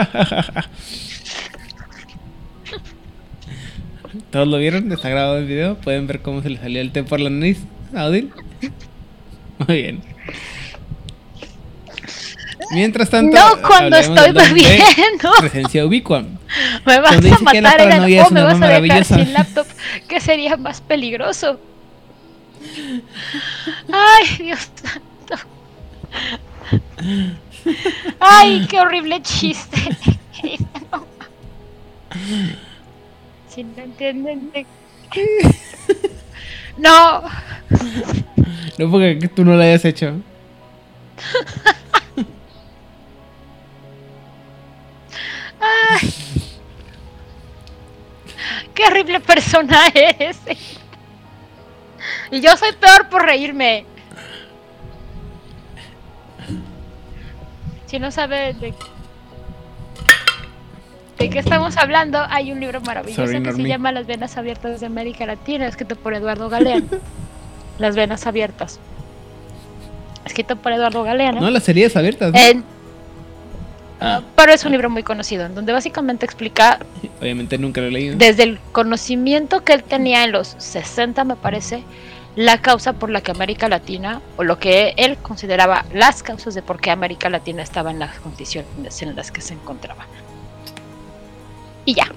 ¿Todos 4.31 4.49
lo 4.49 4.59
vieron? 4.59 4.91
Está 4.93 5.09
grabado 5.11 5.39
el 5.39 5.47
video. 5.47 5.77
Pueden 5.77 6.07
ver 6.07 6.23
cómo 6.23 6.41
se 6.43 6.51
le 6.51 6.59
salió 6.59 6.81
el 6.81 6.93
té 6.93 7.03
por 7.03 7.21
la 7.21 7.29
nariz. 7.29 7.59
¿Audil? 7.95 8.31
Muy 9.67 9.83
bien. 9.83 10.12
Mientras 12.73 13.11
tanto, 13.11 13.37
No 13.37 13.63
cuando 13.63 13.97
estoy 13.97 14.33
bebiendo. 14.33 15.31
Presencia 15.39 15.85
ubicua. 15.87 16.23
Me 16.87 16.99
vas 17.01 17.11
Cuando 17.11 17.29
a 17.29 17.31
dice 17.31 17.45
que 17.51 17.61
la 17.61 17.71
matar 17.71 17.81
el 17.81 18.21
o 18.21 18.31
me 18.31 18.43
vas 18.43 18.63
a 18.63 18.81
dejar 18.81 19.05
sin 19.05 19.33
laptop. 19.33 19.67
¿Qué 20.09 20.21
sería 20.21 20.57
más 20.57 20.81
peligroso? 20.81 21.61
Ay, 23.93 24.37
Dios 24.39 24.71
santo. 24.75 25.47
Ay, 28.21 28.67
qué 28.69 28.81
horrible 28.81 29.21
chiste. 29.23 29.79
Si 33.49 33.65
no 33.65 33.83
entienden. 33.83 34.51
de- 34.53 34.67
No, 36.79 37.23
No 38.79 38.91
porque 38.91 39.29
tú 39.35 39.45
no 39.45 39.55
lo 39.57 39.63
hayas 39.63 39.85
hecho. 39.85 40.15
Qué 48.75 48.85
horrible 48.87 49.21
persona 49.21 49.87
eres. 49.95 50.39
Y 52.31 52.41
yo 52.41 52.57
soy 52.57 52.73
peor 52.73 53.09
por 53.09 53.23
reírme. 53.25 53.85
Si 57.87 57.99
no 57.99 58.11
sabe 58.11 58.55
de, 58.55 58.75
de 61.19 61.31
qué 61.31 61.39
estamos 61.39 61.77
hablando, 61.77 62.25
hay 62.31 62.51
un 62.51 62.59
libro 62.59 62.81
maravilloso 62.81 63.27
Sorry, 63.27 63.43
que 63.43 63.53
se 63.53 63.63
llama 63.63 63.93
Las 63.93 64.07
venas 64.07 64.37
abiertas 64.39 64.81
de 64.81 64.87
América 64.87 65.27
Latina, 65.27 65.67
escrito 65.67 65.95
por 65.97 66.15
Eduardo 66.15 66.49
Galeano. 66.49 66.87
Las 67.79 67.95
venas 67.95 68.27
abiertas. 68.27 68.81
Escrito 70.25 70.57
por 70.57 70.73
Eduardo 70.73 71.03
Galeano. 71.03 71.41
No, 71.41 71.51
las 71.51 71.65
series 71.65 71.97
abiertas. 71.97 72.33
¿no? 72.33 72.39
En- 72.39 72.65
Ah, 74.05 74.21
pero 74.35 74.53
es 74.53 74.65
un 74.65 74.73
libro 74.73 74.91
muy 74.91 75.05
conocido, 75.05 75.47
en 75.47 75.55
donde 75.55 75.73
básicamente 75.73 76.27
explica 76.27 76.81
obviamente 77.21 77.57
nunca 77.57 77.81
lo 77.81 77.87
he 77.87 77.91
leído. 77.93 78.17
desde 78.17 78.43
el 78.43 78.59
conocimiento 78.73 79.63
que 79.63 79.75
él 79.75 79.85
tenía 79.85 80.25
en 80.25 80.33
los 80.33 80.57
60, 80.59 81.23
me 81.23 81.37
parece, 81.37 81.85
la 82.35 82.61
causa 82.61 82.95
por 82.95 83.11
la 83.11 83.21
que 83.21 83.31
América 83.31 83.69
Latina, 83.69 84.21
o 84.37 84.43
lo 84.43 84.59
que 84.59 84.95
él 84.97 85.19
consideraba 85.19 85.85
las 85.95 86.25
causas 86.25 86.55
de 86.55 86.63
por 86.63 86.81
qué 86.81 86.91
América 86.91 87.31
Latina 87.31 87.63
estaba 87.63 87.93
en 87.93 88.01
las 88.01 88.19
condiciones 88.19 89.03
en 89.03 89.15
las 89.15 89.31
que 89.31 89.41
se 89.41 89.55
encontraba. 89.55 90.07
Y 91.85 91.95
ya. 91.95 92.11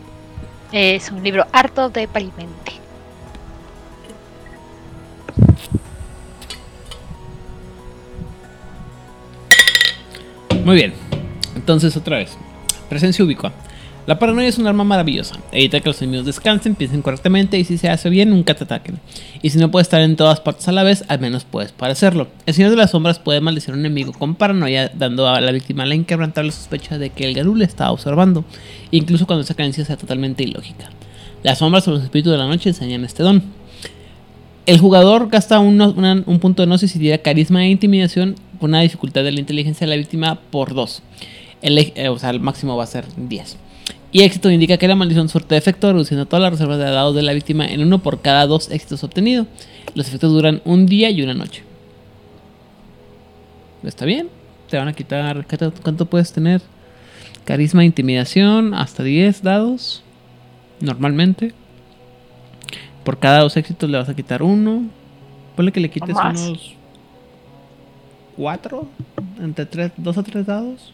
Es 0.71 1.11
un 1.11 1.23
libro 1.23 1.45
harto 1.51 1.89
deprimente. 1.89 2.73
Muy 10.63 10.75
bien. 10.75 11.04
Entonces, 11.65 11.97
otra 11.97 12.19
vez. 12.19 12.37
Presencia 12.89 13.25
ubicua. 13.25 13.51
La 14.05 14.19
paranoia 14.19 14.47
es 14.47 14.59
un 14.59 14.67
arma 14.67 14.83
maravillosa. 14.83 15.39
Evita 15.51 15.79
que 15.79 15.89
los 15.89 15.99
enemigos 15.99 16.27
descansen, 16.27 16.75
piensen 16.75 17.01
correctamente 17.01 17.57
y 17.57 17.63
si 17.63 17.79
se 17.79 17.89
hace 17.89 18.07
bien, 18.11 18.29
nunca 18.29 18.53
te 18.53 18.65
ataquen. 18.65 18.99
Y 19.41 19.49
si 19.49 19.57
no 19.57 19.71
puedes 19.71 19.87
estar 19.87 19.99
en 20.01 20.15
todas 20.15 20.41
partes 20.41 20.67
a 20.67 20.71
la 20.71 20.83
vez, 20.83 21.03
al 21.07 21.19
menos 21.19 21.43
puedes 21.43 21.71
parecerlo. 21.71 22.27
El 22.45 22.53
Señor 22.53 22.69
de 22.69 22.77
las 22.77 22.91
Sombras 22.91 23.17
puede 23.17 23.41
maldecir 23.41 23.71
a 23.71 23.73
un 23.73 23.79
enemigo 23.79 24.13
con 24.13 24.35
paranoia, 24.35 24.91
dando 24.93 25.27
a 25.27 25.41
la 25.41 25.51
víctima 25.51 25.87
la 25.87 25.95
inquebrantable 25.95 26.51
sospecha 26.51 26.99
de 26.99 27.09
que 27.09 27.25
el 27.25 27.33
Garú 27.33 27.55
le 27.55 27.65
está 27.65 27.89
observando, 27.89 28.45
incluso 28.91 29.25
cuando 29.25 29.43
esa 29.43 29.55
creencia 29.55 29.83
sea 29.85 29.97
totalmente 29.97 30.43
ilógica. 30.43 30.91
Las 31.41 31.57
sombras 31.57 31.87
o 31.87 31.91
los 31.91 32.03
espíritus 32.03 32.31
de 32.31 32.37
la 32.37 32.45
noche 32.45 32.69
enseñan 32.69 33.05
este 33.05 33.23
don. 33.23 33.41
El 34.67 34.77
jugador 34.77 35.29
gasta 35.29 35.57
un, 35.57 35.77
punto 36.39 36.61
de 36.61 36.67
gnosis 36.67 36.95
y 36.95 36.99
tira 36.99 37.17
carisma 37.17 37.65
e 37.65 37.69
intimidación 37.69 38.35
con 38.59 38.69
una 38.69 38.81
dificultad 38.81 39.23
de 39.23 39.31
la 39.31 39.39
inteligencia 39.39 39.85
de 39.85 39.89
la 39.89 39.97
víctima 39.97 40.39
por 40.51 40.75
2. 40.75 41.01
El, 41.65 41.77
eh, 41.79 42.09
o 42.09 42.19
sea, 42.19 42.29
el 42.29 42.39
máximo 42.39 42.77
va 42.77 42.83
a 42.83 42.87
ser 42.87 43.05
10. 43.17 43.57
Y 44.11 44.21
éxito 44.21 44.49
indica 44.51 44.77
que 44.77 44.87
la 44.87 44.95
maldición 44.95 45.27
surte 45.29 45.57
efecto, 45.57 45.91
reduciendo 45.91 46.25
todas 46.25 46.41
las 46.43 46.51
reservas 46.51 46.77
de 46.77 46.85
dados 46.85 47.15
de 47.15 47.21
la 47.23 47.33
víctima 47.33 47.65
en 47.65 47.81
uno 47.81 47.99
por 47.99 48.21
cada 48.21 48.45
dos 48.45 48.69
éxitos 48.71 49.03
obtenidos. 49.03 49.47
Los 49.95 50.07
efectos 50.07 50.31
duran 50.31 50.61
un 50.63 50.85
día 50.85 51.09
y 51.09 51.21
una 51.21 51.33
noche. 51.33 51.63
¿Está 53.83 54.05
bien? 54.05 54.29
Te 54.69 54.77
van 54.77 54.87
a 54.87 54.93
quitar. 54.93 55.45
¿qué 55.45 55.57
te- 55.57 55.71
¿Cuánto 55.71 56.05
puedes 56.05 56.31
tener? 56.31 56.61
Carisma 57.43 57.83
intimidación, 57.83 58.73
hasta 58.73 59.03
10 59.03 59.43
dados. 59.43 60.03
Normalmente. 60.79 61.53
Por 63.03 63.19
cada 63.19 63.39
dos 63.41 63.55
éxitos 63.57 63.89
le 63.89 63.97
vas 63.97 64.09
a 64.09 64.15
quitar 64.15 64.41
uno. 64.41 64.83
Ponle 65.55 65.71
que 65.71 65.79
le 65.79 65.89
quites 65.89 66.15
unos. 66.49 66.73
¿Cuatro? 68.35 68.87
Entre 69.41 69.65
tres, 69.65 69.91
dos 69.97 70.17
o 70.17 70.23
tres 70.23 70.45
dados. 70.45 70.93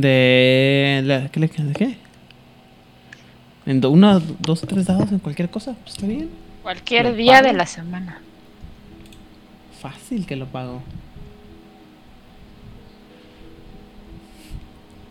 De. 0.00 1.02
la- 1.04 1.28
¿Qué? 1.28 1.40
¿De 1.40 1.72
qué? 1.72 1.96
En 3.66 3.80
do- 3.80 3.90
uno, 3.90 4.20
dos 4.40 4.60
tres 4.62 4.86
dados 4.86 5.12
en 5.12 5.20
cualquier 5.20 5.48
cosa. 5.50 5.74
Pues 5.84 5.94
está 5.94 6.06
bien. 6.06 6.28
Cualquier 6.64 7.04
Lo 7.06 7.12
día 7.14 7.34
pago. 7.34 7.46
de 7.46 7.52
la 7.52 7.66
semana. 7.66 8.18
Fácil 9.80 10.26
que 10.26 10.34
lo 10.36 10.46
pago. 10.46 10.82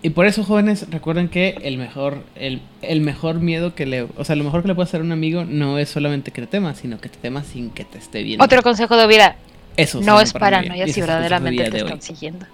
Y 0.01 0.09
por 0.09 0.25
eso, 0.25 0.43
jóvenes, 0.43 0.85
recuerden 0.89 1.29
que 1.29 1.55
el 1.63 1.77
mejor, 1.77 2.23
el, 2.35 2.59
el 2.81 2.99
mejor 2.99 3.39
miedo 3.39 3.73
que 3.73 3.85
le, 3.85 4.01
o 4.17 4.25
sea, 4.25 4.35
lo 4.35 4.43
mejor 4.43 4.61
que 4.61 4.67
le 4.67 4.75
puede 4.75 4.87
hacer 4.89 4.99
a 4.99 5.03
un 5.03 5.13
amigo 5.13 5.45
no 5.45 5.77
es 5.79 5.87
solamente 5.89 6.31
que 6.31 6.41
te 6.41 6.47
tema, 6.47 6.75
sino 6.75 6.99
que 6.99 7.07
te 7.07 7.17
tema 7.19 7.41
sin 7.45 7.69
que 7.69 7.85
te 7.85 7.99
esté 7.99 8.21
viendo. 8.21 8.43
Otro 8.43 8.61
consejo 8.63 8.97
de 8.97 9.07
vida, 9.07 9.37
Eso 9.77 10.01
no 10.01 10.19
es 10.19 10.33
paranoia, 10.33 10.85
si 10.87 10.99
verdaderamente 10.99 11.71
te 11.71 11.77
están 11.77 11.93
hoy. 11.93 12.01
siguiendo. 12.01 12.45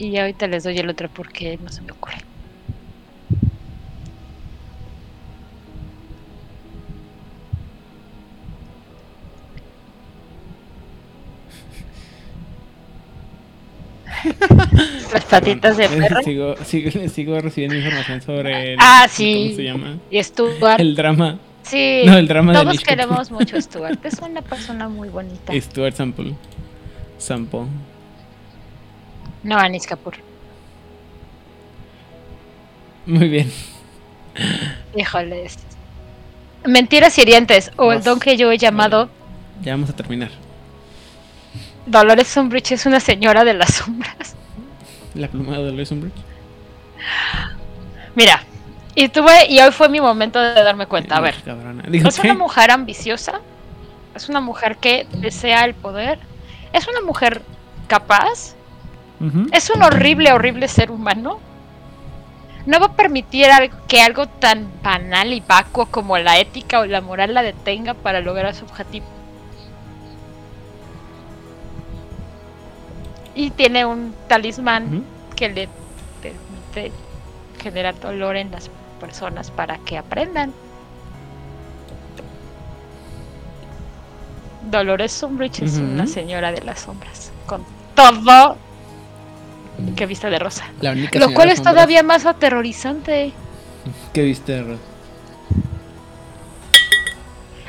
Y 0.00 0.16
ahorita 0.16 0.46
les 0.46 0.64
doy 0.64 0.78
el 0.78 0.88
otro 0.88 1.10
porque 1.10 1.58
no 1.62 1.68
se 1.68 1.82
me 1.82 1.92
ocurre. 1.92 2.16
Las 15.12 15.24
patitas 15.26 15.76
de 15.76 15.88
perro. 15.88 16.22
Sigo, 16.22 16.56
sigo, 16.64 17.08
sigo 17.08 17.38
recibiendo 17.40 17.76
información 17.76 18.22
sobre 18.22 18.72
el, 18.72 18.78
Ah, 18.80 19.06
sí. 19.08 19.44
¿Cómo 19.48 19.56
se 19.56 19.64
llama? 19.64 19.98
Y 20.10 20.22
Stuart. 20.22 20.80
El 20.80 20.96
drama. 20.96 21.38
Sí, 21.62 22.02
No, 22.06 22.16
el 22.16 22.26
drama 22.26 22.52
de 22.52 22.60
todos 22.60 22.72
Nish 22.72 22.82
queremos 22.82 23.30
mucho 23.30 23.56
a 23.56 23.60
Stuart. 23.62 24.04
Es 24.04 24.18
una 24.20 24.40
persona 24.40 24.88
muy 24.88 25.10
bonita. 25.10 25.52
Stuart 25.60 25.94
Sample. 25.94 26.34
Sample. 27.18 27.66
No, 29.42 29.58
Anish 29.58 29.86
Kapoor. 29.86 30.16
Muy 33.06 33.28
bien. 33.28 33.52
Híjoles. 34.94 35.58
Mentiras 36.64 37.16
hirientes 37.18 37.72
o 37.76 37.92
el 37.92 38.02
don 38.02 38.20
que 38.20 38.36
yo 38.36 38.52
he 38.52 38.58
llamado 38.58 39.08
Ya 39.62 39.72
vamos 39.72 39.90
a 39.90 39.96
terminar. 39.96 40.30
Dolores 41.86 42.36
Umbridge 42.36 42.72
es 42.72 42.86
una 42.86 43.00
señora 43.00 43.44
de 43.44 43.54
las 43.54 43.74
sombras. 43.74 44.36
La 45.14 45.28
pluma 45.28 45.56
de 45.56 45.64
Dolores 45.64 45.90
Umbridge. 45.90 46.14
Mira, 48.14 48.42
y 48.94 49.08
tuve 49.08 49.46
y 49.48 49.60
hoy 49.60 49.72
fue 49.72 49.88
mi 49.88 50.00
momento 50.00 50.40
de 50.40 50.62
darme 50.62 50.86
cuenta. 50.86 51.16
A 51.16 51.20
ver. 51.20 51.36
Digo, 51.88 52.08
es 52.08 52.18
una 52.18 52.34
mujer 52.34 52.70
ambiciosa, 52.70 53.40
es 54.14 54.28
una 54.28 54.40
mujer 54.40 54.76
que 54.76 55.06
desea 55.12 55.64
el 55.64 55.74
poder, 55.74 56.18
es 56.72 56.86
una 56.86 57.00
mujer 57.00 57.42
capaz, 57.86 58.54
Es 59.52 59.68
un 59.68 59.82
horrible, 59.82 60.32
horrible 60.32 60.66
ser 60.66 60.90
humano. 60.90 61.38
No 62.64 62.80
va 62.80 62.86
a 62.86 62.92
permitir 62.92 63.48
que 63.86 64.00
algo 64.00 64.26
tan 64.26 64.70
banal 64.82 65.32
y 65.32 65.40
vacuo 65.40 65.86
como 65.86 66.16
la 66.18 66.38
ética 66.38 66.80
o 66.80 66.86
la 66.86 67.00
moral 67.00 67.34
la 67.34 67.42
detenga 67.42 67.94
para 67.94 68.20
lograr 68.20 68.54
su 68.54 68.64
objetivo. 68.64 69.06
Y 73.34 73.50
tiene 73.50 73.84
un 73.84 74.14
talismán 74.26 75.04
que 75.36 75.48
le 75.48 75.68
permite 76.22 76.92
generar 77.62 77.98
dolor 78.00 78.36
en 78.36 78.50
las 78.50 78.70
personas 79.00 79.50
para 79.50 79.78
que 79.78 79.98
aprendan. 79.98 80.52
Dolores 84.70 85.22
Umbridge 85.22 85.62
es 85.62 85.78
una 85.78 86.06
señora 86.06 86.52
de 86.52 86.62
las 86.62 86.80
sombras. 86.80 87.32
Con 87.46 87.64
todo 87.94 88.56
que 89.96 90.06
viste 90.06 90.30
de 90.30 90.38
rosa. 90.38 90.64
La 90.80 90.92
única 90.92 91.18
Lo 91.18 91.32
cual 91.32 91.50
es 91.50 91.62
todavía 91.62 92.02
más 92.02 92.26
aterrorizante. 92.26 93.32
que 94.12 94.22
viste 94.22 94.52
de 94.52 94.62
rosa. 94.62 94.82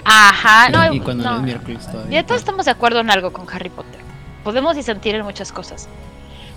Ajá, 0.04 0.70
no, 0.70 0.94
y 0.94 1.00
cuando 1.00 1.24
no. 1.24 1.32
no 1.32 1.38
es 1.38 1.44
miércoles 1.44 1.86
todavía. 1.90 2.22
Ya 2.22 2.26
todos 2.26 2.42
estamos 2.42 2.66
de 2.66 2.72
acuerdo 2.72 3.00
en 3.00 3.12
algo 3.12 3.32
con 3.32 3.48
Harry 3.54 3.70
Potter. 3.70 4.02
Podemos 4.44 4.76
disentir 4.76 5.16
en 5.16 5.24
muchas 5.24 5.52
cosas. 5.52 5.88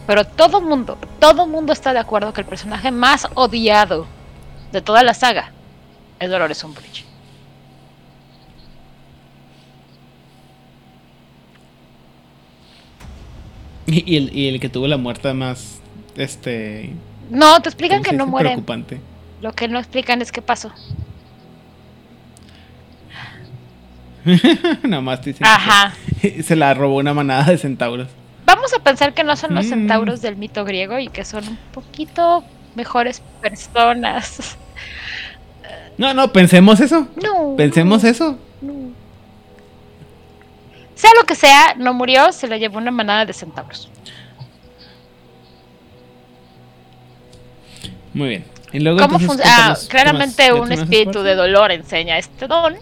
Pero 0.07 0.25
todo 0.25 0.61
mundo, 0.61 0.99
todo 1.19 1.47
mundo 1.47 1.73
está 1.73 1.93
de 1.93 1.99
acuerdo 1.99 2.33
que 2.33 2.41
el 2.41 2.47
personaje 2.47 2.91
más 2.91 3.29
odiado 3.35 4.07
de 4.73 4.83
toda 4.83 5.03
la 5.03 5.15
saga 5.15 5.53
es 6.19 6.31
Dolores 6.31 6.63
Umbridge. 6.65 7.05
Y, 13.87 14.17
el, 14.17 14.37
y 14.37 14.49
el 14.49 14.61
que 14.61 14.69
tuvo 14.69 14.87
la 14.89 14.97
muerte 14.97 15.33
más. 15.35 15.81
Este. 16.17 16.91
No, 17.31 17.61
te 17.61 17.69
explican 17.69 17.99
¿cómo 17.99 18.11
que 18.11 18.17
no 18.17 18.27
mueren. 18.27 18.53
Preocupante. 18.53 19.01
Lo 19.43 19.53
que 19.53 19.69
no 19.69 19.79
explican 19.79 20.23
es 20.23 20.33
qué 20.33 20.41
pasó. 20.43 20.73
Nada 24.83 25.03
más 25.03 25.21
te 25.21 25.31
dicen 25.31 25.47
Ajá. 25.47 25.95
se, 26.21 26.43
se 26.43 26.57
la 26.57 26.73
robó 26.75 26.97
una 26.97 27.13
manada 27.15 27.45
de 27.45 27.59
centauros. 27.59 28.09
Vamos 28.47 28.73
a 28.75 28.79
pensar 28.83 29.13
que 29.15 29.25
no 29.25 29.37
son 29.37 29.55
los 29.55 29.67
Mm. 29.67 29.71
centauros 29.71 30.23
del 30.23 30.37
mito 30.37 30.65
griego 30.65 30.99
y 30.99 31.09
que 31.09 31.25
son 31.25 31.47
un 31.47 31.59
poquito 31.73 32.45
mejores 32.75 33.23
personas. 33.41 34.57
No, 35.99 36.13
no, 36.13 36.33
pensemos 36.33 36.81
eso. 36.81 37.07
No. 37.23 37.55
Pensemos 37.57 38.03
eso. 38.05 38.39
no. 38.61 38.73
Sea 40.95 41.11
lo 41.19 41.25
que 41.27 41.35
sea, 41.35 41.75
no 41.77 41.93
murió, 41.93 42.33
se 42.33 42.47
le 42.47 42.59
llevó 42.59 42.79
una 42.79 42.91
manada 42.91 43.25
de 43.27 43.33
centauros. 43.33 43.91
Muy 48.13 48.29
bien. 48.29 48.45
Y 48.73 48.81
luego 48.81 48.99
¿Cómo 48.99 49.19
entonces, 49.19 49.27
funciona? 49.27 49.53
Ah, 49.53 49.57
cuéntanos, 49.57 49.83
¿qué 49.83 49.89
claramente 49.89 50.53
un 50.53 50.73
espíritu 50.73 51.23
de 51.23 51.35
dolor 51.35 51.73
enseña 51.73 52.19
este 52.19 52.47
don. 52.47 52.77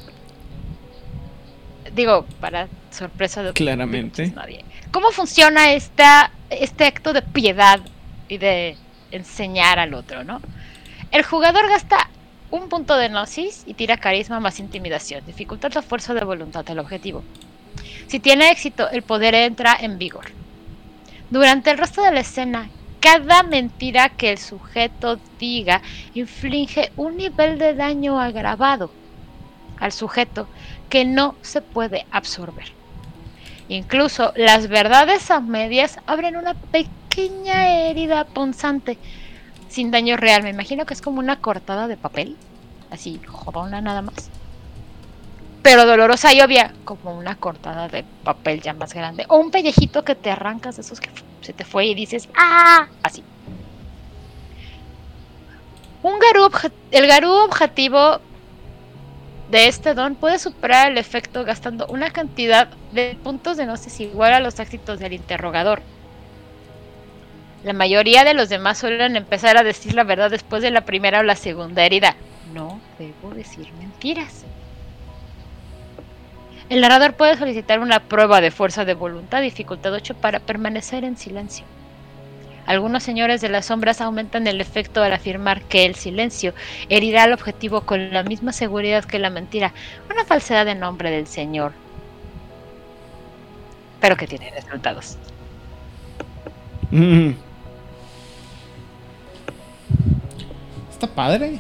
Digo, 1.94 2.26
para 2.40 2.68
sorpresa 2.90 3.42
de 3.42 3.52
Claramente. 3.52 4.30
nadie. 4.30 4.64
¿Cómo 4.90 5.10
funciona 5.10 5.72
esta, 5.72 6.30
este 6.50 6.84
acto 6.84 7.12
de 7.12 7.22
piedad 7.22 7.80
y 8.28 8.38
de 8.38 8.76
enseñar 9.10 9.78
al 9.78 9.94
otro, 9.94 10.24
no? 10.24 10.40
El 11.10 11.22
jugador 11.24 11.68
gasta 11.68 12.08
un 12.50 12.68
punto 12.68 12.96
de 12.96 13.08
gnosis 13.08 13.64
y 13.66 13.74
tira 13.74 13.96
carisma 13.96 14.40
más 14.40 14.60
intimidación, 14.60 15.24
dificultad 15.26 15.72
la 15.72 15.82
fuerza 15.82 16.14
de 16.14 16.24
voluntad 16.24 16.64
del 16.64 16.78
objetivo. 16.78 17.22
Si 18.12 18.20
tiene 18.20 18.50
éxito, 18.50 18.90
el 18.90 19.00
poder 19.00 19.34
entra 19.34 19.74
en 19.80 19.96
vigor. 19.96 20.26
Durante 21.30 21.70
el 21.70 21.78
resto 21.78 22.02
de 22.02 22.10
la 22.10 22.20
escena, 22.20 22.68
cada 23.00 23.42
mentira 23.42 24.10
que 24.10 24.32
el 24.32 24.36
sujeto 24.36 25.18
diga 25.38 25.80
inflige 26.12 26.92
un 26.98 27.16
nivel 27.16 27.58
de 27.58 27.72
daño 27.72 28.20
agravado 28.20 28.90
al 29.80 29.92
sujeto 29.92 30.46
que 30.90 31.06
no 31.06 31.36
se 31.40 31.62
puede 31.62 32.04
absorber. 32.10 32.66
Incluso 33.70 34.34
las 34.36 34.68
verdades 34.68 35.30
a 35.30 35.40
medias 35.40 35.98
abren 36.06 36.36
una 36.36 36.52
pequeña 36.52 37.66
herida 37.86 38.26
punzante 38.26 38.98
sin 39.70 39.90
daño 39.90 40.18
real. 40.18 40.42
Me 40.42 40.50
imagino 40.50 40.84
que 40.84 40.92
es 40.92 41.00
como 41.00 41.18
una 41.18 41.36
cortada 41.40 41.88
de 41.88 41.96
papel, 41.96 42.36
así 42.90 43.22
jodona 43.26 43.80
nada 43.80 44.02
más. 44.02 44.28
Pero 45.62 45.86
dolorosa 45.86 46.32
y 46.32 46.40
obvia, 46.40 46.74
como 46.84 47.16
una 47.16 47.36
cortada 47.36 47.88
de 47.88 48.04
papel 48.24 48.60
ya 48.60 48.72
más 48.72 48.94
grande. 48.94 49.24
O 49.28 49.36
un 49.36 49.50
pellejito 49.50 50.04
que 50.04 50.14
te 50.14 50.30
arrancas 50.30 50.76
de 50.76 50.82
esos 50.82 51.00
que 51.00 51.08
se 51.40 51.52
te 51.52 51.64
fue 51.64 51.86
y 51.86 51.94
dices, 51.94 52.28
¡ah! 52.36 52.88
Así. 53.02 53.22
Un 56.02 56.18
garú 56.18 56.50
el 56.90 57.06
garú 57.06 57.30
objetivo 57.30 58.20
de 59.52 59.68
este 59.68 59.94
don 59.94 60.16
puede 60.16 60.38
superar 60.38 60.90
el 60.90 60.98
efecto 60.98 61.44
gastando 61.44 61.86
una 61.86 62.10
cantidad 62.10 62.68
de 62.90 63.16
puntos 63.22 63.56
de 63.56 63.66
gnosis 63.66 64.00
igual 64.00 64.32
a 64.32 64.40
los 64.40 64.58
éxitos 64.58 64.98
del 64.98 65.12
interrogador. 65.12 65.82
La 67.62 67.72
mayoría 67.72 68.24
de 68.24 68.34
los 68.34 68.48
demás 68.48 68.78
suelen 68.78 69.14
empezar 69.14 69.56
a 69.56 69.62
decir 69.62 69.94
la 69.94 70.02
verdad 70.02 70.30
después 70.30 70.62
de 70.62 70.72
la 70.72 70.80
primera 70.80 71.20
o 71.20 71.22
la 71.22 71.36
segunda 71.36 71.84
herida. 71.84 72.16
No 72.52 72.80
debo 72.98 73.32
decir 73.34 73.70
mentiras. 73.78 74.44
El 76.72 76.80
narrador 76.80 77.12
puede 77.12 77.36
solicitar 77.36 77.80
una 77.80 78.00
prueba 78.00 78.40
de 78.40 78.50
fuerza 78.50 78.86
de 78.86 78.94
voluntad 78.94 79.42
dificultad 79.42 79.92
8 79.92 80.14
para 80.14 80.40
permanecer 80.40 81.04
en 81.04 81.18
silencio. 81.18 81.66
Algunos 82.64 83.02
señores 83.02 83.42
de 83.42 83.50
las 83.50 83.66
sombras 83.66 84.00
aumentan 84.00 84.46
el 84.46 84.58
efecto 84.58 85.02
al 85.02 85.12
afirmar 85.12 85.60
que 85.64 85.84
el 85.84 85.96
silencio 85.96 86.54
herirá 86.88 87.24
al 87.24 87.34
objetivo 87.34 87.82
con 87.82 88.10
la 88.10 88.22
misma 88.22 88.54
seguridad 88.54 89.04
que 89.04 89.18
la 89.18 89.28
mentira, 89.28 89.74
una 90.10 90.24
falsedad 90.24 90.64
de 90.64 90.74
nombre 90.74 91.10
del 91.10 91.26
señor, 91.26 91.72
pero 94.00 94.16
que 94.16 94.26
tiene 94.26 94.50
resultados. 94.52 95.18
Mm. 96.90 97.32
Está 100.90 101.06
padre. 101.06 101.58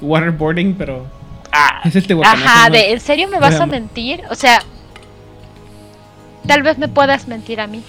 Waterboarding, 0.00 0.76
pero. 0.76 1.19
Ah, 1.52 1.80
Es 1.84 1.96
este 1.96 2.14
Ajá, 2.22 2.68
¿no? 2.68 2.74
de 2.76 2.92
¿en 2.92 3.00
serio 3.00 3.28
me 3.28 3.38
vas 3.40 3.58
a 3.60 3.66
mentir? 3.66 4.22
O 4.30 4.34
sea, 4.34 4.62
tal 6.46 6.62
vez 6.62 6.78
me 6.78 6.88
puedas 6.88 7.26
mentir 7.28 7.60
a 7.60 7.66
mí, 7.66 7.82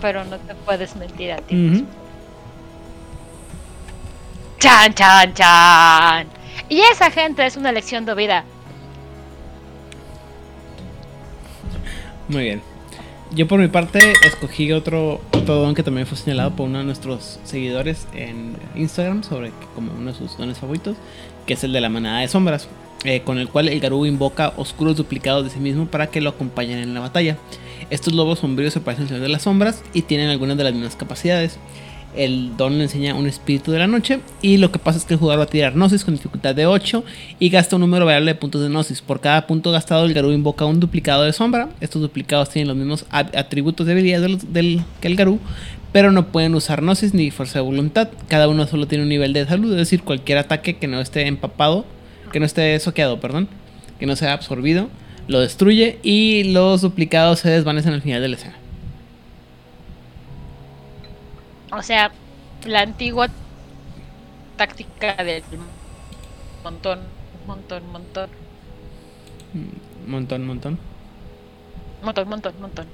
pero 0.00 0.24
no 0.24 0.36
te 0.38 0.54
puedes 0.54 0.96
mentir 0.96 1.32
a 1.32 1.36
ti. 1.38 1.86
Chan, 4.58 4.94
chan, 4.94 5.32
chan. 5.34 6.26
Y 6.68 6.80
esa 6.80 7.10
gente 7.10 7.46
es 7.46 7.56
una 7.56 7.72
lección 7.72 8.04
de 8.04 8.14
vida. 8.14 8.44
Muy 12.28 12.42
bien. 12.44 12.62
Yo 13.32 13.46
por 13.46 13.60
mi 13.60 13.68
parte 13.68 14.12
escogí 14.26 14.72
otro, 14.72 15.20
otro 15.32 15.54
don 15.56 15.74
que 15.74 15.82
también 15.84 16.06
fue 16.06 16.18
señalado 16.18 16.50
por 16.50 16.66
uno 16.68 16.78
de 16.78 16.84
nuestros 16.84 17.38
seguidores 17.44 18.06
en 18.12 18.56
Instagram 18.74 19.22
sobre 19.22 19.50
que- 19.50 19.66
como 19.74 19.92
uno 19.92 20.10
de 20.12 20.18
sus 20.18 20.36
dones 20.36 20.58
favoritos, 20.58 20.96
que 21.50 21.54
es 21.54 21.64
el 21.64 21.72
de 21.72 21.80
la 21.80 21.88
manada 21.88 22.20
de 22.20 22.28
sombras, 22.28 22.68
eh, 23.02 23.22
con 23.24 23.36
el 23.38 23.48
cual 23.48 23.66
el 23.68 23.80
Garú 23.80 24.06
invoca 24.06 24.52
oscuros 24.56 24.96
duplicados 24.96 25.42
de 25.42 25.50
sí 25.50 25.58
mismo 25.58 25.86
para 25.86 26.06
que 26.06 26.20
lo 26.20 26.30
acompañen 26.30 26.78
en 26.78 26.94
la 26.94 27.00
batalla. 27.00 27.38
Estos 27.90 28.14
lobos 28.14 28.38
sombríos 28.38 28.72
se 28.72 28.78
parecen 28.78 29.12
al 29.12 29.20
de 29.20 29.28
las 29.28 29.42
Sombras 29.42 29.82
y 29.92 30.02
tienen 30.02 30.28
algunas 30.28 30.56
de 30.56 30.62
las 30.62 30.72
mismas 30.72 30.94
capacidades. 30.94 31.58
El 32.16 32.56
don 32.56 32.78
le 32.78 32.84
enseña 32.84 33.16
un 33.16 33.26
espíritu 33.26 33.72
de 33.72 33.80
la 33.80 33.88
noche 33.88 34.20
y 34.42 34.58
lo 34.58 34.70
que 34.70 34.78
pasa 34.78 34.98
es 34.98 35.04
que 35.04 35.14
el 35.14 35.18
jugador 35.18 35.40
va 35.40 35.44
a 35.44 35.48
tirar 35.50 35.72
Gnosis 35.74 36.04
con 36.04 36.14
dificultad 36.14 36.54
de 36.54 36.66
8 36.66 37.02
y 37.40 37.48
gasta 37.50 37.74
un 37.74 37.80
número 37.80 38.06
variable 38.06 38.32
de 38.32 38.38
puntos 38.38 38.62
de 38.62 38.68
Gnosis. 38.68 39.00
Por 39.02 39.18
cada 39.20 39.44
punto 39.48 39.72
gastado 39.72 40.04
el 40.06 40.14
Garú 40.14 40.30
invoca 40.30 40.64
un 40.66 40.78
duplicado 40.78 41.24
de 41.24 41.32
sombra. 41.32 41.68
Estos 41.80 42.00
duplicados 42.00 42.50
tienen 42.50 42.68
los 42.68 42.76
mismos 42.76 43.06
atributos 43.10 43.86
de 43.88 43.92
habilidad 43.92 44.20
del, 44.20 44.38
del- 44.52 44.82
que 45.00 45.08
el 45.08 45.16
Garú, 45.16 45.40
pero 45.92 46.12
no 46.12 46.28
pueden 46.28 46.54
usar 46.54 46.80
Gnosis 46.82 47.14
ni 47.14 47.30
fuerza 47.30 47.58
de 47.58 47.64
voluntad. 47.64 48.08
Cada 48.28 48.48
uno 48.48 48.66
solo 48.66 48.86
tiene 48.86 49.02
un 49.04 49.08
nivel 49.10 49.32
de 49.32 49.46
salud, 49.46 49.72
es 49.72 49.78
decir, 49.78 50.02
cualquier 50.02 50.38
ataque 50.38 50.76
que 50.78 50.86
no 50.86 51.00
esté 51.00 51.26
empapado, 51.26 51.84
que 52.32 52.40
no 52.40 52.46
esté 52.46 52.78
soqueado, 52.80 53.20
perdón, 53.20 53.48
que 53.98 54.06
no 54.06 54.16
sea 54.16 54.32
absorbido, 54.32 54.88
lo 55.26 55.40
destruye 55.40 55.98
y 56.02 56.44
los 56.44 56.80
duplicados 56.82 57.40
se 57.40 57.50
desvanecen 57.50 57.92
al 57.92 58.02
final 58.02 58.22
de 58.22 58.28
la 58.28 58.36
escena. 58.36 58.56
O 61.72 61.82
sea, 61.82 62.10
la 62.66 62.80
antigua 62.82 63.28
táctica 64.56 65.14
del 65.24 65.42
montón, 66.64 67.00
montón, 67.46 67.82
montón, 67.92 68.30
Mm, 69.52 70.10
Montón, 70.10 70.46
montón. 70.46 70.78
montón, 72.02 72.28
montón, 72.28 72.54
montón. 72.60 72.86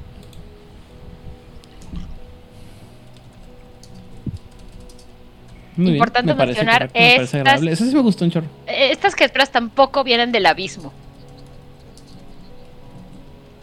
Muy 5.77 5.85
bien, 5.93 5.97
Importante 5.97 6.35
parece 6.35 6.65
mencionar 6.65 6.89
correcto, 6.93 7.23
estas-. 7.39 7.63
Eso 7.63 7.85
sí 7.85 7.95
me 7.95 8.01
gustó 8.03 8.25
un 8.25 8.31
chorro. 8.31 8.47
Estas 8.67 9.15
criaturas 9.15 9.51
tampoco 9.51 10.05
vienen 10.05 10.33
del 10.33 10.47
abismo. 10.47 10.93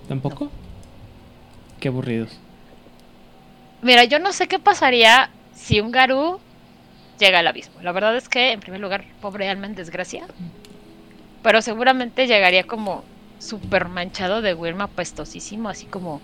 ¿Tampoco? 0.07 0.49
Qué 1.79 1.87
aburridos. 1.87 2.29
Mira, 3.81 4.03
yo 4.05 4.19
no 4.19 4.31
sé 4.31 4.47
qué 4.47 4.59
pasaría 4.59 5.29
si 5.53 5.79
un 5.81 5.91
Garú 5.91 6.39
llega 7.19 7.39
al 7.39 7.47
abismo. 7.47 7.81
La 7.81 7.91
verdad 7.91 8.15
es 8.15 8.29
que, 8.29 8.51
en 8.51 8.59
primer 8.59 8.79
lugar, 8.79 9.05
pobre 9.21 9.49
alma 9.49 9.65
en 9.65 9.75
desgracia. 9.75 10.25
Pero 11.41 11.61
seguramente 11.61 12.27
llegaría 12.27 12.63
como 12.63 13.03
súper 13.39 13.87
manchado 13.89 14.41
de 14.41 14.53
Wilma 14.53 14.85
apestosísimo, 14.85 15.67
así 15.69 15.85
como. 15.85 16.21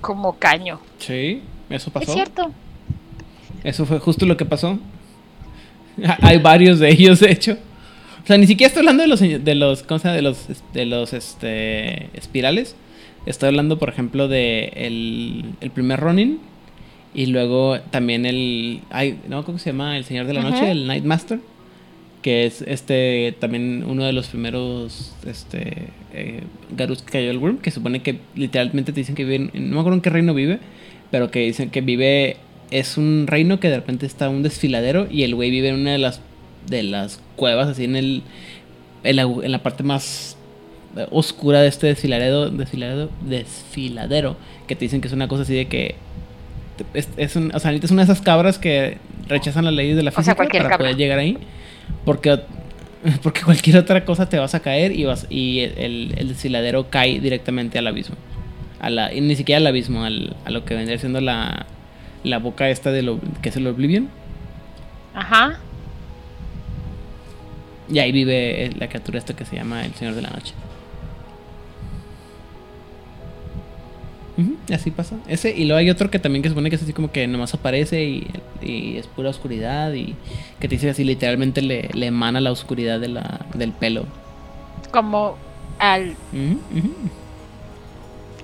como 0.00 0.38
caño. 0.38 0.80
Sí, 0.98 1.42
eso 1.68 1.88
Es 1.88 1.92
pasó. 1.92 2.12
cierto. 2.12 2.52
Eso 3.64 3.86
fue 3.86 3.98
justo 3.98 4.26
lo 4.26 4.36
que 4.36 4.44
pasó. 4.44 4.78
Hay 6.22 6.38
varios 6.38 6.78
de 6.78 6.90
ellos, 6.90 7.20
de 7.20 7.30
hecho. 7.30 7.58
O 8.22 8.26
sea, 8.26 8.36
ni 8.36 8.46
siquiera 8.46 8.68
estoy 8.68 8.80
hablando 8.80 9.02
de 9.02 9.08
los 9.08 9.20
de 9.20 9.54
los 9.54 9.82
¿cómo 9.82 9.98
se 9.98 10.08
llama? 10.08 10.16
de 10.16 10.22
los 10.22 10.46
de 10.72 10.86
los 10.86 11.12
este 11.12 12.10
espirales. 12.16 12.76
Estoy 13.26 13.48
hablando, 13.48 13.78
por 13.78 13.88
ejemplo, 13.88 14.28
de 14.28 14.72
el, 14.74 15.44
el 15.60 15.70
primer 15.70 16.00
Ronin 16.00 16.38
y 17.14 17.26
luego 17.26 17.78
también 17.90 18.24
el 18.24 18.80
ay, 18.90 19.18
no 19.28 19.44
cómo 19.44 19.58
se 19.58 19.70
llama, 19.70 19.96
el 19.96 20.04
Señor 20.04 20.26
de 20.26 20.34
la. 20.34 20.42
Noche, 20.42 20.70
el 20.70 20.86
Nightmaster, 20.86 21.40
que 22.22 22.46
es 22.46 22.62
este 22.62 23.34
también 23.38 23.84
uno 23.86 24.04
de 24.04 24.12
los 24.12 24.28
primeros 24.28 25.14
este 25.26 25.88
eh, 26.12 26.42
Garus 26.76 27.02
que 27.02 27.12
cayó 27.12 27.30
el 27.30 27.38
Worm, 27.38 27.58
que 27.58 27.70
supone 27.70 28.00
que 28.00 28.20
literalmente 28.34 28.92
te 28.92 29.00
dicen 29.00 29.14
que 29.14 29.24
vive 29.24 29.50
en, 29.52 29.70
no 29.70 29.74
me 29.74 29.80
acuerdo 29.80 29.96
en 29.96 30.02
qué 30.02 30.10
reino 30.10 30.34
vive, 30.34 30.60
pero 31.10 31.30
que 31.30 31.40
dicen 31.40 31.70
que 31.70 31.80
vive 31.80 32.36
es 32.70 32.96
un 32.96 33.26
reino 33.26 33.60
que 33.60 33.68
de 33.68 33.76
repente 33.76 34.06
está 34.06 34.28
un 34.28 34.42
desfiladero 34.42 35.06
y 35.10 35.24
el 35.24 35.34
güey 35.34 35.50
vive 35.50 35.68
en 35.68 35.76
una 35.76 35.92
de 35.92 35.98
las 35.98 36.20
de 36.66 36.82
las 36.82 37.20
cuevas 37.36 37.68
así 37.68 37.84
en 37.84 37.96
el 37.96 38.22
en 39.02 39.16
la, 39.16 39.22
en 39.22 39.50
la 39.50 39.62
parte 39.62 39.82
más 39.82 40.36
oscura 41.10 41.62
de 41.62 41.68
este 41.68 41.86
desfiladero, 41.86 42.50
desfiladero 42.50 43.10
desfiladero 43.22 44.36
que 44.66 44.76
te 44.76 44.84
dicen 44.84 45.00
que 45.00 45.08
es 45.08 45.14
una 45.14 45.28
cosa 45.28 45.42
así 45.42 45.54
de 45.54 45.66
que 45.68 45.94
es, 46.94 47.08
es 47.16 47.36
un, 47.36 47.54
o 47.54 47.58
sea, 47.58 47.72
es 47.72 47.90
una 47.90 48.04
de 48.04 48.12
esas 48.12 48.22
cabras 48.22 48.58
que 48.58 48.98
rechazan 49.28 49.64
las 49.64 49.74
leyes 49.74 49.96
de 49.96 50.02
la 50.02 50.10
sea, 50.10 50.18
física 50.22 50.36
cualquier 50.36 50.62
para 50.62 50.70
cabra. 50.74 50.84
poder 50.86 50.96
llegar 50.96 51.18
ahí 51.18 51.38
porque 52.04 52.40
porque 53.22 53.42
cualquier 53.42 53.78
otra 53.78 54.04
cosa 54.04 54.28
te 54.28 54.38
vas 54.38 54.54
a 54.54 54.60
caer 54.60 54.92
y 54.92 55.04
vas 55.04 55.26
y 55.30 55.60
el, 55.60 56.14
el 56.16 56.28
desfiladero 56.28 56.90
cae 56.90 57.20
directamente 57.20 57.78
al 57.78 57.86
abismo 57.86 58.16
a 58.80 58.90
la 58.90 59.12
y 59.12 59.20
ni 59.20 59.36
siquiera 59.36 59.58
al 59.58 59.66
abismo 59.66 60.04
al, 60.04 60.36
a 60.44 60.50
lo 60.50 60.64
que 60.64 60.74
vendría 60.74 60.98
siendo 60.98 61.20
la 61.20 61.66
la 62.24 62.38
boca 62.38 62.68
esta 62.68 62.90
de 62.92 63.02
lo 63.02 63.18
que 63.42 63.48
es 63.48 63.56
el 63.56 63.66
Oblivion. 63.66 64.08
Ajá. 65.14 65.58
y 67.88 67.98
ahí 67.98 68.12
vive 68.12 68.66
eh, 68.66 68.72
la 68.78 68.88
criatura 68.88 69.18
esta 69.18 69.34
que 69.34 69.44
se 69.44 69.56
llama 69.56 69.84
el 69.84 69.92
Señor 69.94 70.14
de 70.14 70.22
la 70.22 70.30
Noche. 70.30 70.54
Y 74.68 74.72
así 74.72 74.90
pasa. 74.90 75.16
Ese 75.28 75.50
y 75.54 75.64
luego 75.64 75.78
hay 75.78 75.90
otro 75.90 76.10
que 76.10 76.18
también 76.18 76.42
que 76.42 76.48
supone 76.48 76.70
que 76.70 76.76
es 76.76 76.82
así 76.82 76.92
como 76.94 77.10
que 77.12 77.26
nomás 77.26 77.52
aparece 77.52 78.04
y, 78.04 78.30
y 78.62 78.96
es 78.96 79.06
pura 79.06 79.28
oscuridad 79.28 79.92
y 79.92 80.14
que 80.60 80.68
te 80.68 80.76
dice 80.76 80.88
así 80.88 81.04
literalmente 81.04 81.60
le, 81.60 81.90
le 81.92 82.06
emana 82.06 82.40
la 82.40 82.50
oscuridad 82.50 83.00
de 83.00 83.08
la, 83.08 83.44
del 83.54 83.72
pelo. 83.72 84.06
Como 84.92 85.36
al 85.78 86.14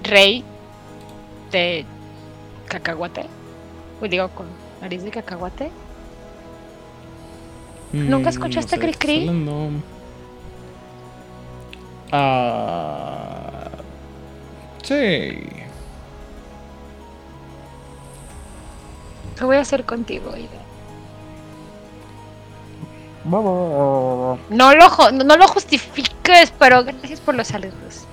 rey 0.02 0.44
de 1.50 1.86
cacahuate. 2.68 3.24
Uy, 4.00 4.08
digo, 4.08 4.28
con 4.30 4.46
nariz 4.80 5.02
de 5.02 5.10
cacahuate. 5.10 5.70
¿Nunca 7.92 8.26
Mm, 8.26 8.32
escuchaste 8.32 8.76
no 8.76 8.82
sé, 8.82 8.88
Cri-Cri? 8.88 9.28
hablando- 9.28 9.82
Ah, 12.12 13.68
sí. 14.82 15.38
¿Qué 19.38 19.44
voy 19.44 19.56
a 19.56 19.60
hacer 19.60 19.84
contigo, 19.84 20.36
Ida? 20.36 20.48
Vamos. 23.24 24.38
No 24.50 24.72
lo, 24.74 25.10
no 25.12 25.36
lo 25.36 25.48
justifiques, 25.48 26.52
pero 26.58 26.84
gracias 26.84 27.20
por 27.20 27.34
los 27.34 27.48
saludos. 27.48 28.04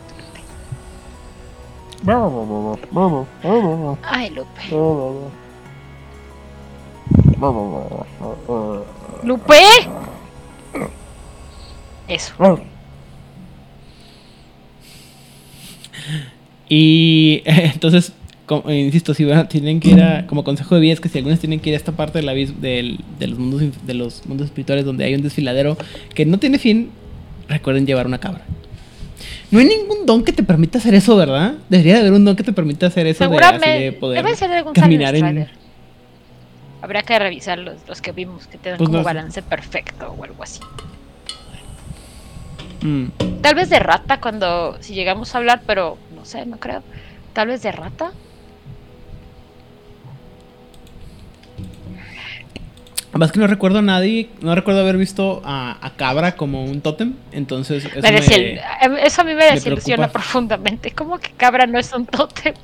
Vamos, 2.01 2.79
vamos, 2.91 3.27
vamos, 3.43 3.97
Ay, 4.03 4.29
Lupe. 4.31 4.61
¡Lupe! 9.23 9.53
Eso. 12.07 12.33
Y 16.69 17.41
eh, 17.45 17.71
entonces, 17.73 18.13
como- 18.45 18.69
insisto, 18.71 19.13
si 19.13 19.25
van 19.25 19.37
a- 19.39 19.47
tienen 19.47 19.79
que 19.79 19.89
ir 19.91 20.01
a, 20.01 20.27
como 20.27 20.43
consejo 20.43 20.75
de 20.75 20.81
vida 20.81 20.93
es 20.93 20.99
que 20.99 21.09
si 21.09 21.17
algunos 21.17 21.39
tienen 21.39 21.59
que 21.59 21.69
ir 21.69 21.75
a 21.75 21.77
esta 21.77 21.91
parte 21.91 22.19
del 22.19 22.29
abismo, 22.29 22.59
del, 22.59 22.99
de 23.19 23.27
los 23.27 23.39
mundos 23.39 23.61
de 23.85 23.93
los 23.93 24.25
mundos 24.25 24.45
espirituales 24.47 24.85
donde 24.85 25.05
hay 25.05 25.15
un 25.15 25.21
desfiladero 25.21 25.77
que 26.13 26.25
no 26.25 26.39
tiene 26.39 26.59
fin, 26.59 26.89
recuerden 27.47 27.85
llevar 27.85 28.07
una 28.07 28.19
cabra. 28.19 28.41
No 29.51 29.59
hay 29.59 29.65
ningún 29.65 30.05
don 30.05 30.23
que 30.23 30.33
te 30.33 30.41
permita 30.43 30.79
hacer 30.79 30.95
eso, 30.95 31.15
¿verdad? 31.15 31.53
Debería 31.69 31.93
de 31.95 31.99
haber 32.01 32.13
un 32.13 32.25
don 32.25 32.35
que 32.35 32.43
te 32.43 32.53
permita 32.53 32.87
hacer 32.87 33.05
eso 33.05 33.23
de, 33.29 33.37
así 33.37 33.69
de 33.83 33.91
poder 33.91 34.23
debe 34.23 34.35
ser 34.35 34.51
algún 34.51 34.73
caminar 34.73 35.15
en... 35.15 35.47
Habría 36.83 37.01
que 37.01 37.17
revisar 37.17 37.59
los, 37.59 37.87
los 37.87 38.01
que 38.01 38.11
vimos 38.11 38.45
que 38.47 38.57
te 38.57 38.67
dan 38.67 38.77
Pues 38.77 38.89
como 38.89 38.97
no 38.97 39.05
balance 39.05 39.41
perfecto 39.41 40.13
o 40.19 40.21
algo 40.21 40.43
así. 40.43 40.59
Mm. 42.81 43.05
Tal 43.41 43.55
vez 43.55 43.69
de 43.69 43.79
rata 43.79 44.19
cuando 44.19 44.75
si 44.81 44.93
llegamos 44.93 45.33
a 45.33 45.37
hablar, 45.37 45.61
pero 45.65 45.97
no 46.13 46.25
sé, 46.25 46.45
no 46.45 46.57
creo. 46.57 46.83
Tal 47.31 47.47
vez 47.47 47.61
de 47.61 47.71
rata. 47.71 48.11
Además 53.13 53.31
que 53.31 53.39
no 53.39 53.45
recuerdo 53.45 53.77
a 53.77 53.81
nadie, 53.83 54.29
no 54.41 54.55
recuerdo 54.55 54.81
haber 54.81 54.97
visto 54.97 55.43
a, 55.45 55.77
a 55.85 55.91
cabra 55.91 56.35
como 56.35 56.65
un 56.65 56.81
tótem, 56.81 57.13
entonces 57.31 57.85
eso 57.85 58.01
Me 58.01 58.11
me- 58.11 58.19
desil- 58.19 58.59
Eso 59.03 59.21
a 59.21 59.23
mí 59.23 59.35
me 59.35 59.45
desilusiona 59.45 60.07
preocupa. 60.07 60.19
profundamente. 60.19 60.91
¿Cómo 60.91 61.19
que 61.19 61.29
cabra 61.31 61.67
no 61.67 61.77
es 61.77 61.93
un 61.93 62.07
tótem? 62.07 62.55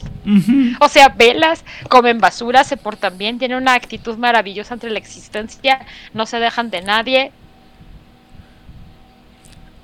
O 0.82 0.90
sea, 0.90 1.10
velas, 1.10 1.64
comen 1.88 2.18
basura, 2.20 2.64
se 2.64 2.78
portan 2.78 3.20
bien, 3.20 3.38
tienen 3.38 3.58
una 3.62 3.76
actitud 3.76 4.18
maravillosa 4.18 4.74
ante 4.74 4.90
la 4.90 4.98
existencia, 4.98 5.86
no 6.16 6.26
se 6.26 6.40
dejan 6.40 6.72
de 6.72 6.82
nadie. 6.82 7.32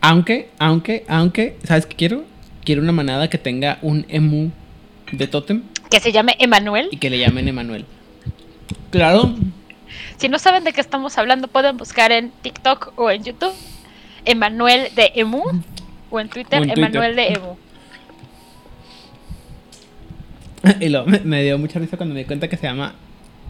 Aunque, 0.01 0.49
aunque, 0.59 1.05
aunque, 1.07 1.57
¿sabes 1.63 1.85
qué 1.85 1.95
quiero? 1.95 2.25
Quiero 2.63 2.81
una 2.81 2.91
manada 2.91 3.29
que 3.29 3.37
tenga 3.37 3.77
un 3.81 4.05
emu 4.09 4.49
de 5.11 5.27
tótem 5.27 5.61
Que 5.89 5.99
se 5.99 6.11
llame 6.11 6.35
Emanuel. 6.39 6.89
y 6.91 6.97
que 6.97 7.09
le 7.09 7.19
llamen 7.19 7.47
Emanuel. 7.47 7.85
Claro, 8.91 9.35
Si 10.17 10.29
no 10.29 10.39
saben 10.39 10.63
de 10.63 10.73
qué 10.73 10.81
estamos 10.81 11.17
hablando, 11.17 11.47
pueden 11.47 11.77
buscar 11.77 12.11
en 12.11 12.31
TikTok 12.31 12.93
o 12.97 13.11
en 13.11 13.23
YouTube 13.23 13.53
Emanuel 14.23 14.93
de 14.95 15.11
Emu 15.15 15.43
o 16.09 16.19
en 16.19 16.29
Twitter 16.29 16.59
O 16.59 16.63
en 16.63 16.69
Twitter. 16.69 16.85
Emanuel 16.85 17.15
de 17.15 17.27
Emu. 17.33 17.55
y 20.79 20.89
lo, 20.89 21.05
me, 21.05 21.19
me 21.19 21.43
dio 21.43 21.57
mucha 21.57 21.79
risa 21.79 21.97
cuando 21.97 22.13
me 22.15 22.21
di 22.21 22.25
cuenta 22.25 22.47
que 22.47 22.57
se 22.57 22.63
llama 22.63 22.95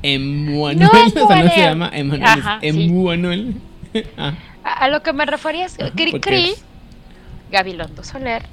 Emanuel. 0.01 0.80
No, 0.80 0.89
o 0.89 1.28
sea, 1.28 1.43
no 1.43 1.49
se 1.49 1.59
llama 1.61 1.89
Emanuel, 1.93 2.24
Ajá, 2.24 2.59
es 2.61 2.76
sí. 2.76 2.84
Emanuel. 2.86 3.55
ah, 4.18 4.34
A, 4.63 4.74
a 4.86 4.89
lo 4.89 5.01
que 5.03 5.13
me 5.13 5.26
refería 5.26 5.66
es 5.66 5.78
Cri 5.95 6.20
Cri, 6.20 6.49
es- 6.49 6.63
Gabilondo 7.51 8.03
Soler, 8.03 8.43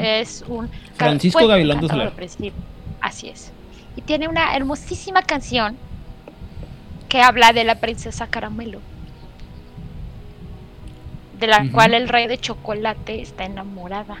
es 0.00 0.44
un... 0.48 0.68
Francisco 0.96 1.46
Gabilondo 1.46 1.88
Soler. 1.88 2.12
Así 3.00 3.28
es. 3.28 3.52
Y 3.98 4.00
tiene 4.02 4.28
una 4.28 4.54
hermosísima 4.54 5.22
canción 5.22 5.76
que 7.08 7.20
habla 7.20 7.52
de 7.52 7.64
la 7.64 7.80
princesa 7.80 8.28
Caramelo. 8.28 8.78
De 11.40 11.48
la 11.48 11.68
cual 11.72 11.94
el 11.94 12.08
rey 12.08 12.28
de 12.28 12.38
chocolate 12.38 13.20
está 13.20 13.44
enamorada. 13.44 14.18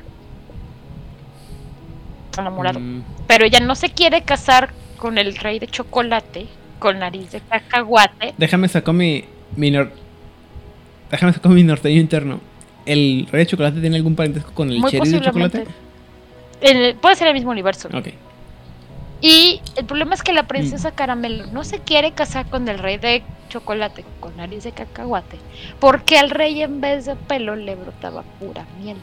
Enamorado. 2.36 2.80
Mm, 2.80 3.02
Pero 3.28 3.44
ella 3.44 3.60
no 3.60 3.76
se 3.76 3.90
quiere 3.90 4.22
casar 4.22 4.70
con 4.96 5.16
el 5.16 5.36
rey 5.36 5.60
de 5.60 5.68
chocolate, 5.68 6.48
con 6.80 6.98
nariz 6.98 7.30
de 7.30 7.40
cacahuate. 7.40 8.34
déjame 8.36 8.66
sacar 8.66 8.94
mi, 8.94 9.24
mi 9.54 9.70
nor- 9.70 9.92
déjame 11.08 11.32
sacar 11.34 11.52
mi 11.52 11.62
norteño 11.62 12.00
interno. 12.00 12.40
¿El 12.84 13.28
rey 13.30 13.44
de 13.44 13.46
chocolate 13.46 13.80
tiene 13.80 13.94
algún 13.94 14.16
parentesco 14.16 14.50
con 14.54 14.70
el 14.70 14.80
Muy 14.80 14.90
cherry 14.90 15.08
de 15.10 15.20
chocolate? 15.20 15.66
El- 16.60 16.96
puede 16.96 17.14
ser 17.14 17.28
el 17.28 17.34
mismo 17.34 17.52
universo. 17.52 17.88
Ok. 17.94 18.08
Y 19.20 19.60
el 19.76 19.84
problema 19.84 20.14
es 20.14 20.22
que 20.22 20.32
la 20.32 20.44
princesa 20.44 20.92
Caramelo 20.92 21.46
no 21.46 21.64
se 21.64 21.80
quiere 21.80 22.12
casar 22.12 22.48
con 22.48 22.68
el 22.68 22.78
rey 22.78 22.98
de 22.98 23.24
chocolate, 23.48 24.04
con 24.20 24.36
nariz 24.36 24.64
de 24.64 24.72
cacahuate, 24.72 25.38
porque 25.80 26.18
al 26.18 26.30
rey 26.30 26.62
en 26.62 26.80
vez 26.80 27.06
de 27.06 27.16
pelo 27.16 27.56
le 27.56 27.74
brotaba 27.74 28.22
pura 28.38 28.64
miel. 28.80 28.98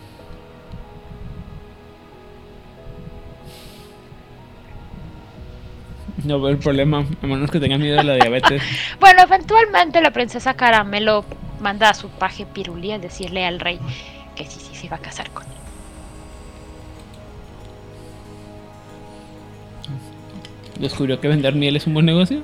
No 6.23 6.39
veo 6.39 6.49
el 6.49 6.57
problema, 6.57 7.05
a 7.21 7.27
menos 7.27 7.51
que 7.51 7.59
tengas 7.59 7.79
miedo 7.79 7.97
de 7.97 8.03
la 8.03 8.15
diabetes. 8.15 8.61
Bueno, 8.99 9.21
eventualmente 9.21 10.01
la 10.01 10.11
princesa 10.11 10.53
Caramelo 10.53 11.25
manda 11.59 11.89
a 11.89 11.93
su 11.93 12.09
paje 12.09 12.45
Pirulí 12.45 12.91
a 12.93 12.99
decirle 12.99 13.45
al 13.45 13.59
rey 13.59 13.79
que 14.35 14.45
sí, 14.45 14.59
sí 14.59 14.75
se 14.75 14.85
iba 14.85 14.95
a 14.95 14.99
casar 14.99 15.29
con 15.31 15.43
él. 15.43 15.64
¿Descubrió 20.79 21.19
que 21.19 21.27
vender 21.27 21.55
miel 21.55 21.75
es 21.75 21.87
un 21.87 21.93
buen 21.93 22.05
negocio? 22.05 22.41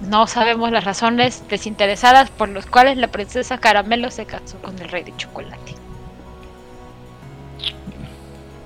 No 0.00 0.26
sabemos 0.26 0.72
las 0.72 0.84
razones 0.84 1.44
desinteresadas 1.48 2.30
por 2.30 2.48
las 2.48 2.66
cuales 2.66 2.96
la 2.96 3.06
princesa 3.06 3.58
Caramelo 3.58 4.10
se 4.10 4.26
casó 4.26 4.58
con 4.58 4.76
el 4.80 4.88
rey 4.88 5.04
de 5.04 5.16
chocolate. 5.16 5.72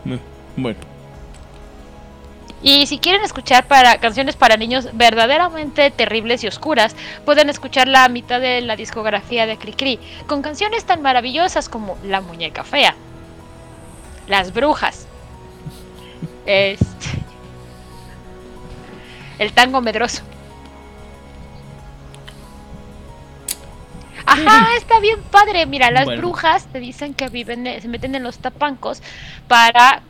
Eh, 0.07 0.19
Bueno. 0.57 0.79
Y 2.63 2.87
si 2.87 2.99
quieren 2.99 3.23
escuchar 3.23 3.67
para 3.67 3.99
canciones 3.99 4.35
para 4.35 4.57
niños 4.57 4.89
verdaderamente 4.95 5.91
terribles 5.91 6.43
y 6.43 6.49
oscuras, 6.49 6.97
pueden 7.27 7.51
escuchar 7.51 7.87
la 7.87 8.09
mitad 8.09 8.41
de 8.41 8.63
la 8.63 8.77
discografía 8.77 9.47
de 9.47 9.59
Cricri, 9.59 10.01
con 10.27 10.41
canciones 10.41 10.85
tan 10.85 11.03
maravillosas 11.03 11.69
como 11.69 11.99
La 12.03 12.23
muñeca 12.23 12.65
fea, 12.65 12.95
Las 14.27 14.55
brujas, 14.55 15.07
este, 16.47 17.26
El 19.39 19.53
tango 19.53 19.81
medroso. 19.81 20.23
Ajá, 24.27 24.69
está 24.77 24.99
bien 25.01 25.21
padre. 25.31 25.67
Mira, 25.67 25.91
las 25.91 26.05
Bueno. 26.07 26.21
brujas 26.23 26.67
te 26.67 26.81
dicen 26.81 27.15
que 27.15 27.29
viven, 27.29 27.67
eh, 27.67 27.81
se 27.81 27.89
meten 27.89 28.15
en 28.15 28.23
los 28.23 28.39
tapancos 28.39 29.03
para 29.49 30.03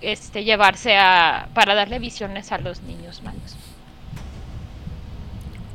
este 0.00 0.44
llevarse 0.44 0.96
a 0.96 1.48
para 1.54 1.74
darle 1.74 1.98
visiones 1.98 2.52
a 2.52 2.58
los 2.58 2.82
niños 2.82 3.22
malos. 3.22 3.56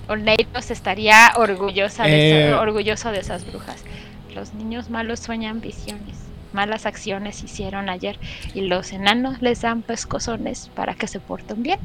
Oneiros 0.07 0.72
estaría 0.72 1.34
orgullosa 1.36 2.03
de 2.03 2.12
Eh. 2.12 2.47
esa- 2.49 2.62
orgulloso 2.62 3.12
de 3.12 3.20
esas 3.20 3.45
brujas. 3.45 3.84
Los 4.34 4.53
niños 4.53 4.89
malos 4.89 5.20
sueñan 5.20 5.62
visiones. 5.62 6.18
Malas 6.53 6.86
acciones 6.88 7.43
hicieron 7.43 7.89
ayer 7.89 8.18
y 8.55 8.62
los 8.62 8.91
enanos 8.91 9.41
les 9.41 9.62
dan 9.62 9.82
pescozones 9.84 10.72
para 10.74 10.95
que 10.95 11.07
se 11.07 11.20
porten 11.20 11.62
bien. 11.64 11.80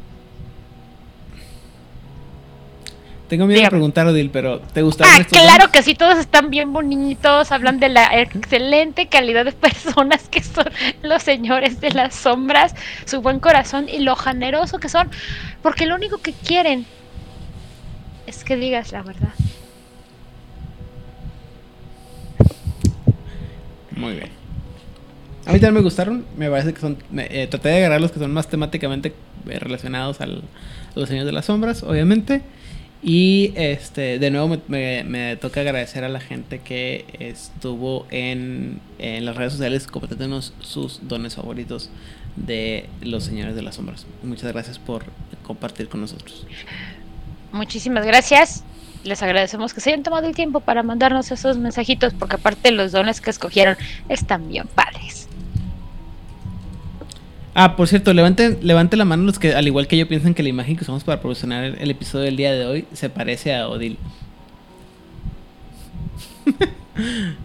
Tengo 3.28 3.46
miedo 3.46 3.62
de 3.62 3.70
preguntar, 3.70 4.06
Odil, 4.06 4.28
pero 4.30 4.60
¿te 4.60 4.82
gustaron 4.82 5.14
Ah, 5.14 5.20
estos 5.20 5.38
claro 5.40 5.72
que 5.72 5.82
sí, 5.82 5.94
todos 5.94 6.18
están 6.18 6.50
bien 6.50 6.72
bonitos, 6.74 7.50
hablan 7.52 7.80
de 7.80 7.88
la 7.88 8.20
excelente 8.20 9.08
calidad 9.08 9.44
de 9.46 9.52
personas 9.52 10.28
que 10.28 10.42
son 10.42 10.66
los 11.02 11.22
señores 11.22 11.80
de 11.80 11.90
las 11.92 12.14
sombras, 12.14 12.74
su 13.06 13.22
buen 13.22 13.40
corazón 13.40 13.88
y 13.88 14.00
lo 14.00 14.14
generoso 14.14 14.78
que 14.78 14.88
son, 14.90 15.08
porque 15.62 15.86
lo 15.86 15.94
único 15.94 16.18
que 16.18 16.32
quieren 16.32 16.84
es 18.26 18.44
que 18.44 18.56
digas 18.56 18.92
la 18.92 19.02
verdad. 19.02 19.32
Muy 23.96 24.12
bien. 24.14 24.28
A 25.46 25.52
mí 25.52 25.60
también 25.60 25.74
me 25.74 25.80
gustaron. 25.82 26.24
Me 26.36 26.50
parece 26.50 26.72
que 26.72 26.80
son. 26.80 26.98
me- 27.10 27.26
eh, 27.30 27.46
traté 27.46 27.68
de 27.70 27.76
agarrar 27.78 28.00
los 28.00 28.12
que 28.12 28.18
son 28.18 28.32
más 28.32 28.48
temáticamente 28.48 29.14
eh, 29.48 29.58
relacionados 29.58 30.20
al, 30.20 30.42
a 30.94 30.98
los 31.00 31.08
señores 31.08 31.26
de 31.26 31.32
las 31.32 31.44
sombras, 31.46 31.82
obviamente. 31.82 32.42
Y 33.06 33.52
este, 33.54 34.18
de 34.18 34.30
nuevo 34.30 34.56
me, 34.66 35.36
toca 35.36 35.60
agradecer 35.60 36.04
a 36.04 36.08
la 36.08 36.20
gente 36.20 36.60
que 36.60 37.04
estuvo 37.18 38.06
en, 38.10 38.80
en 38.98 39.26
las 39.26 39.36
redes 39.36 39.52
sociales 39.52 39.86
compartiéndonos 39.86 40.54
sus 40.60 41.06
dones 41.06 41.34
favoritos 41.34 41.90
de 42.36 42.88
los 43.02 43.24
señores 43.24 43.56
de 43.56 43.62
las 43.62 43.74
sombras. 43.74 44.06
Muchas 44.22 44.50
gracias 44.50 44.78
por 44.78 45.04
compartir 45.46 45.88
con 45.88 46.00
nosotros. 46.00 46.46
Muchísimas 47.52 48.06
gracias. 48.06 48.64
Les 49.04 49.22
agradecemos 49.22 49.74
que 49.74 49.82
se 49.82 49.90
hayan 49.90 50.02
tomado 50.02 50.26
el 50.26 50.34
tiempo 50.34 50.60
para 50.60 50.82
mandarnos 50.82 51.30
esos 51.30 51.58
mensajitos, 51.58 52.14
porque 52.14 52.36
aparte 52.36 52.70
los 52.70 52.92
dones 52.92 53.20
que 53.20 53.28
escogieron 53.28 53.76
están 54.08 54.48
bien 54.48 54.66
padres. 54.66 55.28
Ah, 57.54 57.76
por 57.76 57.86
cierto, 57.86 58.12
levanten, 58.12 58.58
levanten 58.62 58.98
la 58.98 59.04
mano 59.04 59.22
los 59.22 59.38
que, 59.38 59.54
al 59.54 59.66
igual 59.66 59.86
que 59.86 59.96
yo, 59.96 60.08
piensan 60.08 60.34
que 60.34 60.42
la 60.42 60.48
imagen 60.48 60.76
que 60.76 60.82
usamos 60.82 61.04
para 61.04 61.20
promocionar 61.20 61.62
el, 61.64 61.76
el 61.78 61.90
episodio 61.90 62.24
del 62.24 62.36
día 62.36 62.52
de 62.52 62.66
hoy 62.66 62.84
se 62.92 63.08
parece 63.10 63.54
a 63.54 63.68
Odil. 63.68 63.96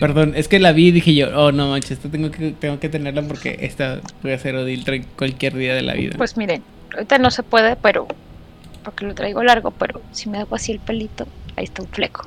Perdón, 0.00 0.32
es 0.34 0.48
que 0.48 0.58
la 0.58 0.72
vi 0.72 0.88
y 0.88 0.92
dije 0.92 1.14
yo, 1.14 1.28
oh 1.38 1.52
no 1.52 1.68
manches, 1.68 1.90
esta 1.92 2.08
tengo 2.08 2.30
que, 2.30 2.52
tengo 2.52 2.80
que 2.80 2.88
tenerla 2.88 3.20
porque 3.20 3.58
esta 3.60 4.00
puede 4.22 4.38
ser 4.38 4.56
Odil 4.56 5.06
cualquier 5.14 5.54
día 5.54 5.74
de 5.74 5.82
la 5.82 5.92
vida. 5.92 6.14
Pues 6.16 6.38
miren, 6.38 6.62
ahorita 6.94 7.18
no 7.18 7.30
se 7.30 7.42
puede, 7.42 7.76
pero 7.76 8.08
porque 8.82 9.04
lo 9.04 9.14
traigo 9.14 9.42
largo, 9.42 9.72
pero 9.72 10.00
si 10.12 10.30
me 10.30 10.38
hago 10.38 10.56
así 10.56 10.72
el 10.72 10.80
pelito, 10.80 11.26
ahí 11.54 11.64
está 11.64 11.82
un 11.82 11.88
fleco. 11.88 12.26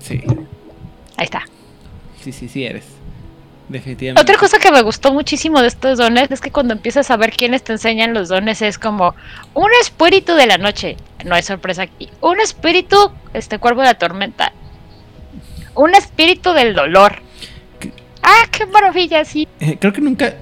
Sí, 0.00 0.20
Ahí 1.16 1.24
está. 1.24 1.42
Sí, 2.32 2.46
sí, 2.46 2.48
sí 2.48 2.64
eres. 2.64 2.84
Definitivamente. 3.68 4.22
Otra 4.22 4.40
cosa 4.40 4.58
que 4.58 4.72
me 4.72 4.80
gustó 4.80 5.12
muchísimo 5.12 5.60
de 5.60 5.68
estos 5.68 5.98
dones 5.98 6.30
es 6.30 6.40
que 6.40 6.50
cuando 6.50 6.72
empiezas 6.72 7.10
a 7.10 7.16
ver 7.18 7.32
quiénes 7.32 7.62
te 7.62 7.72
enseñan 7.72 8.14
los 8.14 8.28
dones 8.28 8.62
es 8.62 8.78
como 8.78 9.14
un 9.52 9.68
espíritu 9.82 10.34
de 10.34 10.46
la 10.46 10.56
noche. 10.56 10.96
No 11.24 11.34
hay 11.34 11.42
sorpresa 11.42 11.82
aquí. 11.82 12.08
Un 12.22 12.40
espíritu, 12.40 13.12
este 13.34 13.58
cuervo 13.58 13.82
de 13.82 13.88
la 13.88 13.94
tormenta. 13.94 14.52
Un 15.74 15.94
espíritu 15.94 16.52
del 16.54 16.74
dolor. 16.74 17.20
¿Qué? 17.78 17.92
Ah, 18.22 18.46
qué 18.50 18.64
maravilla, 18.64 19.24
sí. 19.26 19.46
Eh, 19.60 19.76
creo 19.78 19.92
que 19.92 20.00
nunca. 20.00 20.34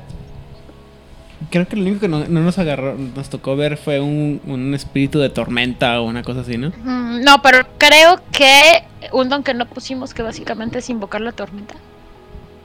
Creo 1.51 1.68
que 1.68 1.76
lo 1.76 1.82
único 1.82 2.01
que 2.01 2.09
no, 2.09 2.24
no 2.26 2.41
nos 2.41 2.59
agarró, 2.59 2.97
nos 2.97 3.28
tocó 3.28 3.57
ver 3.57 3.76
fue 3.76 4.01
un, 4.01 4.41
un 4.47 4.74
espíritu 4.74 5.18
de 5.18 5.28
tormenta 5.28 6.01
o 6.01 6.05
una 6.05 6.22
cosa 6.22 6.41
así, 6.41 6.57
¿no? 6.57 6.72
No, 6.84 7.43
pero 7.43 7.66
creo 7.78 8.20
que 8.32 8.84
un 9.12 9.28
don 9.28 9.43
que 9.43 9.55
no 9.55 9.66
pusimos 9.66 10.14
que 10.14 10.22
básicamente 10.22 10.78
es 10.78 10.89
invocar 10.89 11.20
la 11.20 11.32
tormenta. 11.32 11.74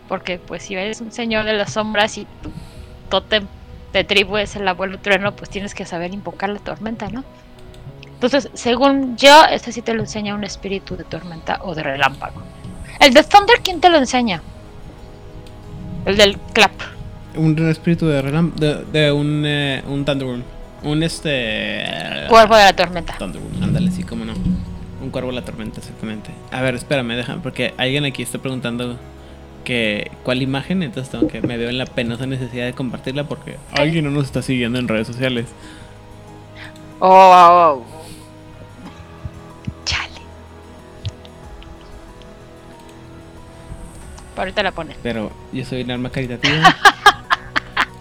Porque 0.07 0.39
pues 0.39 0.63
si 0.63 0.75
eres 0.75 1.01
un 1.01 1.11
señor 1.11 1.45
de 1.45 1.53
las 1.53 1.73
sombras 1.73 2.17
y 2.17 2.25
tu 2.41 2.51
tótem 3.09 3.45
de 3.93 4.03
tribu 4.03 4.37
es 4.37 4.55
el 4.55 4.67
abuelo 4.67 4.99
trueno, 4.99 5.35
pues 5.35 5.49
tienes 5.49 5.75
que 5.75 5.85
saber 5.85 6.13
invocar 6.13 6.49
la 6.49 6.59
tormenta, 6.59 7.09
¿no? 7.09 7.23
Entonces, 8.05 8.49
según 8.53 9.17
yo, 9.17 9.45
este 9.45 9.71
sí 9.71 9.81
te 9.81 9.93
lo 9.93 10.01
enseña 10.01 10.35
un 10.35 10.43
espíritu 10.43 10.95
de 10.95 11.03
tormenta 11.03 11.59
o 11.63 11.75
de 11.75 11.83
relámpago. 11.83 12.41
El 12.99 13.13
de 13.13 13.23
Thunder, 13.23 13.59
¿quién 13.63 13.81
te 13.81 13.89
lo 13.89 13.97
enseña? 13.97 14.41
El 16.05 16.17
del 16.17 16.37
clap. 16.53 16.71
Un 17.35 17.57
espíritu 17.69 18.07
de 18.07 18.21
relam 18.21 18.53
de, 18.55 18.83
de 18.91 19.11
un, 19.11 19.43
eh, 19.45 19.83
un 19.87 20.03
Thunderbolt. 20.05 20.43
Un 20.83 21.03
este. 21.03 22.25
Cuervo 22.27 22.55
de 22.55 22.63
la 22.63 22.73
tormenta. 22.73 23.15
Thunderbolt, 23.17 23.61
ándale, 23.61 23.91
sí, 23.91 24.03
cómo 24.03 24.25
no. 24.25 24.33
Un 25.01 25.09
cuervo 25.09 25.29
de 25.29 25.35
la 25.35 25.45
tormenta, 25.45 25.79
exactamente. 25.79 26.31
A 26.51 26.61
ver, 26.61 26.75
espérame, 26.75 27.15
déjame, 27.15 27.41
porque 27.41 27.73
alguien 27.77 28.05
aquí 28.05 28.21
está 28.21 28.39
preguntando 28.39 28.97
que 29.63 30.11
cuál 30.23 30.41
imagen, 30.41 30.83
entonces 30.83 31.11
tengo 31.11 31.27
que 31.27 31.41
me 31.41 31.57
veo 31.57 31.69
en 31.69 31.77
la 31.77 31.85
penosa 31.85 32.25
necesidad 32.25 32.65
de 32.65 32.73
compartirla 32.73 33.25
porque 33.25 33.57
alguien 33.73 34.05
no 34.05 34.11
nos 34.11 34.25
está 34.25 34.41
siguiendo 34.41 34.79
en 34.79 34.87
redes 34.87 35.07
sociales. 35.07 35.47
Oh, 36.99 37.07
oh, 37.07 37.83
oh. 37.83 37.85
Chale. 39.85 40.21
Ahorita 44.37 44.63
la 44.63 44.71
pones. 44.71 44.97
Pero 45.01 45.31
yo 45.51 45.65
soy 45.65 45.81
un 45.81 45.91
alma 45.91 46.09
caritativa. 46.09 46.75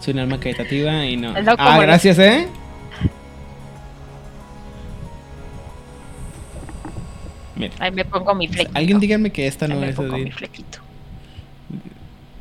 soy 0.01 0.13
un 0.13 0.19
alma 0.19 0.39
caritativa 0.39 1.05
y 1.05 1.15
no. 1.15 1.33
Ah, 1.57 1.79
gracias, 1.81 2.19
¿eh? 2.19 2.47
Mira, 7.55 7.73
Ahí 7.79 7.91
me 7.91 8.05
pongo 8.05 8.33
mi 8.33 8.47
flequito. 8.47 8.77
alguien 8.77 8.99
díganme 8.99 9.31
que 9.31 9.47
esta 9.47 9.65
Ahí 9.65 9.71
no 9.73 9.79
me 9.79 9.89
es 9.89 9.95
pongo 9.95 10.17
mi 10.17 10.31
flequito. 10.31 10.79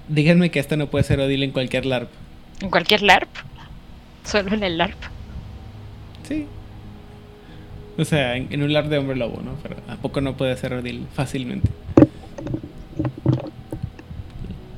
Díganme 0.08 0.50
que 0.50 0.58
esta 0.58 0.76
no 0.76 0.88
puede 0.88 1.04
ser 1.04 1.20
Odil 1.20 1.42
en 1.42 1.50
cualquier 1.52 1.86
LARP. 1.86 2.08
En 2.60 2.70
cualquier 2.70 3.02
LARP. 3.02 3.28
Solo 4.24 4.54
en 4.54 4.64
el 4.64 4.78
LARP. 4.78 4.96
Sí. 6.28 6.46
O 7.98 8.04
sea, 8.04 8.36
en, 8.36 8.48
en 8.50 8.62
un 8.62 8.72
LARP 8.72 8.88
de 8.88 8.98
hombre 8.98 9.16
lobo, 9.16 9.40
¿no? 9.42 9.54
Pero 9.62 9.76
¿a 9.88 9.96
poco 9.96 10.20
no 10.20 10.36
puede 10.36 10.56
ser 10.56 10.72
Odil 10.74 11.06
fácilmente? 11.14 11.68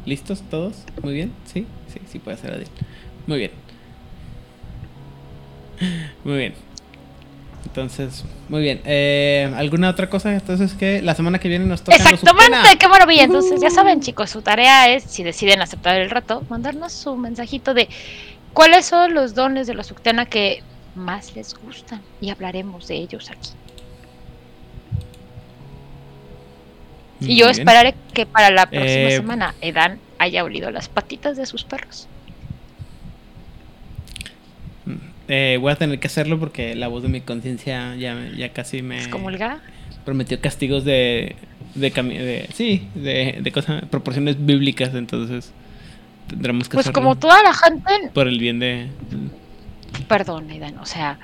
¿Listos 0.04 0.42
todos? 0.50 0.84
¿Muy 1.02 1.14
bien? 1.14 1.32
¿Sí? 1.44 1.66
Sí, 1.93 2.01
sí 2.10 2.19
puede 2.19 2.36
ser 2.36 2.52
Odil. 2.55 2.69
Muy 3.27 3.39
bien. 3.39 3.51
Muy 6.24 6.36
bien. 6.39 6.55
Entonces, 7.64 8.24
muy 8.48 8.60
bien. 8.60 8.81
Eh, 8.85 9.51
¿Alguna 9.56 9.89
otra 9.90 10.10
cosa? 10.10 10.32
Entonces, 10.35 10.74
que 10.74 11.01
la 11.01 11.14
semana 11.14 11.39
que 11.39 11.48
viene 11.48 11.64
nos 11.64 11.82
toca 11.82 11.97
Exactamente, 11.97 12.77
qué 12.78 12.89
maravilla. 12.89 13.24
Entonces, 13.24 13.60
ya 13.60 13.70
saben, 13.70 14.01
chicos, 14.01 14.31
su 14.31 14.43
tarea 14.43 14.93
es, 14.93 15.05
si 15.05 15.23
deciden 15.23 15.62
aceptar 15.62 15.97
el 16.01 16.10
reto, 16.10 16.43
mandarnos 16.51 16.93
su 16.93 17.16
mensajito 17.16 17.73
de 17.73 17.89
cuáles 18.52 18.86
son 18.86 19.14
los 19.14 19.35
dones 19.35 19.66
de 19.66 19.74
la 19.74 19.85
Suctena 19.85 20.27
que 20.27 20.62
más 20.94 21.35
les 21.35 21.55
gustan 21.55 22.02
y 22.20 22.31
hablaremos 22.31 22.89
de 22.89 22.97
ellos 22.97 23.31
aquí. 23.31 23.51
Y 27.20 27.36
yo 27.36 27.47
bien. 27.47 27.51
esperaré 27.60 27.94
que 28.12 28.27
para 28.27 28.51
la 28.51 28.66
próxima 28.66 28.90
Eh, 29.09 29.16
semana 29.16 29.55
Edan 29.60 29.98
haya 30.23 30.44
olido 30.44 30.70
las 30.70 30.89
patitas 30.89 31.36
de 31.36 31.47
sus 31.47 31.65
perros. 31.65 32.07
Eh, 35.28 35.59
voy 35.61 35.73
a 35.73 35.77
tener 35.77 35.99
que 35.99 36.07
hacerlo 36.09 36.39
porque 36.39 36.74
la 36.74 36.89
voz 36.89 37.03
de 37.03 37.09
mi 37.09 37.20
conciencia 37.20 37.94
ya, 37.97 38.28
ya 38.36 38.53
casi 38.53 38.82
me 38.82 38.99
Excomulgada. 38.99 39.61
prometió 40.05 40.40
castigos 40.40 40.85
de, 40.85 41.36
de, 41.74 41.93
cami- 41.93 42.19
de 42.19 42.49
sí, 42.55 42.89
de, 42.94 43.39
de 43.40 43.53
cosas, 43.53 43.85
proporciones 43.86 44.44
bíblicas, 44.44 44.94
entonces 44.94 45.53
tendremos 46.28 46.69
que 46.69 46.74
Pues 46.74 46.86
hacerlo 46.86 47.03
como 47.03 47.16
toda 47.16 47.43
la 47.43 47.55
gente, 47.55 48.11
por 48.12 48.28
el 48.28 48.39
bien 48.39 48.59
de... 48.59 48.89
perdón, 50.09 50.51
Edan, 50.51 50.78
o 50.78 50.86
sea, 50.86 51.19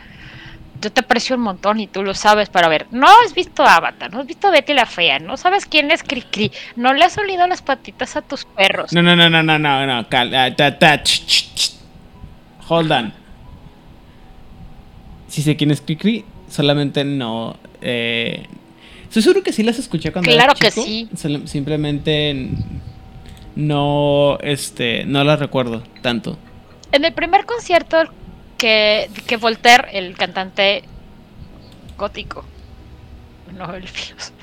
yo 0.81 0.93
te 0.93 1.01
aprecio 1.01 1.37
un 1.37 1.43
montón 1.43 1.81
y 1.81 1.87
tú 1.87 2.03
lo 2.03 2.15
sabes, 2.15 2.49
para 2.49 2.69
ver, 2.69 2.87
no 2.91 3.07
has 3.25 3.35
visto 3.35 3.65
Avatar, 3.65 4.13
no 4.13 4.21
has 4.21 4.27
visto 4.27 4.51
Betty 4.51 4.75
la 4.75 4.87
Fea, 4.87 5.19
no 5.19 5.37
sabes 5.37 5.67
quién 5.67 5.91
es 5.91 6.03
Cricri, 6.03 6.53
no 6.77 6.93
le 6.95 7.05
has 7.05 7.17
olido 7.19 7.47
las 7.47 7.63
patitas 7.63 8.17
a 8.17 8.23
tus 8.23 8.45
perros. 8.45 8.93
No, 8.93 9.03
no, 9.03 9.17
no, 9.17 9.29
no, 9.29 9.43
no, 9.43 9.59
no, 9.59 9.87
no. 9.87 10.09
cal- 10.09 10.35
ah, 10.35 10.55
ta- 10.55 10.79
ta- 10.79 11.03
ch- 11.03 11.27
ch- 11.27 11.55
ch. 11.55 11.73
Hold 12.69 12.93
on. 12.93 13.13
Si 15.29 15.43
sé 15.43 15.57
quién 15.57 15.71
es 15.71 15.81
Cricri, 15.81 16.25
solamente 16.49 17.05
no. 17.05 17.57
Eh, 17.81 18.47
estoy 19.05 19.23
seguro 19.23 19.43
que 19.43 19.53
sí 19.53 19.63
las 19.63 19.79
escuché 19.79 20.13
cuando 20.13 20.31
Claro 20.31 20.53
era 20.53 20.55
que 20.55 20.71
chico, 20.71 20.83
sí. 20.85 21.09
solo- 21.17 21.47
simplemente 21.47 22.49
no, 23.57 24.39
este, 24.43 25.05
no 25.05 25.25
las 25.25 25.39
recuerdo 25.39 25.83
tanto. 26.03 26.39
En 26.93 27.05
el 27.05 27.13
primer 27.13 27.45
concierto 27.45 27.99
que, 28.59 29.10
que 29.26 29.36
Voltaire, 29.39 29.89
el 29.98 30.16
cantante 30.16 30.85
gótico, 31.97 32.44
no 33.56 33.74
el 33.74 33.89
filósofo, 33.89 34.35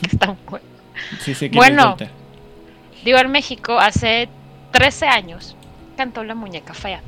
que 0.00 0.06
está 0.12 0.36
bueno. 0.48 0.66
Sí 1.20 1.48
Bueno. 1.50 1.96
Digo, 3.04 3.18
en 3.18 3.30
México 3.30 3.78
hace 3.78 4.28
13 4.72 5.06
años 5.06 5.56
cantó 5.96 6.24
La 6.24 6.34
Muñeca 6.34 6.74
Fea. 6.74 7.02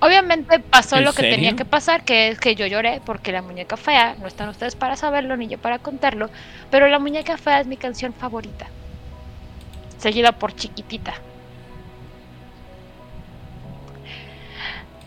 Obviamente 0.00 0.60
pasó 0.60 0.96
¿En 0.96 1.04
lo 1.04 1.12
que 1.12 1.22
serio? 1.22 1.36
tenía 1.36 1.56
que 1.56 1.64
pasar, 1.64 2.04
que 2.04 2.28
es 2.28 2.38
que 2.40 2.54
yo 2.54 2.66
lloré 2.66 3.00
porque 3.04 3.32
La 3.32 3.42
Muñeca 3.42 3.76
Fea, 3.76 4.14
no 4.20 4.28
están 4.28 4.48
ustedes 4.48 4.76
para 4.76 4.96
saberlo 4.96 5.36
ni 5.36 5.48
yo 5.48 5.58
para 5.58 5.80
contarlo, 5.80 6.30
pero 6.70 6.88
La 6.88 7.00
Muñeca 7.00 7.36
Fea 7.36 7.60
es 7.60 7.66
mi 7.66 7.76
canción 7.76 8.14
favorita, 8.14 8.72
seguida 9.98 10.32
por 10.38 10.54
Chiquitita. 10.54 11.22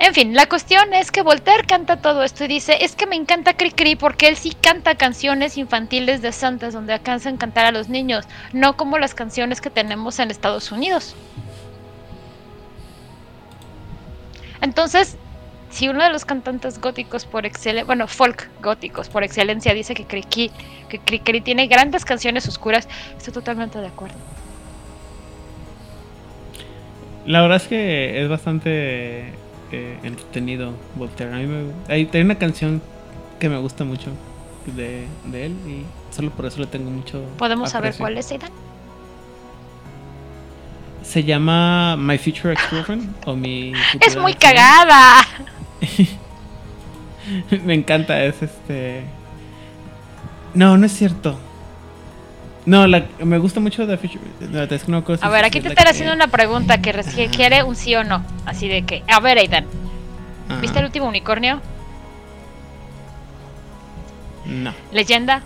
En 0.04 0.16
fin, 0.16 0.34
la 0.34 0.48
cuestión 0.48 0.96
es 0.96 1.12
que 1.12 1.22
Voltaire 1.22 1.64
canta 1.68 1.98
todo 1.98 2.24
esto 2.24 2.44
y 2.46 2.48
dice, 2.48 2.84
es 2.84 2.96
que 2.96 3.06
me 3.06 3.16
encanta 3.16 3.54
Cricri 3.54 3.96
porque 3.96 4.28
él 4.30 4.36
sí 4.36 4.52
canta 4.60 4.96
canciones 4.96 5.60
infantiles 5.60 6.24
de 6.24 6.32
santas 6.32 6.74
donde 6.74 6.94
alcanzan 6.94 7.36
a 7.36 7.38
cantar 7.38 7.66
a 7.68 7.72
los 7.72 7.88
niños, 7.88 8.26
no 8.52 8.76
como 8.78 8.98
las 8.98 9.14
canciones 9.14 9.62
que 9.62 9.70
tenemos 9.70 10.18
en 10.18 10.32
Estados 10.32 10.72
Unidos. 10.72 11.16
Entonces, 14.60 15.18
si 15.70 15.88
uno 15.88 16.04
de 16.04 16.10
los 16.10 16.26
cantantes 16.26 16.82
góticos 16.82 17.26
por 17.26 17.46
excelencia, 17.46 17.86
bueno, 17.86 18.08
folk 18.08 18.50
góticos 18.60 19.08
por 19.08 19.24
excelencia 19.24 19.76
dice 19.76 19.94
que 19.94 20.06
Cricri, 20.06 20.50
que 20.90 21.42
tiene 21.42 21.68
grandes 21.68 22.06
canciones 22.06 22.48
oscuras, 22.48 22.90
estoy 23.16 23.34
totalmente 23.34 23.78
de 23.80 23.88
acuerdo. 23.88 24.16
La 27.28 27.44
verdad 27.44 27.58
es 27.58 27.68
que 27.68 28.24
es 28.24 28.28
bastante 28.28 29.40
eh, 29.72 29.98
entretenido 30.04 30.74
Voltaire. 30.96 31.34
A 31.34 31.38
mí 31.38 31.46
me, 31.46 31.72
hay, 31.88 32.10
hay 32.14 32.22
una 32.22 32.36
canción 32.36 32.82
que 33.40 33.50
me 33.50 33.58
gusta 33.58 33.84
mucho 33.84 34.12
de, 34.66 35.06
de 35.26 35.46
él 35.48 35.56
y 35.68 36.14
solo 36.14 36.32
por 36.32 36.46
eso 36.46 36.60
le 36.60 36.68
tengo 36.68 36.90
mucho. 36.92 37.24
¿Podemos 37.38 37.72
saber 37.72 37.96
cuál 37.98 38.18
es, 38.18 38.32
Aidan? 38.32 38.52
Se 41.04 41.24
llama 41.24 41.98
My 41.98 42.18
Future 42.18 42.54
Ex-Girlfriend 42.54 43.16
o 43.26 43.36
mi. 43.36 43.74
Es 44.00 44.16
muy 44.16 44.34
cagada. 44.34 45.26
me 47.66 47.74
encanta, 47.74 48.24
es 48.24 48.42
este. 48.42 49.04
No, 50.54 50.78
no 50.78 50.86
es 50.86 50.92
cierto. 50.92 51.38
No, 52.66 52.86
la, 52.88 53.06
me 53.24 53.38
gusta 53.40 53.60
mucho 53.60 53.88
The 53.88 53.98
Future. 53.98 54.20
no, 54.52 54.62
es 54.64 54.82
si 55.20 55.26
A 55.26 55.30
ver, 55.30 55.46
aquí 55.46 55.60
te 55.62 55.70
que- 55.86 55.90
haciendo 55.90 56.14
una 56.14 56.28
pregunta 56.28 56.80
que 56.82 56.92
requiere 56.92 57.64
un 57.64 57.76
sí 57.76 57.96
o 57.96 58.04
no. 58.04 58.24
Así 58.46 58.68
de 58.68 58.84
que, 58.84 59.04
a 59.08 59.20
ver, 59.20 59.38
Aidan, 59.40 59.66
Ajá. 60.48 60.62
¿viste 60.62 60.78
el 60.80 60.86
último 60.86 61.08
unicornio? 61.08 61.60
No, 64.46 64.74
¿Leyenda? 64.92 65.42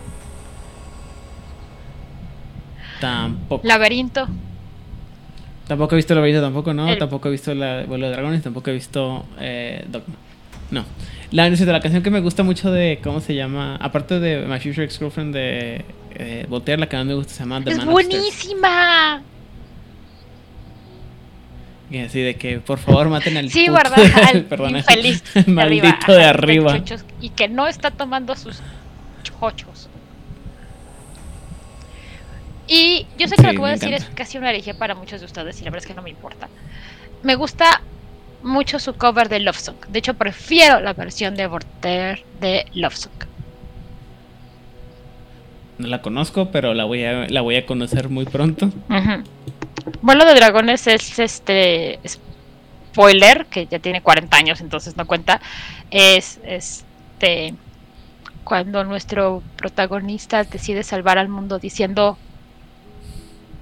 tampoco. 3.00 3.66
¿Laberinto? 3.66 4.26
Tampoco 5.68 5.94
he 5.94 5.96
visto 5.96 6.14
la 6.14 6.20
vida, 6.22 6.40
tampoco, 6.40 6.72
no. 6.72 6.88
El- 6.88 6.98
Tampoco 6.98 7.28
he 7.28 7.32
visto 7.32 7.54
la 7.54 7.84
vuelo 7.84 8.06
de 8.06 8.12
dragones, 8.12 8.42
tampoco 8.42 8.70
he 8.70 8.74
visto 8.74 9.24
eh, 9.38 9.84
Dogma. 9.88 10.14
No. 10.70 10.84
La, 11.32 11.48
la 11.48 11.80
canción 11.80 12.02
que 12.02 12.10
me 12.10 12.20
gusta 12.20 12.42
mucho 12.42 12.70
de, 12.70 13.00
¿cómo 13.02 13.20
se 13.20 13.34
llama? 13.34 13.76
Aparte 13.76 14.20
de 14.20 14.46
My 14.46 14.58
Future 14.60 14.84
Ex-Girlfriend 14.84 15.34
de 15.34 15.84
eh, 16.18 16.46
Voltaire, 16.48 16.80
la 16.80 16.88
que 16.88 16.96
más 16.96 17.06
me 17.06 17.14
gusta 17.14 17.32
se 17.34 17.40
llama 17.40 17.62
The 17.62 17.70
¡Es 17.70 17.78
Man 17.78 17.86
buenísima! 17.90 19.22
Y 21.90 21.98
así 21.98 22.20
de 22.20 22.34
que, 22.36 22.58
por 22.58 22.78
favor, 22.78 23.08
maten 23.08 23.36
al 23.36 23.50
Sí, 23.50 23.68
¿verdad? 23.68 23.98
Al 24.28 24.42
perdón, 24.44 24.76
infeliz 24.76 25.22
al 25.36 25.44
de 25.44 25.52
maldito 25.52 25.86
arriba, 25.86 26.14
de 26.16 26.24
arriba. 26.24 26.78
chuchos, 26.78 27.04
y 27.20 27.30
que 27.30 27.48
no 27.48 27.68
está 27.68 27.90
tomando 27.92 28.34
sus 28.34 28.60
chochos. 29.22 29.88
Y 32.66 33.06
yo 33.16 33.28
sé 33.28 33.36
que 33.36 33.42
lo 33.44 33.50
que 33.52 33.58
voy 33.58 33.68
a 33.70 33.72
decir 33.74 33.94
es 33.94 34.04
casi 34.06 34.38
una 34.38 34.50
herejía 34.50 34.76
para 34.76 34.96
muchos 34.96 35.20
de 35.20 35.26
ustedes 35.26 35.60
y 35.60 35.64
la 35.64 35.70
verdad 35.70 35.84
es 35.84 35.86
que 35.88 35.94
no 35.94 36.02
me 36.02 36.10
importa. 36.10 36.48
Me 37.22 37.36
gusta 37.36 37.80
mucho 38.42 38.80
su 38.80 38.94
cover 38.94 39.28
de 39.28 39.38
Love 39.38 39.58
Song. 39.58 39.76
De 39.88 40.00
hecho, 40.00 40.14
prefiero 40.14 40.80
la 40.80 40.92
versión 40.92 41.36
de 41.36 41.46
Voltaire 41.46 42.24
de 42.40 42.66
Love 42.74 42.96
Song. 42.96 43.12
No 45.78 45.88
la 45.88 46.00
conozco, 46.00 46.50
pero 46.50 46.74
la 46.74 46.84
voy 46.84 47.04
a, 47.04 47.26
la 47.28 47.40
voy 47.42 47.56
a 47.56 47.66
conocer 47.66 48.08
muy 48.08 48.24
pronto. 48.24 48.66
Ujú. 48.66 49.22
Vuelo 50.02 50.24
de 50.24 50.34
Dragones 50.34 50.86
es 50.86 51.18
este 51.18 52.00
spoiler, 52.06 53.46
que 53.46 53.66
ya 53.66 53.78
tiene 53.78 54.00
40 54.00 54.36
años, 54.36 54.60
entonces 54.60 54.96
no 54.96 55.06
cuenta. 55.06 55.40
Es 55.90 56.40
este 56.44 57.54
cuando 58.44 58.84
nuestro 58.84 59.42
protagonista 59.56 60.44
decide 60.44 60.84
salvar 60.84 61.18
al 61.18 61.28
mundo 61.28 61.58
diciendo 61.58 62.16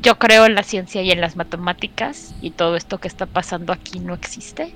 yo 0.02 0.18
creo 0.18 0.44
en 0.44 0.54
la 0.54 0.62
ciencia 0.62 1.00
y 1.00 1.10
en 1.10 1.22
las 1.22 1.36
matemáticas 1.36 2.34
y 2.42 2.50
todo 2.50 2.76
esto 2.76 2.98
que 2.98 3.08
está 3.08 3.24
pasando 3.24 3.72
aquí 3.72 3.98
no 3.98 4.12
existe. 4.12 4.74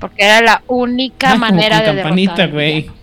Porque 0.00 0.24
era 0.24 0.40
la 0.40 0.62
única 0.66 1.28
Ah, 1.28 1.32
como 1.34 1.46
manera 1.46 1.84
con 1.84 1.96
de 1.96 2.02
campanita, 2.02 2.34
derrotar 2.48 2.94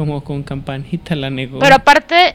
Como 0.00 0.24
con 0.24 0.42
campanita 0.44 1.14
la 1.14 1.28
negó. 1.28 1.58
Pero 1.58 1.74
aparte, 1.74 2.34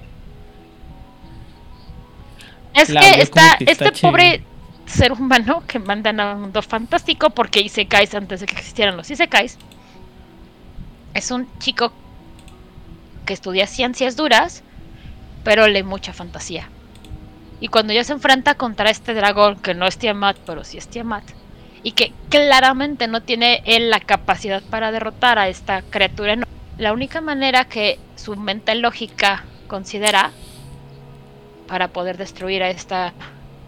es 2.75 2.89
La 2.91 3.01
que 3.01 3.21
está 3.23 3.57
este 3.59 3.91
pobre 3.93 4.43
ser 4.85 5.11
humano 5.11 5.63
que 5.65 5.79
mandan 5.79 6.19
a 6.19 6.35
un 6.35 6.41
mundo 6.41 6.61
fantástico 6.61 7.31
porque 7.31 7.61
Isekais 7.61 8.13
antes 8.13 8.41
de 8.41 8.45
que 8.45 8.53
existieran 8.53 8.95
los 8.95 9.09
Isekais. 9.09 9.57
Es 11.15 11.31
un 11.31 11.47
chico 11.57 11.91
que 13.25 13.33
estudia 13.33 13.65
ciencias 13.65 14.15
duras, 14.15 14.61
pero 15.43 15.67
lee 15.67 15.81
mucha 15.81 16.13
fantasía. 16.13 16.69
Y 17.61 17.69
cuando 17.69 17.93
ya 17.93 18.03
se 18.03 18.13
enfrenta 18.13 18.53
contra 18.53 18.91
este 18.91 19.15
dragón, 19.15 19.55
que 19.55 19.73
no 19.73 19.87
es 19.87 19.97
Tiamat, 19.97 20.37
pero 20.45 20.63
sí 20.63 20.77
es 20.77 20.87
Tiamat, 20.87 21.23
y 21.81 21.93
que 21.93 22.13
claramente 22.29 23.07
no 23.07 23.23
tiene 23.23 23.63
él 23.65 23.89
la 23.89 24.01
capacidad 24.01 24.61
para 24.61 24.91
derrotar 24.91 25.39
a 25.39 25.49
esta 25.49 25.81
criatura, 25.81 26.33
enorme, 26.33 26.54
la 26.77 26.93
única 26.93 27.21
manera 27.21 27.65
que 27.65 27.99
su 28.15 28.35
mente 28.35 28.75
lógica 28.75 29.43
considera 29.67 30.31
para 31.67 31.87
poder 31.87 32.17
destruir 32.17 32.63
a 32.63 32.69
esta 32.69 33.13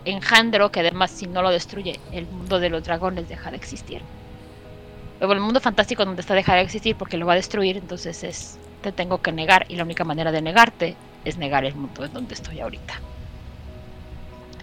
engendro, 0.05 0.71
que 0.71 0.81
además 0.81 1.11
si 1.11 1.27
no 1.27 1.41
lo 1.41 1.49
destruye, 1.49 1.99
el 2.11 2.25
mundo 2.27 2.59
de 2.59 2.69
los 2.69 2.83
dragones 2.83 3.27
deja 3.27 3.51
de 3.51 3.57
existir. 3.57 4.01
Luego 5.19 5.33
el 5.33 5.39
mundo 5.39 5.59
fantástico 5.59 6.05
donde 6.05 6.21
está 6.21 6.33
deja 6.33 6.55
de 6.55 6.61
existir 6.61 6.95
porque 6.95 7.17
lo 7.17 7.25
va 7.25 7.33
a 7.33 7.37
destruir, 7.37 7.77
entonces 7.77 8.23
es 8.23 8.59
te 8.81 8.91
tengo 8.91 9.21
que 9.21 9.31
negar 9.31 9.65
y 9.69 9.75
la 9.75 9.83
única 9.83 10.03
manera 10.03 10.31
de 10.31 10.41
negarte 10.41 10.95
es 11.25 11.37
negar 11.37 11.65
el 11.65 11.75
mundo 11.75 12.05
en 12.05 12.13
donde 12.13 12.35
estoy 12.35 12.59
ahorita. 12.59 13.01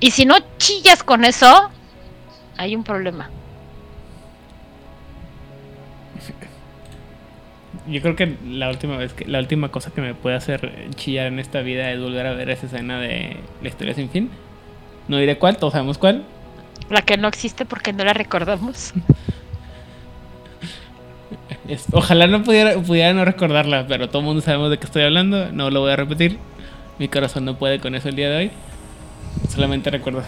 Y 0.01 0.11
si 0.12 0.25
no 0.25 0.37
chillas 0.59 1.03
con 1.03 1.25
eso, 1.25 1.71
hay 2.57 2.77
un 2.77 2.85
problema. 2.85 3.31
Yo 7.86 8.01
creo 8.01 8.16
que 8.16 8.36
la 8.48 8.70
última 8.70 8.97
vez 8.97 9.12
que 9.12 9.27
la 9.27 9.39
última 9.39 9.69
cosa 9.70 9.90
que 9.90 10.01
me 10.01 10.15
puede 10.15 10.36
hacer 10.36 10.89
chillar 10.94 11.27
en 11.27 11.39
esta 11.39 11.61
vida 11.61 11.90
es 11.90 12.01
volver 12.01 12.27
a 12.27 12.32
ver 12.32 12.48
esa 12.48 12.66
escena 12.66 12.98
de 12.98 13.36
la 13.61 13.69
historia 13.69 13.94
sin 13.94 14.09
fin. 14.09 14.31
No 15.09 15.19
diré 15.19 15.36
cuál, 15.39 15.59
todos 15.59 15.74
sabemos 15.74 15.98
cuál. 15.98 16.24
La 16.89 17.02
que 17.02 17.16
no 17.16 17.28
existe 17.28 17.65
porque 17.66 17.93
no 17.93 18.05
la 18.05 18.15
recordamos. 18.15 18.94
Ojalá 21.93 22.27
no 22.27 22.43
pudiera, 22.43 22.74
pudiera 22.74 23.12
no 23.12 23.24
recordarla, 23.24 23.86
pero 23.86 24.09
todo 24.09 24.20
el 24.20 24.27
mundo 24.27 24.43
sabemos 24.43 24.70
de 24.70 24.78
qué 24.78 24.85
estoy 24.85 25.02
hablando. 25.02 25.52
No 25.52 25.70
lo 25.70 25.81
voy 25.81 25.93
a 25.93 25.97
repetir. 25.97 26.39
Mi 26.98 27.09
corazón 27.09 27.44
no 27.44 27.56
puede 27.59 27.81
con 27.81 27.94
eso 27.94 28.09
el 28.09 28.16
día 28.16 28.31
de 28.31 28.36
hoy. 28.36 28.51
Solamente 29.48 29.90
recuerdo, 29.90 30.23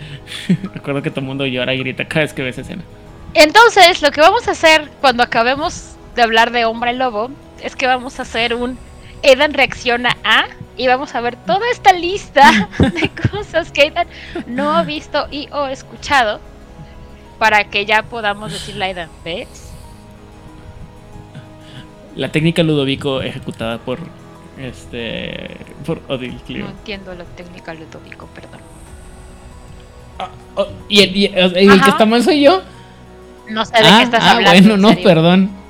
recuerdo 0.74 1.02
que 1.02 1.10
todo 1.10 1.20
el 1.20 1.26
mundo 1.26 1.46
llora 1.46 1.74
y 1.74 1.78
grita 1.78 2.06
cada 2.06 2.22
vez 2.22 2.32
que 2.32 2.42
ve 2.42 2.50
esa 2.50 2.60
escena. 2.60 2.82
Entonces, 3.34 4.02
lo 4.02 4.10
que 4.10 4.20
vamos 4.20 4.46
a 4.48 4.52
hacer 4.52 4.90
cuando 5.00 5.22
acabemos 5.22 5.96
de 6.14 6.22
hablar 6.22 6.50
de 6.52 6.64
Hombre 6.64 6.92
Lobo 6.92 7.30
es 7.62 7.76
que 7.76 7.86
vamos 7.86 8.18
a 8.18 8.22
hacer 8.22 8.54
un 8.54 8.78
Edan 9.22 9.54
reacciona 9.54 10.16
a 10.24 10.46
y 10.76 10.88
vamos 10.88 11.14
a 11.14 11.20
ver 11.20 11.36
toda 11.36 11.70
esta 11.70 11.92
lista 11.92 12.68
de 12.78 13.10
cosas 13.30 13.70
que 13.70 13.86
Edan 13.86 14.08
no 14.46 14.72
ha 14.72 14.82
visto 14.82 15.28
y 15.30 15.48
o 15.52 15.66
escuchado 15.66 16.40
para 17.38 17.64
que 17.64 17.86
ya 17.86 18.02
podamos 18.02 18.52
decirle 18.52 18.84
a 18.84 18.88
Aidan, 18.88 19.08
¿ves? 19.24 19.72
La 22.16 22.30
técnica 22.30 22.62
Ludovico 22.62 23.22
ejecutada 23.22 23.78
por 23.78 24.00
este 24.58 25.56
por 25.86 26.00
Odil 26.08 26.34
Clio. 26.46 26.64
No 26.64 26.70
entiendo 26.70 27.14
la 27.14 27.24
técnica 27.24 27.74
Ludovico, 27.74 28.26
perdón. 28.26 28.60
Ah, 30.18 30.28
oh, 30.56 30.66
y 30.88 31.00
el, 31.00 31.16
y- 31.16 31.28
que 31.80 31.90
está 31.90 32.04
mal 32.04 32.22
soy 32.22 32.42
yo. 32.42 32.62
No 33.48 33.64
sé 33.64 33.72
de 33.72 33.88
ah, 33.88 33.96
qué 33.98 34.04
estás 34.04 34.22
ah, 34.24 34.30
hablando. 34.32 34.60
bueno, 34.60 34.74
en 34.74 34.80
no, 34.80 34.88
serio. 34.88 35.04
perdón. 35.04 35.61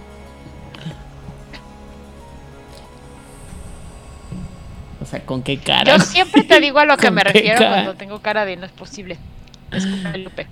Sea, 5.12 5.20
¿con 5.24 5.42
qué 5.42 5.58
cara? 5.58 5.96
Yo 5.96 6.02
siempre 6.04 6.42
te 6.42 6.60
digo 6.60 6.78
a 6.78 6.84
lo 6.84 6.96
que 6.96 7.06
¿Con 7.06 7.14
me 7.14 7.24
refiero 7.24 7.58
cara? 7.58 7.70
cuando 7.70 7.94
tengo 7.94 8.20
cara 8.20 8.44
de 8.44 8.56
no 8.56 8.66
es 8.66 8.72
posible. 8.72 9.16
Lupe. 10.16 10.46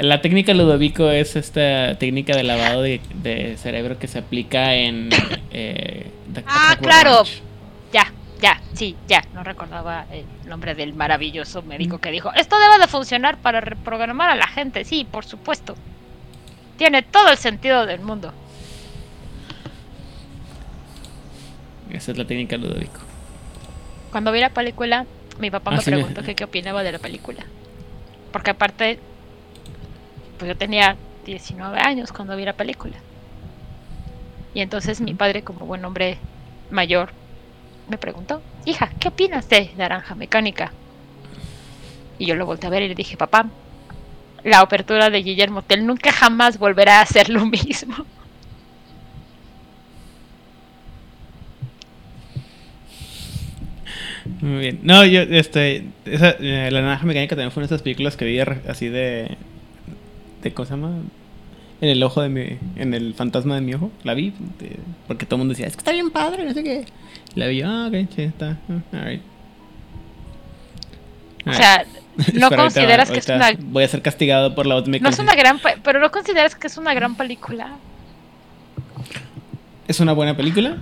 La 0.00 0.20
técnica 0.20 0.52
Ludovico 0.54 1.08
es 1.10 1.36
esta 1.36 1.96
técnica 1.98 2.36
de 2.36 2.42
lavado 2.42 2.82
de, 2.82 3.00
de 3.22 3.56
cerebro 3.56 3.98
que 3.98 4.08
se 4.08 4.18
aplica 4.18 4.74
en. 4.74 5.08
eh, 5.52 6.10
Ah, 6.46 6.76
claro. 6.82 7.22
Ya, 7.92 8.12
ya, 8.42 8.60
sí, 8.74 8.96
ya. 9.06 9.22
No 9.32 9.44
recordaba 9.44 10.04
el 10.10 10.24
nombre 10.48 10.74
del 10.74 10.92
maravilloso 10.94 11.62
médico 11.62 11.98
que 11.98 12.10
dijo, 12.10 12.32
esto 12.34 12.58
debe 12.58 12.78
de 12.78 12.88
funcionar 12.88 13.38
para 13.38 13.60
reprogramar 13.60 14.30
a 14.30 14.34
la 14.36 14.48
gente. 14.48 14.84
Sí, 14.84 15.06
por 15.08 15.24
supuesto. 15.24 15.76
Tiene 16.76 17.02
todo 17.02 17.30
el 17.30 17.38
sentido 17.38 17.86
del 17.86 18.00
mundo. 18.00 18.34
Esa 21.90 22.12
es 22.12 22.18
la 22.18 22.26
técnica 22.26 22.56
Ludovico. 22.56 23.05
Cuando 24.10 24.32
vi 24.32 24.40
la 24.40 24.50
película, 24.50 25.06
mi 25.38 25.50
papá 25.50 25.70
Ah, 25.72 25.74
me 25.74 25.78
me- 25.78 25.96
preguntó 25.96 26.22
que 26.22 26.34
qué 26.34 26.44
opinaba 26.44 26.82
de 26.82 26.92
la 26.92 26.98
película. 26.98 27.44
Porque 28.32 28.50
aparte, 28.50 28.98
pues 30.38 30.48
yo 30.48 30.56
tenía 30.56 30.96
19 31.24 31.78
años 31.80 32.12
cuando 32.12 32.36
vi 32.36 32.44
la 32.44 32.52
película. 32.54 32.94
Y 34.54 34.60
entonces 34.60 35.00
mi 35.00 35.14
padre, 35.14 35.42
como 35.42 35.66
buen 35.66 35.84
hombre 35.84 36.18
mayor, 36.70 37.10
me 37.88 37.98
preguntó, 37.98 38.42
hija, 38.64 38.90
¿qué 38.98 39.08
opinas 39.08 39.48
de 39.48 39.70
Naranja 39.76 40.14
Mecánica? 40.14 40.72
Y 42.18 42.26
yo 42.26 42.34
lo 42.34 42.46
volteé 42.46 42.68
a 42.68 42.70
ver 42.70 42.82
y 42.82 42.88
le 42.88 42.94
dije, 42.94 43.16
papá, 43.16 43.46
la 44.44 44.60
apertura 44.60 45.10
de 45.10 45.22
Guillermo 45.22 45.62
Tell 45.62 45.84
nunca 45.86 46.10
jamás 46.12 46.58
volverá 46.58 47.00
a 47.00 47.06
ser 47.06 47.28
lo 47.28 47.44
mismo. 47.44 47.94
Muy 54.40 54.58
bien. 54.60 54.80
No, 54.82 55.04
yo, 55.04 55.20
este. 55.22 55.84
Esa, 56.04 56.30
eh, 56.40 56.70
la 56.70 56.80
naranja 56.82 57.06
mecánica 57.06 57.36
también 57.36 57.50
fue 57.52 57.60
una 57.62 57.68
de 57.68 57.74
esas 57.74 57.82
películas 57.82 58.16
que 58.16 58.24
vi 58.24 58.38
así 58.40 58.88
de. 58.88 59.36
de 60.42 60.52
¿Cómo 60.52 60.66
se 60.66 60.72
llama? 60.72 60.98
En 61.80 61.88
el 61.90 62.02
ojo 62.02 62.22
de 62.22 62.28
mi. 62.28 62.58
En 62.76 62.94
el 62.94 63.14
fantasma 63.14 63.54
de 63.56 63.60
mi 63.60 63.74
ojo. 63.74 63.90
La 64.04 64.14
vi. 64.14 64.32
de- 64.58 64.78
porque 65.06 65.26
todo 65.26 65.36
el 65.36 65.38
mundo 65.40 65.52
decía, 65.52 65.66
es 65.66 65.74
que 65.76 65.80
está 65.80 65.92
bien 65.92 66.10
padre, 66.10 66.44
no 66.44 66.52
sé 66.54 66.62
qué. 66.62 66.84
La 67.34 67.46
vi, 67.48 67.62
ah, 67.62 67.86
ok, 67.88 68.08
sí, 68.14 68.22
está. 68.22 68.56
ah, 68.68 68.96
alright. 68.96 69.22
O 71.46 71.52
sea, 71.52 71.84
no 72.16 72.22
Espera, 72.22 72.46
ahorita- 72.46 72.56
consideras 72.56 73.10
que 73.10 73.18
es 73.18 73.28
una... 73.28 73.50
Voy 73.58 73.84
a 73.84 73.88
ser 73.88 74.02
castigado 74.02 74.54
por 74.54 74.66
la 74.66 74.80
No 74.80 75.08
es 75.08 75.18
una 75.18 75.34
gran... 75.34 75.58
pe- 75.58 75.76
Pero 75.82 76.00
no 76.00 76.10
consideras 76.10 76.54
que 76.56 76.66
es 76.66 76.76
una 76.78 76.92
gran 76.94 77.14
película. 77.14 77.76
Es 79.86 80.00
una 80.00 80.12
buena 80.12 80.36
película, 80.36 80.78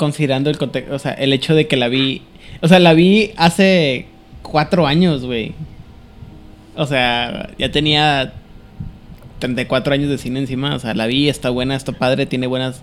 considerando 0.00 0.48
el 0.48 0.56
contexto, 0.56 0.94
o 0.94 0.98
sea, 0.98 1.12
el 1.12 1.30
hecho 1.34 1.54
de 1.54 1.68
que 1.68 1.76
la 1.76 1.88
vi, 1.88 2.22
o 2.62 2.68
sea, 2.68 2.78
la 2.78 2.94
vi 2.94 3.32
hace 3.36 4.06
cuatro 4.40 4.86
años, 4.86 5.26
güey. 5.26 5.52
O 6.74 6.86
sea, 6.86 7.50
ya 7.58 7.70
tenía 7.70 8.32
34 9.40 9.92
años 9.92 10.08
de 10.08 10.16
cine 10.16 10.40
encima, 10.40 10.74
o 10.74 10.78
sea, 10.78 10.94
la 10.94 11.04
vi, 11.04 11.28
está 11.28 11.50
buena, 11.50 11.76
está 11.76 11.92
padre, 11.92 12.24
tiene 12.24 12.46
buenas, 12.46 12.80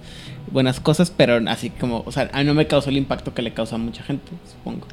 buenas 0.51 0.79
cosas, 0.79 1.09
pero 1.09 1.41
así 1.49 1.71
como, 1.71 2.03
o 2.05 2.11
sea, 2.11 2.29
a 2.33 2.37
mí 2.37 2.45
no 2.45 2.53
me 2.53 2.67
causó 2.67 2.91
el 2.91 2.97
impacto 2.97 3.33
que 3.33 3.41
le 3.41 3.51
causa 3.51 3.77
a 3.77 3.79
mucha 3.79 4.03
gente, 4.03 4.31
supongo. 4.51 4.85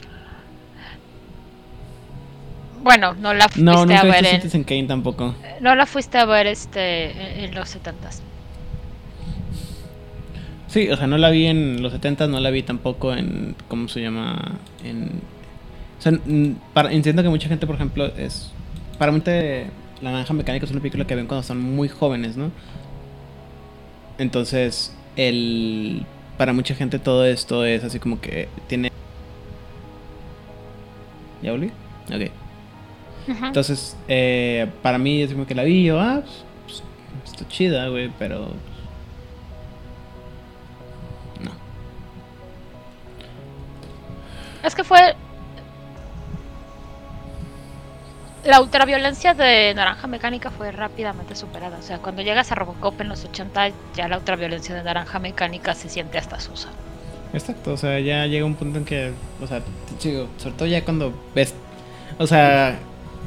Bueno, 2.82 3.12
no 3.20 3.34
la 3.34 3.50
fuiste 3.50 3.70
No, 3.70 3.82
a 3.82 3.84
nunca 3.84 4.00
he 4.00 4.10
ver 4.10 4.24
en... 4.24 4.36
Citizen 4.36 4.64
Kane 4.64 4.84
tampoco. 4.84 5.34
No 5.60 5.74
la 5.74 5.84
fuiste 5.84 6.16
a 6.16 6.24
ver 6.24 6.46
este 6.46 7.10
en 7.10 7.44
en 7.44 7.54
los 7.54 7.68
setentas. 7.68 8.22
Sí, 10.74 10.88
o 10.88 10.96
sea, 10.96 11.06
no 11.06 11.18
la 11.18 11.30
vi 11.30 11.46
en 11.46 11.82
los 11.82 11.92
70, 11.92 12.26
no 12.26 12.40
la 12.40 12.50
vi 12.50 12.64
tampoco 12.64 13.14
en, 13.14 13.54
¿cómo 13.68 13.86
se 13.86 14.00
llama? 14.00 14.58
En... 14.82 15.04
O 16.00 16.02
sea, 16.02 16.12
para, 16.72 16.92
entiendo 16.92 17.22
que 17.22 17.28
mucha 17.28 17.48
gente, 17.48 17.64
por 17.64 17.76
ejemplo, 17.76 18.06
es... 18.06 18.50
Para 18.98 19.12
mucha 19.12 19.30
La 20.02 20.10
Naranja 20.10 20.34
Mecánica 20.34 20.66
es 20.66 20.72
una 20.72 20.80
película 20.80 21.06
que 21.06 21.14
ven 21.14 21.28
cuando 21.28 21.44
son 21.44 21.60
muy 21.60 21.88
jóvenes, 21.88 22.36
¿no? 22.36 22.50
Entonces, 24.18 24.92
el... 25.14 26.04
Para 26.38 26.52
mucha 26.52 26.74
gente 26.74 26.98
todo 26.98 27.24
esto 27.24 27.64
es 27.64 27.84
así 27.84 28.00
como 28.00 28.20
que 28.20 28.48
tiene... 28.66 28.90
¿Ya 31.40 31.52
volví? 31.52 31.70
Ok. 32.12 32.32
Ujú. 33.28 33.46
Entonces, 33.46 33.96
eh, 34.08 34.66
para 34.82 34.98
mí 34.98 35.22
es 35.22 35.32
como 35.32 35.46
que 35.46 35.54
la 35.54 35.62
vi 35.62 35.84
yo, 35.84 36.00
ah, 36.00 36.22
pues, 36.64 36.82
pues, 37.22 37.32
está 37.32 37.46
chida, 37.46 37.86
güey, 37.90 38.10
pero... 38.18 38.48
Es 44.64 44.74
que 44.74 44.82
fue 44.82 45.14
la 48.44 48.60
ultraviolencia 48.60 49.34
de 49.34 49.72
Naranja 49.74 50.06
Mecánica 50.06 50.50
fue 50.50 50.70
rápidamente 50.70 51.34
superada. 51.34 51.78
O 51.78 51.82
sea, 51.82 51.98
cuando 51.98 52.22
llegas 52.22 52.52
a 52.52 52.54
Robocop 52.54 53.00
en 53.00 53.08
los 53.08 53.24
80, 53.24 53.70
ya 53.94 54.08
la 54.08 54.18
ultraviolencia 54.18 54.74
de 54.74 54.82
Naranja 54.82 55.18
Mecánica 55.18 55.74
se 55.74 55.88
siente 55.88 56.18
hasta 56.18 56.40
sosa. 56.40 56.68
Exacto, 57.32 57.72
o 57.72 57.76
sea, 57.76 57.98
ya 58.00 58.26
llega 58.26 58.44
un 58.44 58.54
punto 58.54 58.78
en 58.78 58.84
que, 58.84 59.12
o 59.42 59.46
sea, 59.46 59.60
digo, 60.02 60.28
sobre 60.36 60.54
todo 60.56 60.68
ya 60.68 60.84
cuando 60.84 61.12
ves, 61.34 61.52
o 62.18 62.26
sea, 62.26 62.78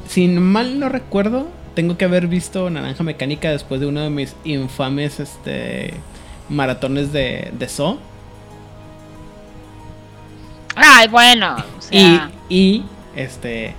si 0.06 0.28
mal 0.28 0.80
no 0.80 0.88
recuerdo, 0.88 1.48
tengo 1.74 1.98
que 1.98 2.06
haber 2.06 2.26
visto 2.26 2.70
Naranja 2.70 3.04
Mecánica 3.04 3.50
después 3.50 3.80
de 3.80 3.86
uno 3.86 4.00
de 4.00 4.10
mis 4.10 4.34
infames, 4.44 5.20
este, 5.20 5.92
maratones 6.48 7.12
de, 7.12 7.50
de 7.52 7.68
Saw. 7.68 7.98
Ay, 10.80 11.08
bueno, 11.08 11.56
o 11.78 11.82
sea, 11.82 12.30
Y, 12.48 12.54
y, 12.54 12.84
este, 13.16 13.74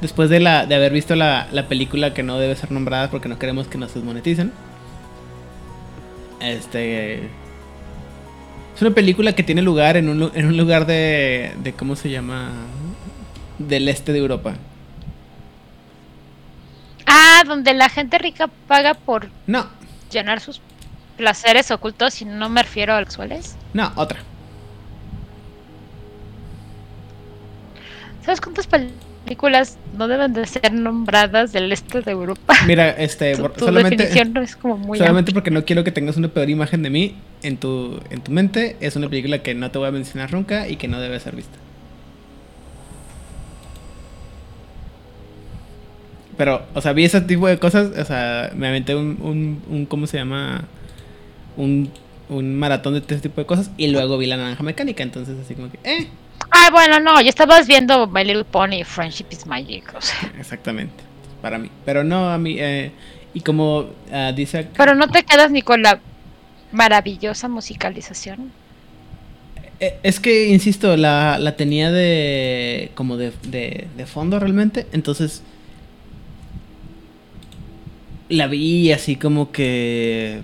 después 0.00 0.28
de, 0.30 0.40
la, 0.40 0.66
de 0.66 0.74
haber 0.74 0.92
visto 0.92 1.14
la, 1.14 1.48
la 1.52 1.68
película 1.68 2.12
que 2.14 2.22
no 2.22 2.38
debe 2.38 2.56
ser 2.56 2.72
nombrada 2.72 3.10
porque 3.10 3.28
no 3.28 3.38
queremos 3.38 3.68
que 3.68 3.78
nos 3.78 3.94
desmoneticen. 3.94 4.52
Este... 6.40 7.30
Es 8.74 8.82
una 8.82 8.90
película 8.90 9.34
que 9.34 9.44
tiene 9.44 9.62
lugar 9.62 9.96
en 9.96 10.08
un, 10.08 10.32
en 10.34 10.46
un 10.46 10.56
lugar 10.56 10.84
de, 10.86 11.54
de... 11.62 11.72
¿Cómo 11.74 11.94
se 11.94 12.10
llama? 12.10 12.50
Del 13.58 13.88
este 13.88 14.12
de 14.12 14.18
Europa. 14.18 14.54
ah, 17.06 17.42
donde 17.46 17.72
la 17.74 17.88
gente 17.88 18.18
rica 18.18 18.48
paga 18.66 18.94
por 18.94 19.30
No, 19.46 19.66
llenar 20.10 20.40
sus 20.40 20.60
placeres 21.16 21.70
ocultos 21.70 22.20
y 22.20 22.24
no 22.24 22.48
me 22.48 22.62
refiero 22.62 22.94
a 22.94 22.98
sexuales. 22.98 23.56
no, 23.72 23.92
otra. 23.94 24.18
¿Sabes 28.24 28.40
cuántas 28.40 28.66
películas 28.66 29.76
no 29.98 30.08
deben 30.08 30.32
de 30.32 30.46
ser 30.46 30.72
nombradas 30.72 31.52
del 31.52 31.70
este 31.72 32.00
de 32.00 32.10
Europa? 32.10 32.54
Mira, 32.66 32.90
este... 32.98 33.36
Tu, 33.36 33.48
tu 33.50 33.64
solamente... 33.66 33.96
definición 33.96 34.32
no 34.32 34.40
es 34.40 34.56
como 34.56 34.78
muy 34.78 34.98
Solamente 34.98 35.30
amplia. 35.30 35.34
porque 35.34 35.50
no 35.50 35.64
quiero 35.64 35.84
que 35.84 35.92
tengas 35.92 36.16
una 36.16 36.28
peor 36.28 36.48
imagen 36.48 36.82
de 36.82 36.90
mí 36.90 37.16
en 37.42 37.58
tu, 37.58 38.00
en 38.10 38.22
tu 38.22 38.32
mente, 38.32 38.76
es 38.80 38.96
una 38.96 39.08
película 39.08 39.42
que 39.42 39.54
no 39.54 39.70
te 39.70 39.78
voy 39.78 39.88
a 39.88 39.92
mencionar 39.92 40.32
nunca 40.32 40.68
y 40.68 40.76
que 40.76 40.88
no 40.88 41.00
debe 41.00 41.20
ser 41.20 41.36
vista. 41.36 41.58
Pero, 46.36 46.62
o 46.74 46.80
sea, 46.80 46.92
vi 46.92 47.04
ese 47.04 47.20
tipo 47.20 47.46
de 47.46 47.58
cosas, 47.58 47.96
o 47.96 48.04
sea, 48.04 48.50
me 48.56 48.66
aventé 48.68 48.94
un, 48.96 49.18
un, 49.20 49.62
un 49.68 49.86
¿cómo 49.86 50.06
se 50.06 50.16
llama? 50.16 50.64
Un, 51.56 51.90
un 52.28 52.56
maratón 52.56 52.94
de 52.94 53.00
este 53.00 53.18
tipo 53.18 53.40
de 53.40 53.46
cosas 53.46 53.70
y 53.76 53.88
luego 53.88 54.18
vi 54.18 54.26
la 54.26 54.36
naranja 54.36 54.62
mecánica, 54.64 55.02
entonces 55.02 55.36
así 55.38 55.54
como 55.54 55.70
que, 55.70 55.78
eh, 55.84 56.08
Ah, 56.50 56.68
bueno, 56.70 57.00
no, 57.00 57.20
yo 57.20 57.28
estabas 57.28 57.66
viendo 57.66 58.06
My 58.06 58.24
Little 58.24 58.44
Pony, 58.44 58.84
Friendship 58.84 59.26
is 59.30 59.46
Magic, 59.46 59.92
o 59.96 60.00
sea. 60.00 60.32
exactamente, 60.38 60.94
para 61.42 61.58
mí. 61.58 61.68
Pero 61.84 62.04
no, 62.04 62.30
a 62.30 62.38
mí, 62.38 62.56
eh, 62.58 62.92
y 63.32 63.40
como 63.40 63.86
ah, 64.12 64.32
dice 64.34 64.58
acá- 64.58 64.70
Pero 64.76 64.94
no 64.94 65.08
te 65.08 65.24
quedas 65.24 65.50
ni 65.50 65.62
con 65.62 65.82
la 65.82 66.00
maravillosa 66.72 67.48
musicalización. 67.48 68.52
Eh, 69.80 69.98
Es 70.04 70.20
que, 70.20 70.48
insisto, 70.48 70.96
la, 70.96 71.38
la 71.38 71.56
tenía 71.56 71.90
de. 71.90 72.90
como 72.94 73.16
de, 73.16 73.32
de, 73.48 73.88
de 73.96 74.06
fondo 74.06 74.38
realmente. 74.38 74.86
Entonces. 74.92 75.42
La 78.28 78.46
vi 78.46 78.92
así 78.92 79.16
como 79.16 79.50
que. 79.52 80.40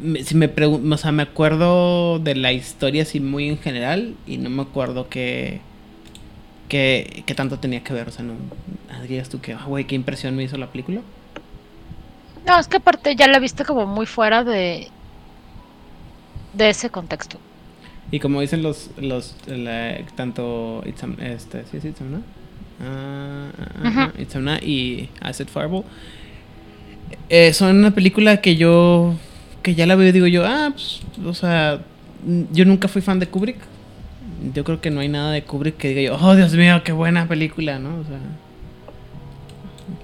Me- 0.00 0.22
si 0.24 0.34
me 0.34 0.48
pregun- 0.54 0.92
o 0.92 0.96
sea, 0.96 1.12
me 1.12 1.22
acuerdo 1.22 2.18
de 2.18 2.34
la 2.34 2.52
historia 2.52 3.02
así 3.02 3.20
muy 3.20 3.48
en 3.48 3.58
general. 3.58 4.14
Y 4.26 4.38
no 4.38 4.50
me 4.50 4.62
acuerdo 4.62 5.08
que. 5.08 5.60
que, 6.68 7.22
que 7.26 7.34
tanto 7.34 7.58
tenía 7.58 7.82
que 7.84 7.92
ver. 7.92 8.08
O 8.08 8.10
sea, 8.10 8.24
no. 8.24 8.34
ah, 8.90 9.02
Digas 9.02 9.28
tú 9.28 9.40
que, 9.40 9.52
ah, 9.54 9.64
güey, 9.66 9.84
qué 9.86 9.94
impresión 9.94 10.34
me 10.36 10.42
hizo 10.44 10.56
la 10.56 10.66
película. 10.68 11.00
No, 12.46 12.58
es 12.58 12.68
que 12.68 12.76
aparte 12.76 13.16
ya 13.16 13.26
la 13.26 13.38
viste 13.40 13.64
como 13.64 13.86
muy 13.86 14.06
fuera 14.06 14.44
de. 14.44 14.88
de 16.54 16.68
ese 16.70 16.90
contexto. 16.90 17.38
Y 18.10 18.20
como 18.20 18.40
dicen 18.40 18.62
los, 18.62 18.90
los 18.98 19.34
la- 19.48 19.98
tanto 20.14 20.82
Itzam, 20.86 21.16
este, 21.20 21.64
¿sí 21.66 21.80
ah, 22.80 23.48
ah, 23.58 23.88
Ujú. 23.88 24.00
ah, 24.00 24.12
Itzamna 24.18 24.58
y 24.62 25.08
Asset 25.20 25.48
Fireball. 25.48 25.82
Eh, 27.28 27.52
son 27.52 27.76
una 27.78 27.90
película 27.92 28.40
que 28.40 28.54
yo, 28.56 29.14
que 29.66 29.74
ya 29.74 29.84
la 29.84 29.96
veo 29.96 30.06
y 30.06 30.12
digo 30.12 30.28
yo, 30.28 30.46
ah, 30.46 30.70
pues, 30.70 31.00
o 31.26 31.34
sea, 31.34 31.80
yo 32.52 32.64
nunca 32.64 32.86
fui 32.86 33.02
fan 33.02 33.18
de 33.18 33.26
Kubrick. 33.26 33.58
Yo 34.54 34.62
creo 34.62 34.80
que 34.80 34.92
no 34.92 35.00
hay 35.00 35.08
nada 35.08 35.32
de 35.32 35.42
Kubrick 35.42 35.76
que 35.76 35.88
diga 35.88 36.02
yo, 36.02 36.16
oh, 36.24 36.36
Dios 36.36 36.52
mío, 36.52 36.84
qué 36.84 36.92
buena 36.92 37.26
película, 37.26 37.80
¿no? 37.80 37.98
O 37.98 38.04
sea, 38.04 38.20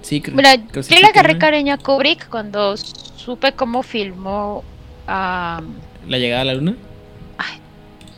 sí, 0.00 0.20
creo, 0.20 0.36
Mira, 0.36 0.56
creo 0.56 0.82
yo 0.82 0.98
le 0.98 1.06
agarré 1.06 1.38
cariño 1.38 1.74
a 1.74 1.78
Kubrick 1.78 2.28
cuando 2.28 2.76
supe 2.76 3.52
cómo 3.52 3.84
filmó. 3.84 4.64
a 5.06 5.62
La 6.08 6.18
llegada 6.18 6.42
a 6.42 6.46
la 6.46 6.54
luna. 6.54 6.74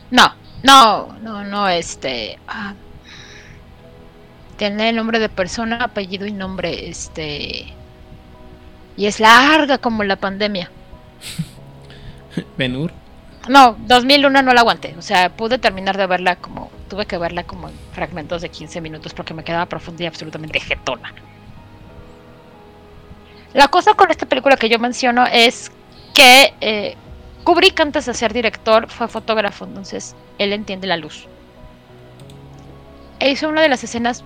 no, 0.09 0.33
no, 0.63 1.15
no, 1.21 1.43
no, 1.43 1.69
este. 1.69 2.39
ah, 2.47 2.73
tiene 4.57 4.89
el 4.89 4.95
nombre 4.95 5.19
de 5.19 5.29
persona, 5.29 5.75
apellido 5.75 6.25
y 6.25 6.31
nombre, 6.31 6.89
este. 6.89 7.67
Y 8.97 9.05
es 9.05 9.19
larga 9.19 9.77
como 9.77 10.03
la 10.03 10.15
pandemia. 10.15 10.71
Ben 12.57 12.75
Hur. 12.75 12.91
No, 13.47 13.77
2001 13.79 14.41
no 14.41 14.53
la 14.53 14.61
aguanté. 14.61 14.95
O 14.97 15.01
sea, 15.01 15.29
pude 15.35 15.57
terminar 15.57 15.97
de 15.97 16.07
verla 16.07 16.35
como. 16.37 16.71
Tuve 16.89 17.05
que 17.05 17.17
verla 17.17 17.43
como 17.43 17.69
en 17.69 17.75
fragmentos 17.93 18.41
de 18.41 18.49
15 18.49 18.81
minutos 18.81 19.13
porque 19.13 19.33
me 19.33 19.43
quedaba 19.43 19.65
profunda 19.65 20.03
y 20.03 20.07
absolutamente 20.07 20.59
jetona. 20.59 21.13
La 23.53 23.67
cosa 23.69 23.93
con 23.93 24.11
esta 24.11 24.25
película 24.25 24.57
que 24.57 24.69
yo 24.69 24.79
menciono 24.79 25.25
es 25.25 25.71
que 26.13 26.53
eh, 26.61 26.95
Kubrick, 27.43 27.79
antes 27.79 28.05
de 28.05 28.13
ser 28.13 28.33
director, 28.33 28.89
fue 28.89 29.07
fotógrafo. 29.07 29.65
Entonces, 29.65 30.15
él 30.37 30.53
entiende 30.53 30.87
la 30.87 30.97
luz. 30.97 31.27
E 33.19 33.31
hizo 33.31 33.47
una 33.47 33.61
de 33.61 33.69
las 33.69 33.83
escenas 33.83 34.23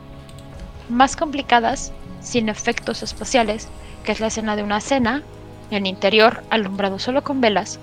más 0.89 1.15
complicadas 1.15 1.93
sin 2.21 2.49
efectos 2.49 3.03
espaciales, 3.03 3.67
que 4.03 4.11
es 4.11 4.19
la 4.19 4.27
escena 4.27 4.55
de 4.55 4.63
una 4.63 4.81
cena 4.81 5.23
en 5.71 5.85
interior 5.85 6.43
alumbrado 6.49 6.99
solo 6.99 7.23
con 7.23 7.41
velas 7.41 7.79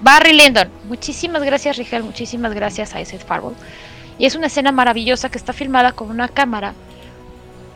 Barry 0.00 0.32
Lyndon. 0.32 0.70
Muchísimas 0.88 1.42
gracias, 1.42 1.76
Rigel. 1.76 2.02
Muchísimas 2.02 2.54
gracias 2.54 2.94
a 2.94 3.00
Isaac 3.00 3.24
Farwell. 3.24 3.54
Y 4.18 4.26
es 4.26 4.34
una 4.34 4.46
escena 4.46 4.72
maravillosa 4.72 5.30
que 5.30 5.38
está 5.38 5.52
filmada 5.52 5.92
con 5.92 6.10
una 6.10 6.28
cámara, 6.28 6.74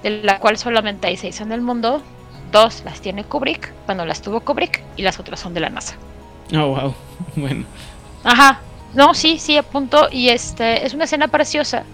de 0.02 0.22
la 0.22 0.38
cual 0.38 0.56
solamente 0.58 1.06
hay 1.06 1.16
seis 1.16 1.40
en 1.40 1.52
el 1.52 1.60
mundo. 1.60 2.02
Dos 2.50 2.82
las 2.84 3.00
tiene 3.00 3.24
Kubrick, 3.24 3.72
bueno, 3.86 4.04
las 4.04 4.22
tuvo 4.22 4.40
Kubrick, 4.40 4.82
y 4.96 5.02
las 5.02 5.18
otras 5.18 5.40
son 5.40 5.54
de 5.54 5.60
la 5.60 5.70
NASA. 5.70 5.96
Oh, 6.54 6.68
wow. 6.68 6.94
Bueno. 7.36 7.64
Ajá. 8.22 8.60
No, 8.94 9.12
sí, 9.12 9.38
sí, 9.38 9.56
a 9.56 9.62
punto. 9.62 10.08
Y 10.10 10.28
este 10.28 10.86
es 10.86 10.94
una 10.94 11.04
escena 11.04 11.28
preciosa. 11.28 11.84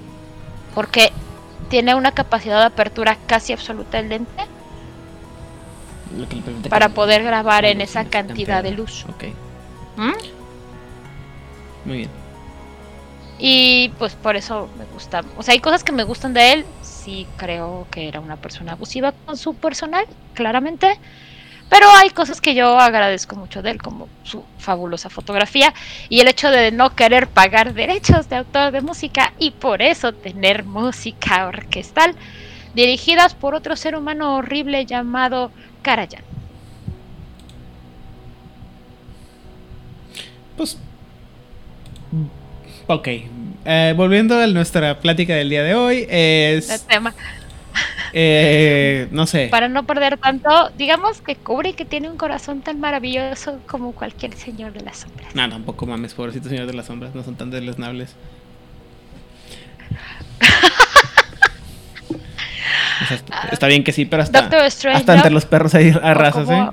Porque 0.75 1.13
tiene 1.69 1.95
una 1.95 2.13
capacidad 2.13 2.61
de 2.61 2.67
apertura 2.67 3.17
casi 3.27 3.53
absoluta 3.53 3.99
del 3.99 4.11
lente 4.11 4.45
Lo 6.17 6.29
que 6.29 6.37
le 6.37 6.43
permite 6.43 6.69
para 6.71 6.89
que- 6.89 6.95
poder 6.95 7.23
grabar 7.23 7.65
en 7.65 7.81
esa 7.81 8.05
cantidad 8.05 8.63
de 8.63 8.73
luz. 8.73 9.05
Ok, 9.09 9.25
¿Mm? 9.97 10.13
muy 11.85 11.97
bien. 11.99 12.11
Y 13.39 13.89
pues 13.99 14.15
por 14.15 14.37
eso 14.37 14.69
me 14.79 14.85
gusta. 14.87 15.23
O 15.39 15.43
sea, 15.43 15.53
hay 15.53 15.61
cosas 15.61 15.83
que 15.83 15.93
me 15.93 16.05
gustan 16.05 16.35
de 16.35 16.53
él. 16.53 16.67
Sí 16.83 17.27
creo 17.39 17.87
que 17.91 18.07
era 18.07 18.21
una 18.21 18.37
persona 18.37 18.73
abusiva 18.73 19.13
con 19.25 19.37
su 19.39 19.55
personal, 19.55 20.05
claramente. 20.35 20.99
Pero 21.71 21.87
hay 21.97 22.11
cosas 22.11 22.41
que 22.41 22.55
yo 22.55 22.79
agradezco 22.79 23.37
mucho 23.37 23.63
de 23.63 23.71
él, 23.71 23.81
como 23.81 24.09
su 24.25 24.45
fabulosa 24.59 25.09
fotografía 25.09 25.73
y 26.09 26.21
el 26.21 26.27
hecho 26.29 26.51
de 26.51 26.73
no 26.73 26.95
querer 26.97 27.29
pagar 27.29 27.73
derechos 27.75 28.29
de 28.29 28.37
autor 28.37 28.73
de 28.73 28.81
música 28.81 29.33
y 29.39 29.53
por 29.53 29.81
eso 29.81 30.13
tener 30.13 30.65
música 30.65 31.47
orquestal 31.47 32.17
dirigidas 32.75 33.35
por 33.35 33.55
otro 33.55 33.77
ser 33.77 33.95
humano 33.97 34.35
horrible 34.37 34.85
llamado 34.85 35.53
Karajan. 35.83 36.23
Pues. 40.57 40.79
Ok. 42.87 43.09
Eh, 43.65 43.95
volviendo 43.97 44.39
a 44.39 44.47
nuestra 44.49 44.99
plática 45.01 45.35
del 45.35 45.49
día 45.51 45.63
de 45.63 45.75
hoy, 45.75 46.07
El 46.09 46.59
es. 46.59 46.87
tema. 46.87 47.15
eh, 48.13 49.07
no 49.11 49.27
sé. 49.27 49.49
Para 49.51 49.69
no 49.69 49.85
perder 49.87 50.19
tanto, 50.19 50.71
digamos 50.77 51.21
que 51.21 51.37
cubre 51.37 51.75
que 51.75 51.85
tiene 51.85 52.11
un 52.11 52.17
corazón 52.17 52.63
tan 52.63 52.81
maravilloso 52.81 53.61
como 53.67 53.93
cualquier 53.93 54.35
señor 54.35 54.73
de 54.73 54.81
las 54.81 54.99
sombras. 54.99 55.35
No, 55.35 55.49
tampoco 55.49 55.87
mames, 55.87 56.15
pobrecito 56.15 56.49
señor 56.49 56.67
de 56.67 56.73
las 56.75 56.87
sombras, 56.87 57.15
no 57.15 57.23
son 57.23 57.37
tan 57.37 57.51
deleznables. 57.51 58.17
O 63.03 63.07
sea, 63.07 63.17
está, 63.17 63.49
está 63.53 63.67
bien 63.67 63.85
que 63.85 63.93
sí, 63.93 64.05
pero 64.05 64.23
hasta, 64.23 64.41
hasta 64.41 65.15
entre 65.15 65.31
los 65.31 65.47
perros 65.47 65.75
hay 65.75 65.93
razas, 65.93 66.49
¿eh? 66.51 66.69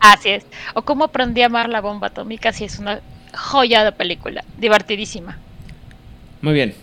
Así 0.00 0.30
es. 0.30 0.46
O 0.74 0.82
cómo 0.82 1.04
aprendí 1.04 1.42
a 1.42 1.46
amar 1.46 1.68
la 1.68 1.80
bomba 1.80 2.08
atómica, 2.08 2.52
si 2.52 2.64
es 2.64 2.78
una 2.78 3.00
joya 3.34 3.84
de 3.84 3.92
película. 3.92 4.44
Divertidísima. 4.58 5.38
Muy 6.40 6.54
bien. 6.54 6.74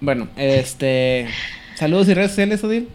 Bueno, 0.00 0.28
este. 0.36 1.28
Saludos 1.74 2.08
y 2.08 2.14
redes 2.14 2.30
sociales, 2.32 2.62
Odil. 2.62 2.88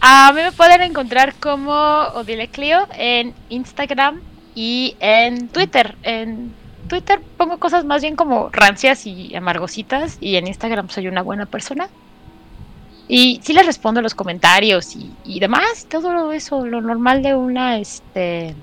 A 0.00 0.32
mí 0.34 0.42
me 0.42 0.52
pueden 0.52 0.82
encontrar 0.82 1.34
como 1.34 1.72
Odile 1.72 2.48
Clio 2.48 2.86
en 2.96 3.34
Instagram 3.48 4.20
y 4.54 4.96
en 5.00 5.48
Twitter. 5.48 5.96
En 6.02 6.52
Twitter 6.88 7.20
pongo 7.36 7.58
cosas 7.58 7.84
más 7.84 8.02
bien 8.02 8.14
como 8.14 8.50
rancias 8.50 9.06
y 9.06 9.34
amargositas 9.34 10.18
y 10.20 10.36
en 10.36 10.46
Instagram 10.46 10.90
soy 10.90 11.08
una 11.08 11.22
buena 11.22 11.46
persona. 11.46 11.88
Y 13.08 13.40
sí 13.44 13.52
les 13.52 13.66
respondo 13.66 14.00
los 14.00 14.14
comentarios 14.14 14.96
y, 14.96 15.10
y 15.24 15.38
demás, 15.40 15.86
todo 15.90 16.32
eso, 16.32 16.64
lo 16.66 16.80
normal 16.80 17.22
de 17.22 17.34
una 17.34 17.78
este 17.78 18.54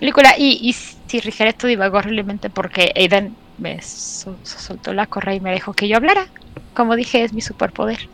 película. 0.00 0.34
Y, 0.36 0.58
y 0.68 0.72
si 0.72 1.20
Rigel 1.20 1.48
esto 1.48 1.66
divagó 1.66 1.98
horriblemente 1.98 2.50
porque 2.50 2.92
Aiden 2.96 3.34
me 3.58 3.80
sol- 3.82 4.36
soltó 4.42 4.92
la 4.92 5.06
correa 5.06 5.34
y 5.34 5.40
me 5.40 5.52
dejó 5.52 5.72
que 5.72 5.86
yo 5.88 5.96
hablara. 5.96 6.26
Como 6.74 6.96
dije, 6.96 7.22
es 7.24 7.32
mi 7.32 7.40
superpoder. 7.40 8.08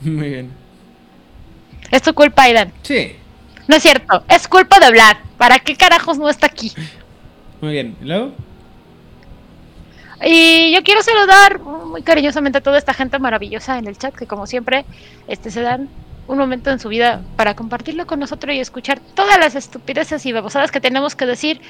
Muy 0.00 0.28
bien. 0.30 0.50
Es 1.90 2.02
tu 2.02 2.12
culpa, 2.14 2.42
Aiden. 2.44 2.72
Sí, 2.82 3.12
No 3.68 3.76
es 3.76 3.82
cierto, 3.82 4.24
es 4.28 4.48
culpa 4.48 4.78
de 4.78 4.90
Vlad. 4.90 5.16
¿Para 5.38 5.58
qué 5.58 5.76
carajos 5.76 6.18
no 6.18 6.28
está 6.30 6.46
aquí? 6.46 6.72
muy 7.60 7.72
bien. 7.72 7.96
¿Y 8.00 8.04
luego? 8.06 8.32
Y 10.24 10.72
yo 10.72 10.82
quiero 10.82 11.02
saludar 11.02 11.60
muy 11.60 12.02
cariñosamente 12.02 12.58
a 12.58 12.60
toda 12.62 12.78
esta 12.78 12.94
gente 12.94 13.18
maravillosa 13.18 13.78
en 13.78 13.86
el 13.86 13.98
chat 13.98 14.14
que 14.14 14.26
como 14.26 14.46
siempre 14.46 14.84
este, 15.28 15.50
se 15.50 15.60
dan 15.60 15.88
un 16.26 16.38
momento 16.38 16.70
en 16.70 16.80
su 16.80 16.88
vida 16.88 17.22
para 17.36 17.54
compartirlo 17.54 18.06
con 18.06 18.18
nosotros 18.18 18.54
y 18.54 18.60
escuchar 18.60 19.00
todas 19.14 19.38
las 19.38 19.54
estupideces 19.54 20.24
y 20.26 20.32
babosadas 20.32 20.70
que 20.70 20.80
tenemos 20.80 21.14
que 21.14 21.26
decir. 21.26 21.60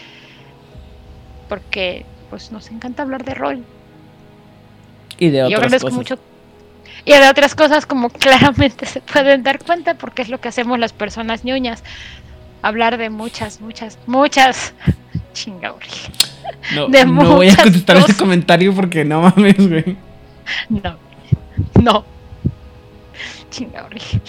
Porque 1.48 2.06
pues 2.31 2.52
nos 2.52 2.70
encanta 2.70 3.02
hablar 3.02 3.24
de 3.24 3.35
rol. 3.35 3.64
Y 5.18 5.31
de 5.31 5.44
otras 5.44 5.59
agradezco 5.59 5.86
cosas. 5.89 5.97
mucho. 5.97 6.18
Y 7.05 7.12
de 7.12 7.28
otras 7.28 7.55
cosas 7.55 7.86
como 7.86 8.10
claramente 8.10 8.86
se 8.86 9.01
pueden 9.01 9.43
dar 9.43 9.62
cuenta 9.62 9.94
porque 9.94 10.23
es 10.23 10.28
lo 10.28 10.40
que 10.40 10.48
hacemos 10.48 10.78
las 10.78 10.93
personas 10.93 11.44
ñoñas. 11.44 11.82
Hablar 12.62 12.97
de 12.97 13.10
muchas, 13.10 13.60
muchas, 13.60 13.98
muchas. 14.06 14.73
Chinga, 15.32 15.73
origen. 15.73 16.12
No, 16.74 16.89
de 16.89 17.05
no 17.05 17.36
voy 17.36 17.48
a 17.48 17.56
contestar 17.56 17.97
ese 17.97 18.06
cosas. 18.06 18.18
comentario 18.18 18.74
porque 18.74 19.05
no 19.05 19.23
mames, 19.23 19.68
güey. 19.68 19.97
No. 20.68 20.97
No. 21.81 22.05
Chinga, 23.51 23.85
origen. 23.85 24.23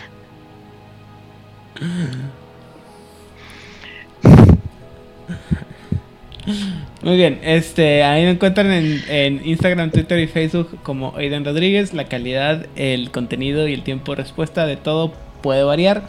Muy 7.02 7.18
bien, 7.18 7.39
este, 7.44 8.03
ahí 8.03 8.23
me 8.23 8.31
encuentran 8.31 8.72
en, 8.72 9.03
en 9.10 9.45
Instagram, 9.45 9.91
Twitter 9.91 10.19
y 10.19 10.27
Facebook 10.27 10.80
como 10.81 11.15
Aiden 11.18 11.44
Rodríguez. 11.45 11.94
La 11.94 12.06
calidad, 12.06 12.68
el 12.76 13.11
contenido 13.11 13.68
y 13.68 13.73
el 13.73 13.84
tiempo 13.84 14.14
de 14.14 14.23
respuesta 14.23 14.65
de 14.65 14.77
todo 14.77 15.14
puede 15.48 15.64
variar. 15.64 16.03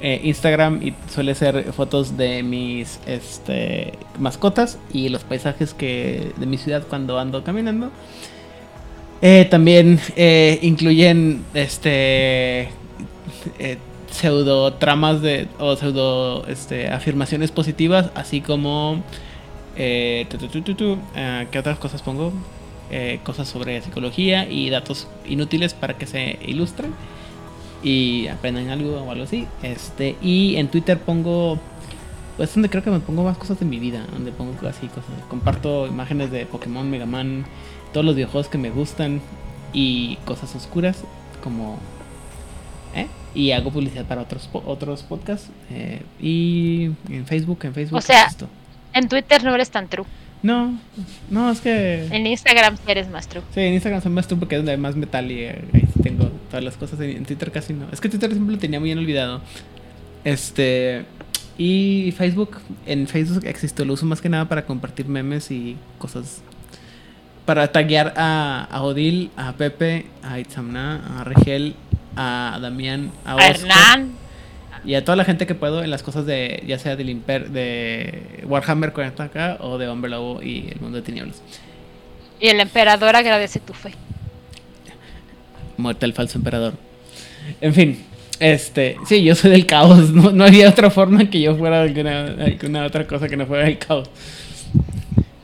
Eh, 0.00 0.20
Instagram 0.22 0.94
suele 1.12 1.34
ser 1.34 1.72
fotos 1.72 2.16
de 2.16 2.44
mis 2.44 3.00
este, 3.06 3.94
mascotas 4.20 4.78
y 4.92 5.08
los 5.08 5.24
paisajes 5.24 5.74
que 5.74 6.30
de 6.36 6.46
mi 6.46 6.58
ciudad 6.58 6.84
cuando 6.88 7.18
ando 7.18 7.42
caminando. 7.42 7.90
Eh, 9.20 9.48
también 9.50 9.98
eh, 10.14 10.60
incluyen 10.62 11.44
este 11.54 12.68
pseudo 14.12 14.74
tramas 14.74 15.22
de 15.22 15.48
o 15.58 15.74
pseudo 15.74 16.46
este, 16.46 16.86
afirmaciones 16.86 17.50
positivas, 17.50 18.12
así 18.14 18.40
como 18.40 19.02
eh, 19.74 20.26
¿qué 20.30 21.58
otras 21.58 21.78
cosas 21.78 22.02
pongo? 22.02 22.32
Cosas 23.24 23.48
sobre 23.48 23.82
psicología 23.82 24.48
y 24.48 24.70
datos 24.70 25.08
inútiles 25.26 25.74
para 25.74 25.98
que 25.98 26.06
se 26.06 26.38
ilustren. 26.46 26.94
Y 27.82 28.26
aprendan 28.28 28.68
algo 28.70 29.00
o 29.02 29.10
algo 29.10 29.24
así. 29.24 29.46
Este, 29.62 30.16
y 30.22 30.56
en 30.56 30.68
Twitter 30.68 30.98
pongo 30.98 31.58
pues 32.36 32.50
es 32.50 32.54
donde 32.54 32.70
creo 32.70 32.84
que 32.84 32.90
me 32.90 33.00
pongo 33.00 33.24
más 33.24 33.36
cosas 33.36 33.58
de 33.58 33.66
mi 33.66 33.80
vida, 33.80 34.06
donde 34.12 34.30
pongo 34.30 34.52
así 34.68 34.86
cosas, 34.86 35.10
comparto 35.28 35.88
imágenes 35.88 36.30
de 36.30 36.46
Pokémon, 36.46 36.88
Mega 36.88 37.04
Man, 37.04 37.44
todos 37.92 38.06
los 38.06 38.14
videojuegos 38.14 38.48
que 38.48 38.58
me 38.58 38.70
gustan 38.70 39.20
y 39.72 40.16
cosas 40.24 40.54
oscuras 40.54 41.02
como 41.42 41.78
¿eh? 42.94 43.08
y 43.34 43.50
hago 43.50 43.70
publicidad 43.72 44.04
para 44.06 44.22
otros 44.22 44.48
otros 44.52 45.02
podcasts 45.02 45.50
eh, 45.70 46.02
y 46.20 46.92
en 47.08 47.26
Facebook, 47.26 47.58
en 47.64 47.74
Facebook 47.74 47.98
O 47.98 48.00
sea- 48.00 48.24
esto. 48.26 48.48
En 48.94 49.08
Twitter 49.08 49.42
no 49.44 49.54
eres 49.54 49.70
tan 49.70 49.88
true. 49.88 50.06
No, 50.42 50.78
no, 51.30 51.50
es 51.50 51.60
que 51.60 52.06
En 52.10 52.26
Instagram 52.26 52.76
sí 52.76 52.82
eres 52.86 53.08
más 53.10 53.28
true. 53.28 53.42
Sí, 53.52 53.60
en 53.60 53.74
Instagram 53.74 54.02
son 54.02 54.14
más 54.14 54.28
tú 54.28 54.38
porque 54.38 54.54
es 54.54 54.60
donde 54.60 54.72
hay 54.72 54.78
más 54.78 54.94
metal 54.94 55.30
y 55.30 55.40
eh, 55.40 55.64
ahí 55.72 55.82
sí 55.92 56.00
tengo 56.02 56.30
todas 56.48 56.64
las 56.64 56.76
cosas. 56.76 57.00
En, 57.00 57.24
Twitter 57.24 57.50
casi 57.50 57.72
no. 57.72 57.86
Es 57.90 58.00
que 58.00 58.08
Twitter 58.08 58.30
siempre 58.30 58.54
lo 58.54 58.60
tenía 58.60 58.78
muy 58.78 58.88
bien 58.88 58.98
olvidado. 58.98 59.40
Este. 60.24 61.04
Y 61.56 62.12
Facebook. 62.16 62.58
En 62.86 63.08
Facebook 63.08 63.44
existe, 63.46 63.84
lo 63.84 63.94
uso 63.94 64.06
más 64.06 64.20
que 64.20 64.28
nada 64.28 64.48
para 64.48 64.64
compartir 64.64 65.08
memes 65.08 65.50
y 65.50 65.76
cosas. 65.98 66.40
Para 67.44 67.72
taguear 67.72 68.14
a, 68.16 68.68
a 68.70 68.82
Odil, 68.82 69.30
a 69.36 69.54
Pepe, 69.54 70.06
a 70.22 70.38
Itzamna, 70.38 71.18
a 71.18 71.24
Regel, 71.24 71.74
a 72.14 72.58
Damián, 72.60 73.10
a 73.24 73.32
A 73.32 73.36
Oscar. 73.36 73.56
Hernán. 73.56 74.27
Y 74.88 74.94
a 74.94 75.04
toda 75.04 75.16
la 75.16 75.24
gente 75.26 75.46
que 75.46 75.54
puedo 75.54 75.84
en 75.84 75.90
las 75.90 76.02
cosas 76.02 76.24
de, 76.24 76.64
ya 76.66 76.78
sea 76.78 76.96
del 76.96 77.10
Imper, 77.10 77.50
de 77.50 78.42
Warhammer 78.44 78.94
40k 78.94 79.58
o 79.60 79.76
de 79.76 79.86
Hombre 79.86 80.10
Lobo 80.10 80.42
y 80.42 80.70
el 80.70 80.80
mundo 80.80 80.96
de 80.96 81.02
tinieblas. 81.02 81.42
Y 82.40 82.48
el 82.48 82.58
emperador 82.58 83.14
agradece 83.14 83.60
tu 83.60 83.74
fe. 83.74 83.92
Muerte 85.76 86.06
al 86.06 86.14
falso 86.14 86.38
emperador. 86.38 86.72
En 87.60 87.74
fin, 87.74 88.02
este, 88.40 88.96
sí, 89.06 89.22
yo 89.22 89.34
soy 89.34 89.50
del 89.50 89.66
caos. 89.66 90.08
No, 90.14 90.32
no 90.32 90.44
había 90.46 90.70
otra 90.70 90.88
forma 90.88 91.28
que 91.28 91.42
yo 91.42 91.54
fuera 91.54 91.82
alguna, 91.82 92.22
alguna 92.42 92.86
otra 92.86 93.06
cosa 93.06 93.28
que 93.28 93.36
no 93.36 93.44
fuera 93.44 93.68
el 93.68 93.76
caos. 93.76 94.08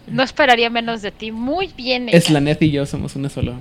No 0.06 0.22
esperaría 0.22 0.70
menos 0.70 1.02
de 1.02 1.10
ti. 1.10 1.32
Muy 1.32 1.68
bien. 1.76 2.08
hecha. 2.08 2.18
Slanet 2.18 2.62
y 2.62 2.70
yo 2.70 2.86
somos 2.86 3.14
una 3.14 3.28
sola. 3.28 3.52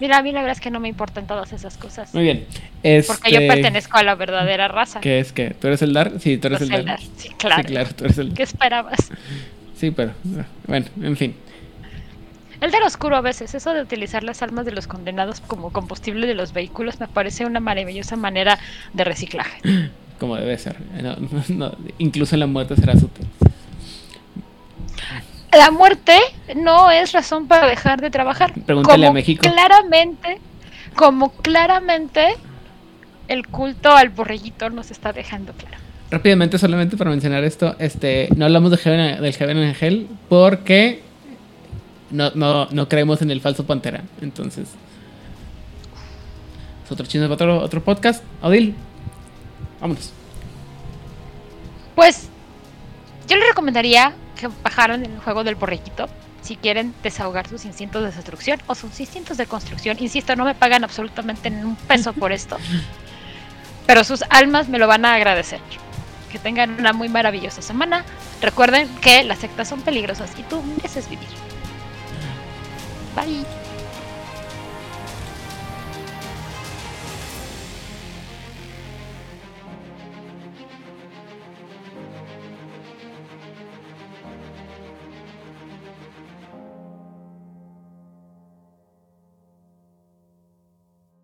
Mira, 0.00 0.18
a 0.18 0.22
mí 0.22 0.32
la 0.32 0.40
verdad 0.40 0.56
es 0.56 0.60
que 0.60 0.70
no 0.70 0.80
me 0.80 0.88
importan 0.88 1.26
todas 1.26 1.52
esas 1.52 1.76
cosas. 1.76 2.12
Muy 2.14 2.24
bien. 2.24 2.46
Este, 2.82 3.12
Porque 3.12 3.32
yo 3.32 3.38
pertenezco 3.46 3.96
a 3.96 4.02
la 4.02 4.14
verdadera 4.14 4.68
raza. 4.68 5.00
¿Qué 5.00 5.20
es 5.20 5.32
que? 5.32 5.50
¿Tú 5.50 5.68
eres 5.68 5.82
el 5.82 5.92
Dar? 5.92 6.20
Sí, 6.20 6.36
tú 6.36 6.48
eres 6.48 6.62
el 6.62 6.84
Dar. 6.84 7.00
Sí, 7.16 7.30
claro. 7.38 7.62
Sí, 7.62 7.68
claro, 7.68 7.90
tú 7.94 8.04
eres 8.04 8.18
el 8.18 8.34
¿Qué 8.34 8.42
esperabas? 8.42 8.98
Sí, 9.76 9.90
pero 9.90 10.12
bueno, 10.66 10.86
en 11.02 11.16
fin. 11.16 11.34
El 12.60 12.70
del 12.70 12.82
oscuro 12.82 13.16
a 13.16 13.20
veces, 13.20 13.54
eso 13.54 13.74
de 13.74 13.82
utilizar 13.82 14.24
las 14.24 14.42
almas 14.42 14.64
de 14.64 14.72
los 14.72 14.86
condenados 14.86 15.40
como 15.40 15.72
combustible 15.72 16.26
de 16.26 16.34
los 16.34 16.52
vehículos 16.52 16.98
me 16.98 17.08
parece 17.08 17.44
una 17.44 17.60
maravillosa 17.60 18.16
manera 18.16 18.58
de 18.92 19.04
reciclaje. 19.04 19.60
Como 20.18 20.36
debe 20.36 20.56
ser. 20.56 20.76
No, 21.02 21.16
no, 21.16 21.44
no, 21.48 21.76
incluso 21.98 22.36
en 22.36 22.40
la 22.40 22.46
muerte 22.46 22.76
será 22.76 22.94
útil. 22.94 23.26
La 25.56 25.70
muerte 25.70 26.18
no 26.56 26.90
es 26.90 27.12
razón 27.12 27.46
para 27.46 27.66
dejar 27.66 28.00
de 28.00 28.10
trabajar. 28.10 28.52
Pregúntale 28.66 29.06
a 29.06 29.12
México. 29.12 29.42
Claramente, 29.42 30.40
como 30.96 31.30
claramente 31.32 32.36
el 33.28 33.46
culto 33.46 33.92
al 33.92 34.10
borreguito 34.10 34.70
nos 34.70 34.90
está 34.90 35.12
dejando 35.12 35.52
claro. 35.52 35.76
Rápidamente, 36.10 36.58
solamente 36.58 36.96
para 36.96 37.10
mencionar 37.10 37.44
esto, 37.44 37.76
este, 37.78 38.28
no 38.36 38.44
hablamos 38.44 38.70
de 38.70 38.76
Heaven, 38.78 39.22
del 39.22 39.32
Heaven 39.32 39.58
Angel 39.58 40.08
porque 40.28 41.02
no, 42.10 42.30
no, 42.34 42.66
no 42.70 42.88
creemos 42.88 43.22
en 43.22 43.30
el 43.30 43.40
falso 43.40 43.64
Pantera. 43.64 44.02
Entonces, 44.20 44.68
es 46.84 46.92
otro 46.92 47.06
para 47.06 47.32
otro, 47.32 47.58
otro 47.60 47.82
podcast. 47.82 48.22
Odil, 48.42 48.74
vámonos. 49.80 50.12
Pues 51.94 52.28
yo 53.28 53.36
les 53.36 53.48
recomendaría 53.48 54.14
que 54.34 54.48
bajaran 54.62 55.04
el 55.04 55.18
juego 55.20 55.44
del 55.44 55.54
borreguito 55.54 56.08
si 56.42 56.56
quieren 56.56 56.94
desahogar 57.02 57.48
sus 57.48 57.64
instintos 57.64 58.02
de 58.02 58.10
destrucción 58.10 58.60
o 58.66 58.74
sus 58.74 59.00
instintos 59.00 59.38
de 59.38 59.46
construcción. 59.46 59.96
Insisto, 59.98 60.36
no 60.36 60.44
me 60.44 60.54
pagan 60.54 60.84
absolutamente 60.84 61.50
ni 61.50 61.62
un 61.62 61.74
peso 61.74 62.12
por 62.12 62.32
esto. 62.32 62.58
Pero 63.86 64.04
sus 64.04 64.22
almas 64.28 64.68
me 64.68 64.78
lo 64.78 64.86
van 64.86 65.04
a 65.06 65.14
agradecer. 65.14 65.60
Que 66.30 66.38
tengan 66.38 66.78
una 66.78 66.92
muy 66.92 67.08
maravillosa 67.08 67.62
semana. 67.62 68.04
Recuerden 68.42 68.88
que 68.96 69.24
las 69.24 69.38
sectas 69.38 69.68
son 69.68 69.80
peligrosas 69.80 70.30
y 70.38 70.42
tú 70.42 70.62
mereces 70.62 71.08
vivir. 71.08 71.28
Bye. 73.16 73.63